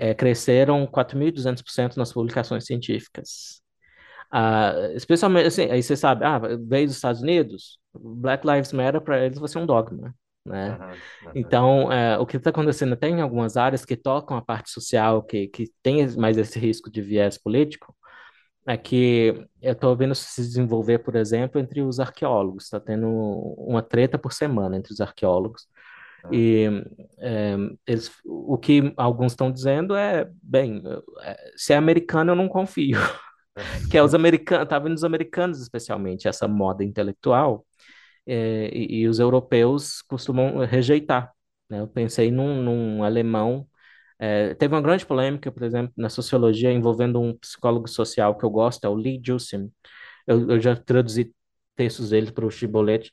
é, 0.00 0.14
cresceram 0.14 0.86
4.200% 0.86 1.96
nas 1.98 2.11
publicações 2.11 2.64
científicas. 2.64 3.61
Ah, 4.32 4.72
especialmente, 4.94 5.48
assim, 5.48 5.70
aí 5.70 5.82
você 5.82 5.94
sabe, 5.94 6.24
ah, 6.24 6.38
veio 6.38 6.86
dos 6.86 6.96
Estados 6.96 7.20
Unidos, 7.20 7.78
Black 7.92 8.46
Lives 8.46 8.72
Matter 8.72 9.00
para 9.00 9.24
eles 9.24 9.38
vai 9.38 9.48
ser 9.48 9.58
um 9.58 9.66
dogma, 9.66 10.14
né? 10.46 10.78
Uhum, 10.78 10.86
uhum. 10.86 11.32
Então, 11.34 11.92
é, 11.92 12.16
o 12.16 12.24
que 12.24 12.36
está 12.36 12.48
acontecendo 12.48 12.94
até 12.94 13.08
em 13.08 13.20
algumas 13.20 13.56
áreas 13.56 13.84
que 13.84 13.96
tocam 13.96 14.36
a 14.36 14.42
parte 14.42 14.70
social, 14.70 15.22
que, 15.22 15.48
que 15.48 15.70
tem 15.82 16.08
mais 16.16 16.38
esse 16.38 16.58
risco 16.58 16.90
de 16.90 17.02
viés 17.02 17.36
político, 17.36 17.94
é 18.72 18.76
que 18.76 19.34
eu 19.60 19.72
estou 19.72 19.96
vendo 19.96 20.14
se 20.14 20.40
desenvolver, 20.42 21.00
por 21.00 21.16
exemplo, 21.16 21.60
entre 21.60 21.82
os 21.82 21.98
arqueólogos. 21.98 22.64
Está 22.64 22.78
tendo 22.78 23.08
uma 23.58 23.82
treta 23.82 24.16
por 24.16 24.32
semana 24.32 24.76
entre 24.76 24.92
os 24.92 25.00
arqueólogos. 25.00 25.66
Ah. 26.22 26.28
E 26.32 26.66
é, 27.18 27.56
eles, 27.84 28.12
o 28.24 28.56
que 28.56 28.92
alguns 28.96 29.32
estão 29.32 29.50
dizendo 29.50 29.96
é, 29.96 30.30
bem, 30.40 30.82
é, 31.22 31.52
se 31.56 31.72
é 31.72 31.76
americano 31.76 32.30
eu 32.30 32.36
não 32.36 32.48
confio. 32.48 32.98
que 33.90 33.98
é 33.98 34.02
os 34.02 34.14
americanos, 34.14 34.68
tá 34.68 34.78
vendo 34.78 34.94
os 34.94 35.04
americanos 35.04 35.60
especialmente, 35.60 36.28
essa 36.28 36.46
moda 36.46 36.84
intelectual, 36.84 37.66
é, 38.24 38.70
e, 38.72 39.00
e, 39.00 39.08
os 39.08 39.18
europeus 39.18 40.00
costumam 40.02 40.58
rejeitar. 40.58 41.32
Né? 41.68 41.80
Eu 41.80 41.88
pensei 41.88 42.30
num, 42.30 42.62
num 42.62 43.02
alemão 43.02 43.66
é, 44.20 44.54
teve 44.54 44.74
uma 44.74 44.82
grande 44.82 45.06
polêmica, 45.06 45.50
por 45.50 45.62
exemplo, 45.62 45.94
na 45.96 46.10
sociologia 46.10 46.70
envolvendo 46.70 47.18
um 47.18 47.34
psicólogo 47.38 47.88
social 47.88 48.36
que 48.36 48.44
eu 48.44 48.50
gosto, 48.50 48.84
é 48.84 48.88
o 48.88 48.94
Lee 48.94 49.20
Jusin. 49.24 49.72
Eu, 50.26 50.50
eu 50.50 50.60
já 50.60 50.76
traduzi 50.76 51.34
textos 51.74 52.10
dele 52.10 52.30
para 52.30 52.44
o 52.44 52.50
Chibolete. 52.50 53.10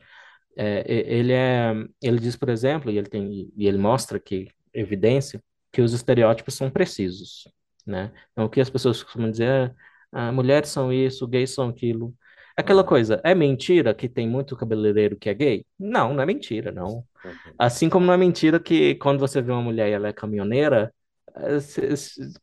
É, 0.58 0.84
ele 0.88 1.32
é, 1.32 1.74
ele 2.02 2.20
diz, 2.20 2.36
por 2.36 2.50
exemplo, 2.50 2.92
e 2.92 2.98
ele 2.98 3.08
tem, 3.08 3.50
e 3.56 3.68
ele 3.68 3.78
mostra 3.78 4.20
que 4.20 4.50
evidência 4.74 5.42
que 5.72 5.82
os 5.82 5.94
estereótipos 5.94 6.56
são 6.56 6.70
precisos, 6.70 7.48
né? 7.86 8.12
Então, 8.34 8.46
o 8.46 8.50
que 8.50 8.60
as 8.60 8.70
pessoas 8.70 9.02
costumam 9.02 9.32
dizer 9.32 9.48
é, 9.50 9.76
ah, 10.12 10.32
mulheres 10.32 10.70
são 10.70 10.92
isso, 10.92 11.26
gays 11.28 11.54
são 11.54 11.70
aquilo. 11.70 12.14
Aquela 12.58 12.84
coisa, 12.84 13.22
é 13.24 13.36
mentira 13.36 13.94
que 13.94 14.10
tem 14.10 14.28
muito 14.28 14.58
cabeleireiro 14.58 15.16
que 15.16 15.30
é 15.30 15.34
gay? 15.34 15.66
Não, 15.80 16.14
não 16.14 16.24
é 16.24 16.26
mentira, 16.26 16.72
não. 16.72 17.06
Uhum. 17.24 17.54
Assim 17.58 17.88
como 17.88 18.06
não 18.06 18.14
é 18.14 18.18
mentira 18.18 18.60
que 18.60 18.96
quando 18.96 19.20
você 19.20 19.42
vê 19.42 19.52
uma 19.52 19.62
mulher 19.62 19.90
e 19.90 19.94
ela 19.94 20.08
é 20.08 20.14
caminhoneira, 20.14 20.92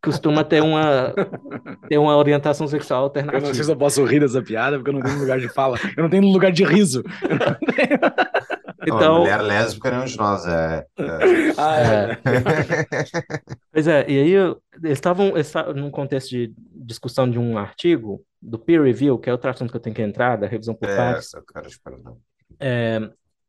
costuma 0.03 0.45
ter 0.45 0.63
uma, 0.63 1.15
ter 1.89 1.99
uma 1.99 2.17
orientação 2.17 2.67
sexual 2.67 3.05
alternativa. 3.05 3.45
Eu 3.45 3.49
não 3.49 3.55
sei 3.55 3.65
se 3.65 3.71
eu 3.71 3.77
posso 3.77 4.05
rir 4.05 4.21
dessa 4.21 4.43
piada, 4.43 4.77
porque 4.77 4.91
eu 4.91 4.95
não 4.95 5.03
tenho 5.03 5.19
lugar 5.19 5.39
de 5.39 5.49
fala. 5.49 5.79
Eu 5.97 6.03
não 6.03 6.11
tenho 6.11 6.25
lugar 6.25 6.53
de 6.53 6.65
riso. 6.65 7.03
Então, 8.87 9.21
mulher 9.21 9.41
lésbica 9.41 9.91
nenhum 9.91 10.05
de 10.05 10.17
nós 10.19 10.47
é. 10.47 10.87
é... 10.99 11.05
Ah, 11.57 11.81
é. 11.81 12.19
pois 13.73 13.89
é, 13.89 14.05
e 14.09 14.21
aí 14.21 14.33
eles 14.83 14.99
estavam 14.99 15.33
num 15.75 15.91
contexto 15.91 16.31
de 16.31 16.53
discussão 16.75 17.29
de 17.29 17.39
um 17.39 17.57
artigo 17.57 18.23
do 18.41 18.59
peer 18.59 18.83
review, 18.83 19.19
que 19.19 19.29
é 19.29 19.33
outro 19.33 19.51
assunto 19.51 19.71
que 19.71 19.77
eu 19.77 19.81
tenho 19.81 19.97
que 19.97 20.03
entrar, 20.03 20.37
da 20.37 20.47
revisão 20.47 20.75
por 20.75 20.89
é, 20.89 20.97
pares. 20.97 21.31
É, 22.61 23.01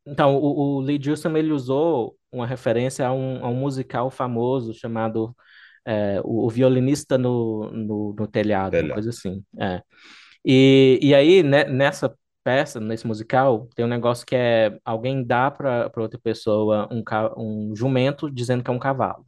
então, 0.06 0.36
o, 0.36 0.76
o 0.76 0.80
Lee 0.80 1.00
Justin, 1.02 1.34
ele 1.34 1.52
usou 1.52 2.16
uma 2.30 2.46
referência 2.46 3.06
a 3.06 3.12
um, 3.12 3.44
a 3.44 3.48
um 3.48 3.54
musical 3.54 4.10
famoso 4.10 4.72
chamado 4.72 5.34
é, 5.84 6.20
o, 6.24 6.46
o, 6.46 6.50
Violinista 6.50 7.18
no, 7.18 7.70
no, 7.72 8.14
no 8.18 8.26
Telhado, 8.26 8.72
Telhado, 8.72 8.86
uma 8.86 8.94
coisa 8.94 9.10
assim. 9.10 9.42
É. 9.58 9.82
E, 10.44 10.98
e 11.02 11.14
aí, 11.14 11.42
né, 11.42 11.64
nessa 11.64 12.14
peça, 12.44 12.78
nesse 12.78 13.06
musical, 13.06 13.68
tem 13.74 13.84
um 13.84 13.88
negócio 13.88 14.24
que 14.24 14.36
é 14.36 14.78
alguém 14.84 15.24
dá 15.24 15.50
para 15.50 15.90
outra 15.96 16.20
pessoa 16.22 16.88
um, 16.92 17.02
um 17.36 17.74
jumento 17.74 18.30
dizendo 18.30 18.62
que 18.62 18.70
é 18.70 18.72
um 18.72 18.78
cavalo. 18.78 19.26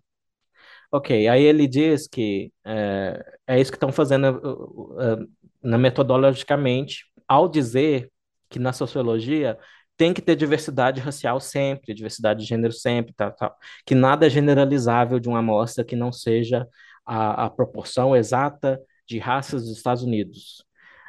Ok, 0.90 1.28
aí 1.28 1.42
ele 1.42 1.66
diz 1.66 2.06
que 2.06 2.52
é, 2.64 3.38
é 3.46 3.60
isso 3.60 3.70
que 3.70 3.76
estão 3.76 3.92
fazendo 3.92 4.38
uh, 4.38 5.22
uh, 5.22 5.28
na 5.62 5.76
metodologicamente, 5.76 7.04
ao 7.26 7.48
dizer 7.48 8.10
que 8.48 8.58
na 8.58 8.72
sociologia 8.72 9.58
tem 9.98 10.14
que 10.14 10.22
ter 10.22 10.36
diversidade 10.36 11.00
racial 11.00 11.40
sempre, 11.40 11.92
diversidade 11.92 12.40
de 12.40 12.46
gênero 12.46 12.72
sempre, 12.72 13.12
tal, 13.12 13.32
tal, 13.32 13.56
que 13.84 13.94
nada 13.96 14.26
é 14.26 14.30
generalizável 14.30 15.18
de 15.18 15.28
uma 15.28 15.40
amostra 15.40 15.84
que 15.84 15.96
não 15.96 16.12
seja 16.12 16.66
a, 17.04 17.46
a 17.46 17.50
proporção 17.50 18.14
exata 18.16 18.80
de 19.06 19.18
raças 19.18 19.64
dos 19.64 19.76
Estados 19.76 20.04
Unidos. 20.04 20.64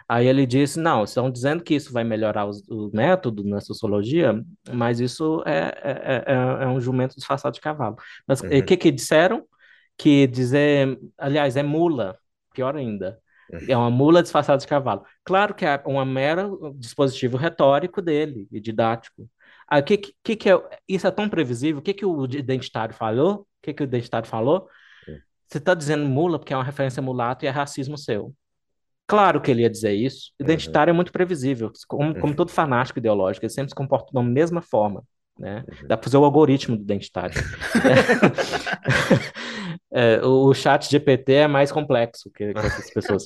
Aí 0.08 0.26
ele 0.26 0.48
disse, 0.48 0.80
não, 0.80 1.04
estão 1.04 1.30
dizendo 1.30 1.64
que 1.64 1.76
isso 1.76 1.94
vai 1.94 2.04
melhorar 2.04 2.48
os, 2.48 2.68
o 2.68 2.90
método 2.92 3.44
na 3.44 3.62
sociologia, 3.62 4.44
mas 4.72 5.00
isso 5.00 5.44
é, 5.46 5.72
é, 5.84 6.24
é, 6.26 6.64
é 6.64 6.68
um 6.68 6.82
jumento 6.82 7.16
disfarçado 7.16 7.54
de 7.54 7.62
cavalo. 7.62 7.96
Mas 8.28 8.42
o 8.42 8.46
uhum. 8.46 8.66
que 8.66 8.76
que 8.76 8.92
disseram? 8.92 9.46
Que 9.96 10.26
dizer, 10.26 11.00
aliás, 11.16 11.56
é 11.56 11.62
mula, 11.62 12.18
pior 12.56 12.76
ainda. 12.76 13.20
É 13.68 13.76
uma 13.76 13.90
mula 13.90 14.22
disfarçada 14.22 14.60
de 14.60 14.68
cavalo. 14.68 15.04
Claro 15.24 15.54
que 15.54 15.66
é 15.66 15.82
um 15.86 16.04
mero 16.06 16.76
dispositivo 16.78 17.38
retórico 17.38 18.02
dele 18.02 18.48
e 18.52 18.60
didático. 18.60 19.30
Aí, 19.68 19.82
que, 19.84 19.98
que, 19.98 20.36
que 20.36 20.50
é, 20.50 20.62
isso 20.88 21.08
é 21.08 21.12
tão 21.12 21.30
previsível? 21.30 21.80
O 21.80 21.82
que, 21.82 21.94
que 21.94 22.06
o 22.06 22.26
identitário 22.26 22.94
falou? 22.94 23.42
O 23.42 23.46
que, 23.62 23.74
que 23.74 23.84
o 23.84 23.86
identitário 23.86 24.28
falou? 24.28 24.68
Você 25.48 25.58
está 25.58 25.74
dizendo 25.74 26.06
mula 26.06 26.38
porque 26.38 26.54
é 26.54 26.58
uma 26.58 26.64
referência 26.64 27.02
mulato 27.02 27.44
e 27.44 27.48
é 27.48 27.52
racismo 27.52 27.98
seu. 27.98 28.34
Claro 29.08 29.42
que 29.42 29.50
ele 29.50 29.64
ia 29.64 29.70
dizer 29.70 29.94
isso. 29.94 30.32
Identitário 30.40 30.92
uhum. 30.92 30.96
é 30.96 30.98
muito 30.98 31.12
previsível. 31.12 31.72
Como, 31.88 32.20
como, 32.20 32.36
todo 32.36 32.52
fanático 32.52 33.00
ideológico, 33.00 33.44
ele 33.44 33.52
sempre 33.52 33.70
se 33.70 33.76
comporta 33.76 34.12
da 34.14 34.22
mesma 34.22 34.62
forma. 34.62 35.04
Né? 35.40 35.64
Uhum. 35.68 35.88
Dá 35.88 35.98
para 35.98 36.04
fazer 36.04 36.18
o 36.18 36.24
algoritmo 36.24 36.78
do 36.78 36.84
identitário. 36.84 37.34
é, 39.92 40.22
o 40.26 40.54
chat 40.54 40.90
GPT 40.90 41.34
é 41.34 41.48
mais 41.48 41.72
complexo 41.72 42.32
que, 42.32 42.54
que 42.54 42.60
essas 42.60 42.92
pessoas. 42.92 43.24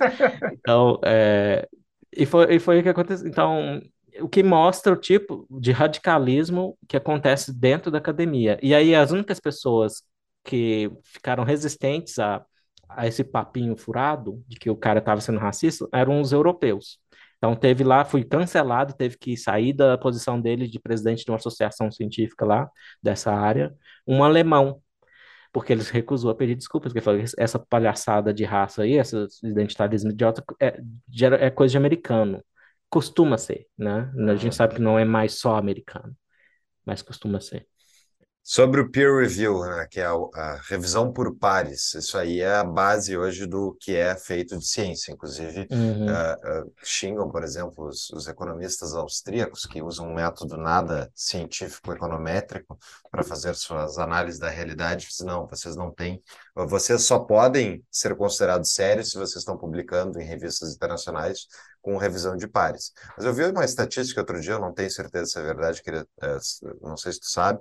Então, 0.53 0.99
é, 1.03 1.67
e, 2.15 2.25
foi, 2.25 2.55
e 2.55 2.59
foi 2.59 2.79
o 2.79 2.83
que 2.83 2.89
aconteceu. 2.89 3.27
Então, 3.27 3.81
o 4.21 4.29
que 4.29 4.43
mostra 4.43 4.93
o 4.93 4.97
tipo 4.97 5.47
de 5.49 5.71
radicalismo 5.71 6.77
que 6.87 6.95
acontece 6.97 7.53
dentro 7.53 7.91
da 7.91 7.97
academia. 7.97 8.59
E 8.61 8.73
aí, 8.73 8.95
as 8.95 9.11
únicas 9.11 9.39
pessoas 9.39 10.03
que 10.43 10.91
ficaram 11.03 11.43
resistentes 11.43 12.19
a, 12.19 12.45
a 12.89 13.07
esse 13.07 13.23
papinho 13.23 13.75
furado 13.77 14.43
de 14.47 14.57
que 14.57 14.69
o 14.69 14.75
cara 14.75 14.99
estava 14.99 15.21
sendo 15.21 15.39
racista 15.39 15.87
eram 15.91 16.21
os 16.21 16.31
europeus. 16.31 16.99
Então 17.37 17.55
teve 17.55 17.83
lá, 17.83 18.05
foi 18.05 18.23
cancelado, 18.23 18.93
teve 18.93 19.17
que 19.17 19.35
sair 19.35 19.73
da 19.73 19.97
posição 19.97 20.39
dele 20.39 20.67
de 20.67 20.79
presidente 20.79 21.25
de 21.25 21.31
uma 21.31 21.37
associação 21.37 21.91
científica 21.91 22.45
lá 22.45 22.69
dessa 23.01 23.33
área, 23.33 23.75
um 24.07 24.23
alemão, 24.23 24.81
porque 25.53 25.73
ele 25.73 25.83
recusou 25.83 26.31
a 26.31 26.35
pedir 26.35 26.55
desculpas, 26.55 26.93
porque 26.93 27.01
falou 27.05 27.23
essa 27.37 27.59
palhaçada 27.59 28.33
de 28.33 28.43
raça 28.43 28.83
aí, 28.83 28.95
esse 28.99 29.15
identitarismo 29.43 30.11
idiota 30.11 30.43
é, 30.59 30.81
é 31.41 31.51
coisa 31.51 31.73
de 31.73 31.77
americano. 31.77 32.43
Costuma 32.89 33.37
ser, 33.37 33.67
né? 33.77 34.11
A 34.29 34.35
gente 34.35 34.55
sabe 34.55 34.75
que 34.75 34.81
não 34.81 34.99
é 34.99 35.05
mais 35.05 35.39
só 35.39 35.55
americano, 35.57 36.15
mas 36.85 37.01
costuma 37.01 37.41
ser. 37.41 37.67
Sobre 38.45 38.81
o 38.81 38.91
peer 38.91 39.21
review, 39.21 39.61
né, 39.61 39.87
que 39.89 40.01
é 40.01 40.05
a, 40.05 40.11
a, 40.11 40.55
revisão 40.67 41.13
por 41.13 41.33
pares, 41.33 41.93
isso 41.93 42.17
aí 42.17 42.41
é 42.41 42.55
a 42.55 42.63
base 42.63 43.17
hoje 43.17 43.45
do 43.45 43.73
que 43.79 43.95
é 43.95 44.13
feito 44.17 44.57
de 44.57 44.65
ciência. 44.67 45.13
Inclusive, 45.13 45.65
uhum. 45.71 46.07
uh, 46.07 46.65
uh, 46.65 46.73
xingam, 46.83 47.31
por 47.31 47.41
exemplo, 47.41 47.87
os, 47.87 48.09
os, 48.09 48.27
economistas 48.27 48.93
austríacos 48.93 49.65
que 49.65 49.81
usam 49.81 50.09
um 50.09 50.13
método 50.13 50.57
nada 50.57 51.09
científico 51.15 51.93
econométrico 51.93 52.77
para 53.09 53.23
fazer 53.23 53.55
suas 53.55 53.97
análises 53.97 54.41
da 54.41 54.49
realidade. 54.49 55.07
Não, 55.21 55.47
vocês 55.47 55.77
não 55.77 55.89
têm. 55.89 56.21
Vocês 56.53 57.03
só 57.03 57.19
podem 57.19 57.81
ser 57.89 58.13
considerados 58.13 58.73
sérios 58.73 59.11
se 59.11 59.17
vocês 59.17 59.37
estão 59.37 59.57
publicando 59.57 60.19
em 60.19 60.25
revistas 60.25 60.75
internacionais 60.75 61.47
com 61.83 61.97
revisão 61.97 62.35
de 62.35 62.47
pares. 62.47 62.93
Mas 63.15 63.25
eu 63.25 63.33
vi 63.33 63.43
uma 63.43 63.65
estatística 63.65 64.21
outro 64.21 64.39
dia, 64.39 64.53
eu 64.53 64.59
não 64.59 64.73
tenho 64.73 64.89
certeza 64.89 65.25
se 65.25 65.39
é 65.39 65.41
verdade, 65.43 65.83
queria, 65.83 66.07
eh, 66.21 66.37
não 66.81 66.95
sei 66.95 67.11
se 67.11 67.19
tu 67.19 67.29
sabe, 67.29 67.59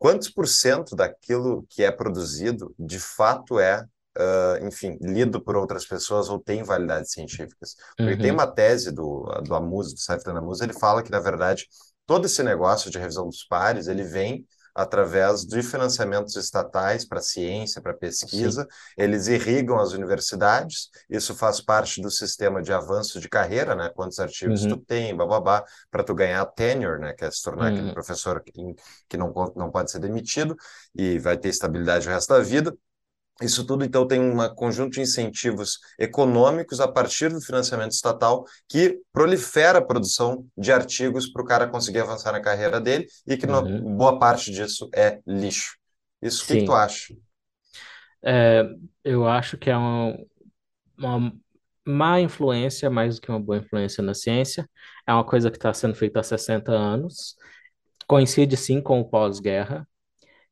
quantos 0.00 0.30
por 0.30 0.48
cento 0.48 0.96
daquilo 0.96 1.66
que 1.68 1.84
é 1.84 1.92
produzido 1.92 2.74
de 2.78 2.98
fato 2.98 3.60
é, 3.60 3.84
uh, 4.16 4.66
enfim, 4.66 4.96
lido 4.98 5.44
por 5.44 5.56
outras 5.56 5.86
pessoas 5.86 6.30
ou 6.30 6.40
tem 6.40 6.62
validades 6.62 7.12
científicas? 7.12 7.76
Porque 7.98 8.14
uhum. 8.14 8.20
tem 8.20 8.30
uma 8.30 8.46
tese 8.46 8.90
do, 8.90 9.24
do 9.44 9.54
Amuso, 9.54 9.94
do 9.94 10.00
Safran 10.00 10.38
Amuso, 10.38 10.64
ele 10.64 10.72
fala 10.72 11.02
que, 11.02 11.10
na 11.10 11.20
verdade, 11.20 11.66
todo 12.06 12.24
esse 12.24 12.42
negócio 12.42 12.90
de 12.90 12.98
revisão 12.98 13.26
dos 13.26 13.44
pares, 13.44 13.88
ele 13.88 14.02
vem 14.02 14.46
através 14.74 15.44
de 15.44 15.62
financiamentos 15.62 16.36
estatais 16.36 17.04
para 17.06 17.20
ciência, 17.20 17.80
para 17.80 17.94
pesquisa. 17.94 18.62
Sim. 18.62 18.68
Eles 18.96 19.26
irrigam 19.26 19.78
as 19.78 19.92
universidades, 19.92 20.88
isso 21.08 21.34
faz 21.34 21.60
parte 21.60 22.00
do 22.00 22.10
sistema 22.10 22.62
de 22.62 22.72
avanço 22.72 23.20
de 23.20 23.28
carreira, 23.28 23.74
né? 23.74 23.90
Quantos 23.94 24.18
artigos 24.18 24.64
uhum. 24.64 24.70
tu 24.70 24.76
tem, 24.78 25.16
bababá, 25.16 25.64
para 25.90 26.04
tu 26.04 26.14
ganhar 26.14 26.44
tenure, 26.46 27.00
né? 27.00 27.12
Que 27.12 27.24
é 27.24 27.30
se 27.30 27.42
tornar 27.42 27.70
uhum. 27.70 27.78
aquele 27.78 27.92
professor 27.92 28.42
que, 28.42 28.52
que 29.08 29.16
não, 29.16 29.32
não 29.56 29.70
pode 29.70 29.90
ser 29.90 29.98
demitido 29.98 30.56
e 30.94 31.18
vai 31.18 31.36
ter 31.36 31.48
estabilidade 31.48 32.08
o 32.08 32.10
resto 32.10 32.28
da 32.32 32.40
vida. 32.40 32.76
Isso 33.40 33.66
tudo, 33.66 33.84
então, 33.84 34.06
tem 34.06 34.20
um 34.20 34.36
conjunto 34.54 34.92
de 34.92 35.00
incentivos 35.00 35.78
econômicos 35.98 36.78
a 36.78 36.86
partir 36.86 37.30
do 37.30 37.40
financiamento 37.40 37.92
estatal 37.92 38.44
que 38.68 39.00
prolifera 39.12 39.78
a 39.78 39.84
produção 39.84 40.46
de 40.56 40.70
artigos 40.70 41.30
para 41.30 41.42
o 41.42 41.44
cara 41.44 41.66
conseguir 41.66 42.00
avançar 42.00 42.32
na 42.32 42.40
carreira 42.40 42.80
dele 42.80 43.06
e 43.26 43.36
que 43.36 43.46
uhum. 43.46 43.96
boa 43.96 44.18
parte 44.18 44.50
disso 44.50 44.90
é 44.94 45.20
lixo. 45.26 45.76
Isso, 46.20 46.44
o 46.44 46.46
que, 46.46 46.58
que, 46.58 46.64
tu 46.66 46.72
acha? 46.72 47.14
É, 48.22 48.62
eu 49.02 49.26
acho 49.26 49.56
que 49.56 49.70
é 49.70 49.76
uma, 49.76 50.18
uma 50.98 51.32
má 51.86 52.20
influência, 52.20 52.90
mais 52.90 53.16
do 53.16 53.22
que 53.22 53.30
uma 53.30 53.40
boa 53.40 53.56
influência 53.56 54.02
na 54.02 54.12
ciência. 54.12 54.68
É 55.06 55.14
uma 55.14 55.24
coisa 55.24 55.50
que 55.50 55.56
está 55.56 55.72
sendo 55.72 55.94
feita 55.94 56.20
há 56.20 56.22
60 56.22 56.70
anos. 56.70 57.36
Coincide, 58.06 58.54
sim, 58.56 58.82
com 58.82 59.00
o 59.00 59.08
pós-guerra 59.08 59.88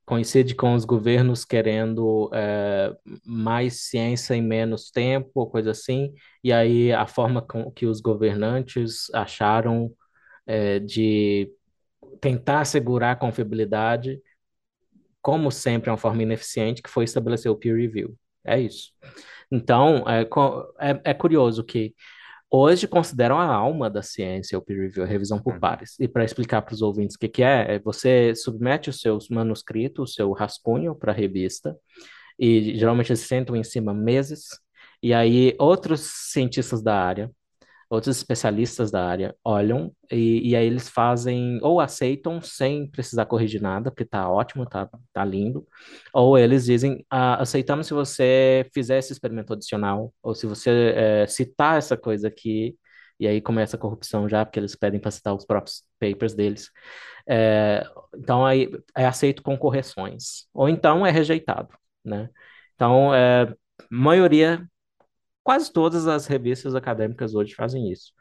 coincide 0.09 0.55
com 0.55 0.73
os 0.73 0.85
governos 0.85 1.45
querendo 1.45 2.31
é, 2.33 2.91
mais 3.23 3.81
ciência 3.81 4.33
em 4.33 4.41
menos 4.41 4.89
tempo, 4.89 5.45
coisa 5.45 5.69
assim, 5.69 6.11
e 6.43 6.51
aí 6.51 6.91
a 6.91 7.05
forma 7.05 7.43
com 7.43 7.69
que 7.71 7.85
os 7.85 8.01
governantes 8.01 9.13
acharam 9.13 9.93
é, 10.47 10.79
de 10.79 11.51
tentar 12.19 12.61
assegurar 12.61 13.11
a 13.11 13.15
confiabilidade, 13.15 14.19
como 15.21 15.51
sempre, 15.51 15.89
é 15.89 15.91
uma 15.91 15.97
forma 15.97 16.23
ineficiente, 16.23 16.81
que 16.81 16.89
foi 16.89 17.03
estabelecer 17.03 17.51
o 17.51 17.55
peer 17.55 17.75
review. 17.75 18.17
É 18.43 18.59
isso. 18.59 18.91
Então, 19.51 20.03
é, 20.09 20.21
é, 20.79 21.01
é 21.11 21.13
curioso 21.13 21.63
que 21.63 21.93
hoje 22.49 22.87
consideram 22.87 23.37
a 23.37 23.45
alma 23.45 23.89
da 23.89 24.01
ciência 24.01 24.57
o 24.57 24.61
peer 24.61 24.81
review, 24.81 25.03
a 25.03 25.07
revisão 25.07 25.39
por 25.39 25.53
uhum. 25.53 25.59
pares. 25.59 25.95
E 25.99 26.07
para 26.07 26.23
explicar 26.23 26.61
para 26.61 26.73
os 26.73 26.81
ouvintes 26.81 27.15
o 27.15 27.19
que, 27.19 27.27
que 27.27 27.43
é, 27.43 27.75
é, 27.75 27.79
você 27.79 28.33
submete 28.35 28.89
os 28.89 28.99
seus 28.99 29.29
manuscritos, 29.29 30.11
o 30.11 30.13
seu 30.13 30.31
rascunho 30.31 30.95
para 30.95 31.11
a 31.11 31.15
revista, 31.15 31.77
e 32.37 32.77
geralmente 32.77 33.11
eles 33.11 33.21
sentam 33.21 33.55
em 33.55 33.63
cima 33.63 33.93
meses, 33.93 34.47
e 35.01 35.13
aí 35.13 35.55
outros 35.59 36.01
cientistas 36.31 36.81
da 36.81 36.95
área 36.95 37.31
outros 37.89 38.17
especialistas 38.17 38.91
da 38.91 39.05
área 39.05 39.35
olham 39.43 39.91
e, 40.11 40.49
e 40.49 40.55
aí 40.55 40.65
eles 40.67 40.87
fazem, 40.87 41.59
ou 41.63 41.79
aceitam 41.81 42.39
sem 42.39 42.87
precisar 42.87 43.25
corrigir 43.25 43.61
nada, 43.61 43.89
porque 43.89 44.05
tá 44.05 44.29
ótimo, 44.29 44.65
tá, 44.65 44.87
tá 45.11 45.25
lindo, 45.25 45.67
ou 46.13 46.37
eles 46.37 46.65
dizem, 46.65 47.05
ah, 47.09 47.41
aceitamos 47.41 47.87
se 47.87 47.93
você 47.93 48.69
fizer 48.73 48.99
esse 48.99 49.11
experimento 49.11 49.53
adicional, 49.53 50.13
ou 50.21 50.35
se 50.35 50.45
você 50.45 50.93
é, 50.95 51.27
citar 51.27 51.77
essa 51.77 51.97
coisa 51.97 52.27
aqui, 52.27 52.77
e 53.19 53.27
aí 53.27 53.41
começa 53.41 53.75
a 53.75 53.79
corrupção 53.79 54.29
já, 54.29 54.45
porque 54.45 54.59
eles 54.59 54.75
pedem 54.75 54.99
para 54.99 55.11
citar 55.11 55.33
os 55.35 55.45
próprios 55.45 55.83
papers 55.99 56.33
deles. 56.33 56.69
É, 57.27 57.83
então, 58.15 58.45
aí 58.45 58.69
é 58.95 59.05
aceito 59.05 59.41
com 59.43 59.57
correções, 59.57 60.47
ou 60.53 60.69
então 60.69 61.05
é 61.05 61.11
rejeitado, 61.11 61.69
né? 62.05 62.29
Então, 62.75 63.13
é, 63.13 63.53
maioria 63.89 64.65
Quase 65.49 65.73
todas 65.73 66.07
as 66.07 66.27
revistas 66.27 66.75
acadêmicas 66.75 67.33
hoje 67.33 67.55
fazem 67.55 67.91
isso. 67.91 68.13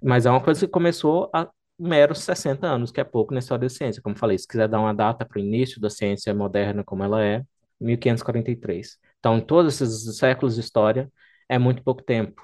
Mas 0.00 0.24
é 0.24 0.30
uma 0.30 0.40
coisa 0.40 0.60
que 0.60 0.72
começou 0.72 1.28
há 1.34 1.50
meros 1.76 2.20
60 2.20 2.64
anos, 2.64 2.92
que 2.92 3.00
é 3.00 3.04
pouco 3.04 3.34
na 3.34 3.40
história 3.40 3.62
da 3.62 3.68
ciência. 3.68 4.00
Como 4.00 4.16
falei, 4.16 4.38
se 4.38 4.46
quiser 4.46 4.68
dar 4.68 4.78
uma 4.78 4.94
data 4.94 5.26
para 5.26 5.36
o 5.36 5.42
início 5.42 5.80
da 5.80 5.90
ciência 5.90 6.32
moderna 6.32 6.84
como 6.84 7.02
ela 7.02 7.20
é, 7.24 7.42
1543. 7.80 8.98
Então, 9.18 9.40
todos 9.40 9.82
esses 9.82 10.16
séculos 10.16 10.54
de 10.54 10.60
história 10.60 11.10
é 11.48 11.58
muito 11.58 11.82
pouco 11.82 12.04
tempo. 12.04 12.40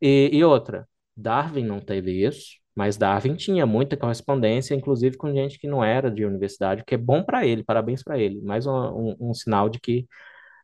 E, 0.00 0.30
e 0.32 0.42
outra, 0.42 0.88
Darwin 1.14 1.66
não 1.66 1.78
teve 1.78 2.26
isso, 2.26 2.52
mas 2.74 2.96
Darwin 2.96 3.34
tinha 3.34 3.66
muita 3.66 3.94
correspondência, 3.94 4.74
inclusive 4.74 5.18
com 5.18 5.30
gente 5.34 5.58
que 5.58 5.68
não 5.68 5.84
era 5.84 6.10
de 6.10 6.24
universidade, 6.24 6.82
que 6.82 6.94
é 6.94 6.98
bom 6.98 7.22
para 7.22 7.46
ele, 7.46 7.62
parabéns 7.62 8.02
para 8.02 8.18
ele. 8.18 8.40
Mais 8.40 8.66
um, 8.66 8.72
um, 8.72 9.16
um, 9.20 9.34
sinal 9.34 9.68
de 9.68 9.78
que 9.78 10.06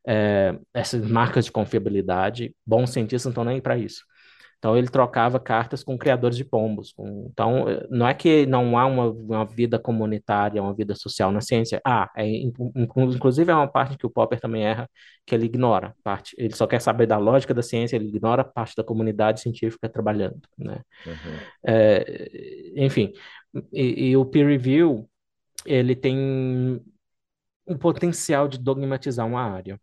é, 0.07 0.59
essas 0.75 1.07
marcas 1.09 1.45
de 1.45 1.53
confiabilidade, 1.53 2.55
bons 2.67 2.91
cientistas 2.91 3.25
não 3.27 3.31
estão 3.31 3.45
nem 3.45 3.61
para 3.61 3.79
isso. 3.79 4.03
Então 4.63 4.77
ele 4.77 4.87
trocava 4.87 5.41
cartas 5.41 5.83
com 5.83 5.99
criadores 5.99 6.37
de 6.37 6.45
pombos. 6.45 6.93
Com... 6.93 7.27
Então 7.33 7.65
não 7.91 8.07
é 8.07 8.15
que 8.15 8.47
não 8.47 8.79
há 8.79 8.87
uma, 8.87 9.11
uma, 9.11 9.45
vida 9.45 9.77
comunitária, 9.77 10.63
uma 10.63 10.73
vida 10.73 10.95
social 10.95 11.33
na 11.33 11.41
ciência. 11.41 11.81
Ah, 11.85 12.09
é, 12.17 12.25
inclusive 12.77 13.51
é 13.51 13.55
uma 13.55 13.67
parte 13.67 13.99
que 13.99 14.07
o 14.07 14.11
Popper 14.11 14.39
também 14.39 14.65
erra, 14.65 14.89
que 15.27 15.35
ele 15.35 15.47
ignora. 15.47 15.97
Parte, 16.05 16.37
ele 16.39 16.55
só 16.55 16.65
quer 16.65 16.81
saber 16.81 17.07
da 17.07 17.19
lógica 17.19 17.53
da 17.53 17.61
ciência, 17.61 17.97
ele 17.97 18.07
ignora 18.07 18.45
parte 18.45 18.77
da 18.77 18.85
comunidade 18.85 19.41
científica 19.41 19.89
trabalhando, 19.89 20.41
né? 20.57 20.81
Uhum. 21.07 21.39
É, 21.67 22.31
enfim, 22.77 23.13
e, 23.73 24.11
e 24.11 24.17
o 24.17 24.25
peer 24.25 24.47
review 24.47 25.09
ele 25.67 25.97
tem 25.97 26.81
um 27.67 27.77
potencial 27.79 28.47
de 28.47 28.59
dogmatizar 28.59 29.27
uma 29.27 29.43
área. 29.43 29.77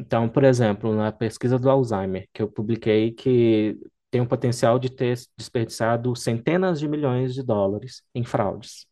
Então, 0.00 0.28
por 0.30 0.44
exemplo, 0.44 0.94
na 0.94 1.12
pesquisa 1.12 1.58
do 1.58 1.68
Alzheimer, 1.68 2.26
que 2.32 2.40
eu 2.40 2.48
publiquei, 2.48 3.12
que 3.12 3.78
tem 4.10 4.22
o 4.22 4.26
potencial 4.26 4.78
de 4.78 4.90
ter 4.90 5.18
desperdiçado 5.36 6.16
centenas 6.16 6.80
de 6.80 6.88
milhões 6.88 7.34
de 7.34 7.42
dólares 7.42 8.02
em 8.14 8.24
fraudes. 8.24 8.86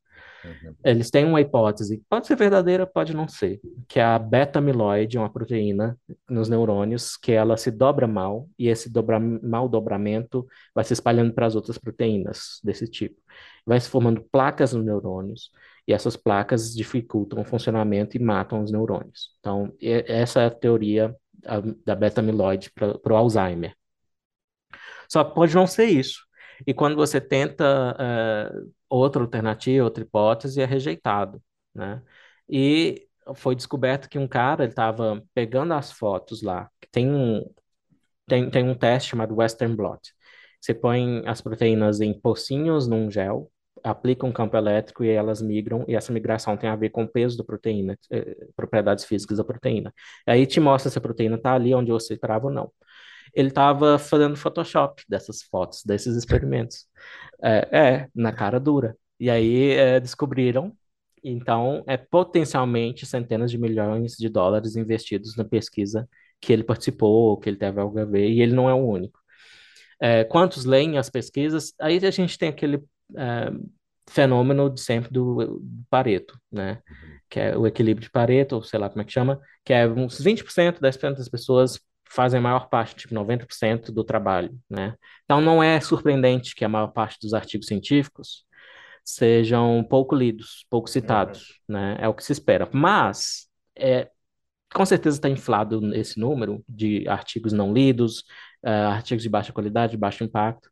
Uhum. 0.44 0.74
Eles 0.84 1.10
têm 1.10 1.24
uma 1.24 1.40
hipótese, 1.40 2.02
pode 2.10 2.26
ser 2.26 2.36
verdadeira, 2.36 2.86
pode 2.86 3.16
não 3.16 3.26
ser, 3.26 3.58
que 3.88 3.98
é 3.98 4.04
a 4.04 4.18
beta-amiloide, 4.18 5.18
uma 5.18 5.32
proteína 5.32 5.98
nos 6.28 6.48
neurônios, 6.48 7.16
que 7.16 7.32
ela 7.32 7.56
se 7.56 7.70
dobra 7.70 8.06
mal, 8.06 8.46
e 8.58 8.68
esse 8.68 8.92
dobra, 8.92 9.18
mal 9.18 9.66
dobramento 9.66 10.46
vai 10.74 10.84
se 10.84 10.92
espalhando 10.92 11.32
para 11.32 11.46
as 11.46 11.56
outras 11.56 11.78
proteínas 11.78 12.60
desse 12.62 12.86
tipo. 12.86 13.16
Vai 13.66 13.80
se 13.80 13.88
formando 13.88 14.22
placas 14.30 14.74
nos 14.74 14.84
neurônios, 14.84 15.50
e 15.88 15.92
essas 15.94 16.16
placas 16.16 16.74
dificultam 16.74 17.40
o 17.40 17.44
funcionamento 17.44 18.14
e 18.14 18.20
matam 18.20 18.62
os 18.62 18.70
neurônios. 18.70 19.30
Então, 19.40 19.74
essa 19.80 20.42
é 20.42 20.46
a 20.46 20.50
teoria 20.50 21.16
da 21.82 21.96
beta-amiloide 21.96 22.70
para 22.70 23.12
o 23.12 23.16
Alzheimer. 23.16 23.74
Só 25.08 25.24
pode 25.24 25.54
não 25.54 25.66
ser 25.66 25.86
isso. 25.86 26.20
E 26.66 26.74
quando 26.74 26.94
você 26.94 27.18
tenta 27.18 27.96
uh, 27.96 28.70
outra 28.86 29.22
alternativa, 29.22 29.82
outra 29.82 30.04
hipótese, 30.04 30.60
é 30.60 30.66
rejeitado, 30.66 31.42
né? 31.74 32.02
E 32.46 33.08
foi 33.34 33.54
descoberto 33.54 34.10
que 34.10 34.18
um 34.18 34.28
cara 34.28 34.66
estava 34.66 35.22
pegando 35.32 35.72
as 35.72 35.90
fotos 35.90 36.42
lá, 36.42 36.68
tem 36.90 37.08
um, 37.10 37.44
tem, 38.26 38.50
tem 38.50 38.68
um 38.68 38.74
teste 38.74 39.10
chamado 39.10 39.36
Western 39.36 39.74
blot. 39.74 40.12
Você 40.60 40.74
põe 40.74 41.22
as 41.26 41.40
proteínas 41.40 42.00
em 42.00 42.12
pocinhos 42.18 42.86
num 42.86 43.10
gel, 43.10 43.50
aplica 43.84 44.26
um 44.26 44.32
campo 44.32 44.56
elétrico 44.56 45.04
e 45.04 45.10
elas 45.10 45.42
migram, 45.42 45.84
e 45.88 45.94
essa 45.94 46.12
migração 46.12 46.56
tem 46.56 46.68
a 46.70 46.76
ver 46.76 46.90
com 46.90 47.04
o 47.04 47.08
peso 47.08 47.36
da 47.38 47.44
proteína, 47.44 47.98
eh, 48.10 48.48
propriedades 48.56 49.04
físicas 49.04 49.38
da 49.38 49.44
proteína. 49.44 49.92
Aí 50.26 50.46
te 50.46 50.60
mostra 50.60 50.90
se 50.90 50.98
a 50.98 51.00
proteína 51.00 51.36
está 51.36 51.54
ali 51.54 51.74
onde 51.74 51.90
você 51.90 52.14
esperava 52.14 52.46
ou 52.46 52.52
não 52.52 52.70
ele 53.34 53.48
estava 53.48 53.98
fazendo 53.98 54.36
Photoshop 54.36 55.02
dessas 55.08 55.42
fotos, 55.42 55.82
desses 55.84 56.16
experimentos. 56.16 56.86
É, 57.42 57.68
é 57.72 58.08
na 58.14 58.32
cara 58.32 58.58
dura. 58.58 58.96
E 59.20 59.30
aí 59.30 59.72
é, 59.72 60.00
descobriram, 60.00 60.72
então, 61.22 61.84
é 61.86 61.96
potencialmente 61.96 63.04
centenas 63.06 63.50
de 63.50 63.58
milhões 63.58 64.14
de 64.16 64.28
dólares 64.28 64.76
investidos 64.76 65.36
na 65.36 65.44
pesquisa 65.44 66.08
que 66.40 66.52
ele 66.52 66.62
participou, 66.64 67.36
que 67.38 67.48
ele 67.48 67.56
teve 67.56 67.80
algo 67.80 67.98
a 67.98 68.04
ver, 68.04 68.28
e 68.28 68.40
ele 68.40 68.54
não 68.54 68.68
é 68.70 68.74
o 68.74 68.86
único. 68.86 69.18
É, 70.00 70.24
quantos 70.24 70.64
leem 70.64 70.98
as 70.98 71.10
pesquisas? 71.10 71.74
Aí 71.80 71.98
a 72.04 72.10
gente 72.10 72.38
tem 72.38 72.48
aquele 72.50 72.82
é, 73.16 73.50
fenômeno 74.08 74.70
de 74.70 74.80
sempre 74.80 75.10
do, 75.10 75.58
do 75.60 75.84
Pareto, 75.90 76.38
né? 76.50 76.80
Que 77.28 77.40
é 77.40 77.56
o 77.56 77.66
equilíbrio 77.66 78.06
de 78.06 78.10
Pareto, 78.10 78.56
ou 78.56 78.62
sei 78.62 78.78
lá 78.78 78.88
como 78.88 79.02
é 79.02 79.04
que 79.04 79.12
chama, 79.12 79.40
que 79.64 79.72
é 79.72 79.86
uns 79.86 80.20
20%, 80.20 80.80
10% 80.80 81.16
das 81.16 81.28
pessoas 81.28 81.78
fazem 82.10 82.38
a 82.38 82.42
maior 82.42 82.68
parte, 82.68 82.96
tipo 82.96 83.14
90% 83.14 83.92
do 83.92 84.02
trabalho, 84.02 84.58
né? 84.68 84.94
Então 85.24 85.40
não 85.40 85.62
é 85.62 85.78
surpreendente 85.80 86.54
que 86.54 86.64
a 86.64 86.68
maior 86.68 86.88
parte 86.88 87.18
dos 87.20 87.34
artigos 87.34 87.66
científicos 87.66 88.44
sejam 89.04 89.86
pouco 89.88 90.14
lidos, 90.14 90.66
pouco 90.70 90.88
citados, 90.88 91.60
uhum. 91.68 91.76
né? 91.76 91.96
É 92.00 92.08
o 92.08 92.14
que 92.14 92.24
se 92.24 92.32
espera. 92.32 92.68
Mas 92.72 93.48
é, 93.76 94.10
com 94.72 94.84
certeza 94.84 95.16
está 95.16 95.28
inflado 95.28 95.94
esse 95.94 96.18
número 96.18 96.64
de 96.68 97.08
artigos 97.08 97.52
não 97.52 97.72
lidos, 97.72 98.20
uh, 98.64 98.88
artigos 98.92 99.22
de 99.22 99.28
baixa 99.28 99.52
qualidade, 99.52 99.92
de 99.92 99.98
baixo 99.98 100.24
impacto, 100.24 100.70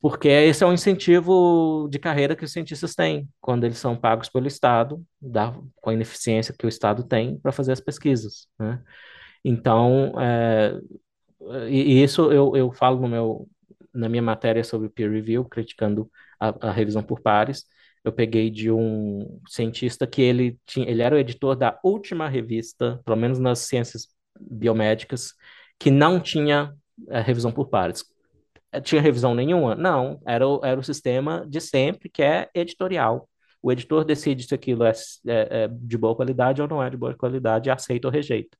porque 0.00 0.28
esse 0.28 0.62
é 0.62 0.66
um 0.66 0.72
incentivo 0.72 1.88
de 1.90 1.98
carreira 1.98 2.36
que 2.36 2.44
os 2.44 2.52
cientistas 2.52 2.94
têm 2.94 3.28
quando 3.40 3.64
eles 3.64 3.78
são 3.78 3.96
pagos 3.96 4.28
pelo 4.28 4.46
Estado, 4.46 5.04
da, 5.20 5.52
com 5.76 5.90
a 5.90 5.94
ineficiência 5.94 6.54
que 6.56 6.66
o 6.66 6.68
Estado 6.68 7.02
tem 7.04 7.38
para 7.38 7.52
fazer 7.52 7.72
as 7.72 7.80
pesquisas, 7.80 8.46
né? 8.58 8.82
Então, 9.44 10.12
é, 10.20 10.80
e, 11.68 12.02
isso 12.02 12.32
eu, 12.32 12.56
eu 12.56 12.72
falo 12.72 13.00
no 13.00 13.08
meu, 13.08 13.48
na 13.94 14.08
minha 14.08 14.22
matéria 14.22 14.64
sobre 14.64 14.88
peer 14.88 15.10
review, 15.10 15.44
criticando 15.44 16.10
a, 16.40 16.68
a 16.68 16.72
revisão 16.72 17.02
por 17.02 17.20
pares, 17.20 17.64
eu 18.04 18.12
peguei 18.12 18.50
de 18.50 18.70
um 18.70 19.40
cientista 19.48 20.06
que 20.06 20.22
ele 20.22 20.58
tinha, 20.66 20.88
ele 20.88 21.02
era 21.02 21.14
o 21.14 21.18
editor 21.18 21.56
da 21.56 21.78
última 21.82 22.28
revista, 22.28 23.00
pelo 23.04 23.16
menos 23.16 23.38
nas 23.38 23.60
ciências 23.60 24.06
biomédicas, 24.40 25.32
que 25.78 25.90
não 25.90 26.20
tinha 26.20 26.74
é, 27.08 27.20
revisão 27.20 27.50
por 27.52 27.68
pares. 27.68 28.04
É, 28.72 28.80
tinha 28.80 29.00
revisão 29.00 29.34
nenhuma? 29.34 29.74
Não, 29.74 30.20
era 30.26 30.46
o, 30.46 30.60
era 30.64 30.78
o 30.78 30.84
sistema 30.84 31.44
de 31.48 31.60
sempre, 31.60 32.08
que 32.08 32.22
é 32.22 32.48
editorial. 32.54 33.28
O 33.62 33.72
editor 33.72 34.04
decide 34.04 34.44
se 34.44 34.54
aquilo 34.54 34.84
é, 34.84 34.92
é, 35.26 35.64
é 35.64 35.68
de 35.68 35.98
boa 35.98 36.14
qualidade 36.14 36.62
ou 36.62 36.68
não 36.68 36.82
é 36.82 36.90
de 36.90 36.96
boa 36.96 37.14
qualidade, 37.14 37.70
aceita 37.70 38.08
ou 38.08 38.12
rejeita. 38.12 38.56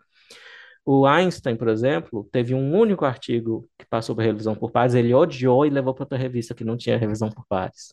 O 0.84 1.06
Einstein, 1.06 1.56
por 1.56 1.68
exemplo, 1.68 2.28
teve 2.30 2.54
um 2.54 2.74
único 2.74 3.04
artigo 3.04 3.68
que 3.76 3.84
passou 3.86 4.14
por 4.14 4.22
revisão 4.22 4.54
por 4.54 4.70
pares, 4.70 4.94
ele 4.94 5.12
odiou 5.12 5.66
e 5.66 5.70
levou 5.70 5.92
para 5.92 6.04
outra 6.04 6.18
revista 6.18 6.54
que 6.54 6.64
não 6.64 6.76
tinha 6.76 6.96
revisão 6.96 7.28
por 7.28 7.44
pares. 7.46 7.92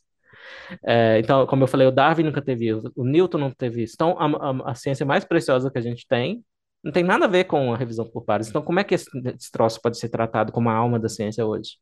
É, 0.85 1.19
então, 1.19 1.45
como 1.47 1.63
eu 1.63 1.67
falei, 1.67 1.87
o 1.87 1.91
Darwin 1.91 2.23
nunca 2.23 2.41
teve 2.41 2.67
isso, 2.69 2.91
o 2.95 3.03
Newton 3.03 3.37
não 3.37 3.51
teve 3.51 3.83
isso. 3.83 3.93
Então, 3.95 4.15
a, 4.19 4.25
a, 4.25 4.71
a, 4.71 4.75
ciência 4.75 5.05
mais 5.05 5.25
preciosa 5.25 5.71
que 5.71 5.77
a 5.77 5.81
gente 5.81 6.07
tem 6.07 6.43
não 6.83 6.91
tem 6.91 7.03
nada 7.03 7.25
a 7.25 7.27
ver 7.27 7.45
com 7.45 7.73
a 7.73 7.77
revisão 7.77 8.05
por 8.09 8.23
pares. 8.23 8.49
Então, 8.49 8.61
como 8.61 8.79
é 8.79 8.83
que 8.83 8.93
esse, 8.95 9.09
esse 9.35 9.51
troço 9.51 9.81
pode 9.81 9.97
ser 9.97 10.09
tratado 10.09 10.51
como 10.51 10.69
a 10.69 10.73
alma 10.73 10.99
da 10.99 11.09
ciência 11.09 11.45
hoje? 11.45 11.77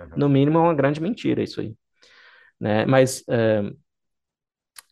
Uhum. 0.00 0.08
No 0.16 0.28
mínimo, 0.28 0.58
é 0.58 0.62
uma 0.62 0.74
grande 0.74 1.00
mentira 1.00 1.42
isso 1.42 1.60
aí. 1.60 1.74
Né? 2.58 2.84
Mas 2.86 3.22
é, 3.28 3.62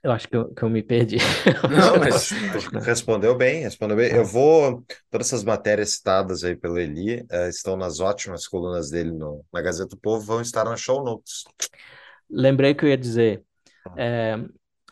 eu 0.02 0.12
acho 0.12 0.28
que 0.28 0.36
eu, 0.36 0.55
que 0.55 0.62
eu 0.62 0.70
me 0.70 0.82
perdi. 0.82 1.16
Não, 1.68 1.98
mas 1.98 2.30
respondeu 2.85 3.36
bem, 3.36 3.62
respondeu 3.62 3.97
bem. 3.97 4.12
Eu 4.12 4.24
vou. 4.24 4.85
Todas 5.10 5.26
essas 5.26 5.43
matérias 5.43 5.90
citadas 5.90 6.44
aí 6.44 6.55
pelo 6.55 6.78
Eli 6.78 7.20
uh, 7.22 7.48
estão 7.48 7.76
nas 7.76 7.98
ótimas 7.98 8.47
colunas 8.47 8.90
dele 8.90 9.10
no, 9.10 9.44
na 9.52 9.60
Gazeta 9.60 9.90
do 9.90 10.01
Povo, 10.01 10.24
vão 10.24 10.40
estar 10.40 10.64
nas 10.64 10.80
show 10.80 11.02
notes. 11.02 11.44
Lembrei 12.30 12.74
que 12.74 12.85
eu 12.85 12.89
ia 12.89 12.97
dizer. 12.97 13.43
É, 13.97 14.36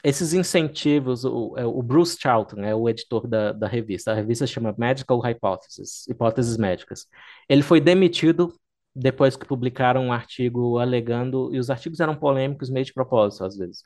esses 0.03 0.33
incentivos, 0.33 1.25
o, 1.25 1.55
é, 1.57 1.65
o, 1.65 1.83
Bruce 1.83 2.17
Charlton 2.19 2.63
é 2.63 2.75
o 2.75 2.89
editor 2.89 3.29
da, 3.29 3.53
da 3.53 3.69
revista. 3.69 4.11
A 4.11 4.15
revista 4.15 4.47
chama 4.47 4.75
Medical 4.77 5.21
Hypotheses, 5.21 6.07
Hipóteses 6.09 6.57
Médicas. 6.57 7.07
Ele 7.49 7.63
foi 7.63 7.81
demitido 7.81 8.53
depois 8.97 9.37
que 9.37 9.47
publicaram 9.47 10.07
um 10.07 10.13
artigo 10.13 10.79
alegando, 10.79 11.55
e 11.55 11.59
os 11.59 11.71
artigos 11.71 12.01
eram 12.01 12.17
polêmicos 12.17 12.71
meio 12.71 12.85
de 12.85 12.93
propósito, 12.93 13.45
às 13.45 13.57
vezes 13.57 13.83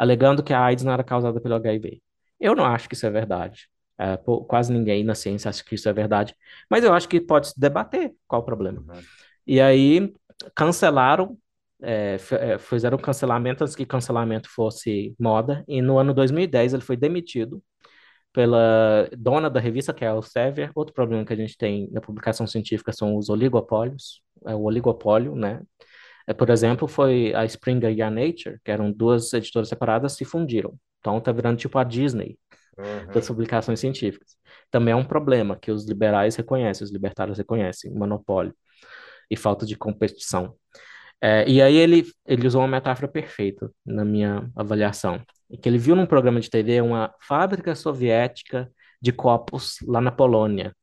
alegando 0.00 0.42
que 0.42 0.54
a 0.54 0.64
AIDS 0.64 0.82
não 0.82 0.94
era 0.94 1.04
causada 1.04 1.38
pelo 1.42 1.56
HIV. 1.56 2.00
Eu 2.40 2.56
não 2.56 2.64
acho 2.64 2.88
que 2.88 2.94
isso 2.94 3.04
é 3.04 3.10
verdade. 3.10 3.68
É, 3.98 4.16
pô, 4.16 4.42
quase 4.42 4.72
ninguém 4.72 5.04
na 5.04 5.14
ciência 5.14 5.50
acha 5.50 5.62
que 5.62 5.74
isso 5.74 5.90
é 5.90 5.92
verdade. 5.92 6.34
Mas 6.70 6.82
eu 6.82 6.94
acho 6.94 7.06
que 7.06 7.20
pode 7.20 7.48
se 7.48 7.60
debater 7.60 8.14
qual 8.26 8.40
o 8.40 8.44
problema. 8.44 8.80
Uhum. 8.80 9.00
E 9.46 9.60
aí 9.60 10.10
cancelaram, 10.54 11.36
é, 11.82 12.16
é 12.32 12.58
fizeram 12.58 12.96
cancelamento 12.96 13.62
antes 13.62 13.76
que 13.76 13.84
cancelamento 13.84 14.48
fosse 14.48 15.14
moda. 15.20 15.62
E 15.68 15.82
no 15.82 15.98
ano 15.98 16.14
2010 16.14 16.72
ele 16.72 16.82
foi 16.82 16.96
demitido 16.96 17.62
pela 18.32 19.08
dona 19.16 19.50
da 19.50 19.60
revista, 19.60 19.92
que 19.92 20.04
é 20.04 20.08
a 20.08 20.14
Elsevier. 20.14 20.70
Outro 20.74 20.94
problema 20.94 21.24
que 21.24 21.32
a 21.32 21.36
gente 21.36 21.56
tem 21.56 21.88
na 21.90 22.00
publicação 22.00 22.46
científica 22.46 22.92
são 22.92 23.16
os 23.16 23.28
oligopólios, 23.28 24.22
é 24.46 24.54
o 24.54 24.62
oligopólio, 24.62 25.34
né? 25.34 25.62
É, 26.26 26.32
por 26.32 26.48
exemplo, 26.50 26.86
foi 26.86 27.34
a 27.34 27.44
Springer 27.44 27.92
e 27.92 28.02
a 28.02 28.10
Nature, 28.10 28.60
que 28.64 28.70
eram 28.70 28.92
duas 28.92 29.32
editoras 29.32 29.68
separadas, 29.68 30.12
se 30.12 30.24
fundiram. 30.24 30.74
Então 31.00 31.20
tá 31.20 31.32
virando 31.32 31.56
tipo 31.58 31.78
a 31.78 31.84
Disney 31.84 32.38
uhum. 32.78 33.12
das 33.12 33.26
publicações 33.26 33.80
científicas. 33.80 34.36
Também 34.70 34.92
é 34.92 34.96
um 34.96 35.04
problema 35.04 35.56
que 35.56 35.70
os 35.70 35.86
liberais 35.88 36.36
reconhecem, 36.36 36.84
os 36.84 36.92
libertários 36.92 37.38
reconhecem, 37.38 37.92
monopólio 37.92 38.54
e 39.30 39.36
falta 39.36 39.66
de 39.66 39.76
competição. 39.76 40.54
É, 41.22 41.48
e 41.48 41.60
aí 41.60 41.76
ele, 41.76 42.06
ele 42.26 42.46
usou 42.46 42.62
uma 42.62 42.68
metáfora 42.68 43.08
perfeita 43.08 43.70
na 43.84 44.04
minha 44.04 44.50
avaliação, 44.56 45.20
que 45.58 45.68
ele 45.68 45.78
viu 45.78 45.96
num 45.96 46.06
programa 46.06 46.40
de 46.40 46.50
TV 46.50 46.80
uma 46.80 47.14
fábrica 47.20 47.74
soviética 47.74 48.70
de 49.00 49.12
copos 49.12 49.78
lá 49.86 50.00
na 50.00 50.12
Polônia, 50.12 50.74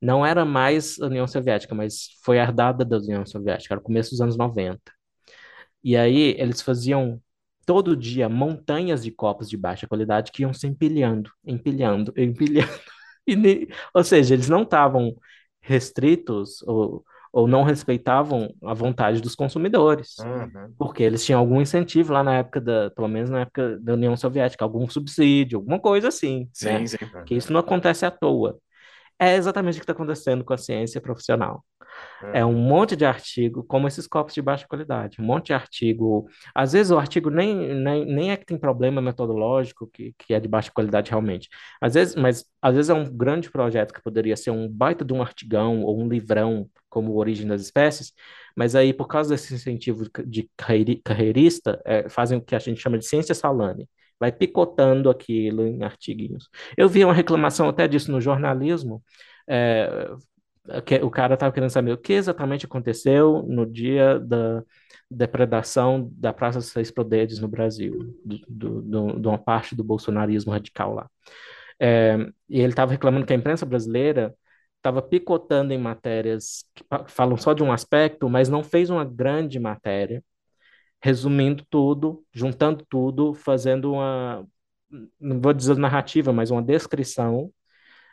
não 0.00 0.24
era 0.24 0.44
mais 0.44 0.98
União 0.98 1.26
Soviética, 1.26 1.74
mas 1.74 2.08
foi 2.24 2.38
herdada 2.38 2.84
da 2.84 2.98
União 2.98 3.24
Soviética, 3.26 3.74
era 3.74 3.80
o 3.80 3.84
começo 3.84 4.10
dos 4.10 4.20
anos 4.20 4.36
90. 4.36 4.80
E 5.82 5.96
aí 5.96 6.34
eles 6.38 6.60
faziam 6.62 7.20
todo 7.66 7.96
dia 7.96 8.28
montanhas 8.28 9.02
de 9.02 9.10
copos 9.10 9.48
de 9.48 9.56
baixa 9.56 9.86
qualidade 9.86 10.30
que 10.32 10.42
iam 10.42 10.52
se 10.52 10.66
empilhando, 10.66 11.30
empilhando, 11.44 12.12
empilhando. 12.16 12.70
Ou 13.94 14.04
seja, 14.04 14.34
eles 14.34 14.48
não 14.48 14.62
estavam 14.62 15.16
restritos 15.60 16.62
ou, 16.62 17.04
ou 17.36 17.46
não 17.46 17.62
respeitavam 17.64 18.48
a 18.64 18.72
vontade 18.72 19.20
dos 19.20 19.34
consumidores, 19.34 20.16
Uhum. 20.24 20.74
porque 20.78 21.02
eles 21.02 21.22
tinham 21.24 21.38
algum 21.40 21.60
incentivo 21.60 22.12
lá 22.14 22.22
na 22.24 22.36
época 22.38 22.60
da, 22.62 22.90
pelo 22.90 23.08
menos 23.08 23.28
na 23.28 23.40
época 23.40 23.78
da 23.80 23.92
União 23.92 24.16
Soviética, 24.16 24.64
algum 24.64 24.88
subsídio, 24.88 25.58
alguma 25.58 25.78
coisa 25.78 26.08
assim, 26.08 26.48
né? 26.62 26.78
Sim, 26.80 26.86
sim. 26.86 26.96
Que 27.26 27.34
isso 27.34 27.52
não 27.52 27.60
acontece 27.60 28.06
à 28.06 28.10
toa. 28.10 28.58
É 29.18 29.34
exatamente 29.36 29.76
o 29.76 29.78
que 29.78 29.84
está 29.84 29.92
acontecendo 29.92 30.44
com 30.44 30.52
a 30.52 30.58
ciência 30.58 31.00
profissional. 31.00 31.64
É 32.34 32.44
um 32.44 32.54
monte 32.54 32.96
de 32.96 33.04
artigo, 33.06 33.64
como 33.64 33.88
esses 33.88 34.06
copos 34.06 34.34
de 34.34 34.42
baixa 34.42 34.66
qualidade, 34.68 35.20
um 35.20 35.24
monte 35.24 35.46
de 35.48 35.54
artigo. 35.54 36.28
Às 36.54 36.72
vezes 36.74 36.92
o 36.92 36.98
artigo 36.98 37.30
nem, 37.30 37.54
nem, 37.74 38.04
nem 38.06 38.32
é 38.32 38.36
que 38.36 38.46
tem 38.46 38.58
problema 38.58 39.00
metodológico, 39.02 39.88
que, 39.92 40.14
que 40.18 40.34
é 40.34 40.40
de 40.40 40.48
baixa 40.48 40.70
qualidade 40.72 41.10
realmente. 41.10 41.48
Às 41.80 41.94
vezes, 41.94 42.14
mas 42.16 42.44
às 42.62 42.74
vezes 42.74 42.90
é 42.90 42.94
um 42.94 43.04
grande 43.04 43.50
projeto 43.50 43.94
que 43.94 44.02
poderia 44.02 44.36
ser 44.36 44.50
um 44.50 44.68
baita 44.68 45.04
de 45.04 45.12
um 45.14 45.22
artigão 45.22 45.82
ou 45.84 46.00
um 46.00 46.08
livrão, 46.08 46.68
como 46.90 47.16
Origem 47.16 47.46
das 47.48 47.62
Espécies, 47.62 48.12
mas 48.56 48.74
aí, 48.74 48.92
por 48.92 49.06
causa 49.08 49.30
desse 49.30 49.54
incentivo 49.54 50.04
de 50.26 50.50
carreiri- 50.56 51.00
carreirista, 51.04 51.80
é, 51.84 52.08
fazem 52.08 52.38
o 52.38 52.42
que 52.42 52.54
a 52.54 52.58
gente 52.58 52.80
chama 52.80 52.98
de 52.98 53.06
ciência 53.06 53.34
salame. 53.34 53.88
Vai 54.18 54.32
picotando 54.32 55.10
aquilo 55.10 55.66
em 55.66 55.82
artiguinhos. 55.82 56.48
Eu 56.76 56.88
vi 56.88 57.04
uma 57.04 57.14
reclamação 57.14 57.68
até 57.68 57.86
disso 57.86 58.10
no 58.10 58.20
jornalismo. 58.20 59.02
é, 59.48 60.10
o 61.02 61.10
cara 61.10 61.34
estava 61.34 61.52
querendo 61.52 61.70
saber 61.70 61.92
o 61.92 61.98
que 61.98 62.12
exatamente 62.12 62.66
aconteceu 62.66 63.42
no 63.46 63.64
dia 63.64 64.18
da 64.18 64.62
depredação 65.10 66.10
da 66.12 66.32
Praça 66.32 66.60
Seis 66.60 66.90
Poderes 66.90 67.38
no 67.38 67.48
Brasil, 67.48 68.14
do, 68.24 68.82
do, 68.82 69.20
de 69.20 69.28
uma 69.28 69.38
parte 69.38 69.74
do 69.76 69.84
bolsonarismo 69.84 70.52
radical 70.52 70.94
lá. 70.94 71.08
É, 71.78 72.16
e 72.48 72.58
ele 72.60 72.70
estava 72.70 72.92
reclamando 72.92 73.26
que 73.26 73.32
a 73.32 73.36
imprensa 73.36 73.66
brasileira 73.66 74.34
estava 74.76 75.02
picotando 75.02 75.72
em 75.72 75.78
matérias 75.78 76.64
que 76.74 76.84
falam 77.08 77.36
só 77.36 77.52
de 77.52 77.62
um 77.62 77.72
aspecto, 77.72 78.28
mas 78.28 78.48
não 78.48 78.62
fez 78.62 78.90
uma 78.90 79.04
grande 79.04 79.58
matéria, 79.58 80.22
resumindo 81.02 81.64
tudo, 81.70 82.24
juntando 82.32 82.84
tudo, 82.88 83.34
fazendo 83.34 83.92
uma, 83.92 84.46
não 85.20 85.40
vou 85.40 85.52
dizer 85.52 85.76
narrativa, 85.76 86.32
mas 86.32 86.50
uma 86.50 86.62
descrição 86.62 87.52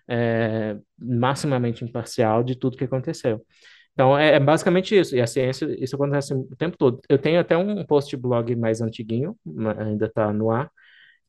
é, 0.07 0.77
maximamente 0.97 1.83
imparcial 1.83 2.43
de 2.43 2.55
tudo 2.55 2.77
que 2.77 2.83
aconteceu. 2.83 3.45
Então, 3.93 4.17
é, 4.17 4.35
é 4.35 4.39
basicamente 4.39 4.97
isso. 4.97 5.15
E 5.15 5.21
a 5.21 5.27
ciência, 5.27 5.67
isso 5.79 5.95
acontece 5.95 6.33
o 6.33 6.55
tempo 6.57 6.77
todo. 6.77 6.99
Eu 7.07 7.17
tenho 7.17 7.39
até 7.39 7.55
um 7.57 7.85
post 7.85 8.15
blog 8.17 8.55
mais 8.55 8.81
antiguinho, 8.81 9.37
ainda 9.77 10.07
está 10.07 10.33
no 10.33 10.49
ar, 10.51 10.71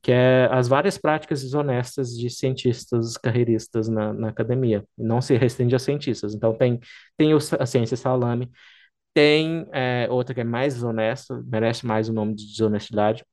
que 0.02 0.12
é 0.12 0.48
as 0.50 0.68
várias 0.68 0.98
práticas 0.98 1.42
desonestas 1.42 2.10
de 2.10 2.28
cientistas 2.30 3.16
carreiristas 3.16 3.88
na, 3.88 4.12
na 4.12 4.28
academia. 4.28 4.84
Não 4.96 5.20
se 5.20 5.36
restringe 5.36 5.74
a 5.76 5.78
cientistas. 5.78 6.34
Então, 6.34 6.54
tem, 6.54 6.80
tem 7.16 7.32
a 7.32 7.66
ciência 7.66 7.96
salame, 7.96 8.50
tem 9.14 9.66
é, 9.72 10.08
outra 10.10 10.34
que 10.34 10.42
é 10.42 10.44
mais 10.44 10.74
desonesta, 10.74 11.42
merece 11.46 11.86
mais 11.86 12.08
o 12.10 12.14
nome 12.14 12.34
de 12.36 12.46
desonestidade, 12.48 13.24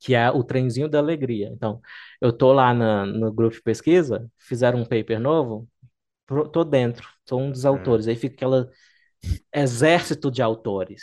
que 0.00 0.14
é 0.14 0.30
o 0.30 0.42
trenzinho 0.44 0.88
da 0.88 0.98
alegria. 0.98 1.48
Então, 1.52 1.80
eu 2.20 2.32
tô 2.32 2.52
lá 2.52 2.74
na, 2.74 3.06
no 3.06 3.32
grupo 3.32 3.54
de 3.56 3.62
pesquisa, 3.62 4.30
fizeram 4.38 4.80
um 4.80 4.84
paper 4.84 5.18
novo, 5.20 5.68
tô 6.52 6.64
dentro, 6.64 7.08
sou 7.28 7.40
um 7.40 7.50
dos 7.50 7.64
Hum. 7.64 7.66
autores. 7.66 8.08
Aí 8.08 8.16
fica 8.16 8.34
aquela 8.36 8.70
exército 9.54 10.30
de 10.30 10.42
autores. 10.42 11.02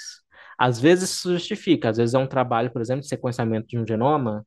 Às 0.57 0.79
vezes 0.81 1.11
isso 1.11 1.33
justifica, 1.33 1.89
às 1.89 1.97
vezes 1.97 2.15
é 2.15 2.19
um 2.19 2.27
trabalho, 2.27 2.71
por 2.71 2.81
exemplo, 2.81 3.01
de 3.03 3.09
sequenciamento 3.09 3.67
de 3.67 3.79
um 3.79 3.87
genoma, 3.87 4.45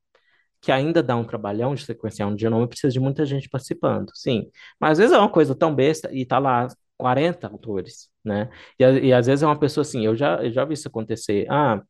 que 0.61 0.73
ainda 0.73 1.02
dá 1.02 1.16
um 1.16 1.24
trabalhão 1.24 1.74
de 1.74 1.85
sequenciar 1.85 2.28
um 2.28 2.39
genoma 2.39 2.69
precisa 2.69 2.93
de 2.93 3.01
muita 3.01 3.27
gente 3.27 3.48
participando, 3.48 4.11
sim. 4.15 4.51
Mas 4.81 4.93
às 4.93 4.98
vezes 4.98 5.15
é 5.15 5.19
uma 5.19 5.31
coisa 5.31 5.55
tão 5.55 5.74
besta 5.74 6.11
e 6.12 6.27
tá 6.27 6.39
lá 6.39 6.69
40 6.96 7.46
autores, 7.48 8.08
né? 8.24 8.48
E, 8.78 8.84
e 9.08 9.12
às 9.12 9.26
vezes 9.26 9.42
é 9.42 9.46
uma 9.46 9.58
pessoa 9.58 9.82
assim, 9.82 10.04
eu 10.04 10.16
já, 10.16 10.42
eu 10.44 10.52
já 10.52 10.64
vi 10.64 10.74
isso 10.74 10.88
acontecer. 10.88 11.46
Ah, 11.50 11.82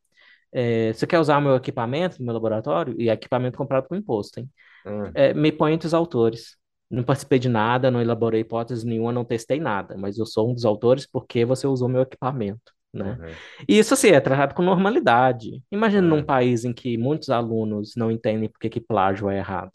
é, 0.52 0.93
você 0.93 1.06
quer 1.06 1.18
usar 1.20 1.40
meu 1.40 1.56
equipamento 1.56 2.18
no 2.18 2.26
meu 2.26 2.35
laboratório? 2.35 2.94
E 3.01 3.09
é 3.09 3.12
equipamento 3.12 3.59
comprado 3.59 3.89
com 3.89 3.97
imposto, 3.97 4.40
hein? 4.40 4.51
Hum. 4.86 5.10
É, 5.14 5.35
me 5.35 5.52
põe 5.52 5.72
entre 5.72 5.86
os 5.86 5.94
autores. 5.94 6.56
Não 6.90 7.02
participei 7.02 7.39
de 7.39 7.48
nada, 7.48 7.90
não 7.90 8.01
elaborei 8.01 8.43
hipótese 8.43 8.86
nenhuma, 8.86 9.12
não 9.12 9.24
testei 9.24 9.59
nada, 9.59 9.97
mas 9.97 10.18
eu 10.18 10.26
sou 10.26 10.51
um 10.51 10.55
dos 10.55 10.64
autores 10.64 11.06
porque 11.06 11.44
você 11.44 11.66
usou 11.66 11.89
meu 11.89 12.02
equipamento, 12.02 12.72
né? 12.93 13.18
Uhum. 13.20 13.35
E 13.68 13.78
isso, 13.78 13.94
assim, 13.94 14.09
é 14.10 14.20
tratado 14.20 14.55
com 14.55 14.62
normalidade. 14.62 15.62
Imagina 15.72 16.02
num 16.06 16.16
Uhum. 16.18 16.24
país 16.24 16.64
em 16.64 16.72
que 16.72 16.97
muitos 16.98 17.31
alunos 17.31 17.94
não 17.97 18.10
entendem 18.10 18.48
por 18.48 18.59
que 18.60 18.81
plágio 18.81 19.28
é 19.31 19.39
errado. 19.39 19.72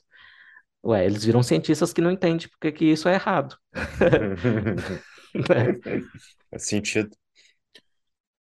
Ué, 0.86 1.06
eles 1.06 1.26
viram 1.26 1.44
cientistas 1.44 1.92
que 1.92 2.02
não 2.02 2.12
entendem 2.12 2.48
por 2.50 2.60
que 2.60 2.72
que 2.72 2.86
isso 2.86 3.10
é 3.10 3.16
errado. 3.16 3.58
Faz 6.50 6.66
sentido. 6.66 7.10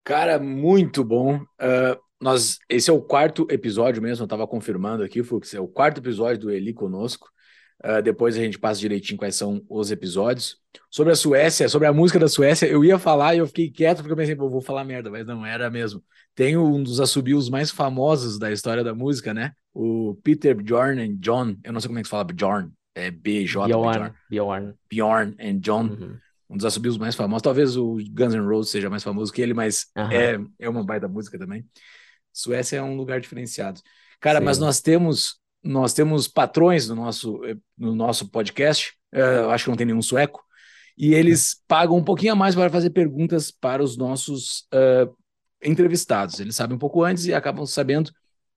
Cara, 0.03 0.39
muito 0.39 1.03
bom. 1.03 1.43
Ah, 1.59 1.97
nós, 2.19 2.57
esse 2.69 2.89
é 2.89 2.93
o 2.93 3.01
quarto 3.01 3.47
episódio 3.49 4.01
mesmo, 4.01 4.23
eu 4.23 4.25
estava 4.25 4.47
confirmando 4.47 5.03
aqui, 5.03 5.23
Fux, 5.23 5.53
é 5.53 5.59
o 5.59 5.67
quarto 5.67 5.99
episódio 5.99 6.41
do 6.41 6.51
Eli 6.51 6.73
conosco. 6.73 7.29
Ah, 7.83 8.01
depois 8.01 8.35
a 8.35 8.39
gente 8.39 8.57
passa 8.57 8.79
direitinho 8.79 9.19
quais 9.19 9.35
são 9.35 9.61
os 9.69 9.91
episódios. 9.91 10.57
Sobre 10.89 11.13
a 11.13 11.15
Suécia, 11.15 11.69
sobre 11.69 11.87
a 11.87 11.93
música 11.93 12.17
da 12.19 12.27
Suécia, 12.27 12.65
eu 12.65 12.83
ia 12.83 12.97
falar 12.97 13.35
e 13.35 13.39
eu 13.39 13.47
fiquei 13.47 13.69
quieto 13.69 13.97
porque 13.97 14.13
eu 14.13 14.17
pensei, 14.17 14.35
pô, 14.35 14.49
vou 14.49 14.61
falar 14.61 14.83
merda, 14.83 15.11
mas 15.11 15.25
não, 15.25 15.45
era 15.45 15.69
mesmo. 15.69 16.03
Tem 16.33 16.57
um 16.57 16.81
dos 16.81 16.99
assobios 16.99 17.49
mais 17.49 17.69
famosos 17.69 18.39
da 18.39 18.51
história 18.51 18.83
da 18.83 18.95
música, 18.95 19.33
né? 19.33 19.51
O 19.73 20.17
Peter 20.23 20.55
Bjorn 20.55 21.01
and 21.01 21.17
John, 21.19 21.55
eu 21.63 21.71
não 21.71 21.79
sei 21.79 21.87
como 21.87 21.99
é 21.99 22.01
que 22.01 22.07
se 22.07 22.11
fala 22.11 22.23
Bjorn, 22.23 22.71
é 22.95 23.11
B-J, 23.11 23.67
Bjorn, 23.67 24.13
Bjorn. 24.29 24.73
Bjorn 24.89 25.35
and 25.39 25.59
John 25.59 25.87
Uhum. 25.87 26.17
Um 26.49 26.55
dos 26.57 26.65
assobios 26.65 26.97
mais 26.97 27.15
famosos. 27.15 27.41
Talvez 27.43 27.75
o 27.77 27.95
Guns 28.11 28.33
N' 28.33 28.39
Roses 28.47 28.71
seja 28.71 28.89
mais 28.89 29.03
famoso 29.03 29.31
que 29.33 29.41
ele, 29.41 29.53
mas 29.53 29.87
Aham. 29.95 30.13
é, 30.13 30.39
é 30.65 30.69
uma 30.69 30.83
baita 30.83 31.07
música 31.07 31.37
também. 31.37 31.65
Suécia 32.33 32.77
é 32.77 32.81
um 32.81 32.95
lugar 32.95 33.19
diferenciado. 33.19 33.81
Cara, 34.19 34.39
mas 34.41 34.57
Sim. 34.57 34.63
nós 34.63 34.81
temos 34.81 35.35
nós 35.63 35.91
temos 35.93 36.27
patrões 36.27 36.87
no 36.87 36.95
nosso 36.95 37.41
no 37.77 37.95
nosso 37.95 38.29
podcast. 38.29 38.93
eh, 39.11 39.45
acho 39.51 39.65
que 39.65 39.69
não 39.69 39.77
tem 39.77 39.87
nenhum 39.87 40.01
sueco. 40.01 40.43
E 40.97 41.13
eles 41.13 41.61
pagam 41.67 41.97
um 41.97 42.03
pouquinho 42.03 42.33
a 42.33 42.35
mais 42.35 42.55
para 42.55 42.69
fazer 42.69 42.89
perguntas 42.91 43.51
para 43.51 43.83
os 43.83 43.97
nossos 43.97 44.65
eh, 44.73 45.07
entrevistados. 45.63 46.39
Eles 46.39 46.55
sabem 46.55 46.75
um 46.75 46.79
pouco 46.79 47.03
antes 47.03 47.25
e 47.25 47.33
acabam 47.33 47.65
sabendo 47.65 48.11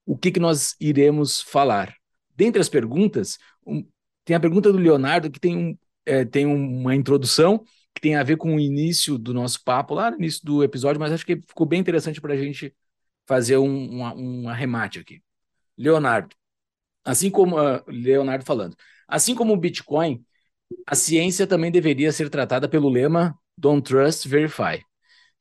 o 0.05 0.17
que, 0.17 0.31
que 0.31 0.39
nós 0.39 0.75
iremos 0.79 1.41
falar. 1.41 1.93
Dentre 2.35 2.61
as 2.61 2.69
perguntas, 2.69 3.37
um- 3.65 3.85
tem 4.25 4.35
a 4.35 4.39
pergunta 4.39 4.71
do 4.71 4.77
Leonardo 4.77 5.29
que 5.29 5.39
tem, 5.39 5.55
um, 5.57 5.77
eh, 6.05 6.25
tem 6.25 6.45
uma 6.45 6.95
introdução 6.95 7.63
que 7.93 8.01
tem 8.01 8.15
a 8.15 8.23
ver 8.23 8.37
com 8.37 8.55
o 8.55 8.59
início 8.59 9.17
do 9.17 9.33
nosso 9.33 9.63
papo, 9.63 9.93
lá 9.93 10.11
no 10.11 10.17
início 10.17 10.45
do 10.45 10.63
episódio, 10.63 10.99
mas 10.99 11.11
acho 11.11 11.25
que 11.25 11.37
ficou 11.37 11.65
bem 11.65 11.79
interessante 11.79 12.21
para 12.21 12.33
a 12.33 12.37
gente 12.37 12.75
fazer 13.27 13.57
um, 13.57 13.67
um, 14.03 14.43
um 14.45 14.49
arremate 14.49 14.99
aqui. 14.99 15.21
Leonardo, 15.77 16.35
assim 17.03 17.29
como 17.31 17.57
ah, 17.57 17.83
Leonardo 17.87 18.45
falando, 18.45 18.75
assim 19.07 19.35
como 19.35 19.53
o 19.53 19.57
Bitcoin, 19.57 20.23
a 20.87 20.95
ciência 20.95 21.47
também 21.47 21.71
deveria 21.71 22.11
ser 22.11 22.29
tratada 22.29 22.69
pelo 22.69 22.89
lema 22.89 23.37
Don't 23.57 23.87
Trust, 23.87 24.27
Verify. 24.27 24.83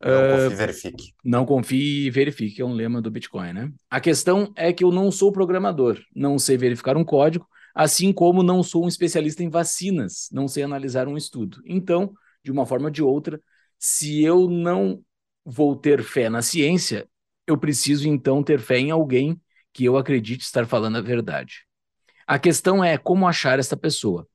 Não 0.04 0.26
Ah, 0.26 0.26
confie, 0.26 0.58
verifique. 0.58 1.14
não 1.24 1.44
confie 1.46 2.06
e 2.06 2.10
verifique, 2.10 2.62
é 2.62 2.64
um 2.64 2.72
lema 2.72 3.02
do 3.02 3.10
Bitcoin, 3.10 3.52
né? 3.52 3.72
A 3.90 4.00
questão 4.00 4.52
é 4.56 4.72
que 4.72 4.84
eu 4.84 4.90
não 4.92 5.10
sou 5.12 5.32
programador, 5.32 6.00
não 6.14 6.38
sei 6.38 6.56
verificar 6.56 6.96
um 6.96 7.04
código, 7.04 7.46
assim 7.74 8.12
como 8.12 8.42
não 8.42 8.62
sou 8.62 8.84
um 8.84 8.88
especialista 8.88 9.42
em 9.42 9.50
vacinas, 9.50 10.28
não 10.32 10.48
sei 10.48 10.62
analisar 10.62 11.08
um 11.08 11.16
estudo. 11.16 11.60
Então, 11.66 12.14
de 12.42 12.50
uma 12.50 12.66
forma 12.66 12.86
ou 12.86 12.90
de 12.90 13.02
outra, 13.02 13.40
se 13.78 14.22
eu 14.22 14.48
não 14.48 15.02
vou 15.44 15.76
ter 15.76 16.02
fé 16.02 16.28
na 16.28 16.42
ciência, 16.42 17.08
eu 17.46 17.58
preciso 17.58 18.08
então 18.08 18.42
ter 18.42 18.60
fé 18.60 18.78
em 18.78 18.90
alguém 18.90 19.40
que 19.72 19.84
eu 19.84 19.96
acredite 19.96 20.44
estar 20.44 20.66
falando 20.66 20.98
a 20.98 21.00
verdade. 21.00 21.66
A 22.26 22.38
questão 22.38 22.84
é 22.84 22.96
como 22.98 23.26
achar 23.26 23.58
esta 23.58 23.76
pessoa. 23.76 24.26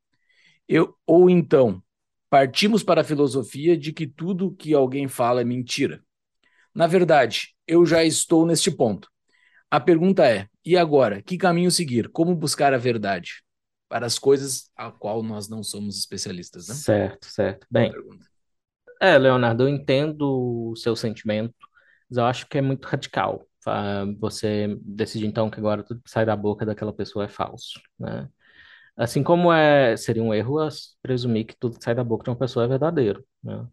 Eu, 0.68 0.96
ou 1.06 1.30
então, 1.30 1.82
partimos 2.30 2.84
para 2.84 3.02
a 3.02 3.04
filosofia 3.04 3.78
de 3.78 3.94
que 3.94 4.08
tudo 4.08 4.56
que 4.56 4.74
alguém 4.74 5.08
fala 5.08 5.42
é 5.42 5.46
mentira. 5.46 6.04
Na 6.74 6.88
verdade, 6.88 7.56
eu 7.68 7.86
já 7.86 8.04
estou 8.04 8.46
neste 8.46 8.72
ponto. 8.72 9.10
A 9.72 9.80
pergunta 9.80 10.26
é: 10.28 10.48
e 10.66 10.78
agora? 10.78 11.22
Que 11.22 11.38
caminho 11.38 11.72
seguir? 11.72 12.10
Como 12.10 12.36
buscar 12.36 12.74
a 12.74 12.78
verdade? 12.78 13.45
Para 13.96 14.08
as 14.08 14.20
coisas 14.20 14.70
a 14.76 14.92
qual 14.92 15.24
nós 15.24 15.48
não 15.48 15.64
somos 15.64 15.98
especialistas, 15.98 16.68
né? 16.68 16.76
Certo, 16.76 17.28
certo. 17.28 17.66
Bem, 17.72 17.94
é, 19.02 19.18
Leonardo, 19.18 19.64
eu 19.64 19.70
entendo 19.70 20.72
o 20.72 20.76
seu 20.76 20.98
sentimento, 20.98 21.56
mas 22.10 22.18
eu 22.18 22.26
acho 22.26 22.46
que 22.46 22.58
é 22.58 22.62
muito 22.62 22.84
radical. 22.84 23.48
Você 24.20 24.78
decide 24.82 25.26
então 25.26 25.50
que 25.50 25.62
agora 25.62 25.82
tudo 25.82 26.02
que 26.02 26.12
sai 26.12 26.26
da 26.26 26.36
boca 26.36 26.66
daquela 26.66 26.92
pessoa 26.92 27.24
é 27.24 27.30
falso, 27.30 27.80
né? 27.98 28.28
Assim 28.98 29.24
como 29.24 29.50
é, 29.50 29.96
seria 29.96 30.22
um 30.22 30.34
erro 30.34 30.58
presumir 31.02 31.46
que 31.46 31.56
tudo 31.58 31.78
que 31.78 31.86
sai 31.86 31.96
da 31.96 32.04
boca 32.04 32.26
de 32.26 32.32
uma 32.32 32.36
pessoa 32.36 32.66
é 32.66 32.68
verdadeiro, 32.68 33.26
né? 33.42 33.66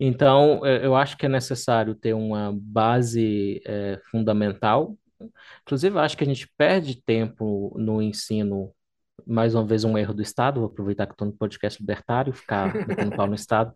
Então, 0.00 0.66
eh, 0.66 0.84
eu 0.84 0.96
acho 0.96 1.16
que 1.16 1.26
é 1.26 1.28
necessário 1.28 1.94
ter 1.94 2.14
uma 2.14 2.52
base 2.52 3.62
eh, 3.64 4.00
fundamental. 4.10 4.98
Inclusive, 5.62 5.96
acho 6.00 6.16
que 6.16 6.24
a 6.24 6.26
gente 6.26 6.52
perde 6.58 7.00
tempo 7.00 7.72
no 7.78 8.02
ensino, 8.02 8.74
mais 9.26 9.54
uma 9.54 9.64
vez 9.64 9.84
um 9.84 9.96
erro 9.96 10.14
do 10.14 10.22
Estado, 10.22 10.60
vou 10.60 10.68
aproveitar 10.68 11.06
que 11.06 11.12
estou 11.12 11.26
no 11.26 11.32
podcast 11.32 11.80
libertário, 11.80 12.32
ficar 12.32 12.74
metendo 12.86 13.16
pau 13.16 13.26
no 13.26 13.34
Estado, 13.36 13.72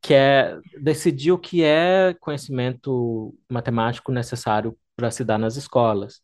que 0.00 0.14
é 0.14 0.58
decidir 0.80 1.32
o 1.32 1.38
que 1.38 1.62
é 1.62 2.14
conhecimento 2.20 3.34
matemático 3.50 4.12
necessário 4.12 4.76
para 4.96 5.10
se 5.10 5.24
dar 5.24 5.38
nas 5.38 5.56
escolas. 5.56 6.20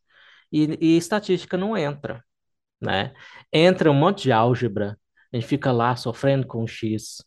E, 0.53 0.79
e 0.81 0.97
estatística 0.97 1.57
não 1.57 1.77
entra, 1.77 2.25
né? 2.81 3.15
Entra 3.53 3.91
um 3.91 3.95
monte 3.95 4.25
de 4.25 4.33
álgebra, 4.33 4.99
a 5.33 5.37
gente 5.37 5.47
fica 5.47 5.71
lá 5.73 5.95
sofrendo 5.97 6.47
com 6.47 6.67
X, 6.67 7.19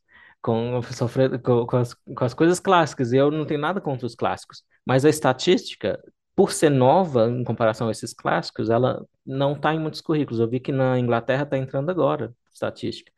com, 0.41 0.81
sofrendo, 0.83 1.39
com, 1.39 1.65
com, 1.65 1.77
as, 1.77 1.93
com 1.93 2.25
as 2.25 2.33
coisas 2.33 2.59
clássicas, 2.59 3.13
e 3.13 3.17
eu 3.17 3.31
não 3.31 3.45
tenho 3.45 3.59
nada 3.59 3.79
contra 3.79 4.05
os 4.05 4.15
clássicos, 4.15 4.63
mas 4.85 5.05
a 5.05 5.09
estatística, 5.09 5.99
por 6.35 6.51
ser 6.51 6.69
nova 6.69 7.29
em 7.29 7.43
comparação 7.43 7.87
a 7.87 7.91
esses 7.91 8.13
clássicos, 8.13 8.69
ela 8.69 9.05
não 9.25 9.53
está 9.53 9.73
em 9.73 9.79
muitos 9.79 10.01
currículos. 10.01 10.39
Eu 10.39 10.49
vi 10.49 10.59
que 10.59 10.71
na 10.71 10.97
Inglaterra 10.99 11.43
está 11.43 11.57
entrando 11.57 11.89
agora 11.89 12.33
estatística. 12.51 13.11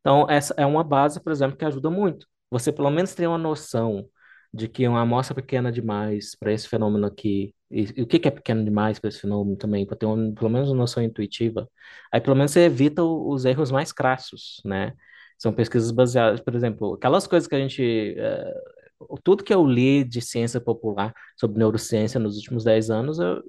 Então, 0.00 0.26
essa 0.30 0.54
é 0.56 0.66
uma 0.66 0.84
base, 0.84 1.20
por 1.22 1.32
exemplo, 1.32 1.56
que 1.56 1.64
ajuda 1.64 1.90
muito. 1.90 2.26
Você 2.50 2.72
pelo 2.72 2.90
menos 2.90 3.14
tem 3.14 3.26
uma 3.26 3.38
noção 3.38 4.08
de 4.52 4.68
que 4.68 4.86
uma 4.88 5.02
amostra 5.02 5.34
pequena 5.34 5.70
demais 5.70 6.34
para 6.36 6.52
esse 6.52 6.68
fenômeno 6.68 7.06
aqui, 7.06 7.54
e, 7.70 7.92
e, 7.96 8.02
o 8.02 8.06
que, 8.06 8.18
que 8.18 8.28
é 8.28 8.30
pequeno 8.30 8.64
demais 8.64 8.98
para 8.98 9.08
esse 9.08 9.20
fenômeno 9.20 9.56
também, 9.56 9.84
para 9.86 9.96
ter 9.96 10.06
uma, 10.06 10.32
pelo 10.32 10.50
menos 10.50 10.70
uma 10.70 10.78
noção 10.78 11.02
intuitiva, 11.02 11.68
aí 12.12 12.20
pelo 12.20 12.36
menos 12.36 12.52
você 12.52 12.60
evita 12.60 13.02
o, 13.02 13.30
os 13.30 13.44
erros 13.44 13.70
mais 13.70 13.92
crassos, 13.92 14.60
né? 14.64 14.92
São 15.38 15.52
pesquisas 15.52 15.90
baseadas, 15.90 16.40
por 16.40 16.54
exemplo, 16.54 16.94
aquelas 16.94 17.26
coisas 17.26 17.46
que 17.48 17.54
a 17.54 17.58
gente. 17.58 18.16
Uh, 18.18 18.75
tudo 19.22 19.44
que 19.44 19.52
eu 19.54 19.64
li 19.66 20.04
de 20.04 20.20
ciência 20.20 20.60
popular 20.60 21.12
sobre 21.36 21.58
neurociência 21.58 22.20
nos 22.20 22.36
últimos 22.36 22.64
10 22.64 22.90
anos, 22.90 23.18
eu, 23.18 23.42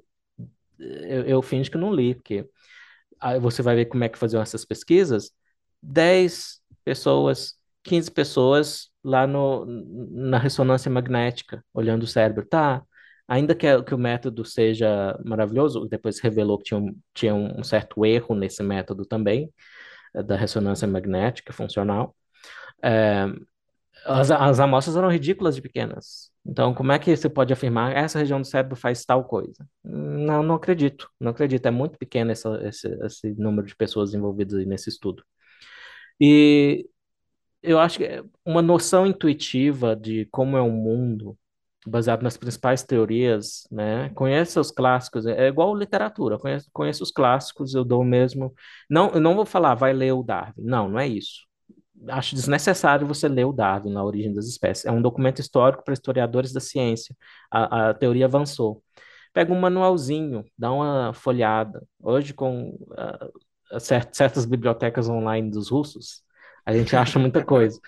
eu, 0.78 1.22
eu 1.24 1.42
finge 1.42 1.70
que 1.70 1.78
não 1.78 1.92
li, 1.94 2.14
porque 2.14 2.48
aí 3.20 3.38
você 3.40 3.62
vai 3.62 3.74
ver 3.76 3.86
como 3.86 4.04
é 4.04 4.08
que 4.08 4.18
faziam 4.18 4.42
essas 4.42 4.64
pesquisas. 4.64 5.30
10 5.82 6.60
pessoas, 6.84 7.54
15 7.84 8.10
pessoas 8.10 8.90
lá 9.02 9.26
no, 9.26 9.64
na 10.10 10.38
ressonância 10.38 10.90
magnética, 10.90 11.64
olhando 11.72 12.02
o 12.04 12.06
cérebro. 12.06 12.46
Tá, 12.46 12.82
ainda 13.26 13.54
que, 13.54 13.82
que 13.82 13.94
o 13.94 13.98
método 13.98 14.44
seja 14.44 15.18
maravilhoso, 15.24 15.86
depois 15.88 16.20
revelou 16.20 16.58
que 16.58 16.64
tinha 16.64 16.80
um, 16.80 16.96
tinha 17.14 17.34
um 17.34 17.62
certo 17.64 18.04
erro 18.04 18.34
nesse 18.34 18.62
método 18.62 19.04
também, 19.06 19.52
eh, 20.14 20.22
da 20.22 20.36
ressonância 20.36 20.88
magnética 20.88 21.52
funcional. 21.52 22.14
É, 22.82 23.26
as, 24.04 24.30
as 24.30 24.60
amostras 24.60 24.96
eram 24.96 25.10
ridículas 25.10 25.54
de 25.54 25.62
pequenas. 25.62 26.30
Então, 26.46 26.74
como 26.74 26.92
é 26.92 26.98
que 26.98 27.14
você 27.14 27.28
pode 27.28 27.52
afirmar 27.52 27.94
essa 27.94 28.18
região 28.18 28.40
do 28.40 28.46
cérebro 28.46 28.76
faz 28.76 29.04
tal 29.04 29.24
coisa? 29.24 29.66
Não, 29.84 30.42
não 30.42 30.54
acredito. 30.54 31.10
Não 31.20 31.30
acredito. 31.30 31.66
É 31.66 31.70
muito 31.70 31.98
pequeno 31.98 32.32
esse, 32.32 32.48
esse 33.04 33.34
número 33.34 33.66
de 33.66 33.76
pessoas 33.76 34.14
envolvidas 34.14 34.66
nesse 34.66 34.88
estudo. 34.88 35.22
E 36.20 36.88
eu 37.62 37.78
acho 37.80 37.98
que 37.98 38.24
uma 38.44 38.62
noção 38.62 39.06
intuitiva 39.06 39.96
de 39.96 40.26
como 40.32 40.56
é 40.56 40.62
o 40.62 40.70
mundo, 40.70 41.38
baseado 41.86 42.22
nas 42.22 42.36
principais 42.36 42.82
teorias, 42.84 43.66
né? 43.70 44.10
Conhece 44.10 44.58
os 44.60 44.70
clássicos, 44.70 45.26
é 45.26 45.48
igual 45.48 45.74
literatura, 45.76 46.38
conheço, 46.72 47.02
os 47.04 47.12
clássicos, 47.12 47.74
eu 47.74 47.84
dou 47.84 48.04
mesmo. 48.04 48.54
Não, 48.90 49.10
eu 49.12 49.20
não 49.20 49.34
vou 49.36 49.46
falar, 49.46 49.74
vai 49.74 49.92
ler 49.92 50.12
o 50.12 50.22
Darwin. 50.22 50.54
Não, 50.58 50.88
não 50.90 51.00
é 51.00 51.08
isso. 51.08 51.47
Acho 52.08 52.34
desnecessário 52.34 53.06
você 53.06 53.28
ler 53.28 53.44
o 53.44 53.52
Darwin 53.52 53.92
na 53.92 54.04
origem 54.04 54.32
das 54.32 54.46
espécies. 54.46 54.84
É 54.84 54.92
um 54.92 55.02
documento 55.02 55.40
histórico 55.40 55.84
para 55.84 55.94
historiadores 55.94 56.52
da 56.52 56.60
ciência. 56.60 57.16
A, 57.50 57.90
a 57.90 57.94
teoria 57.94 58.26
avançou. 58.26 58.82
Pega 59.32 59.52
um 59.52 59.60
manualzinho, 59.60 60.44
dá 60.56 60.72
uma 60.72 61.12
folhada. 61.12 61.82
Hoje, 62.00 62.32
com 62.32 62.70
uh, 62.70 63.80
certas 63.80 64.44
bibliotecas 64.44 65.08
online 65.08 65.50
dos 65.50 65.70
russos, 65.70 66.22
a 66.64 66.72
gente 66.72 66.94
acha 66.96 67.18
muita 67.18 67.44
coisa. 67.44 67.80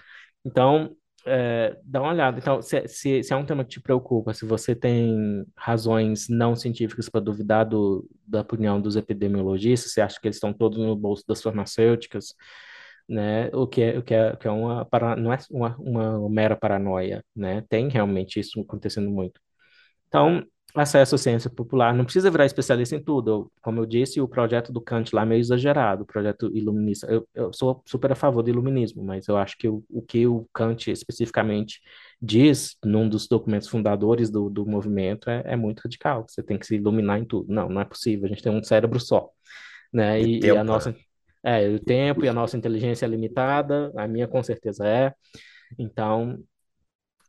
Então, 0.44 0.96
é, 1.26 1.76
dá 1.84 2.00
uma 2.00 2.12
olhada. 2.12 2.38
Então, 2.38 2.62
se, 2.62 2.86
se, 2.88 3.22
se, 3.22 3.32
é 3.32 3.36
um 3.36 3.44
tema 3.44 3.64
que 3.64 3.70
te 3.70 3.80
preocupa, 3.80 4.32
se 4.32 4.44
você 4.44 4.74
tem 4.74 5.44
razões 5.56 6.28
não 6.28 6.56
científicas 6.56 7.08
para 7.08 7.20
duvidar 7.20 7.66
do, 7.66 8.08
da 8.26 8.40
opinião 8.40 8.80
dos 8.80 8.96
epidemiologistas, 8.96 9.92
você 9.92 10.00
acha 10.00 10.18
que 10.20 10.26
eles 10.26 10.36
estão 10.36 10.52
todos 10.52 10.78
no 10.78 10.96
bolso 10.96 11.24
das 11.26 11.42
farmacêuticas, 11.42 12.34
né? 13.10 13.50
O 13.52 13.66
que 13.66 13.82
é, 13.82 13.98
o 13.98 14.02
que 14.02 14.14
é, 14.14 14.36
que 14.36 14.46
é 14.46 14.50
uma, 14.50 14.88
não 15.18 15.32
é 15.32 15.38
uma, 15.50 15.76
uma 15.78 16.30
mera 16.30 16.56
paranoia, 16.56 17.24
né? 17.34 17.64
Tem 17.68 17.88
realmente 17.88 18.38
isso 18.38 18.60
acontecendo 18.60 19.10
muito. 19.10 19.40
Então, 20.06 20.44
acesso 20.74 21.16
à 21.16 21.18
ciência 21.18 21.50
popular, 21.50 21.92
não 21.92 22.04
precisa 22.04 22.30
virar 22.30 22.46
especialista 22.46 22.94
em 22.94 23.02
tudo. 23.02 23.50
Como 23.60 23.80
eu 23.80 23.86
disse, 23.86 24.20
o 24.20 24.28
projeto 24.28 24.72
do 24.72 24.80
Kant 24.80 25.12
lá 25.12 25.22
é 25.22 25.24
meio 25.24 25.40
exagerado, 25.40 26.04
o 26.04 26.06
projeto 26.06 26.50
iluminista. 26.54 27.06
Eu, 27.08 27.26
eu 27.34 27.52
sou 27.52 27.82
super 27.84 28.12
a 28.12 28.14
favor 28.14 28.42
do 28.44 28.50
iluminismo, 28.50 29.02
mas 29.02 29.26
eu 29.26 29.36
acho 29.36 29.56
que 29.58 29.68
o, 29.68 29.84
o 29.90 30.02
que 30.02 30.26
o 30.28 30.46
Kant 30.54 30.90
especificamente 30.90 31.80
diz 32.22 32.76
num 32.84 33.08
dos 33.08 33.26
documentos 33.26 33.68
fundadores 33.68 34.30
do, 34.30 34.48
do 34.48 34.64
movimento 34.64 35.28
é, 35.28 35.42
é 35.46 35.56
muito 35.56 35.80
radical. 35.80 36.26
Você 36.28 36.44
tem 36.44 36.58
que 36.58 36.66
se 36.66 36.76
iluminar 36.76 37.18
em 37.18 37.24
tudo. 37.24 37.52
Não, 37.52 37.68
não 37.68 37.80
é 37.80 37.84
possível. 37.84 38.26
A 38.26 38.28
gente 38.28 38.42
tem 38.42 38.52
um 38.52 38.62
cérebro 38.62 39.00
só, 39.00 39.30
né? 39.92 40.20
E, 40.20 40.40
e 40.44 40.50
a 40.50 40.62
nossa 40.62 40.94
é 41.42 41.68
o 41.68 41.80
tempo 41.80 42.24
e 42.24 42.28
a 42.28 42.32
nossa 42.32 42.56
inteligência 42.56 43.06
é 43.06 43.08
limitada. 43.08 43.92
A 43.96 44.06
minha 44.08 44.28
com 44.28 44.42
certeza 44.42 44.86
é. 44.86 45.14
Então, 45.78 46.38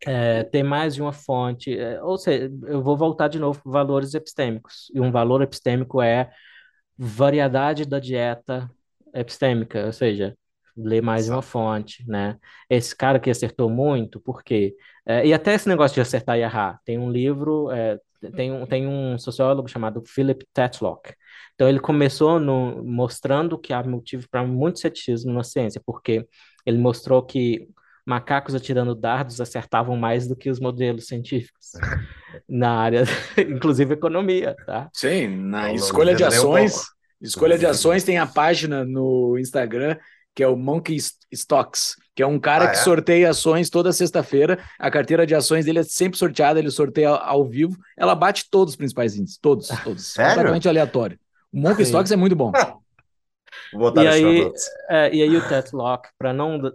é, 0.06 0.44
ter 0.44 0.64
mais 0.64 0.96
de 0.96 1.02
uma 1.02 1.14
fonte, 1.14 1.78
é, 1.78 2.02
ou 2.02 2.18
seja, 2.18 2.52
eu 2.68 2.82
vou 2.82 2.98
voltar 2.98 3.28
de 3.28 3.40
novo 3.40 3.62
para 3.62 3.72
valores 3.72 4.14
epistêmicos, 4.14 4.92
e 4.94 5.00
um 5.00 5.12
valor 5.12 5.42
epistêmico 5.42 6.02
é 6.02 6.32
variedade 6.98 7.86
da 7.86 8.00
dieta 8.00 8.70
epistêmica, 9.14 9.86
ou 9.86 9.94
seja, 9.94 10.36
ler 10.76 11.02
mais 11.02 11.26
de 11.26 11.32
uma 11.32 11.42
fonte, 11.42 12.04
né? 12.08 12.38
Esse 12.70 12.96
cara 12.96 13.20
que 13.20 13.30
acertou 13.30 13.70
muito, 13.70 14.20
por 14.20 14.44
quê? 14.44 14.76
É, 15.06 15.26
e 15.26 15.34
até 15.34 15.54
esse 15.54 15.68
negócio 15.68 15.96
de 15.96 16.02
acertar 16.02 16.38
e 16.38 16.42
errar, 16.42 16.80
tem 16.86 16.98
um 16.98 17.10
livro, 17.12 17.72
é, 17.72 18.00
tem, 18.36 18.52
um, 18.52 18.66
tem 18.66 18.88
um 18.88 19.18
sociólogo 19.18 19.68
chamado 19.68 20.04
Philip 20.06 20.46
Tetlock, 20.54 21.14
então 21.54 21.68
ele 21.68 21.80
começou 21.80 22.40
no, 22.40 22.84
mostrando 22.84 23.58
que 23.58 23.74
há 23.74 23.84
motivo 23.84 24.28
para 24.30 24.46
muito 24.46 24.80
ceticismo 24.80 25.34
na 25.34 25.44
ciência, 25.44 25.82
porque 25.86 26.28
ele 26.66 26.78
mostrou 26.78 27.24
que 27.24 27.68
macacos 28.06 28.56
atirando 28.56 28.96
dardos 28.96 29.40
acertavam 29.40 29.96
mais 29.96 30.28
do 30.28 30.36
que 30.36 30.50
os 30.50 30.60
modelos 30.60 31.08
científicos 31.08 31.72
na 32.48 32.72
área, 32.78 33.04
inclusive 33.38 33.94
economia, 33.94 34.56
tá? 34.66 34.90
Sim, 34.94 35.28
na 35.28 35.68
não, 35.68 35.76
escolha 35.76 36.16
de 36.16 36.24
ações, 36.24 36.84
escolha 37.22 37.58
de 37.58 37.66
ações 37.66 38.04
tem 38.04 38.18
a 38.18 38.26
página 38.26 38.84
no 38.84 39.38
Instagram 39.38 39.98
que 40.36 40.44
é 40.44 40.48
o 40.48 40.56
Monkey 40.56 40.98
Stocks, 41.32 41.96
que 42.16 42.22
é 42.22 42.28
um 42.28 42.40
cara 42.40 42.66
ah, 42.66 42.68
que 42.70 42.78
é? 42.78 42.80
sorteia 42.82 43.30
ações 43.30 43.70
toda 43.70 43.92
sexta-feira. 43.94 44.60
A 44.78 44.92
carteira 44.92 45.26
de 45.26 45.34
ações 45.34 45.66
dele 45.66 45.80
é 45.80 45.84
sempre 45.84 46.18
sorteada, 46.18 46.60
ele 46.60 46.70
sorteia 46.70 47.10
ao 47.10 47.46
vivo. 47.48 47.78
Ela 47.98 48.16
bate 48.16 48.50
todos 48.50 48.74
os 48.74 48.78
principais 48.78 49.16
índices, 49.16 49.38
todos, 49.38 49.68
todos. 49.84 50.08
Sério? 50.14 50.32
Completamente 50.32 50.68
aleatório. 50.68 51.20
O 51.52 51.60
Monkey 51.60 51.84
Stocks 51.84 52.12
é 52.12 52.16
muito 52.16 52.36
bom. 52.36 52.52
Vou 53.74 53.82
botar 53.82 54.04
e, 54.04 54.08
aí, 54.08 54.52
é, 54.90 55.16
e 55.16 55.22
aí 55.22 55.36
o 55.36 55.48
Tetlock, 55.48 56.10
para 56.18 56.34
não 56.34 56.72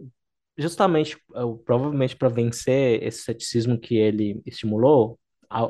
justamente, 0.58 1.18
provavelmente 1.64 2.16
para 2.16 2.28
vencer 2.28 3.02
esse 3.02 3.22
ceticismo 3.22 3.78
que 3.78 3.96
ele 3.96 4.40
estimulou, 4.46 5.18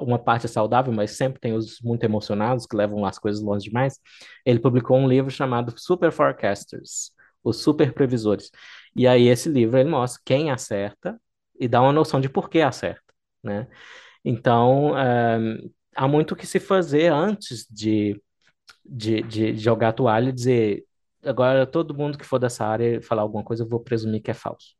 uma 0.00 0.18
parte 0.18 0.46
é 0.46 0.48
saudável, 0.48 0.92
mas 0.92 1.12
sempre 1.12 1.40
tem 1.40 1.52
os 1.52 1.80
muito 1.82 2.02
emocionados 2.04 2.66
que 2.66 2.76
levam 2.76 3.04
as 3.04 3.18
coisas 3.18 3.42
longe 3.42 3.68
demais. 3.68 3.98
Ele 4.44 4.58
publicou 4.58 4.96
um 4.96 5.08
livro 5.08 5.30
chamado 5.30 5.74
Super 5.76 6.10
Forecasters, 6.12 7.10
os 7.48 7.62
super 7.62 7.92
previsores. 7.92 8.50
E 8.94 9.06
aí 9.06 9.28
esse 9.28 9.48
livro 9.48 9.78
ele 9.78 9.88
mostra 9.88 10.20
quem 10.24 10.50
acerta 10.50 11.20
e 11.58 11.68
dá 11.68 11.80
uma 11.80 11.92
noção 11.92 12.20
de 12.20 12.28
por 12.28 12.50
que 12.50 12.60
acerta, 12.60 13.14
né? 13.42 13.68
Então, 14.24 14.98
é, 14.98 15.38
há 15.94 16.08
muito 16.08 16.32
o 16.32 16.36
que 16.36 16.46
se 16.46 16.58
fazer 16.58 17.12
antes 17.12 17.64
de, 17.70 18.20
de, 18.84 19.22
de 19.22 19.56
jogar 19.56 19.90
a 19.90 19.92
toalha 19.92 20.30
e 20.30 20.32
dizer 20.32 20.84
agora 21.24 21.66
todo 21.66 21.94
mundo 21.94 22.18
que 22.18 22.26
for 22.26 22.38
dessa 22.38 22.64
área 22.64 23.00
falar 23.00 23.22
alguma 23.22 23.44
coisa, 23.44 23.62
eu 23.62 23.68
vou 23.68 23.80
presumir 23.80 24.22
que 24.22 24.30
é 24.30 24.34
falso. 24.34 24.74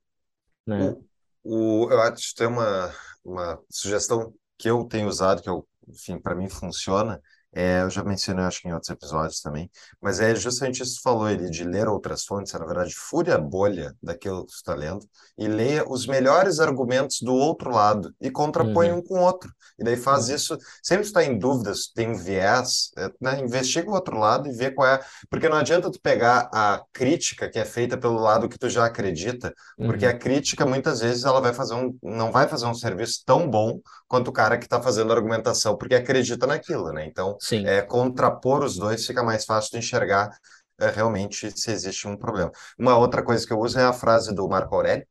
Né? 0.66 0.96
O, 1.44 1.84
o, 1.84 1.90
eu 1.90 2.00
acho 2.00 2.30
que 2.30 2.34
tem 2.34 2.48
uma, 2.48 2.92
uma 3.24 3.60
sugestão 3.70 4.34
que 4.58 4.68
eu 4.68 4.84
tenho 4.84 5.06
usado, 5.06 5.40
que 5.40 5.48
eu, 5.48 5.66
enfim, 5.88 6.18
para 6.18 6.34
mim 6.34 6.48
funciona, 6.48 7.20
é, 7.54 7.82
eu 7.82 7.90
já 7.90 8.04
mencionei, 8.04 8.44
acho 8.44 8.60
que 8.60 8.68
em 8.68 8.72
outros 8.72 8.90
episódios 8.90 9.40
também, 9.40 9.70
mas 10.00 10.20
é 10.20 10.34
justamente 10.34 10.82
isso 10.82 10.96
que 10.96 11.02
falou 11.02 11.24
ali, 11.24 11.50
de 11.50 11.64
ler 11.64 11.88
outras 11.88 12.24
fontes, 12.24 12.54
é, 12.54 12.58
na 12.58 12.66
verdade, 12.66 12.94
fure 12.94 13.32
a 13.32 13.38
bolha 13.38 13.94
daquilo 14.02 14.44
que 14.44 14.52
você 14.52 14.58
está 14.58 14.74
lendo 14.74 15.06
e 15.38 15.48
leia 15.48 15.88
os 15.88 16.06
melhores 16.06 16.60
argumentos 16.60 17.20
do 17.22 17.34
outro 17.34 17.70
lado 17.70 18.14
e 18.20 18.30
contrapõe 18.30 18.90
uhum. 18.90 18.98
um 18.98 19.02
com 19.02 19.14
o 19.14 19.22
outro. 19.22 19.50
E 19.78 19.84
daí 19.84 19.96
faz 19.96 20.28
uhum. 20.28 20.34
isso, 20.34 20.58
sempre 20.82 21.06
está 21.06 21.24
em 21.24 21.38
dúvidas, 21.38 21.90
tem 21.94 22.10
um 22.10 22.14
viés, 22.14 22.90
é, 22.98 23.10
né, 23.20 23.40
investiga 23.40 23.90
o 23.90 23.94
outro 23.94 24.18
lado 24.18 24.48
e 24.48 24.52
vê 24.52 24.70
qual 24.70 24.88
é, 24.88 25.00
porque 25.30 25.48
não 25.48 25.56
adianta 25.56 25.90
tu 25.90 26.00
pegar 26.00 26.50
a 26.52 26.82
crítica 26.92 27.48
que 27.48 27.58
é 27.58 27.64
feita 27.64 27.96
pelo 27.96 28.18
lado 28.18 28.48
que 28.48 28.58
tu 28.58 28.68
já 28.68 28.84
acredita, 28.84 29.54
porque 29.76 30.04
uhum. 30.04 30.12
a 30.12 30.14
crítica 30.14 30.66
muitas 30.66 31.00
vezes 31.00 31.24
ela 31.24 31.40
vai 31.40 31.54
fazer 31.54 31.74
um, 31.74 31.96
não 32.02 32.30
vai 32.30 32.48
fazer 32.48 32.66
um 32.66 32.74
serviço 32.74 33.22
tão 33.24 33.48
bom 33.48 33.80
quanto 34.08 34.28
o 34.28 34.32
cara 34.32 34.58
que 34.58 34.64
está 34.64 34.80
fazendo 34.80 35.12
a 35.12 35.16
argumentação, 35.16 35.76
porque 35.76 35.94
acredita 35.94 36.46
naquilo, 36.46 36.92
né? 36.92 37.06
Então, 37.06 37.35
Sim. 37.40 37.66
É, 37.66 37.82
contrapor 37.82 38.64
os 38.64 38.76
dois 38.76 39.06
fica 39.06 39.22
mais 39.22 39.44
fácil 39.44 39.72
de 39.72 39.78
enxergar 39.78 40.30
é, 40.78 40.90
realmente 40.90 41.50
se 41.58 41.70
existe 41.70 42.06
um 42.06 42.16
problema. 42.16 42.50
Uma 42.78 42.96
outra 42.98 43.22
coisa 43.22 43.46
que 43.46 43.52
eu 43.52 43.58
uso 43.58 43.78
é 43.78 43.84
a 43.84 43.92
frase 43.92 44.34
do 44.34 44.48
Marco 44.48 44.74
Aurélio, 44.74 45.06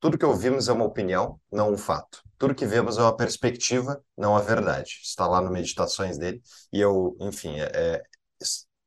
Tudo 0.00 0.18
que 0.18 0.26
ouvimos 0.26 0.68
é 0.68 0.72
uma 0.72 0.84
opinião, 0.84 1.40
não 1.52 1.72
um 1.72 1.78
fato. 1.78 2.22
Tudo 2.38 2.54
que 2.54 2.66
vemos 2.66 2.98
é 2.98 3.02
uma 3.02 3.16
perspectiva, 3.16 4.02
não 4.16 4.36
a 4.36 4.40
verdade. 4.40 5.00
Está 5.02 5.26
lá 5.28 5.40
no 5.40 5.50
Meditações 5.50 6.18
dele. 6.18 6.42
E 6.72 6.80
eu, 6.80 7.16
enfim, 7.20 7.58
é, 7.60 7.66
é 7.74 8.02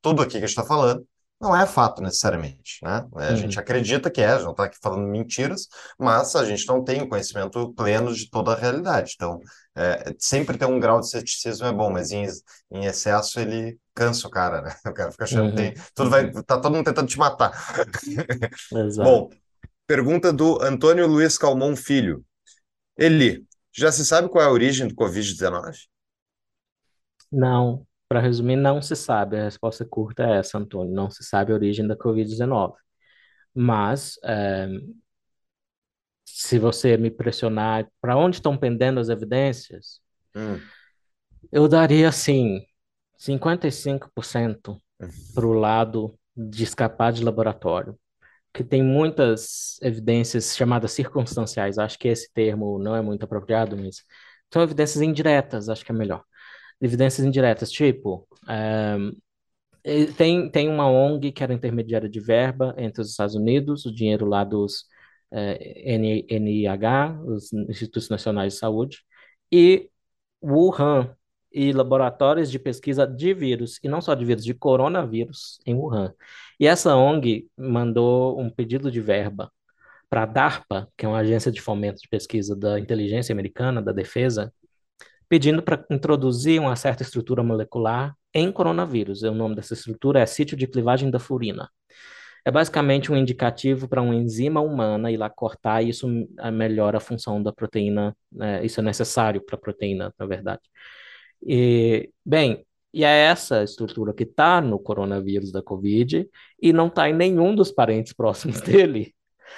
tudo 0.01 0.21
aqui 0.21 0.33
que 0.33 0.37
a 0.37 0.41
gente 0.41 0.49
está 0.49 0.63
falando 0.65 1.07
não 1.39 1.55
é 1.55 1.65
fato 1.65 2.01
necessariamente, 2.01 2.79
né? 2.81 3.05
A 3.13 3.29
uhum. 3.31 3.35
gente 3.35 3.59
acredita 3.59 4.09
que 4.09 4.21
é, 4.21 4.39
não 4.39 4.51
está 4.51 4.65
aqui 4.65 4.77
falando 4.81 5.07
mentiras, 5.07 5.67
mas 5.99 6.35
a 6.35 6.45
gente 6.45 6.65
não 6.67 6.83
tem 6.83 7.01
o 7.01 7.09
conhecimento 7.09 7.73
pleno 7.73 8.13
de 8.13 8.29
toda 8.29 8.53
a 8.53 8.55
realidade. 8.55 9.13
Então, 9.15 9.39
é, 9.75 10.13
sempre 10.17 10.57
ter 10.57 10.65
um 10.65 10.79
grau 10.79 11.01
de 11.01 11.09
ceticismo 11.09 11.67
é 11.67 11.73
bom, 11.73 11.91
mas 11.91 12.11
em, 12.11 12.25
em 12.71 12.85
excesso 12.85 13.39
ele 13.39 13.77
cansa 13.93 14.27
o 14.27 14.31
cara, 14.31 14.61
né? 14.61 14.75
O 14.87 14.93
cara 14.93 15.11
fica 15.11 15.25
achando 15.25 15.43
uhum. 15.43 15.49
que 15.51 15.55
tem, 15.55 15.73
tudo 15.93 16.09
vai, 16.09 16.31
tá 16.31 16.59
todo 16.59 16.73
mundo 16.73 16.85
tentando 16.85 17.07
te 17.07 17.17
matar. 17.17 17.51
Exato. 18.73 19.09
Bom, 19.09 19.29
pergunta 19.85 20.31
do 20.31 20.61
Antônio 20.61 21.05
Luiz 21.05 21.37
Calmon 21.37 21.75
Filho. 21.75 22.23
Eli, 22.97 23.45
já 23.73 23.91
se 23.91 24.05
sabe 24.05 24.29
qual 24.29 24.43
é 24.43 24.47
a 24.47 24.51
origem 24.51 24.87
do 24.87 24.95
Covid-19? 24.95 25.73
Não, 27.29 27.85
para 28.15 28.21
resumir, 28.21 28.55
não 28.55 28.81
se 28.81 28.95
sabe. 28.95 29.37
A 29.37 29.43
resposta 29.43 29.83
curta 29.83 30.23
é 30.23 30.37
essa, 30.37 30.57
Antônio. 30.57 30.93
Não 30.93 31.09
se 31.09 31.21
sabe 31.21 31.51
a 31.51 31.55
origem 31.55 31.85
da 31.85 31.97
Covid-19. 31.97 32.73
Mas, 33.53 34.17
é, 34.23 34.69
se 36.25 36.57
você 36.57 36.95
me 36.95 37.11
pressionar 37.11 37.85
para 37.99 38.15
onde 38.15 38.37
estão 38.37 38.57
pendendo 38.57 39.01
as 39.01 39.09
evidências, 39.09 39.99
hum. 40.33 40.57
eu 41.51 41.67
daria, 41.67 42.07
assim, 42.07 42.65
55% 43.19 44.81
para 45.33 45.45
o 45.45 45.53
lado 45.53 46.17
de 46.35 46.63
escapar 46.63 47.11
de 47.11 47.21
laboratório. 47.21 47.99
Que 48.53 48.63
tem 48.63 48.81
muitas 48.81 49.77
evidências 49.81 50.55
chamadas 50.55 50.93
circunstanciais. 50.93 51.77
Acho 51.77 51.99
que 51.99 52.07
esse 52.07 52.31
termo 52.31 52.79
não 52.79 52.95
é 52.95 53.01
muito 53.01 53.23
apropriado, 53.23 53.75
mas 53.75 54.05
são 54.53 54.61
evidências 54.61 55.01
indiretas, 55.01 55.67
acho 55.67 55.83
que 55.83 55.91
é 55.91 55.95
melhor 55.95 56.23
evidências 56.81 57.25
indiretas, 57.25 57.71
tipo, 57.71 58.27
é, 58.47 58.97
tem, 60.17 60.49
tem 60.49 60.69
uma 60.69 60.89
ONG 60.89 61.31
que 61.31 61.43
era 61.43 61.53
intermediária 61.53 62.09
de 62.09 62.19
verba 62.19 62.73
entre 62.77 63.01
os 63.01 63.09
Estados 63.11 63.35
Unidos, 63.35 63.85
o 63.85 63.93
dinheiro 63.93 64.25
lá 64.25 64.43
dos 64.43 64.85
é, 65.31 65.97
NIH, 66.39 67.21
os 67.25 67.53
Institutos 67.53 68.09
Nacionais 68.09 68.53
de 68.53 68.59
Saúde, 68.59 68.99
e 69.51 69.89
Wuhan, 70.43 71.15
e 71.51 71.71
laboratórios 71.71 72.51
de 72.51 72.59
pesquisa 72.59 73.07
de 73.07 73.33
vírus, 73.33 73.79
e 73.83 73.87
não 73.87 74.01
só 74.01 74.13
de 74.13 74.25
vírus, 74.25 74.43
de 74.43 74.53
coronavírus 74.53 75.59
em 75.65 75.73
Wuhan. 75.73 76.13
E 76.59 76.67
essa 76.67 76.95
ONG 76.95 77.49
mandou 77.57 78.39
um 78.39 78.49
pedido 78.49 78.91
de 78.91 78.99
verba 78.99 79.51
para 80.09 80.23
a 80.23 80.25
DARPA, 80.25 80.89
que 80.97 81.05
é 81.05 81.09
uma 81.09 81.19
agência 81.19 81.51
de 81.51 81.61
fomento 81.61 82.01
de 82.01 82.09
pesquisa 82.09 82.55
da 82.55 82.79
inteligência 82.79 83.33
americana, 83.33 83.81
da 83.81 83.91
defesa, 83.91 84.53
pedindo 85.27 85.61
para 85.61 85.83
introduzir 85.89 86.59
uma 86.59 86.75
certa 86.75 87.03
estrutura 87.03 87.43
molecular 87.43 88.15
em 88.33 88.51
coronavírus. 88.51 89.23
O 89.23 89.33
nome 89.33 89.55
dessa 89.55 89.73
estrutura 89.73 90.19
é 90.19 90.25
sítio 90.25 90.57
de 90.57 90.67
clivagem 90.67 91.09
da 91.09 91.19
furina. 91.19 91.69
É 92.43 92.51
basicamente 92.51 93.11
um 93.11 93.17
indicativo 93.17 93.87
para 93.87 94.01
uma 94.01 94.13
enzima 94.13 94.61
humana 94.61 95.11
ir 95.11 95.17
lá 95.17 95.29
cortar 95.29 95.81
e 95.81 95.89
isso 95.89 96.07
melhora 96.53 96.97
a 96.97 97.01
função 97.01 97.41
da 97.41 97.51
proteína. 97.51 98.15
Né? 98.31 98.63
Isso 98.63 98.79
é 98.79 98.83
necessário 98.83 99.43
para 99.43 99.55
a 99.55 99.59
proteína, 99.59 100.13
na 100.17 100.25
verdade. 100.27 100.61
E, 101.41 102.11
bem, 102.23 102.63
e 102.93 103.03
é 103.03 103.25
essa 103.25 103.63
estrutura 103.63 104.13
que 104.13 104.23
está 104.23 104.61
no 104.61 104.79
coronavírus 104.79 105.51
da 105.51 105.61
Covid 105.61 106.29
e 106.61 106.71
não 106.71 106.87
está 106.87 107.09
em 107.09 107.13
nenhum 107.13 107.55
dos 107.55 107.71
parentes 107.71 108.13
próximos 108.13 108.61
dele. 108.63 109.15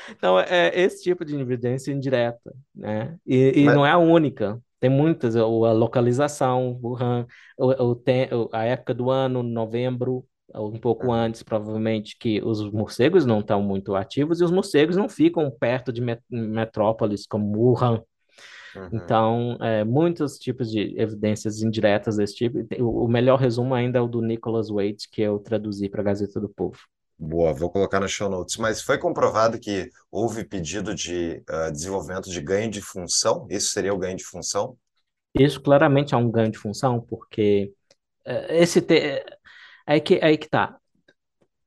Então, 0.09 0.39
é 0.39 0.71
esse 0.79 1.03
tipo 1.03 1.25
de 1.25 1.35
evidência 1.35 1.91
indireta, 1.91 2.53
né? 2.73 3.17
E, 3.25 3.53
e 3.55 3.65
Mas... 3.65 3.75
não 3.75 3.85
é 3.85 3.91
a 3.91 3.97
única. 3.97 4.61
Tem 4.79 4.89
muitas, 4.89 5.35
a 5.35 5.45
localização, 5.45 6.79
Wuhan, 6.83 7.25
o, 7.57 7.93
o, 7.93 8.49
a 8.51 8.63
época 8.63 8.93
do 8.93 9.09
ano, 9.09 9.41
novembro, 9.41 10.25
um 10.53 10.79
pouco 10.79 11.11
antes, 11.11 11.43
provavelmente, 11.43 12.17
que 12.17 12.41
os 12.41 12.71
morcegos 12.71 13.25
não 13.25 13.39
estão 13.39 13.61
muito 13.61 13.95
ativos 13.95 14.39
e 14.39 14.43
os 14.43 14.51
morcegos 14.51 14.95
não 14.95 15.09
ficam 15.09 15.51
perto 15.51 15.91
de 15.91 16.01
metrópoles 16.29 17.25
como 17.27 17.57
Wuhan. 17.57 18.01
Uhum. 18.75 18.89
Então, 18.93 19.57
é, 19.61 19.83
muitos 19.83 20.37
tipos 20.37 20.69
de 20.69 20.93
evidências 20.99 21.61
indiretas 21.61 22.17
desse 22.17 22.35
tipo. 22.35 22.59
O, 22.79 23.07
melhor 23.07 23.39
resumo 23.39 23.73
ainda 23.73 23.99
é 23.99 24.01
o 24.01 24.07
do 24.07 24.21
Nicholas 24.21 24.69
Wade, 24.69 25.07
que 25.11 25.21
eu 25.21 25.39
traduzi 25.39 25.89
para 25.89 26.01
a 26.01 26.05
Gazeta 26.05 26.39
do 26.39 26.49
Povo. 26.49 26.77
Boa, 27.19 27.51
vou 27.51 27.71
colocar 27.71 27.99
no 27.99 28.07
show 28.07 28.29
notes. 28.29 28.57
Mas 28.57 28.81
foi 28.81 28.97
comprovado 28.97 29.59
que 29.59 29.89
houve 30.11 30.43
pedido 30.43 30.93
de 30.93 31.43
uh, 31.49 31.71
desenvolvimento 31.71 32.29
de 32.29 32.39
ganho 32.39 32.69
de 32.69 32.81
função? 32.81 33.47
Isso 33.49 33.71
seria 33.71 33.93
o 33.93 33.97
ganho 33.97 34.15
de 34.15 34.23
função? 34.23 34.77
Isso 35.33 35.59
claramente 35.61 36.13
é 36.13 36.17
um 36.17 36.29
ganho 36.29 36.51
de 36.51 36.57
função, 36.57 37.01
porque 37.01 37.73
uh, 38.25 38.51
esse 38.51 38.81
te... 38.81 38.95
É 38.97 39.25
aí 39.87 40.01
que 40.01 40.19
aí 40.21 40.37
que 40.37 40.49
tá. 40.49 40.77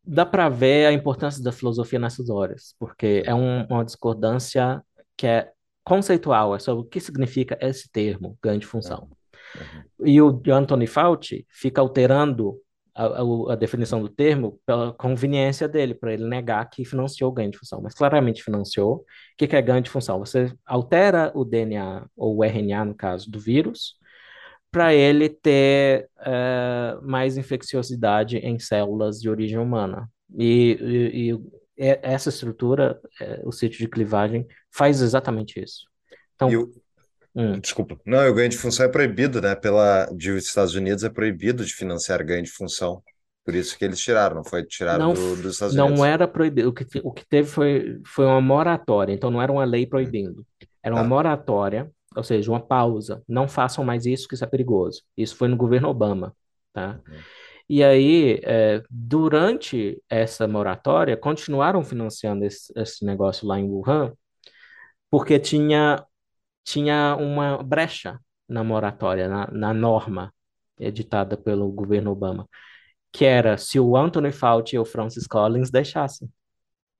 Dá 0.04 0.24
para 0.24 0.48
ver 0.48 0.86
a 0.86 0.92
importância 0.92 1.42
da 1.42 1.52
filosofia 1.52 1.98
nessas 1.98 2.28
horas, 2.28 2.74
porque 2.78 3.22
é 3.24 3.34
um, 3.34 3.64
uma 3.64 3.84
discordância 3.84 4.82
que 5.16 5.26
é 5.26 5.50
conceitual, 5.82 6.54
é 6.54 6.58
sobre 6.58 6.84
o 6.84 6.88
que 6.88 7.00
significa 7.00 7.58
esse 7.60 7.90
termo, 7.90 8.38
ganho 8.42 8.60
de 8.60 8.66
função. 8.66 9.08
Uhum. 9.54 10.06
E 10.06 10.22
o 10.22 10.40
Anthony 10.52 10.86
Fauci 10.86 11.46
fica 11.50 11.80
alterando 11.80 12.60
a, 12.94 13.04
a, 13.04 13.52
a, 13.52 13.56
definição 13.56 14.00
do 14.02 14.08
termo 14.08 14.60
pela 14.66 14.92
conveniência 14.92 15.68
dele, 15.68 15.94
para 15.94 16.12
ele 16.12 16.26
negar 16.26 16.68
que 16.68 16.84
financiou 16.84 17.32
ganho 17.32 17.50
de 17.50 17.58
função, 17.58 17.80
mas 17.80 17.94
claramente 17.94 18.42
financiou. 18.42 18.96
O 18.96 19.04
que, 19.36 19.46
que 19.46 19.56
é 19.56 19.62
ganho 19.62 19.82
de 19.82 19.90
função? 19.90 20.18
Você 20.18 20.52
altera 20.66 21.32
o 21.34 21.44
DNA, 21.44 22.06
ou 22.16 22.38
o 22.38 22.44
RNA, 22.44 22.84
no 22.84 22.94
caso, 22.94 23.30
do 23.30 23.38
vírus, 23.38 23.94
para 24.70 24.94
ele 24.94 25.28
ter 25.28 26.08
é, 26.20 26.98
mais 27.02 27.36
infecciosidade 27.36 28.36
em 28.38 28.58
células 28.58 29.20
de 29.20 29.28
origem 29.28 29.58
humana. 29.58 30.08
E, 30.38 30.78
e, 30.80 31.32
e 31.32 31.98
essa 32.02 32.28
estrutura, 32.28 33.00
é, 33.20 33.40
o 33.44 33.50
sítio 33.50 33.78
de 33.78 33.88
clivagem, 33.88 34.46
faz 34.70 35.00
exatamente 35.00 35.60
isso. 35.60 35.88
Então, 36.34 36.50
Hum. 37.34 37.58
Desculpa. 37.60 37.98
Não, 38.04 38.28
o 38.28 38.34
ganho 38.34 38.48
de 38.48 38.58
função 38.58 38.86
é 38.86 38.88
proibido, 38.88 39.40
né? 39.40 39.54
Pela 39.54 40.06
de 40.06 40.36
Estados 40.36 40.74
Unidos 40.74 41.04
é 41.04 41.08
proibido 41.08 41.64
de 41.64 41.72
financiar 41.72 42.24
ganho 42.24 42.42
de 42.42 42.50
função. 42.50 43.02
Por 43.44 43.54
isso 43.54 43.76
que 43.78 43.84
eles 43.84 43.98
tiraram, 43.98 44.36
não 44.36 44.44
foi 44.44 44.64
tirado 44.64 44.98
não, 44.98 45.14
do, 45.14 45.36
dos 45.36 45.54
Estados 45.54 45.74
não 45.74 45.86
Unidos. 45.86 46.00
Não 46.00 46.06
era 46.06 46.28
proibido. 46.28 46.68
O 46.68 46.72
que, 46.72 46.86
o 47.02 47.12
que 47.12 47.26
teve 47.26 47.48
foi, 47.48 48.00
foi 48.04 48.26
uma 48.26 48.40
moratória. 48.40 49.12
Então 49.12 49.30
não 49.30 49.40
era 49.40 49.50
uma 49.50 49.64
lei 49.64 49.86
proibindo. 49.86 50.44
Era 50.82 50.94
uma 50.94 51.02
tá. 51.02 51.08
moratória, 51.08 51.90
ou 52.14 52.22
seja, 52.22 52.50
uma 52.50 52.60
pausa. 52.60 53.22
Não 53.26 53.48
façam 53.48 53.84
mais 53.84 54.06
isso, 54.06 54.28
que 54.28 54.34
isso 54.34 54.44
é 54.44 54.46
perigoso. 54.46 55.02
Isso 55.16 55.36
foi 55.36 55.48
no 55.48 55.56
governo 55.56 55.88
Obama, 55.88 56.34
tá? 56.72 57.00
Uhum. 57.08 57.16
E 57.68 57.84
aí, 57.84 58.40
é, 58.42 58.82
durante 58.90 60.02
essa 60.10 60.48
moratória, 60.48 61.16
continuaram 61.16 61.84
financiando 61.84 62.44
esse, 62.44 62.72
esse 62.76 63.04
negócio 63.04 63.46
lá 63.46 63.60
em 63.60 63.68
Wuhan, 63.68 64.12
porque 65.08 65.38
tinha 65.38 66.04
tinha 66.64 67.16
uma 67.16 67.62
brecha 67.62 68.18
na 68.48 68.64
moratória, 68.64 69.28
na, 69.28 69.48
na 69.50 69.74
norma 69.74 70.32
editada 70.78 71.36
pelo 71.36 71.70
governo 71.70 72.10
Obama, 72.10 72.48
que 73.12 73.24
era 73.24 73.56
se 73.56 73.78
o 73.78 73.96
Anthony 73.96 74.32
Fauci 74.32 74.76
e 74.76 74.78
o 74.78 74.84
Francis 74.84 75.26
Collins 75.26 75.70
deixassem. 75.70 76.28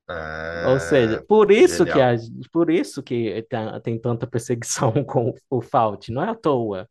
Ah, 0.07 0.65
Ou 0.69 0.79
seja, 0.79 1.23
por 1.27 1.51
isso 1.51 1.85
que 1.85 1.99
a, 1.99 2.15
por 2.51 2.69
isso 2.69 3.01
que 3.01 3.45
tem, 3.49 3.81
tem 3.81 3.99
tanta 3.99 4.27
perseguição 4.27 4.91
com 5.05 5.33
o 5.49 5.61
Fauci, 5.61 6.11
não 6.11 6.23
é 6.23 6.29
à 6.29 6.35
toa. 6.35 6.87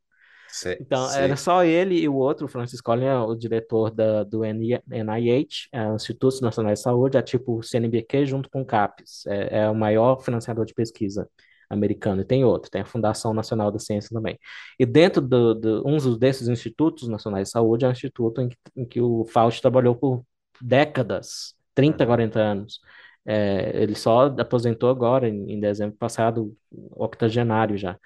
Sim, 0.49 0.75
então, 0.81 1.07
sim. 1.07 1.19
era 1.19 1.37
só 1.37 1.63
ele 1.63 1.95
e 1.97 2.09
o 2.09 2.15
outro, 2.17 2.47
o 2.47 2.49
Francis 2.49 2.81
Collins, 2.81 3.07
é 3.07 3.17
o 3.17 3.37
diretor 3.37 3.91
da, 3.91 4.25
do 4.25 4.43
NIH, 4.45 5.69
é 5.73 5.95
Instituto 5.95 6.41
Nacional 6.43 6.73
de 6.73 6.81
Saúde, 6.81 7.17
é 7.17 7.23
tipo 7.23 7.59
o 7.59 7.63
CNBq 7.63 8.27
junto 8.27 8.51
com 8.51 8.63
o 8.63 8.67
CAPES, 8.67 9.27
é, 9.27 9.61
é 9.61 9.71
o 9.71 9.75
maior 9.77 10.21
financiador 10.23 10.65
de 10.65 10.75
pesquisa 10.75 11.29
americano, 11.71 12.23
e 12.23 12.25
tem 12.25 12.45
outro, 12.45 12.71
tem 12.71 12.83
a 12.83 12.85
Fundação 12.85 13.33
Nacional 13.33 13.71
da 13.71 13.79
Ciência 13.79 14.11
também. 14.13 14.39
E 14.79 14.85
dentro 14.85 15.23
de 15.23 15.29
do, 15.29 15.83
um 15.87 15.97
desses 16.19 16.49
institutos 16.49 17.09
nacionais 17.09 17.49
de 17.49 17.53
saúde 17.53 17.85
é 17.85 17.89
um 17.89 17.93
instituto 17.93 18.41
em 18.43 18.49
que, 18.49 18.57
em 18.77 18.85
que 18.85 19.01
o 19.01 19.25
Fauci 19.27 19.61
trabalhou 19.63 19.95
por 19.95 20.25
décadas, 20.61 21.55
30, 21.75 22.05
40 22.05 22.41
anos. 22.41 22.81
É, 23.25 23.71
ele 23.75 23.95
só 23.95 24.27
aposentou 24.27 24.91
agora, 24.91 25.29
em, 25.29 25.53
em 25.53 25.61
dezembro 25.61 25.97
passado, 25.97 26.55
octogenário 26.93 27.79
já. 27.79 27.97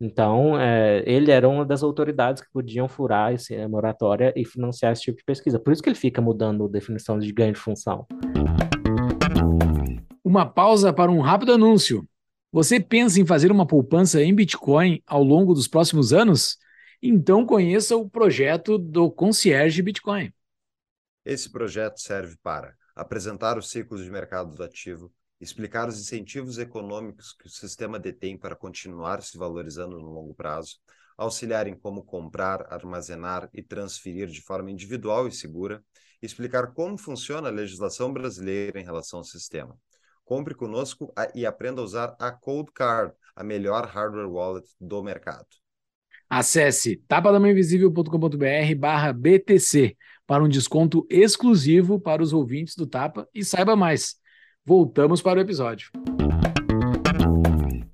Então, 0.00 0.60
é, 0.60 1.02
ele 1.06 1.30
era 1.30 1.48
uma 1.48 1.64
das 1.64 1.82
autoridades 1.82 2.42
que 2.42 2.50
podiam 2.52 2.88
furar 2.88 3.32
essa 3.32 3.68
moratória 3.68 4.32
e 4.36 4.44
financiar 4.44 4.92
esse 4.92 5.02
tipo 5.02 5.18
de 5.18 5.24
pesquisa. 5.24 5.58
Por 5.58 5.72
isso 5.72 5.82
que 5.82 5.88
ele 5.88 5.96
fica 5.96 6.20
mudando 6.20 6.64
a 6.64 6.68
definição 6.68 7.18
de 7.18 7.32
ganho 7.32 7.52
de 7.52 7.58
função. 7.60 8.06
Uma 10.24 10.44
pausa 10.44 10.92
para 10.92 11.10
um 11.10 11.20
rápido 11.20 11.52
anúncio. 11.52 12.04
Você 12.54 12.78
pensa 12.78 13.20
em 13.20 13.26
fazer 13.26 13.50
uma 13.50 13.66
poupança 13.66 14.22
em 14.22 14.32
Bitcoin 14.32 15.02
ao 15.08 15.24
longo 15.24 15.54
dos 15.54 15.66
próximos 15.66 16.12
anos? 16.12 16.56
Então 17.02 17.44
conheça 17.44 17.96
o 17.96 18.08
projeto 18.08 18.78
do 18.78 19.10
Concierge 19.10 19.82
Bitcoin. 19.82 20.32
Esse 21.24 21.50
projeto 21.50 21.98
serve 21.98 22.36
para 22.44 22.72
apresentar 22.94 23.58
os 23.58 23.70
ciclos 23.70 24.04
de 24.04 24.10
mercado 24.12 24.54
do 24.54 24.62
ativo, 24.62 25.12
explicar 25.40 25.88
os 25.88 25.98
incentivos 25.98 26.56
econômicos 26.56 27.32
que 27.32 27.48
o 27.48 27.50
sistema 27.50 27.98
detém 27.98 28.38
para 28.38 28.54
continuar 28.54 29.20
se 29.20 29.36
valorizando 29.36 29.98
no 29.98 30.12
longo 30.12 30.32
prazo, 30.32 30.76
auxiliar 31.18 31.66
em 31.66 31.76
como 31.76 32.04
comprar, 32.04 32.72
armazenar 32.72 33.50
e 33.52 33.64
transferir 33.64 34.28
de 34.28 34.40
forma 34.40 34.70
individual 34.70 35.26
e 35.26 35.32
segura, 35.32 35.82
explicar 36.22 36.72
como 36.72 36.96
funciona 36.96 37.48
a 37.48 37.52
legislação 37.52 38.12
brasileira 38.12 38.80
em 38.80 38.84
relação 38.84 39.18
ao 39.18 39.24
sistema. 39.24 39.76
Compre 40.24 40.54
conosco 40.54 41.12
e 41.34 41.44
aprenda 41.44 41.80
a 41.80 41.84
usar 41.84 42.16
a 42.18 42.32
Cold 42.32 42.72
Card, 42.72 43.12
a 43.36 43.44
melhor 43.44 43.86
hardware 43.86 44.28
wallet 44.28 44.66
do 44.80 45.02
mercado. 45.02 45.46
Acesse 46.28 46.96
tapadamainvisível.com.br 47.06 48.74
barra 48.78 49.12
BTC 49.12 49.96
para 50.26 50.42
um 50.42 50.48
desconto 50.48 51.06
exclusivo 51.10 52.00
para 52.00 52.22
os 52.22 52.32
ouvintes 52.32 52.74
do 52.74 52.86
Tapa 52.86 53.28
e 53.34 53.44
saiba 53.44 53.76
mais. 53.76 54.16
Voltamos 54.64 55.20
para 55.20 55.38
o 55.38 55.42
episódio. 55.42 55.90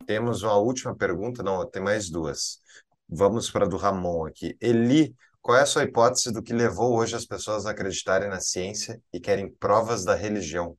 Temos 0.07 0.43
uma 0.43 0.57
última 0.57 0.95
pergunta, 0.95 1.43
não, 1.43 1.69
tem 1.69 1.83
mais 1.83 2.09
duas. 2.09 2.61
Vamos 3.09 3.51
para 3.51 3.65
a 3.65 3.69
do 3.69 3.77
Ramon 3.77 4.27
aqui. 4.27 4.57
Eli, 4.61 5.15
qual 5.43 5.59
é 5.59 5.63
a 5.63 5.67
sua 5.67 5.83
hipótese 5.83 6.33
do 6.33 6.43
que 6.43 6.53
levou 6.53 6.97
hoje 6.97 7.17
as 7.17 7.27
pessoas 7.27 7.67
a 7.67 7.73
acreditarem 7.73 8.29
na 8.29 8.41
ciência 8.41 9.01
e 9.13 9.19
querem 9.19 9.51
provas 9.51 10.05
da 10.05 10.15
religião? 10.15 10.77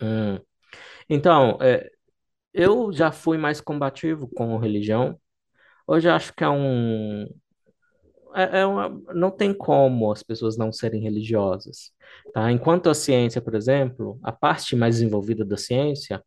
Hum. 0.00 0.38
Então, 1.08 1.58
é, 1.60 1.90
eu 2.52 2.92
já 2.92 3.12
fui 3.12 3.38
mais 3.38 3.60
combativo 3.60 4.28
com 4.34 4.56
religião. 4.58 5.18
Hoje 5.86 6.08
acho 6.08 6.34
que 6.34 6.44
é 6.44 6.48
um, 6.48 7.26
é, 8.34 8.60
é 8.60 8.66
uma, 8.66 8.88
não 9.14 9.30
tem 9.30 9.54
como 9.54 10.12
as 10.12 10.22
pessoas 10.22 10.56
não 10.56 10.72
serem 10.72 11.02
religiosas, 11.02 11.92
tá? 12.32 12.50
Enquanto 12.50 12.90
a 12.90 12.94
ciência, 12.94 13.40
por 13.40 13.54
exemplo, 13.54 14.18
a 14.22 14.32
parte 14.32 14.76
mais 14.76 14.96
desenvolvida 14.96 15.44
da 15.44 15.56
ciência, 15.56 16.22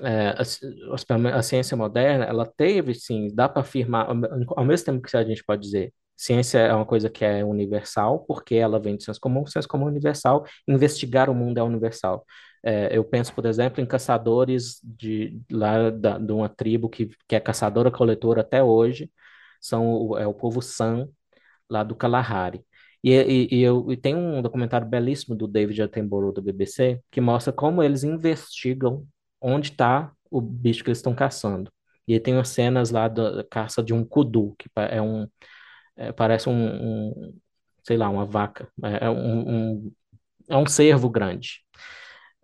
é, 0.00 0.30
a, 0.30 1.38
a, 1.38 1.42
ciência 1.42 1.76
moderna, 1.76 2.24
ela 2.24 2.46
teve, 2.46 2.94
sim, 2.94 3.28
dá 3.34 3.48
para 3.48 3.62
afirmar, 3.62 4.08
ao, 4.56 4.64
mesmo 4.64 4.86
tempo 4.86 5.02
que 5.02 5.16
a 5.16 5.24
gente 5.24 5.44
pode 5.44 5.62
dizer 5.62 5.92
Ciência 6.16 6.58
é 6.60 6.74
uma 6.74 6.86
coisa 6.86 7.10
que 7.10 7.24
é 7.24 7.44
universal, 7.44 8.20
porque 8.26 8.54
ela 8.54 8.80
vem 8.80 8.96
do 8.96 9.02
senso 9.02 9.20
comum, 9.20 9.46
senso 9.46 9.68
comum 9.68 9.86
é 9.86 9.90
universal, 9.90 10.46
investigar 10.66 11.28
o 11.28 11.34
mundo 11.34 11.58
é 11.58 11.62
universal. 11.62 12.24
É, 12.66 12.96
eu 12.96 13.04
penso, 13.04 13.32
por 13.34 13.46
exemplo, 13.46 13.80
em 13.80 13.86
caçadores 13.86 14.80
de 14.82 15.40
lá 15.50 15.90
da, 15.90 16.18
de 16.18 16.32
uma 16.32 16.48
tribo 16.48 16.88
que, 16.88 17.08
que 17.28 17.36
é 17.36 17.40
caçadora-coletora 17.40 18.40
até 18.40 18.62
hoje, 18.62 19.10
são 19.60 20.18
é 20.18 20.26
o 20.26 20.34
povo 20.34 20.60
San, 20.62 21.08
lá 21.70 21.84
do 21.84 21.94
Kalahari. 21.94 22.64
E, 23.04 23.12
e, 23.12 23.48
e, 23.58 23.62
eu, 23.62 23.90
e 23.92 23.96
tem 23.96 24.14
um 24.16 24.42
documentário 24.42 24.86
belíssimo 24.86 25.36
do 25.36 25.46
David 25.46 25.82
Attenborough, 25.82 26.32
do 26.32 26.42
BBC, 26.42 27.00
que 27.10 27.20
mostra 27.20 27.52
como 27.52 27.82
eles 27.82 28.02
investigam 28.04 29.06
onde 29.40 29.70
está 29.70 30.12
o 30.30 30.40
bicho 30.40 30.82
que 30.82 30.90
eles 30.90 30.98
estão 30.98 31.14
caçando. 31.14 31.70
E 32.08 32.18
tem 32.20 32.34
umas 32.34 32.48
cenas 32.48 32.90
lá 32.90 33.08
da 33.08 33.44
caça 33.44 33.82
de 33.82 33.92
um 33.94 34.04
kudu, 34.04 34.54
que 34.58 34.68
é 34.76 35.00
um 35.02 35.28
é, 35.96 36.12
parece 36.12 36.48
um, 36.48 36.52
um, 37.10 37.40
sei 37.84 37.96
lá, 37.96 38.08
uma 38.10 38.24
vaca. 38.26 38.68
É, 38.84 39.06
é 39.06 39.10
um, 39.10 39.74
um, 39.76 39.92
é 40.48 40.56
um 40.56 40.66
cervo 40.66 41.08
grande. 41.10 41.64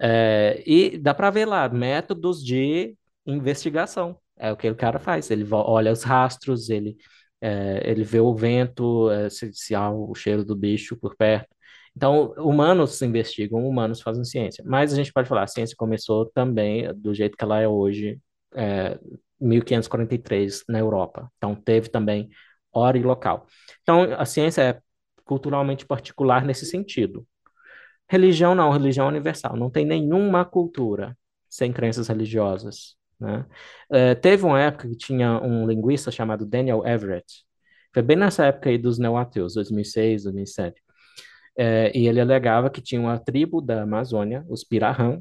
É, 0.05 0.61
e 0.67 0.99
dá 0.99 1.15
para 1.15 1.31
ver 1.31 1.47
lá 1.47 1.69
métodos 1.69 2.45
de 2.45 2.97
investigação. 3.25 4.19
É 4.37 4.51
o 4.51 4.57
que 4.57 4.69
o 4.69 4.75
cara 4.75 4.99
faz. 4.99 5.31
Ele 5.31 5.47
olha 5.53 5.93
os 5.93 6.03
rastros, 6.03 6.69
ele, 6.71 6.97
é, 7.41 7.83
ele 7.89 8.03
vê 8.03 8.19
o 8.19 8.35
vento, 8.35 9.09
é, 9.11 9.31
se, 9.31 9.53
se 9.53 9.75
há 9.75 9.91
o 9.91 10.13
cheiro 10.15 10.45
do 10.45 10.57
bicho 10.57 10.97
por 10.97 11.17
perto. 11.17 11.49
Então, 11.97 12.33
humanos 12.39 13.01
investigam, 13.03 13.65
humanos 13.67 14.01
fazem 14.01 14.25
ciência. 14.25 14.65
Mas 14.67 14.93
a 14.93 14.97
gente 14.97 15.13
pode 15.13 15.29
falar, 15.29 15.45
a 15.45 15.47
ciência 15.47 15.77
começou 15.77 16.27
também 16.27 16.93
do 16.95 17.15
jeito 17.15 17.37
que 17.37 17.45
ela 17.45 17.61
é 17.61 17.69
hoje, 17.69 18.19
é, 18.55 18.99
1543, 19.41 20.65
na 20.69 20.79
Europa. 20.81 21.31
Então, 21.37 21.55
teve 21.55 21.89
também 21.89 22.29
hora 22.73 22.99
e 22.99 23.03
local. 23.03 23.47
Então, 23.83 24.05
a 24.19 24.25
ciência 24.25 24.63
é 24.63 24.81
culturalmente 25.25 25.87
particular 25.87 26.45
nesse 26.45 26.67
sentido. 26.67 27.27
Religião 28.09 28.55
não, 28.55 28.71
religião 28.71 29.07
é 29.07 29.09
universal. 29.09 29.57
Não 29.57 29.71
tem 29.71 29.85
nenhuma 29.85 30.45
cultura 30.45 31.17
sem 31.49 31.73
crenças 31.73 32.09
religiosas. 32.09 32.97
Né? 33.19 33.47
É, 33.91 34.15
teve 34.15 34.45
uma 34.45 34.61
época 34.61 34.89
que 34.89 34.97
tinha 34.97 35.41
um 35.41 35.67
linguista 35.67 36.11
chamado 36.11 36.45
Daniel 36.45 36.87
Everett, 36.87 37.45
foi 37.93 38.03
bem 38.03 38.17
nessa 38.17 38.47
época 38.47 38.71
aí 38.71 38.79
dos 38.79 38.99
neoateus, 38.99 39.55
2006, 39.55 40.25
2007. 40.25 40.83
É, 41.57 41.97
e 41.97 42.09
ele 42.09 42.21
alegava 42.21 42.71
que 42.71 42.81
tinha 42.81 43.01
uma 43.01 43.19
tribo 43.19 43.61
da 43.61 43.83
Amazônia, 43.83 44.45
os 44.49 44.65
Pirahã, 44.65 45.21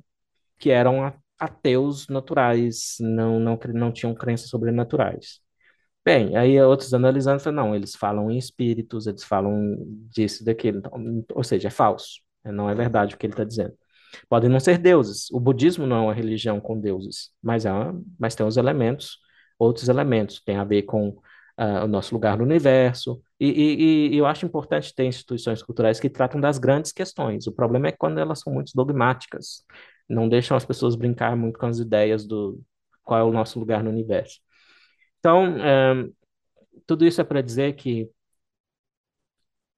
que 0.59 0.71
eram 0.71 1.13
ateus 1.39 2.07
naturais, 2.07 2.95
não, 2.99 3.39
não, 3.39 3.59
não 3.73 3.91
tinham 3.91 4.13
crenças 4.15 4.49
sobrenaturais. 4.49 5.41
Bem, 6.05 6.35
aí 6.37 6.59
outros 6.61 6.93
analisando 6.93 7.39
falam, 7.41 7.67
não, 7.67 7.75
eles 7.75 7.95
falam 7.95 8.31
em 8.31 8.37
espíritos, 8.37 9.07
eles 9.07 9.23
falam 9.23 9.77
disso, 10.09 10.43
daquilo, 10.45 10.79
então, 10.79 11.25
ou 11.35 11.43
seja, 11.43 11.67
é 11.67 11.71
falso, 11.71 12.21
não 12.45 12.69
é 12.69 12.75
verdade 12.75 13.15
o 13.15 13.17
que 13.17 13.25
ele 13.25 13.33
está 13.33 13.43
dizendo. 13.43 13.73
Podem 14.29 14.49
não 14.49 14.59
ser 14.59 14.77
deuses, 14.77 15.29
o 15.31 15.39
budismo 15.39 15.85
não 15.87 15.97
é 15.97 15.99
uma 16.01 16.13
religião 16.13 16.59
com 16.59 16.79
deuses, 16.79 17.31
mas, 17.41 17.65
é 17.65 17.71
uma, 17.71 18.01
mas 18.19 18.35
tem 18.35 18.45
os 18.45 18.57
elementos, 18.57 19.17
outros 19.57 19.87
elementos, 19.87 20.41
tem 20.43 20.57
a 20.57 20.63
ver 20.63 20.83
com 20.83 21.09
uh, 21.09 21.83
o 21.83 21.87
nosso 21.87 22.13
lugar 22.13 22.37
no 22.37 22.43
universo, 22.43 23.21
e, 23.39 23.47
e, 23.47 24.13
e, 24.13 24.17
eu 24.17 24.25
acho 24.25 24.45
importante 24.45 24.93
ter 24.93 25.05
instituições 25.05 25.63
culturais 25.63 25.99
que 25.99 26.09
tratam 26.09 26.41
das 26.41 26.57
grandes 26.57 26.91
questões, 26.91 27.47
o 27.47 27.53
problema 27.53 27.87
é 27.87 27.91
quando 27.91 28.19
elas 28.19 28.39
são 28.39 28.51
muito 28.51 28.71
dogmáticas, 28.75 29.63
não 30.09 30.27
deixam 30.27 30.57
as 30.57 30.65
pessoas 30.65 30.95
brincar 30.95 31.35
muito 31.37 31.57
com 31.57 31.65
as 31.67 31.79
ideias 31.79 32.27
do 32.27 32.61
qual 33.03 33.19
é 33.19 33.23
o 33.23 33.31
nosso 33.31 33.59
lugar 33.59 33.83
no 33.83 33.89
universo. 33.89 34.39
Então, 35.19 35.57
é, 35.57 36.09
tudo 36.85 37.05
isso 37.05 37.21
é 37.21 37.23
para 37.23 37.41
dizer 37.41 37.73
que 37.75 38.09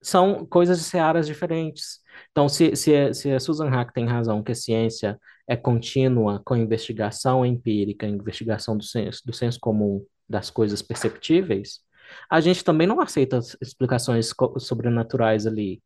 são 0.03 0.45
coisas 0.45 0.77
de 0.80 0.84
searas 0.84 1.27
diferentes. 1.27 1.99
Então, 2.31 2.47
se, 2.49 2.75
se, 2.75 3.13
se 3.13 3.31
a 3.31 3.39
Susan 3.39 3.69
Hack 3.69 3.91
tem 3.93 4.05
razão 4.05 4.43
que 4.43 4.51
a 4.51 4.55
ciência 4.55 5.19
é 5.47 5.55
contínua 5.55 6.41
com 6.45 6.55
investigação 6.55 7.45
empírica, 7.45 8.07
investigação 8.07 8.77
do 8.77 8.84
senso, 8.84 9.21
do 9.25 9.34
senso 9.34 9.59
comum 9.59 10.05
das 10.30 10.49
coisas 10.49 10.81
perceptíveis, 10.81 11.80
a 12.30 12.39
gente 12.41 12.63
também 12.63 12.88
não 12.88 12.99
aceita 13.01 13.39
explicações 13.61 14.31
sobrenaturais 14.59 15.47
ali. 15.47 15.81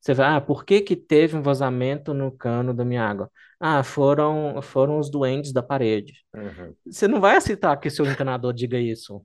Você 0.00 0.14
vai, 0.14 0.36
ah, 0.36 0.40
por 0.40 0.64
que 0.64 0.80
que 0.80 0.96
teve 0.96 1.36
um 1.36 1.42
vazamento 1.42 2.14
no 2.14 2.30
cano 2.32 2.72
da 2.74 2.84
minha 2.84 3.02
água? 3.04 3.30
Ah, 3.58 3.82
foram, 3.82 4.60
foram 4.60 4.98
os 4.98 5.10
duendes 5.10 5.50
da 5.50 5.62
parede. 5.62 6.12
Uhum. 6.34 6.74
Você 6.84 7.08
não 7.08 7.20
vai 7.20 7.36
aceitar 7.36 7.74
que 7.78 7.88
seu 7.88 8.04
encanador 8.04 8.52
diga 8.52 8.78
isso, 8.78 9.22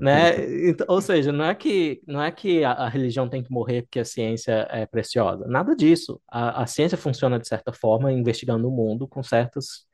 né? 0.00 0.68
Então, 0.70 0.86
ou 0.88 1.00
seja, 1.02 1.30
não 1.30 1.44
é 1.44 1.54
que, 1.54 2.00
não 2.06 2.22
é 2.22 2.30
que 2.32 2.64
a, 2.64 2.72
a, 2.72 2.88
religião 2.88 3.28
tem 3.28 3.42
que 3.42 3.52
morrer 3.52 3.82
porque 3.82 4.00
a 4.00 4.04
ciência 4.04 4.66
é 4.70 4.86
preciosa. 4.86 5.46
Nada 5.46 5.76
disso. 5.76 6.18
A, 6.26 6.62
a 6.62 6.66
ciência 6.66 6.96
funciona 6.96 7.38
de 7.38 7.46
certa 7.46 7.70
forma 7.70 8.10
investigando 8.10 8.66
o 8.66 8.70
mundo 8.70 9.06
com 9.06 9.22
certos 9.22 9.86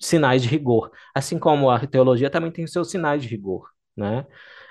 sinais 0.00 0.42
de 0.42 0.48
rigor. 0.48 0.90
Assim 1.14 1.38
como 1.38 1.70
a 1.70 1.86
teologia 1.86 2.28
também 2.28 2.50
tem 2.50 2.66
seus 2.66 2.90
sinais 2.90 3.22
de 3.22 3.28
rigor, 3.28 3.68
né? 3.96 4.26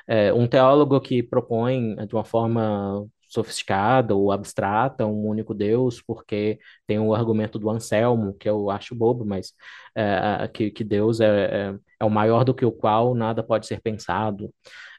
É, 0.05 0.33
um 0.33 0.45
teólogo 0.45 0.99
que 0.99 1.23
propõe 1.23 1.95
de 2.05 2.13
uma 2.13 2.25
forma 2.25 3.07
sofisticada 3.31 4.13
ou 4.13 4.29
abstrata, 4.29 5.05
um 5.05 5.25
único 5.25 5.53
Deus, 5.53 6.01
porque 6.01 6.59
tem 6.85 6.99
o 6.99 7.13
argumento 7.13 7.57
do 7.57 7.69
Anselmo, 7.69 8.33
que 8.33 8.49
eu 8.49 8.69
acho 8.69 8.93
bobo, 8.93 9.25
mas 9.25 9.53
é, 9.95 10.49
que, 10.53 10.69
que 10.69 10.83
Deus 10.83 11.21
é, 11.21 11.25
é, 11.27 11.75
é, 12.01 12.05
o 12.05 12.09
maior 12.09 12.43
do 12.43 12.53
que 12.53 12.65
o 12.65 12.71
qual 12.71 13.15
nada 13.15 13.41
pode 13.41 13.67
ser 13.67 13.79
pensado. 13.79 14.53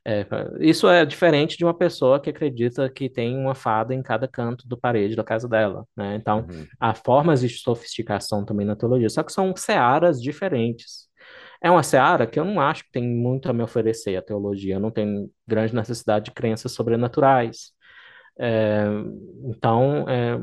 É, 0.04 0.26
isso 0.60 0.88
é 0.88 1.04
diferente 1.04 1.59
de 1.59 1.64
uma 1.64 1.74
pessoa 1.74 2.18
que 2.18 2.30
acredita 2.30 2.88
que 2.88 3.09
tem 3.09 3.36
uma 3.36 3.54
fada 3.54 3.94
em 3.94 4.02
cada 4.02 4.26
canto 4.26 4.66
do 4.66 4.78
parede 4.78 5.14
da 5.14 5.22
casa 5.22 5.46
dela, 5.46 5.86
né? 5.94 6.16
Então, 6.16 6.46
uhum. 6.50 6.66
há 6.80 6.94
formas 6.94 7.42
de 7.42 7.50
sofisticação 7.50 8.44
também 8.44 8.66
na 8.66 8.74
teologia, 8.74 9.10
só 9.10 9.22
que 9.22 9.32
são 9.32 9.54
searas 9.54 10.20
diferentes. 10.20 11.06
É 11.62 11.70
uma 11.70 11.82
seara 11.82 12.26
que 12.26 12.40
eu 12.40 12.44
não 12.44 12.60
acho 12.60 12.84
que 12.84 12.90
tem 12.90 13.06
muito 13.06 13.48
a 13.48 13.52
me 13.52 13.62
oferecer 13.62 14.16
a 14.16 14.22
teologia, 14.22 14.74
eu 14.74 14.80
não 14.80 14.90
tenho 14.90 15.30
grande 15.46 15.74
necessidade 15.74 16.24
de 16.26 16.30
crenças 16.32 16.72
sobrenaturais. 16.72 17.72
É, 18.38 18.84
então, 19.44 20.09
é, 20.09 20.40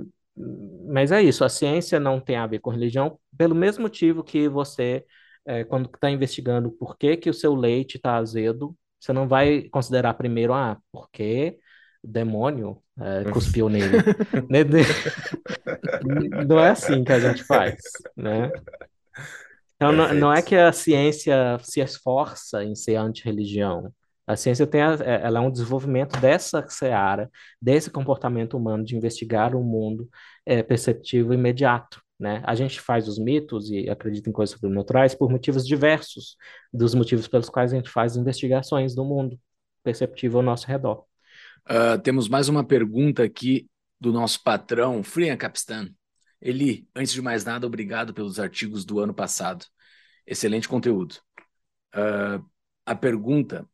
mas 0.88 1.12
é 1.12 1.22
isso, 1.22 1.44
a 1.44 1.50
ciência 1.50 2.00
não 2.00 2.20
tem 2.20 2.38
a 2.38 2.48
ver 2.48 2.60
com 2.60 2.70
religião, 2.70 3.20
pelo 3.38 3.56
mesmo 3.56 3.84
motivo 3.84 4.24
que 4.24 4.48
você, 4.48 5.06
é, 5.46 5.64
quando 5.64 5.90
está 5.94 6.10
investigando 6.10 6.72
por 6.72 6.98
que, 6.98 7.18
que 7.18 7.30
o 7.30 7.34
seu 7.34 7.54
leite 7.56 7.98
está 7.98 8.16
azedo, 8.16 8.76
você 9.00 9.14
não 9.14 9.28
vai 9.28 9.64
considerar 9.70 10.14
primeiro, 10.14 10.54
ah, 10.54 10.78
porque 10.92 11.58
demônio 12.04 12.82
é, 13.00 13.30
cuspiu 13.32 13.70
nele. 13.70 13.98
Né? 14.50 14.64
não 16.48 16.60
é 16.60 16.70
assim 16.70 17.04
que 17.04 17.12
a 17.12 17.20
gente 17.20 17.44
faz, 17.44 17.76
né? 18.16 18.52
Então, 19.76 19.92
não, 19.92 20.14
não 20.14 20.34
é 20.34 20.42
que 20.42 20.56
a 20.56 20.74
ciência 20.74 21.58
se 21.64 21.80
esforça 21.80 22.64
em 22.64 22.76
ser 22.76 22.96
anti-religião. 22.96 23.94
A 24.30 24.36
ciência 24.36 24.68
tem 24.68 24.80
a, 24.80 24.94
é, 24.94 25.22
ela 25.24 25.40
é 25.40 25.42
um 25.42 25.50
desenvolvimento 25.50 26.20
dessa 26.22 26.64
seara, 26.70 27.32
desse 27.60 27.90
comportamento 27.90 28.56
humano 28.56 28.86
de 28.86 28.96
investigar 28.96 29.56
o 29.56 29.64
mundo 29.64 30.08
é, 30.46 30.62
perceptivo 30.62 31.34
imediato. 31.34 32.00
né? 32.20 32.44
A 32.46 32.54
gente 32.54 32.80
faz 32.80 33.08
os 33.08 33.18
mitos 33.18 33.72
e 33.72 33.90
acredita 33.90 34.30
em 34.30 34.32
coisas 34.32 34.54
sobrenaturais 34.54 35.16
por 35.16 35.32
motivos 35.32 35.66
diversos 35.66 36.38
dos 36.72 36.94
motivos 36.94 37.28
pelos 37.28 37.50
quais 37.50 37.74
a 37.74 37.78
gente 37.78 37.90
faz 37.90 38.16
investigações 38.16 38.96
no 38.96 39.04
mundo 39.04 39.40
perceptível 39.84 40.38
ao 40.38 40.46
nosso 40.46 40.68
redor. 40.68 41.06
Uh, 41.68 42.00
temos 42.04 42.30
mais 42.30 42.48
uma 42.50 42.64
pergunta 42.64 43.24
aqui 43.24 43.68
do 44.00 44.14
nosso 44.14 44.44
patrão, 44.44 45.02
Frian 45.02 45.38
Capistan. 45.38 45.90
Eli, 46.40 46.88
antes 46.96 47.14
de 47.14 47.22
mais 47.22 47.44
nada, 47.44 47.66
obrigado 47.66 48.14
pelos 48.14 48.40
artigos 48.40 48.86
do 48.86 49.00
ano 49.00 49.14
passado. 49.14 49.66
Excelente 50.24 50.70
conteúdo. 50.70 51.16
Uh, 51.96 52.46
a 52.86 52.94
pergunta: 52.94 53.68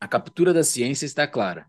a 0.00 0.06
captura 0.06 0.52
da 0.52 0.62
ciência 0.62 1.06
está 1.06 1.26
clara. 1.26 1.66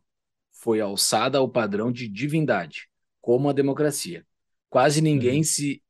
Foi 0.51 0.81
alçada 0.81 1.37
ao 1.37 1.49
padrão 1.49 1.91
de 1.91 2.07
divindade, 2.07 2.87
como 3.21 3.49
a 3.49 3.53
democracia. 3.53 4.25
Quase 4.69 5.01
ninguém 5.01 5.37
uhum. 5.37 5.43
se 5.43 5.83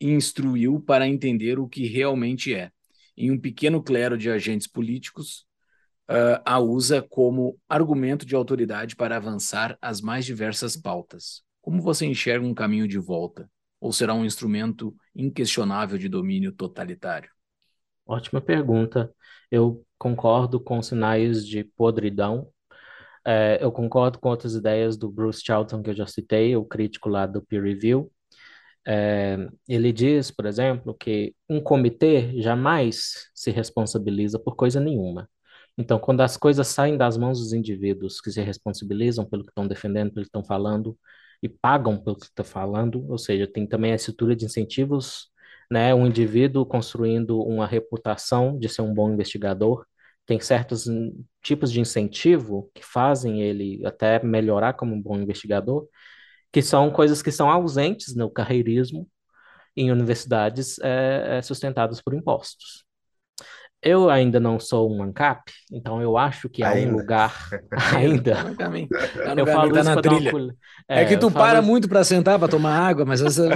instruiu 0.00 0.80
para 0.80 1.06
entender 1.06 1.58
o 1.58 1.68
que 1.68 1.86
realmente 1.86 2.54
é. 2.54 2.70
Em 3.16 3.30
um 3.30 3.38
pequeno 3.38 3.82
clero 3.82 4.16
de 4.16 4.30
agentes 4.30 4.66
políticos, 4.66 5.46
uh, 6.08 6.40
a 6.44 6.58
usa 6.58 7.02
como 7.02 7.58
argumento 7.68 8.24
de 8.24 8.34
autoridade 8.34 8.96
para 8.96 9.16
avançar 9.16 9.76
as 9.80 10.00
mais 10.00 10.24
diversas 10.24 10.76
pautas. 10.76 11.42
Como 11.60 11.80
você 11.80 12.06
enxerga 12.06 12.46
um 12.46 12.54
caminho 12.54 12.88
de 12.88 12.98
volta? 12.98 13.50
Ou 13.80 13.92
será 13.92 14.14
um 14.14 14.24
instrumento 14.24 14.94
inquestionável 15.14 15.98
de 15.98 16.08
domínio 16.08 16.52
totalitário? 16.52 17.30
Ótima 18.06 18.40
pergunta. 18.40 19.12
Eu 19.50 19.84
concordo 20.02 20.58
com 20.58 20.82
sinais 20.82 21.46
de 21.46 21.62
podridão. 21.62 22.48
É, 23.24 23.58
eu 23.62 23.70
concordo 23.70 24.18
com 24.18 24.30
outras 24.30 24.56
ideias 24.56 24.96
do 24.96 25.08
Bruce 25.08 25.40
Charlton 25.44 25.80
que 25.80 25.90
eu 25.90 25.94
já 25.94 26.06
citei, 26.08 26.56
o 26.56 26.64
crítico 26.64 27.08
lá 27.08 27.24
do 27.24 27.40
peer 27.40 27.62
review. 27.62 28.10
É, 28.84 29.36
ele 29.68 29.92
diz, 29.92 30.32
por 30.32 30.44
exemplo, 30.46 30.92
que 30.98 31.36
um 31.48 31.60
comitê 31.60 32.40
jamais 32.42 33.30
se 33.32 33.52
responsabiliza 33.52 34.40
por 34.40 34.56
coisa 34.56 34.80
nenhuma. 34.80 35.30
Então, 35.78 36.00
quando 36.00 36.20
as 36.22 36.36
coisas 36.36 36.66
saem 36.66 36.96
das 36.96 37.16
mãos 37.16 37.38
dos 37.38 37.52
indivíduos 37.52 38.20
que 38.20 38.30
se 38.32 38.42
responsabilizam 38.42 39.24
pelo 39.24 39.44
que 39.44 39.50
estão 39.50 39.68
defendendo, 39.68 40.12
pelo 40.12 40.24
que 40.24 40.28
estão 40.28 40.44
falando 40.44 40.98
e 41.40 41.48
pagam 41.48 41.96
pelo 41.96 42.16
que 42.16 42.26
estão 42.26 42.44
falando, 42.44 43.08
ou 43.08 43.18
seja, 43.18 43.46
tem 43.46 43.66
também 43.68 43.92
a 43.92 43.96
estrutura 43.96 44.34
de 44.34 44.44
incentivos, 44.46 45.30
né? 45.70 45.94
Um 45.94 46.06
indivíduo 46.06 46.66
construindo 46.66 47.40
uma 47.40 47.66
reputação 47.66 48.58
de 48.58 48.68
ser 48.68 48.82
um 48.82 48.92
bom 48.92 49.12
investigador, 49.12 49.86
tem 50.26 50.40
certos 50.40 50.86
tipos 51.42 51.72
de 51.72 51.80
incentivo 51.80 52.70
que 52.74 52.84
fazem 52.84 53.42
ele 53.42 53.84
até 53.86 54.22
melhorar 54.24 54.74
como 54.74 54.94
um 54.94 55.02
bom 55.02 55.16
investigador, 55.18 55.88
que 56.52 56.62
são 56.62 56.90
coisas 56.90 57.22
que 57.22 57.32
são 57.32 57.50
ausentes 57.50 58.14
no 58.14 58.30
carreirismo 58.30 59.08
em 59.76 59.90
universidades 59.90 60.78
é, 60.80 61.40
sustentadas 61.42 62.00
por 62.02 62.14
impostos. 62.14 62.84
Eu 63.82 64.08
ainda 64.08 64.38
não 64.38 64.60
sou 64.60 64.88
um 64.88 65.02
ANCAP, 65.02 65.50
então 65.72 66.00
eu 66.00 66.16
acho 66.16 66.48
que 66.48 66.62
há 66.62 66.70
ainda. 66.70 66.92
um 66.94 66.98
lugar 66.98 67.34
ainda. 67.94 68.34
Tá 68.34 68.54
tá 68.54 68.70
eu 69.36 69.46
falo 69.46 69.72
tá 69.72 69.82
na 69.82 70.00
trilha. 70.00 70.32
Uma... 70.32 70.54
É, 70.88 71.02
é, 71.02 71.04
que 71.04 71.16
tu 71.16 71.28
para 71.32 71.58
isso... 71.58 71.68
muito 71.68 71.88
para 71.88 72.04
sentar 72.04 72.38
para 72.38 72.46
tomar 72.46 72.78
água, 72.78 73.04
mas 73.04 73.20
você 73.20 73.48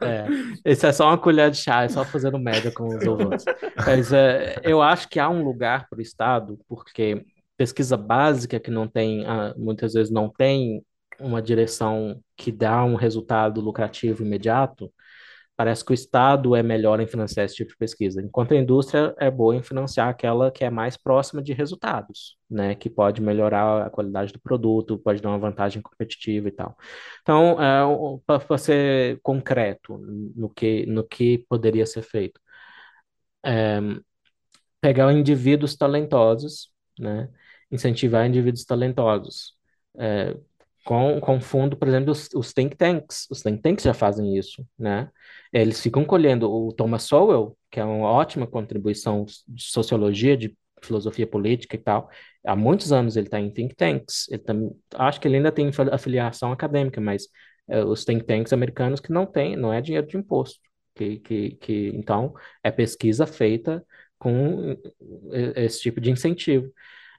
é, 0.00 0.26
isso 0.64 0.84
é 0.84 0.92
só 0.92 1.06
uma 1.08 1.18
colher 1.18 1.52
de 1.52 1.58
chá, 1.58 1.84
é 1.84 1.88
só 1.88 2.04
fazendo 2.04 2.40
média 2.40 2.72
com 2.72 2.88
os 2.88 3.06
ouvintes. 3.06 3.44
Mas 3.86 4.12
é, 4.12 4.56
eu 4.64 4.82
acho 4.82 5.08
que 5.08 5.20
há 5.20 5.30
um 5.30 5.44
lugar 5.44 5.88
para 5.88 6.00
o 6.00 6.02
Estado, 6.02 6.58
porque 6.68 7.24
pesquisa 7.56 7.96
básica 7.96 8.58
que 8.58 8.70
não 8.70 8.88
tem, 8.88 9.24
ah, 9.26 9.54
muitas 9.56 9.92
vezes 9.92 10.12
não 10.12 10.28
tem 10.28 10.82
uma 11.20 11.40
direção 11.40 12.20
que 12.36 12.50
dá 12.50 12.84
um 12.84 12.96
resultado 12.96 13.60
lucrativo 13.60 14.24
imediato 14.24 14.90
parece 15.56 15.84
que 15.84 15.92
o 15.92 15.94
Estado 15.94 16.56
é 16.56 16.62
melhor 16.62 17.00
em 17.00 17.06
financiar 17.06 17.46
esse 17.46 17.54
tipo 17.56 17.70
de 17.70 17.76
pesquisa, 17.76 18.20
enquanto 18.20 18.52
a 18.52 18.56
indústria 18.56 19.14
é 19.18 19.30
boa 19.30 19.54
em 19.54 19.62
financiar 19.62 20.08
aquela 20.08 20.50
que 20.50 20.64
é 20.64 20.70
mais 20.70 20.96
próxima 20.96 21.42
de 21.42 21.52
resultados, 21.52 22.36
né, 22.50 22.74
que 22.74 22.90
pode 22.90 23.22
melhorar 23.22 23.86
a 23.86 23.90
qualidade 23.90 24.32
do 24.32 24.40
produto, 24.40 24.98
pode 24.98 25.22
dar 25.22 25.30
uma 25.30 25.38
vantagem 25.38 25.80
competitiva 25.82 26.48
e 26.48 26.52
tal. 26.52 26.76
Então, 27.22 27.56
é, 27.62 28.20
para 28.26 28.58
ser 28.58 29.20
concreto 29.22 29.98
no 30.36 30.48
que, 30.50 30.86
no 30.86 31.04
que 31.06 31.38
poderia 31.48 31.86
ser 31.86 32.02
feito, 32.02 32.40
é, 33.44 33.80
pegar 34.80 35.12
indivíduos 35.12 35.76
talentosos, 35.76 36.70
né, 36.98 37.28
incentivar 37.70 38.26
indivíduos 38.26 38.64
talentosos, 38.64 39.54
é, 39.98 40.36
com, 40.84 41.20
com 41.20 41.40
fundo, 41.40 41.76
por 41.76 41.88
exemplo, 41.88 42.12
os, 42.12 42.28
os 42.34 42.52
think 42.52 42.76
tanks. 42.76 43.26
Os 43.30 43.42
think 43.42 43.62
tanks 43.62 43.84
já 43.84 43.94
fazem 43.94 44.36
isso, 44.36 44.66
né? 44.78 45.10
Eles 45.52 45.80
ficam 45.80 46.04
colhendo 46.04 46.50
o 46.50 46.72
Thomas 46.72 47.04
Sowell, 47.04 47.56
que 47.70 47.80
é 47.80 47.84
uma 47.84 48.08
ótima 48.08 48.46
contribuição 48.46 49.24
de 49.24 49.64
sociologia, 49.64 50.36
de 50.36 50.56
filosofia 50.82 51.26
política 51.26 51.76
e 51.76 51.78
tal. 51.78 52.08
Há 52.46 52.54
muitos 52.54 52.92
anos 52.92 53.16
ele 53.16 53.26
está 53.26 53.40
em 53.40 53.50
think 53.50 53.74
tanks. 53.74 54.28
Ele 54.28 54.42
tam, 54.42 54.76
acho 54.94 55.20
que 55.20 55.26
ele 55.28 55.36
ainda 55.36 55.50
tem 55.52 55.70
afiliação 55.90 56.52
acadêmica, 56.52 57.00
mas 57.00 57.28
é, 57.68 57.82
os 57.84 58.04
think 58.04 58.24
tanks 58.24 58.52
americanos 58.52 59.00
que 59.00 59.12
não 59.12 59.26
tem, 59.26 59.56
não 59.56 59.72
é 59.72 59.80
dinheiro 59.80 60.06
de 60.06 60.16
imposto. 60.16 60.60
Que, 60.94 61.18
que, 61.18 61.50
que, 61.56 61.88
então, 61.94 62.34
é 62.62 62.70
pesquisa 62.70 63.26
feita 63.26 63.84
com 64.18 64.76
esse 65.56 65.80
tipo 65.80 66.00
de 66.00 66.10
incentivo. 66.10 66.70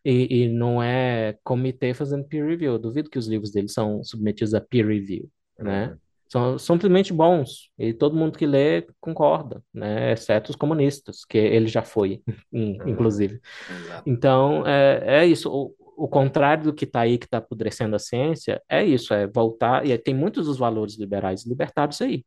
E, 0.06 0.44
e, 0.44 0.48
não 0.48 0.84
é 0.84 1.36
comitê 1.44 1.92
fazendo 1.94 2.26
peer 2.26 2.46
review. 2.46 2.74
Eu 2.74 2.80
duvido 2.80 3.10
que 3.10 3.18
os 3.18 3.28
livros 3.28 3.52
dele 3.52 3.68
são 3.68 4.04
submetidos 4.04 4.54
a 4.54 4.62
peer 4.62 4.86
review, 4.86 5.28
né? 5.58 5.90
Uhum. 5.90 5.98
São 6.28 6.60
simplesmente 6.60 7.14
bons 7.14 7.72
e 7.78 7.94
todo 7.94 8.16
mundo 8.16 8.38
que 8.38 8.46
lê 8.46 8.86
concorda, 9.00 9.64
né? 9.74 10.12
Exceto 10.12 10.52
os 10.52 10.56
comunistas, 10.56 11.26
que 11.26 11.38
ele 11.38 11.68
já 11.68 11.82
foi, 11.82 12.22
uhum. 12.54 12.78
inclusive. 12.86 13.36
Uhum. 13.36 14.02
Então, 14.06 14.68
é, 14.68 15.22
é 15.22 15.26
isso. 15.26 15.50
O, 15.50 15.74
o 15.98 16.08
contrário 16.08 16.66
do 16.66 16.74
que 16.74 16.86
está 16.86 17.02
aí, 17.02 17.18
que 17.18 17.26
está 17.26 17.38
apodrecendo 17.38 17.96
a 17.96 18.00
ciência, 18.00 18.62
é 18.70 18.84
isso, 18.84 19.14
é 19.14 19.26
voltar, 19.26 19.86
e 19.86 19.98
tem 19.98 20.14
muitos 20.14 20.46
dos 20.46 20.58
valores 20.58 20.98
liberais 21.00 21.46
libertados 21.46 22.02
aí. 22.02 22.24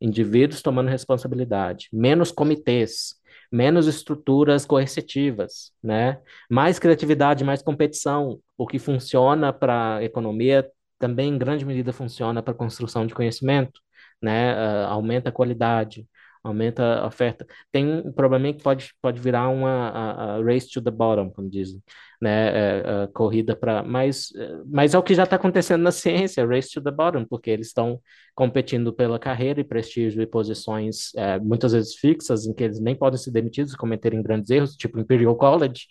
Indivíduos 0.00 0.62
tomando 0.62 0.88
responsabilidade, 0.88 1.88
menos 1.92 2.30
comitês, 2.30 3.17
menos 3.50 3.86
estruturas 3.86 4.66
coercitivas, 4.66 5.72
né? 5.82 6.20
Mais 6.50 6.78
criatividade, 6.78 7.44
mais 7.44 7.62
competição. 7.62 8.40
O 8.56 8.66
que 8.66 8.78
funciona 8.78 9.52
para 9.52 9.96
a 9.96 10.04
economia 10.04 10.68
também 10.98 11.30
em 11.30 11.38
grande 11.38 11.64
medida 11.64 11.92
funciona 11.92 12.42
para 12.42 12.52
a 12.52 12.56
construção 12.56 13.06
de 13.06 13.14
conhecimento, 13.14 13.80
né? 14.20 14.54
Uh, 14.54 14.88
aumenta 14.88 15.28
a 15.30 15.32
qualidade, 15.32 16.06
aumenta 16.42 17.00
a 17.00 17.06
oferta. 17.06 17.46
Tem 17.70 17.86
um 17.86 18.12
problema 18.12 18.52
que 18.52 18.62
pode, 18.62 18.92
pode 19.00 19.20
virar 19.20 19.48
uma 19.48 19.88
a, 19.88 20.36
a 20.36 20.42
race 20.42 20.70
to 20.70 20.80
the 20.80 20.90
bottom, 20.90 21.30
como 21.30 21.48
dizem, 21.50 21.82
né? 22.20 22.78
É, 22.80 23.02
a 23.04 23.08
corrida 23.08 23.56
para. 23.56 23.82
Mas, 23.82 24.32
mas 24.66 24.94
é 24.94 24.98
o 24.98 25.02
que 25.02 25.14
já 25.14 25.24
está 25.24 25.36
acontecendo 25.36 25.82
na 25.82 25.92
ciência, 25.92 26.46
race 26.46 26.70
to 26.70 26.80
the 26.80 26.90
bottom, 26.90 27.24
porque 27.24 27.50
eles 27.50 27.68
estão 27.68 28.00
competindo 28.34 28.92
pela 28.92 29.18
carreira 29.18 29.60
e 29.60 29.64
prestígio 29.64 30.22
e 30.22 30.26
posições 30.26 31.14
é, 31.16 31.38
muitas 31.38 31.72
vezes 31.72 31.94
fixas, 31.94 32.46
em 32.46 32.54
que 32.54 32.64
eles 32.64 32.80
nem 32.80 32.94
podem 32.94 33.18
ser 33.18 33.30
demitidos 33.30 33.72
e 33.72 33.76
cometerem 33.76 34.22
grandes 34.22 34.50
erros, 34.50 34.76
tipo 34.76 34.98
Imperial 34.98 35.36
College, 35.36 35.86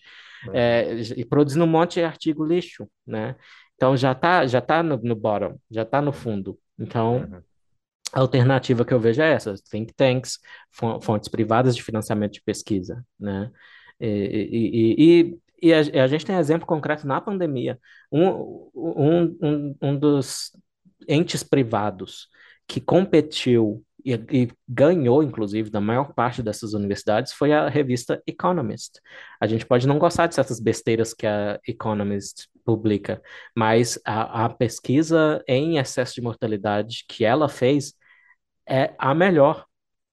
é, 0.54 0.96
e 1.16 1.26
produzindo 1.26 1.66
um 1.66 1.68
monte 1.68 1.96
de 1.96 2.04
artigo 2.04 2.46
lixo, 2.46 2.88
né? 3.06 3.36
Então 3.76 3.96
já 3.96 4.12
está 4.12 4.48
já 4.48 4.62
tá 4.62 4.82
no, 4.82 4.98
no 4.98 5.16
bottom, 5.16 5.58
já 5.70 5.84
está 5.84 6.02
no 6.02 6.12
fundo. 6.12 6.58
Então. 6.80 7.18
Uhum 7.18 7.48
a 8.14 8.20
alternativa 8.20 8.86
que 8.86 8.94
eu 8.94 9.00
vejo 9.00 9.22
é 9.22 9.34
essa, 9.34 9.56
think 9.70 9.94
tanks, 9.94 10.40
fontes 11.02 11.30
privadas 11.30 11.76
de 11.76 11.84
financiamento 11.84 12.34
de 12.34 12.42
pesquisa, 12.42 13.06
né? 13.20 13.52
E, 14.00 14.08
e, 14.08 15.32
e, 15.62 15.70
e 15.70 15.74
a, 15.74 16.04
a, 16.04 16.08
gente 16.08 16.26
tem 16.26 16.36
exemplo 16.36 16.68
concreto 16.68 17.08
na 17.08 17.20
pandemia. 17.20 17.80
Um, 18.12 18.70
um, 18.76 19.38
um, 19.42 19.76
um 19.82 19.98
dos 19.98 20.52
entes 21.08 21.44
privados 21.44 22.30
que 22.68 22.80
competiu 22.80 23.84
e, 24.04 24.14
e, 24.14 24.52
ganhou, 24.68 25.24
inclusive, 25.24 25.70
da 25.70 25.82
maior 25.82 26.14
parte 26.14 26.42
dessas 26.44 26.74
universidades 26.74 27.34
foi 27.34 27.52
a 27.52 27.68
revista 27.68 28.22
Economist. 28.26 29.00
A 29.40 29.48
gente 29.48 29.66
pode 29.66 29.88
não 29.88 30.00
gostar 30.00 30.28
de 30.28 30.36
certas 30.36 30.60
besteiras 30.60 31.14
que 31.14 31.26
a 31.26 31.60
Economist 31.68 32.48
publica, 32.64 33.22
mas 33.56 34.00
a, 34.06 34.46
a 34.46 34.50
pesquisa 34.50 35.44
em 35.48 35.78
excesso 35.78 36.16
de 36.16 36.22
mortalidade 36.22 37.06
que 37.08 37.26
ela 37.26 37.50
fez 37.50 37.94
é 38.68 38.94
a 38.98 39.14
melhor, 39.16 39.66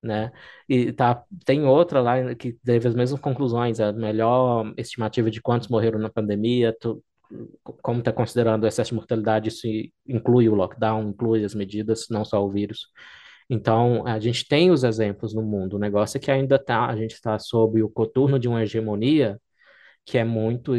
né? 0.02 0.32
E 0.68 0.92
tá, 0.92 1.24
tem 1.44 1.64
outra 1.64 2.00
lá 2.00 2.34
que 2.34 2.52
teve 2.64 2.88
as 2.88 2.94
mesmas 2.94 3.20
conclusões, 3.20 3.80
a 3.80 3.92
melhor 3.92 4.72
estimativa 4.76 5.30
de 5.30 5.40
quantos 5.42 5.68
morreram 5.68 5.98
na 5.98 6.10
pandemia, 6.10 6.76
tu, 6.80 7.02
como 7.82 8.00
está 8.00 8.12
considerando 8.12 8.64
o 8.64 8.66
excesso 8.66 8.90
de 8.90 8.96
mortalidade, 8.96 9.48
isso 9.48 9.66
inclui 10.06 10.48
o 10.48 10.54
lockdown, 10.54 11.08
inclui 11.10 11.44
as 11.44 11.54
medidas, 11.54 12.06
não 12.10 12.24
só 12.24 12.44
o 12.44 12.50
vírus. 12.50 12.88
Então, 13.54 14.04
a 14.06 14.18
gente 14.18 14.46
tem 14.48 14.70
os 14.72 14.82
exemplos 14.82 15.32
no 15.32 15.40
mundo. 15.42 15.76
O 15.76 15.78
negócio 15.78 16.18
é 16.18 16.20
que 16.20 16.30
ainda 16.30 16.58
tá, 16.58 16.86
a 16.86 16.96
gente 16.96 17.12
está 17.14 17.38
sob 17.38 17.82
o 17.82 17.88
coturno 17.88 18.36
de 18.38 18.48
uma 18.48 18.62
hegemonia 18.62 19.40
que 20.04 20.18
é 20.18 20.24
muito 20.24 20.72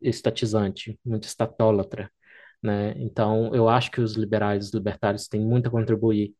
estatizante, 0.00 0.98
muito 1.04 1.24
estatólatra, 1.24 2.10
né? 2.62 2.94
Então, 2.98 3.54
eu 3.54 3.68
acho 3.68 3.90
que 3.90 4.00
os 4.00 4.14
liberais, 4.14 4.66
os 4.66 4.72
libertários 4.74 5.28
têm 5.28 5.40
muito 5.40 5.68
a 5.68 5.70
contribuir 5.72 6.34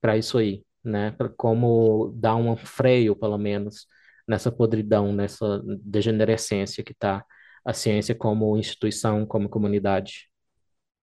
para 0.00 0.16
isso 0.16 0.38
aí, 0.38 0.64
né? 0.82 1.10
Para 1.12 1.28
como 1.28 2.12
dar 2.16 2.36
um 2.36 2.56
freio, 2.56 3.14
pelo 3.14 3.36
menos, 3.38 3.86
nessa 4.26 4.50
podridão, 4.50 5.12
nessa 5.12 5.62
degenerescência 5.82 6.82
que 6.82 6.92
está 6.92 7.24
a 7.64 7.72
ciência 7.74 8.14
como 8.14 8.56
instituição, 8.56 9.26
como 9.26 9.48
comunidade. 9.48 10.30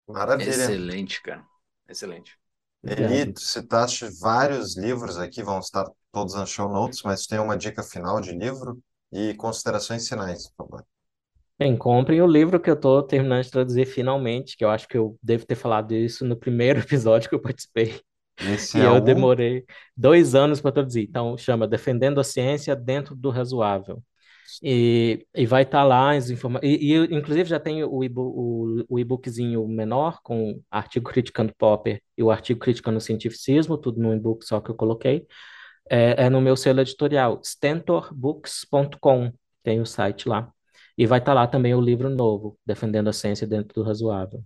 Maravilha. 0.08 0.50
Excelente, 0.50 1.22
cara. 1.22 1.44
Excelente. 1.88 2.41
Eli, 2.84 3.32
tu 3.32 3.40
citaste 3.40 4.06
vários 4.20 4.76
livros 4.76 5.18
aqui, 5.18 5.42
vão 5.42 5.58
estar 5.58 5.84
todos 6.12 6.34
nas 6.34 6.48
show 6.48 6.68
notes, 6.68 7.02
mas 7.02 7.26
tem 7.26 7.38
uma 7.40 7.56
dica 7.56 7.82
final 7.82 8.20
de 8.20 8.32
livro 8.32 8.80
e 9.12 9.34
considerações 9.34 10.08
finais, 10.08 10.48
por 10.50 10.66
favor. 10.68 10.86
Bem, 11.58 11.76
comprem 11.76 12.20
o 12.20 12.26
livro 12.26 12.58
que 12.60 12.68
eu 12.70 12.74
estou 12.74 13.02
terminando 13.02 13.44
de 13.44 13.50
traduzir 13.50 13.86
finalmente, 13.86 14.56
que 14.56 14.64
eu 14.64 14.70
acho 14.70 14.88
que 14.88 14.96
eu 14.98 15.16
devo 15.22 15.46
ter 15.46 15.54
falado 15.54 15.92
isso 15.94 16.24
no 16.24 16.36
primeiro 16.36 16.80
episódio 16.80 17.28
que 17.28 17.34
eu 17.34 17.40
participei. 17.40 18.00
Esse 18.38 18.78
E 18.78 18.82
é 18.82 18.88
eu 18.88 19.00
o 19.00 19.00
demorei 19.00 19.64
dois 19.96 20.34
anos 20.34 20.60
para 20.60 20.72
traduzir. 20.72 21.04
Então, 21.08 21.36
chama 21.38 21.68
Defendendo 21.68 22.20
a 22.20 22.24
Ciência 22.24 22.76
Dentro 22.76 23.14
do 23.14 23.30
Razoável. 23.30 24.02
E, 24.62 25.26
e 25.34 25.46
vai 25.46 25.62
estar 25.62 25.84
lá 25.84 26.14
as 26.14 26.30
informações. 26.30 26.68
E, 26.68 26.94
e, 26.94 27.14
inclusive, 27.14 27.48
já 27.48 27.60
tem 27.60 27.84
o, 27.84 27.90
o, 27.90 28.84
o 28.88 28.98
e-bookzinho 28.98 29.66
menor, 29.68 30.20
com 30.22 30.60
artigo 30.70 31.10
criticando 31.10 31.54
Popper 31.56 32.02
e 32.16 32.22
o 32.22 32.30
artigo 32.30 32.60
criticando 32.60 32.98
o 32.98 33.00
cientificismo, 33.00 33.78
tudo 33.78 34.00
no 34.00 34.14
e-book 34.14 34.44
só 34.44 34.60
que 34.60 34.70
eu 34.70 34.74
coloquei. 34.74 35.26
É, 35.90 36.24
é 36.24 36.30
no 36.30 36.40
meu 36.40 36.56
selo 36.56 36.80
editorial, 36.80 37.40
stentorbooks.com, 37.42 39.32
tem 39.62 39.80
o 39.80 39.86
site 39.86 40.28
lá. 40.28 40.50
E 40.96 41.06
vai 41.06 41.18
estar 41.18 41.32
lá 41.32 41.46
também 41.46 41.74
o 41.74 41.80
livro 41.80 42.10
novo, 42.10 42.58
Defendendo 42.66 43.08
a 43.08 43.12
Ciência 43.12 43.46
Dentro 43.46 43.74
do 43.74 43.82
Razoável. 43.82 44.42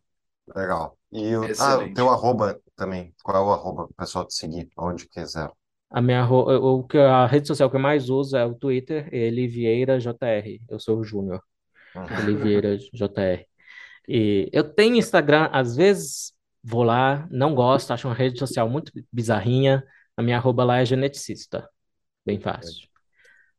legal. 0.54 0.96
E 1.12 1.36
o, 1.36 1.44
ah, 1.58 1.78
o 1.78 1.94
teu 1.94 2.10
arroba 2.10 2.60
também. 2.74 3.14
Qual 3.22 3.36
é 3.36 3.40
o 3.40 3.52
arroba 3.52 3.84
para 3.84 3.92
o 3.92 3.96
pessoal 3.96 4.26
te 4.26 4.34
seguir, 4.34 4.68
onde 4.76 5.08
quiser? 5.08 5.50
A 5.96 6.02
minha 6.02 6.28
o 6.28 6.84
que 6.84 6.98
a 6.98 7.24
rede 7.24 7.48
social 7.48 7.70
que 7.70 7.76
eu 7.76 7.80
mais 7.80 8.10
uso 8.10 8.36
é 8.36 8.44
o 8.44 8.54
Twitter, 8.54 9.08
Vieira 9.48 9.98
JR. 9.98 10.60
Eu 10.68 10.78
sou 10.78 10.98
o 10.98 11.02
Júnior, 11.02 11.40
Vieira 12.42 12.76
JR. 12.76 13.46
E 14.06 14.46
eu 14.52 14.62
tenho 14.62 14.96
Instagram, 14.96 15.48
às 15.50 15.74
vezes 15.74 16.34
vou 16.62 16.82
lá, 16.82 17.26
não 17.30 17.54
gosto, 17.54 17.92
acho 17.92 18.06
uma 18.06 18.14
rede 18.14 18.38
social 18.38 18.68
muito 18.68 18.92
bizarrinha. 19.10 19.82
A 20.14 20.22
minha 20.22 20.36
arroba 20.36 20.64
lá 20.64 20.80
é 20.80 20.84
geneticista. 20.84 21.66
Bem 22.26 22.38
fácil. 22.38 22.86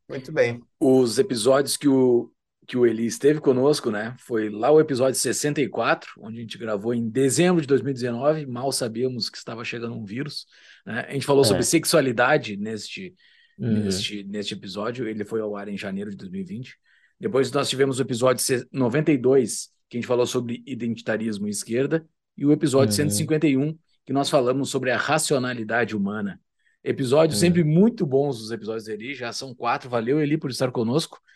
Muito 0.07 0.31
bem. 0.31 0.61
Os 0.79 1.17
episódios 1.17 1.75
que 1.75 1.87
o, 1.87 2.31
que 2.67 2.75
o 2.77 2.85
Eli 2.85 3.05
esteve 3.05 3.39
conosco, 3.39 3.89
né? 3.89 4.13
Foi 4.19 4.49
lá 4.49 4.69
o 4.69 4.79
episódio 4.79 5.17
64, 5.17 6.11
onde 6.19 6.37
a 6.39 6.41
gente 6.41 6.57
gravou 6.57 6.93
em 6.93 7.09
dezembro 7.09 7.61
de 7.61 7.67
2019. 7.67 8.45
Mal 8.45 8.71
sabíamos 8.73 9.29
que 9.29 9.37
estava 9.37 9.63
chegando 9.63 9.95
um 9.95 10.03
vírus. 10.03 10.45
Né? 10.85 11.05
A 11.07 11.13
gente 11.13 11.25
falou 11.25 11.45
sobre 11.45 11.61
É. 11.61 11.65
sexualidade 11.65 12.57
neste, 12.57 13.15
Uhum. 13.57 13.83
neste, 13.85 14.23
neste 14.25 14.53
episódio. 14.53 15.07
Ele 15.07 15.23
foi 15.23 15.39
ao 15.39 15.55
ar 15.55 15.69
em 15.69 15.77
janeiro 15.77 16.09
de 16.11 16.17
2020. 16.17 16.75
Depois 17.19 17.49
nós 17.51 17.69
tivemos 17.69 17.99
o 17.99 18.01
episódio 18.01 18.43
se- 18.43 18.67
92, 18.71 19.69
que 19.89 19.97
a 19.97 19.99
gente 20.01 20.07
falou 20.07 20.25
sobre 20.27 20.61
identitarismo 20.67 21.47
e 21.47 21.51
esquerda, 21.51 22.05
e 22.37 22.45
o 22.45 22.51
episódio 22.51 22.89
Uhum. 22.91 23.09
151, 23.09 23.77
que 24.05 24.11
nós 24.13 24.29
falamos 24.29 24.69
sobre 24.69 24.91
a 24.91 24.97
racionalidade 24.97 25.95
humana. 25.95 26.39
Episódios 26.83 27.39
Uhum. 27.39 27.47
sempre 27.47 27.63
muito 27.63 28.05
bons 28.05 28.41
os 28.41 28.51
episódios 28.51 28.85
dele, 28.85 29.13
já 29.15 29.31
são 29.33 29.55
quatro. 29.55 29.89
Valeu, 29.89 30.19
Eli, 30.21 30.37
por 30.37 30.51
estar 30.51 30.69
conosco 30.71 31.17
no 31.17 31.26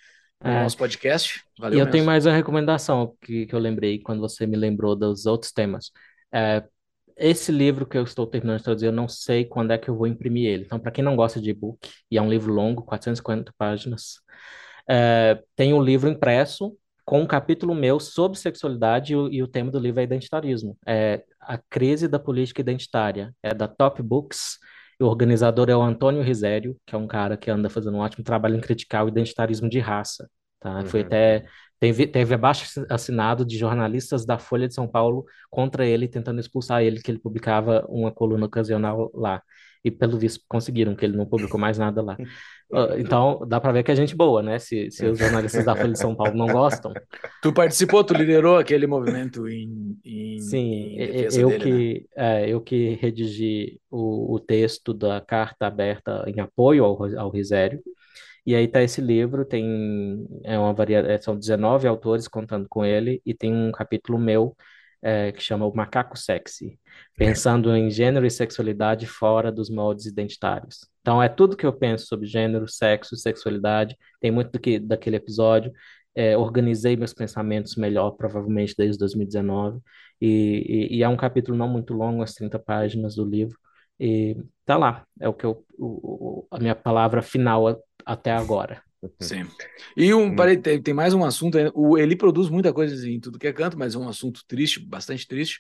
É. 0.43 0.63
nosso 0.63 0.77
podcast. 0.77 1.41
E 1.57 1.61
Valeu 1.61 1.80
eu 1.80 1.85
tenho 1.85 2.03
mesmo. 2.03 2.05
mais 2.05 2.26
uma 2.26 2.35
recomendação 2.35 3.15
que, 3.22 3.45
que 3.45 3.53
eu 3.53 3.59
lembrei 3.59 3.99
quando 3.99 4.19
você 4.19 4.45
me 4.45 4.57
lembrou 4.57 4.95
dos 4.95 5.26
outros 5.26 5.51
temas. 5.51 5.91
É, 6.34 6.63
esse 7.18 7.51
livro 7.51 7.85
que 7.85 7.97
eu 7.97 8.03
estou 8.03 8.26
terminando 8.26 8.57
de 8.57 8.63
traduzir, 8.63 8.88
eu 8.88 8.91
não 8.91 9.07
sei 9.07 9.45
quando 9.45 9.72
é 9.72 9.77
que 9.77 9.89
eu 9.89 9.95
vou 9.95 10.07
imprimir 10.07 10.47
ele. 10.47 10.63
Então, 10.63 10.80
para 10.80 10.91
quem 10.91 11.03
não 11.03 11.15
gosta 11.15 11.39
de 11.39 11.51
e-book, 11.51 11.77
e 12.09 12.18
é 12.18 12.22
um 12.22 12.30
livro 12.30 12.51
longo, 12.51 12.84
450 12.84 13.53
páginas, 13.57 14.15
é, 14.89 15.41
tem 15.55 15.73
um 15.73 15.81
livro 15.81 16.09
impresso 16.09 16.76
com 17.05 17.22
um 17.22 17.27
capítulo 17.27 17.76
meu 17.76 17.99
sobre 17.99 18.38
sexualidade 18.38 19.13
e 19.13 19.15
o, 19.15 19.31
e 19.31 19.43
o 19.43 19.47
tema 19.47 19.69
do 19.69 19.80
livro 19.80 19.99
é 19.99 20.03
identitarismo. 20.03 20.77
É 20.85 21.23
a 21.39 21.57
crise 21.57 22.07
da 22.07 22.18
política 22.18 22.61
identitária. 22.61 23.34
É 23.43 23.53
da 23.53 23.68
Top 23.68 24.01
Books. 24.01 24.57
O 25.01 25.05
organizador 25.05 25.69
é 25.69 25.75
o 25.75 25.81
Antônio 25.81 26.21
Risério, 26.21 26.77
que 26.85 26.95
é 26.95 26.97
um 26.97 27.07
cara 27.07 27.35
que 27.37 27.49
anda 27.49 27.69
fazendo 27.69 27.97
um 27.97 28.01
ótimo 28.01 28.23
trabalho 28.23 28.55
em 28.55 28.61
criticar 28.61 29.03
o 29.05 29.09
identitarismo 29.09 29.69
de 29.69 29.79
raça. 29.79 30.29
Tá? 30.59 30.85
Foi 30.85 31.01
Uhum. 31.01 31.07
até 31.07 31.45
teve, 31.79 32.05
teve 32.07 32.35
abaixo 32.35 32.85
assinado 32.89 33.43
de 33.43 33.57
jornalistas 33.57 34.25
da 34.25 34.37
Folha 34.37 34.67
de 34.67 34.75
São 34.75 34.87
Paulo 34.87 35.25
contra 35.49 35.85
ele, 35.85 36.07
tentando 36.07 36.39
expulsar 36.39 36.83
ele, 36.83 37.01
que 37.01 37.09
ele 37.09 37.19
publicava 37.19 37.83
uma 37.89 38.11
coluna 38.11 38.45
ocasional 38.45 39.11
lá. 39.15 39.41
E 39.83 39.89
pelo 39.89 40.17
visto 40.17 40.43
conseguiram, 40.47 40.95
que 40.95 41.03
ele 41.03 41.17
não 41.17 41.25
publicou 41.25 41.59
mais 41.59 41.77
nada 41.77 42.01
lá. 42.01 42.17
Então, 42.97 43.45
dá 43.45 43.59
para 43.59 43.73
ver 43.73 43.83
que 43.83 43.91
é 43.91 43.95
gente 43.97 44.15
boa, 44.15 44.41
né? 44.41 44.57
Se, 44.57 44.89
se 44.91 45.05
os 45.05 45.19
jornalistas 45.19 45.65
da 45.65 45.75
Folha 45.75 45.91
de 45.91 45.99
São 45.99 46.15
Paulo 46.15 46.37
não 46.37 46.47
gostam. 46.47 46.93
Tu 47.41 47.51
participou, 47.51 48.01
tu 48.01 48.13
liderou 48.13 48.57
aquele 48.57 48.87
movimento 48.87 49.45
em, 49.45 49.99
em, 50.05 50.39
Sim, 50.39 50.95
em 50.97 51.27
eu 51.37 51.49
dele, 51.49 51.57
né? 51.57 51.59
que, 51.59 52.07
é, 52.15 52.49
eu 52.49 52.61
que 52.61 52.95
redigi 53.01 53.77
o, 53.89 54.35
o 54.35 54.39
texto 54.39 54.93
da 54.93 55.19
carta 55.19 55.67
aberta 55.67 56.23
em 56.27 56.39
apoio 56.39 56.85
ao, 56.85 57.03
ao 57.17 57.29
Risério. 57.29 57.81
E 58.45 58.55
aí 58.55 58.67
tá 58.67 58.81
esse 58.81 59.01
livro, 59.01 59.45
tem 59.45 60.25
é 60.43 60.57
uma 60.57 60.73
varia, 60.73 60.99
é, 60.99 61.19
são 61.19 61.37
19 61.37 61.87
autores 61.87 62.27
contando 62.27 62.67
com 62.67 62.83
ele, 62.83 63.21
e 63.25 63.33
tem 63.33 63.53
um 63.53 63.71
capítulo 63.71 64.17
meu 64.17 64.55
é, 65.01 65.31
que 65.31 65.41
chama 65.41 65.65
O 65.65 65.75
Macaco 65.75 66.17
Sexy, 66.17 66.79
pensando 67.17 67.75
em 67.75 67.89
gênero 67.89 68.25
e 68.25 68.31
sexualidade 68.31 69.07
fora 69.07 69.51
dos 69.51 69.69
moldes 69.69 70.05
identitários. 70.05 70.87
Então 71.01 71.21
é 71.21 71.27
tudo 71.27 71.57
que 71.57 71.65
eu 71.65 71.73
penso 71.73 72.05
sobre 72.05 72.27
gênero, 72.27 72.67
sexo, 72.67 73.15
sexualidade, 73.15 73.97
tem 74.19 74.31
muito 74.31 74.51
do 74.51 74.59
que, 74.59 74.79
daquele 74.79 75.15
episódio. 75.15 75.71
É, 76.13 76.37
organizei 76.37 76.95
meus 76.97 77.13
pensamentos 77.13 77.75
melhor, 77.75 78.11
provavelmente 78.11 78.75
desde 78.77 78.99
2019, 78.99 79.79
e, 80.19 80.87
e, 80.91 80.97
e 80.97 81.03
é 81.03 81.07
um 81.07 81.15
capítulo 81.17 81.57
não 81.57 81.67
muito 81.69 81.93
longo, 81.93 82.21
as 82.21 82.33
30 82.33 82.59
páginas 82.59 83.15
do 83.15 83.23
livro, 83.25 83.57
e 83.99 84.35
tá 84.65 84.77
lá, 84.77 85.05
é 85.19 85.29
o 85.29 85.33
que 85.33 85.45
eu, 85.45 85.65
o, 85.77 86.45
a 86.51 86.59
minha 86.59 86.75
palavra 86.75 87.21
final 87.21 87.81
até 88.05 88.31
agora. 88.31 88.81
Sim. 89.19 89.45
E 89.97 90.13
um, 90.13 90.27
Hum. 90.27 90.35
parei, 90.35 90.57
tem, 90.57 90.81
tem 90.81 90.93
mais 90.93 91.13
um 91.13 91.23
assunto. 91.23 91.57
ainda. 91.57 91.71
O 91.73 91.97
Eli 91.97 92.15
produz 92.15 92.49
muita 92.49 92.71
coisa 92.71 93.09
em 93.09 93.19
tudo 93.19 93.39
que 93.39 93.47
é 93.47 93.53
canto, 93.53 93.77
mas 93.77 93.95
é 93.95 93.97
um 93.97 94.07
assunto 94.07 94.41
triste, 94.47 94.79
bastante 94.79 95.27
triste. 95.27 95.59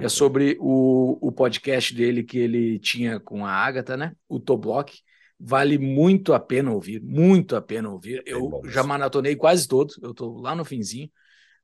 É 0.00 0.08
sobre 0.08 0.56
o, 0.60 1.18
o 1.20 1.32
podcast 1.32 1.94
dele 1.94 2.22
que 2.22 2.36
ele 2.38 2.78
tinha 2.78 3.18
com 3.18 3.46
a 3.46 3.50
Agatha, 3.52 3.96
né? 3.96 4.12
O 4.28 4.38
Toblock. 4.38 5.00
Vale 5.40 5.78
muito 5.78 6.34
a 6.34 6.40
pena 6.40 6.72
ouvir, 6.72 7.00
muito 7.00 7.54
a 7.54 7.62
pena 7.62 7.88
ouvir. 7.88 8.22
Eu 8.26 8.48
bom 8.48 8.62
já 8.68 8.82
maratonei 8.82 9.36
quase 9.36 9.68
todos, 9.68 9.96
eu 10.02 10.12
tô 10.12 10.40
lá 10.40 10.54
no 10.54 10.64
finzinho. 10.64 11.08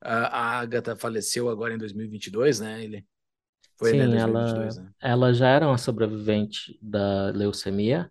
A, 0.01 0.27
a 0.27 0.61
Agatha 0.61 0.95
faleceu 0.95 1.49
agora 1.49 1.75
em 1.75 1.79
2022, 1.79 2.61
né? 2.61 2.85
Ele 2.85 3.05
foi 3.77 3.93
né, 3.93 4.05
Sim, 4.05 4.11
2022, 4.13 4.77
ela, 4.77 4.85
né? 4.85 4.91
ela 5.01 5.35
já 5.35 5.49
era 5.49 5.67
uma 5.67 5.77
sobrevivente 5.77 6.79
da 6.81 7.31
leucemia 7.31 8.11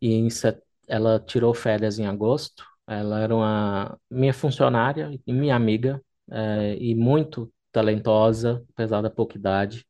e 0.00 0.12
em 0.14 0.28
set... 0.28 0.60
ela 0.88 1.18
tirou 1.20 1.54
férias 1.54 1.98
em 1.98 2.06
agosto. 2.06 2.64
Ela 2.86 3.20
era 3.20 3.34
uma 3.34 3.98
minha 4.10 4.34
funcionária 4.34 5.10
e 5.26 5.32
minha 5.32 5.54
amiga 5.56 6.02
eh, 6.30 6.76
e 6.80 6.94
muito 6.94 7.52
talentosa, 7.72 8.64
apesar 8.70 9.00
da 9.02 9.10
pouca 9.10 9.36
idade. 9.38 9.84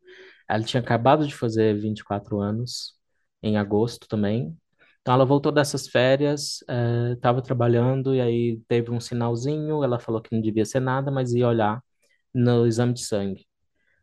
Ela 0.48 0.62
tinha 0.64 0.80
acabado 0.82 1.26
de 1.26 1.34
fazer 1.34 1.74
24 1.78 2.40
anos 2.40 2.94
em 3.42 3.56
agosto 3.56 4.06
também. 4.08 4.56
Então 5.00 5.14
ela 5.14 5.24
voltou 5.24 5.50
dessas 5.52 5.88
férias, 5.88 6.58
estava 7.14 7.42
trabalhando 7.42 8.14
e 8.14 8.20
aí 8.20 8.60
teve 8.68 8.90
um 8.90 9.00
sinalzinho. 9.00 9.82
Ela 9.82 9.98
falou 9.98 10.20
que 10.22 10.34
não 10.34 10.40
devia 10.42 10.64
ser 10.64 10.80
nada, 10.80 11.10
mas 11.10 11.32
ia 11.32 11.48
olhar 11.48 11.82
no 12.34 12.66
exame 12.66 12.92
de 12.94 13.04
sangue. 13.04 13.46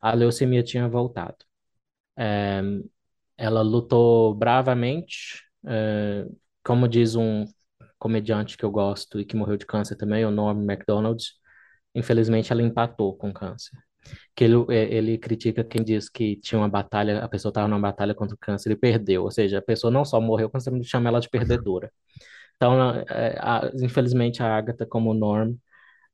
A 0.01 0.13
leucemia 0.13 0.63
tinha 0.63 0.87
voltado. 0.89 1.37
É, 2.17 2.61
ela 3.37 3.61
lutou 3.61 4.35
bravamente, 4.35 5.43
é, 5.65 6.25
como 6.63 6.87
diz 6.87 7.15
um 7.15 7.45
comediante 7.99 8.57
que 8.57 8.65
eu 8.65 8.71
gosto 8.71 9.19
e 9.19 9.25
que 9.25 9.35
morreu 9.35 9.57
de 9.57 9.65
câncer 9.65 9.95
também, 9.95 10.25
o 10.25 10.31
Norm 10.31 10.63
Macdonald. 10.65 11.23
Infelizmente, 11.95 12.51
ela 12.51 12.61
empatou 12.61 13.15
com 13.17 13.33
câncer. 13.33 13.77
Que 14.35 14.45
ele, 14.45 14.55
é, 14.69 14.93
ele 14.95 15.17
critica 15.17 15.63
quem 15.63 15.83
diz 15.83 16.09
que 16.09 16.37
tinha 16.37 16.59
uma 16.59 16.69
batalha, 16.69 17.19
a 17.23 17.29
pessoa 17.29 17.51
estava 17.51 17.67
numa 17.67 17.81
batalha 17.81 18.15
contra 18.15 18.35
o 18.35 18.39
câncer 18.39 18.71
e 18.71 18.75
perdeu. 18.77 19.23
Ou 19.23 19.31
seja, 19.31 19.59
a 19.59 19.61
pessoa 19.61 19.91
não 19.91 20.05
só 20.05 20.21
morreu, 20.21 20.49
como 20.49 20.63
também 20.63 20.83
chama 20.83 21.09
ela 21.09 21.19
de 21.21 21.29
perdedora. 21.29 21.91
Então, 22.55 22.91
é, 23.09 23.37
a- 23.39 23.71
infelizmente, 23.81 24.41
a 24.43 24.55
Agatha, 24.57 24.85
como 24.85 25.13
Norm, 25.13 25.55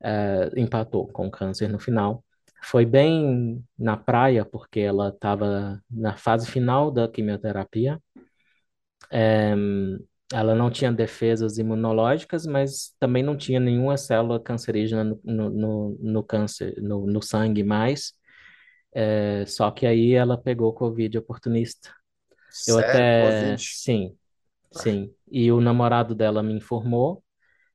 é, 0.02 0.50
empatou 0.56 1.08
com 1.08 1.30
câncer 1.30 1.68
no 1.68 1.78
final. 1.80 2.24
Foi 2.64 2.86
bem 2.86 3.64
na 3.78 3.96
praia, 3.96 4.44
porque 4.44 4.80
ela 4.80 5.10
estava 5.10 5.80
na 5.90 6.16
fase 6.16 6.48
final 6.50 6.90
da 6.90 7.08
quimioterapia. 7.08 8.00
Ela 10.32 10.54
não 10.54 10.70
tinha 10.70 10.92
defesas 10.92 11.58
imunológicas, 11.58 12.46
mas 12.46 12.94
também 12.98 13.22
não 13.22 13.36
tinha 13.36 13.60
nenhuma 13.60 13.96
célula 13.96 14.40
cancerígena 14.40 15.04
no, 15.04 15.20
no, 15.24 15.50
no, 15.50 15.98
no 16.00 16.22
câncer, 16.24 16.74
no, 16.82 17.06
no 17.06 17.22
sangue 17.22 17.62
mais. 17.62 18.12
É, 18.94 19.44
só 19.46 19.70
que 19.70 19.86
aí 19.86 20.12
ela 20.14 20.36
pegou 20.38 20.72
Covid 20.74 21.18
oportunista. 21.18 21.92
Eu 22.66 22.78
Sério? 22.78 22.90
até. 22.90 23.56
Covid? 23.56 23.62
Sim, 23.62 24.16
sim. 24.72 25.14
E 25.30 25.50
o 25.52 25.60
namorado 25.60 26.14
dela 26.14 26.42
me 26.42 26.54
informou, 26.54 27.22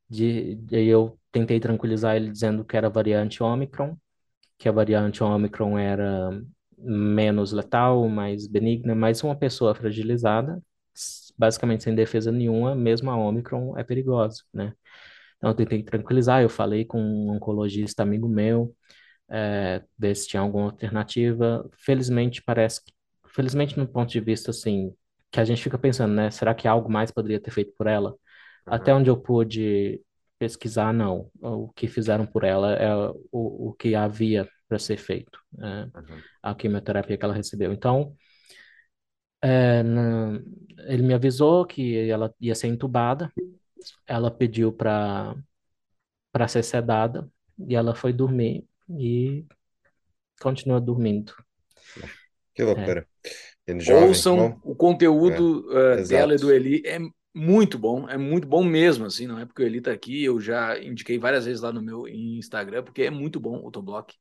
de, 0.10 0.56
de 0.58 0.88
eu 0.88 1.20
tentei 1.32 1.60
tranquilizar 1.60 2.16
ele 2.16 2.32
dizendo 2.32 2.66
que 2.66 2.78
era 2.78 2.90
variante 2.90 3.44
Omicron, 3.44 3.98
que 4.58 4.70
a 4.70 4.72
variante 4.72 5.24
Omicron 5.24 5.78
era 5.78 6.32
menos 6.78 7.52
letal, 7.52 8.08
mais 8.10 8.48
benigna, 8.48 8.96
mas 8.96 9.24
uma 9.24 9.36
pessoa 9.36 9.76
fragilizada, 9.76 10.62
basicamente 11.42 11.84
sem 11.86 11.96
defesa 11.96 12.32
nenhuma, 12.32 12.76
mesmo 12.76 13.12
a 13.12 13.18
Omicron 13.18 13.78
é 13.78 13.84
perigosa, 13.84 14.44
né? 14.54 14.74
Então 15.38 15.50
eu 15.52 15.56
tentei 15.56 15.84
tranquilizar, 15.84 16.42
eu 16.42 16.50
falei 16.50 16.86
com 16.86 17.02
um 17.02 17.32
oncologista 17.32 18.04
amigo 18.04 18.28
meu, 18.30 18.76
é, 19.30 19.84
ver 19.98 20.16
se 20.16 20.28
tinha 20.28 20.42
alguma 20.42 20.66
alternativa. 20.66 21.70
Felizmente 21.80 22.42
parece 22.44 22.84
que, 22.84 22.94
felizmente 23.30 23.78
no 23.78 23.88
ponto 23.88 24.12
de 24.12 24.20
vista 24.20 24.52
assim, 24.52 24.94
que 25.32 25.40
a 25.40 25.46
gente 25.46 25.64
fica 25.64 25.78
pensando, 25.80 26.14
né? 26.14 26.32
Será 26.32 26.54
que 26.56 26.68
algo 26.68 26.92
mais 26.92 27.12
poderia 27.12 27.42
ter 27.42 27.52
feito 27.52 27.74
por 27.78 27.88
ela? 27.88 28.16
Até 28.70 28.94
Uhum, 28.94 28.96
onde 28.96 29.10
eu 29.10 29.18
pude 29.22 30.02
pesquisar, 30.40 30.94
não. 30.94 31.30
O 31.42 31.70
que 31.74 31.88
fizeram 31.88 32.26
por 32.26 32.44
ela 32.44 32.74
é 32.76 32.96
o, 33.32 33.70
o 33.70 33.74
que 33.74 33.96
havia 33.96 34.48
para 34.68 34.80
ser 34.80 34.98
feito, 34.98 35.40
é, 35.62 35.88
a 36.44 36.56
quimioterapia 36.56 37.18
que 37.18 37.26
ela 37.26 37.34
recebeu. 37.34 37.74
Então, 37.74 38.16
é, 39.42 39.84
na- 39.84 40.40
ele 40.88 41.04
me 41.04 41.14
avisou 41.14 41.66
que 41.66 42.10
ela 42.10 42.34
ia 42.40 42.56
ser 42.56 42.68
entubada. 42.68 43.32
Ela 44.08 44.32
pediu 44.32 44.74
para 44.74 45.36
para 46.32 46.48
ser 46.48 46.64
sedada 46.64 47.30
e 47.60 47.76
ela 47.76 47.96
foi 47.96 48.14
dormir 48.14 48.68
e 48.90 49.46
continua 50.42 50.82
dormindo. 50.82 51.34
Que 52.54 52.64
É, 52.76 52.94
loucura. 52.94 53.08
E 53.68 53.80
jovem, 53.80 54.26
Ouçam 54.26 54.32
bom, 54.32 54.62
o 54.64 54.76
é, 55.26 55.46
conteúdo 55.46 55.66
uh, 55.72 56.02
dela 56.02 56.36
e 56.36 56.40
do 56.40 56.52
exato. 56.52 56.54
Eli, 56.54 56.84
é 56.86 57.00
muito 57.36 57.78
bom, 57.80 58.08
é 58.10 58.18
muito 58.18 58.48
bom 58.48 58.64
mesmo, 58.64 59.06
assim, 59.06 59.28
não 59.28 59.40
é 59.40 59.46
porque 59.46 59.64
o 59.64 59.66
Eli 59.66 59.82
tá 59.82 59.92
aqui, 59.92 60.24
eu 60.24 60.40
já 60.42 60.80
indiquei 60.80 61.20
várias 61.20 61.46
vezes 61.46 61.62
lá 61.62 61.74
no 61.74 61.82
meu 61.82 62.08
Instagram, 62.08 62.84
porque 62.84 63.04
é 63.04 63.10
muito 63.12 63.40
bom 63.40 63.60
o 63.62 63.66
Autoblock, 63.66 64.14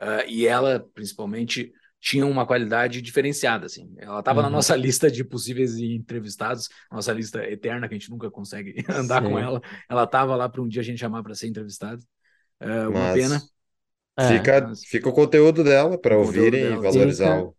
uh, 0.00 0.28
e 0.28 0.46
ela, 0.46 0.80
principalmente, 0.94 1.72
tinha 2.00 2.26
uma 2.26 2.46
qualidade 2.46 3.02
diferenciada, 3.02 3.66
assim, 3.66 3.92
ela 3.98 4.22
tava 4.22 4.42
na 4.42 4.50
uhum, 4.50 4.50
nossa 4.50 4.74
lista 4.76 5.10
de 5.10 5.24
possíveis 5.24 5.76
entrevistados, 5.78 6.68
nossa 6.90 7.12
lista 7.12 7.44
eterna, 7.44 7.88
que 7.88 7.94
a 7.94 7.98
gente 7.98 8.10
nunca 8.10 8.30
consegue 8.30 8.74
andar 8.90 9.22
com 9.22 9.38
sim. 9.38 9.40
ela, 9.40 9.60
ela 9.88 10.06
tava 10.06 10.34
lá 10.36 10.48
para 10.48 10.62
um 10.62 10.68
dia 10.68 10.80
a 10.82 10.84
gente 10.84 10.98
chamar 11.00 11.22
para 11.22 11.34
ser 11.34 11.48
entrevistado, 11.48 12.02
Uh, 12.62 12.90
uma 12.90 13.08
pena, 13.10 13.42
Mas 14.16 14.18
É, 14.18 14.44
fica, 14.44 14.62
mas 14.62 14.84
fica 14.84 15.08
o 15.08 15.12
conteúdo 15.14 15.64
dela 15.64 15.98
para 15.98 16.18
ouvirem 16.18 16.74
e 16.74 16.78
valorizar 16.78 17.34
fica. 17.34 17.40
o. 17.40 17.56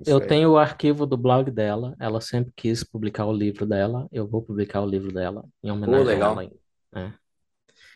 Isso 0.00 0.14
Eu 0.14 0.20
tenho 0.20 0.52
o 0.52 0.58
arquivo 0.58 1.06
do 1.06 1.16
blog 1.16 1.50
dela. 1.50 1.96
Ela 2.00 2.20
sempre 2.20 2.52
quis 2.56 2.84
publicar 2.84 3.26
o 3.26 3.32
livro 3.32 3.66
dela. 3.66 4.08
Eu 4.12 4.26
vou 4.28 4.42
publicar 4.42 4.82
o 4.82 4.86
livro 4.86 5.12
dela 5.12 5.44
em 5.62 5.70
pô, 5.82 6.02
homenagem 6.02 6.18
a 6.18 6.22
legal, 6.22 6.36
ela. 6.36 6.50
É. 6.94 7.12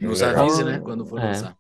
nos 0.01 0.23
avise, 0.23 0.65
né, 0.65 0.81
quando 0.81 1.07
for 1.07 1.21
É. 1.21 1.23
lançar. 1.23 1.57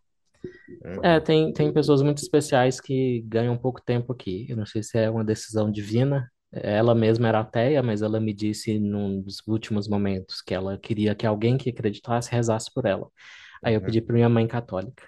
É, 1.02 1.16
Uhum. 1.16 1.20
tem, 1.24 1.52
tem 1.52 1.72
pessoas 1.72 2.02
muito 2.02 2.18
especiais 2.18 2.80
que 2.80 3.22
ganham 3.26 3.56
pouco 3.56 3.80
tempo 3.82 4.12
aqui. 4.12 4.46
Eu 4.48 4.56
não 4.56 4.66
sei 4.66 4.82
se 4.82 4.98
é 4.98 5.10
uma 5.10 5.24
decisão 5.24 5.70
divina. 5.70 6.30
Ela 6.52 6.94
mesma 6.94 7.28
era 7.28 7.40
ateia, 7.40 7.82
mas 7.82 8.02
ela 8.02 8.18
me 8.20 8.32
disse 8.32 8.78
num 8.78 9.20
dos 9.20 9.42
últimos 9.46 9.88
momentos 9.88 10.40
que 10.40 10.54
ela 10.54 10.78
queria 10.78 11.14
que 11.14 11.26
alguém 11.26 11.58
que 11.58 11.70
acreditasse 11.70 12.30
rezasse 12.30 12.72
por 12.72 12.86
ela. 12.86 13.08
Aí 13.62 13.74
eu 13.74 13.80
Uhum. 13.80 13.86
pedi 13.86 14.00
para 14.00 14.14
minha 14.14 14.28
mãe 14.28 14.46
católica. 14.46 15.02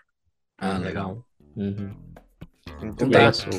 Ah, 0.58 0.72
Uhum. 0.76 0.78
legal. 0.84 1.24
Então, 1.56 1.64
uhum. 1.64 1.94
Então 2.82 3.10
tá. 3.10 3.32
sou. 3.32 3.52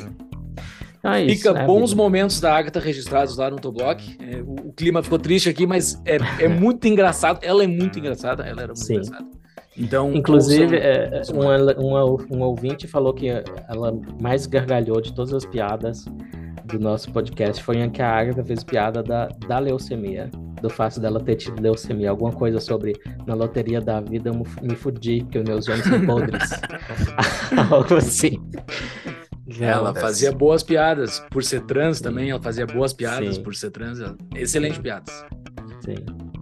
Então 0.99 1.13
é 1.13 1.23
isso, 1.23 1.37
Fica 1.37 1.57
é 1.57 1.63
a 1.63 1.65
bons 1.65 1.91
vida. 1.91 2.03
momentos 2.03 2.41
da 2.41 2.55
Agatha 2.55 2.79
registrados 2.79 3.37
lá 3.37 3.49
no 3.49 3.55
Autoblock. 3.55 4.17
É, 4.19 4.41
o, 4.41 4.67
o 4.69 4.73
clima 4.73 5.01
ficou 5.01 5.17
triste 5.17 5.47
aqui, 5.49 5.65
mas 5.65 5.95
é, 6.05 6.17
é 6.43 6.47
muito 6.49 6.85
engraçado. 6.87 7.39
Ela 7.41 7.63
é 7.63 7.67
muito 7.67 7.97
engraçada, 7.97 8.43
ela 8.43 8.61
era 8.61 8.73
muito 8.73 8.83
Sim. 8.85 8.95
engraçada. 8.95 9.38
Então, 9.79 10.13
Inclusive, 10.13 10.75
ouçam, 10.75 10.89
é, 10.89 11.17
ouçam 11.17 11.39
uma, 11.39 11.73
uma, 11.75 12.05
um 12.29 12.41
ouvinte 12.41 12.85
falou 12.85 13.13
que 13.13 13.29
ela 13.29 13.97
mais 14.21 14.45
gargalhou 14.45 14.99
de 14.99 15.13
todas 15.13 15.33
as 15.33 15.45
piadas 15.45 16.05
do 16.65 16.79
nosso 16.79 17.11
podcast 17.11 17.63
foi 17.63 17.77
em 17.77 17.89
que 17.89 18.01
a 18.01 18.19
Agatha 18.19 18.43
fez 18.43 18.63
piada 18.63 19.01
da, 19.01 19.27
da 19.47 19.57
leucemia, 19.57 20.29
do 20.61 20.69
fato 20.69 20.99
dela 20.99 21.19
ter 21.19 21.35
tido 21.35 21.59
leucemia, 21.61 22.11
alguma 22.11 22.31
coisa 22.31 22.59
sobre 22.59 22.95
na 23.25 23.33
loteria 23.33 23.81
da 23.81 23.99
vida 23.99 24.29
eu 24.29 24.33
me 24.61 24.75
fudi, 24.75 25.23
porque 25.23 25.39
os 25.39 25.45
meus 25.45 25.65
genes 25.65 25.85
são 25.85 26.05
podres. 26.05 26.49
Algo 27.71 27.95
assim. 27.95 28.39
Ela 29.59 29.95
fazia 29.95 30.31
boas 30.31 30.61
piadas 30.61 31.19
por 31.31 31.43
ser 31.43 31.61
trans 31.61 31.99
também, 31.99 32.29
ela 32.29 32.41
fazia 32.41 32.67
boas 32.67 32.93
piadas 32.93 33.35
Sim. 33.35 33.43
por 33.43 33.55
ser 33.55 33.71
trans. 33.71 33.99
Excelentes 34.35 34.77
piadas. 34.77 35.25
sim. 35.83 35.95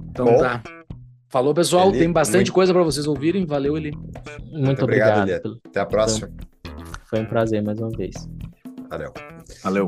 Então 0.10 0.26
Bom, 0.26 0.40
tá. 0.40 0.62
Falou, 1.30 1.54
pessoal. 1.54 1.90
Eli, 1.90 2.00
tem 2.00 2.12
bastante 2.12 2.38
muito... 2.38 2.54
coisa 2.54 2.74
para 2.74 2.84
vocês 2.84 3.08
ouvirem. 3.08 3.46
Valeu, 3.46 3.78
Eli. 3.78 3.92
Muito, 3.92 4.66
muito 4.66 4.84
obrigado. 4.84 5.20
obrigado 5.20 5.42
pelo... 5.42 5.60
Até 5.66 5.80
a 5.80 5.86
próxima. 5.86 6.30
Foi 6.64 6.74
um... 6.74 6.98
Foi 7.06 7.20
um 7.22 7.26
prazer 7.26 7.64
mais 7.64 7.80
uma 7.80 7.90
vez. 7.90 8.16
Valeu. 8.90 9.14
Valeu. 9.64 9.88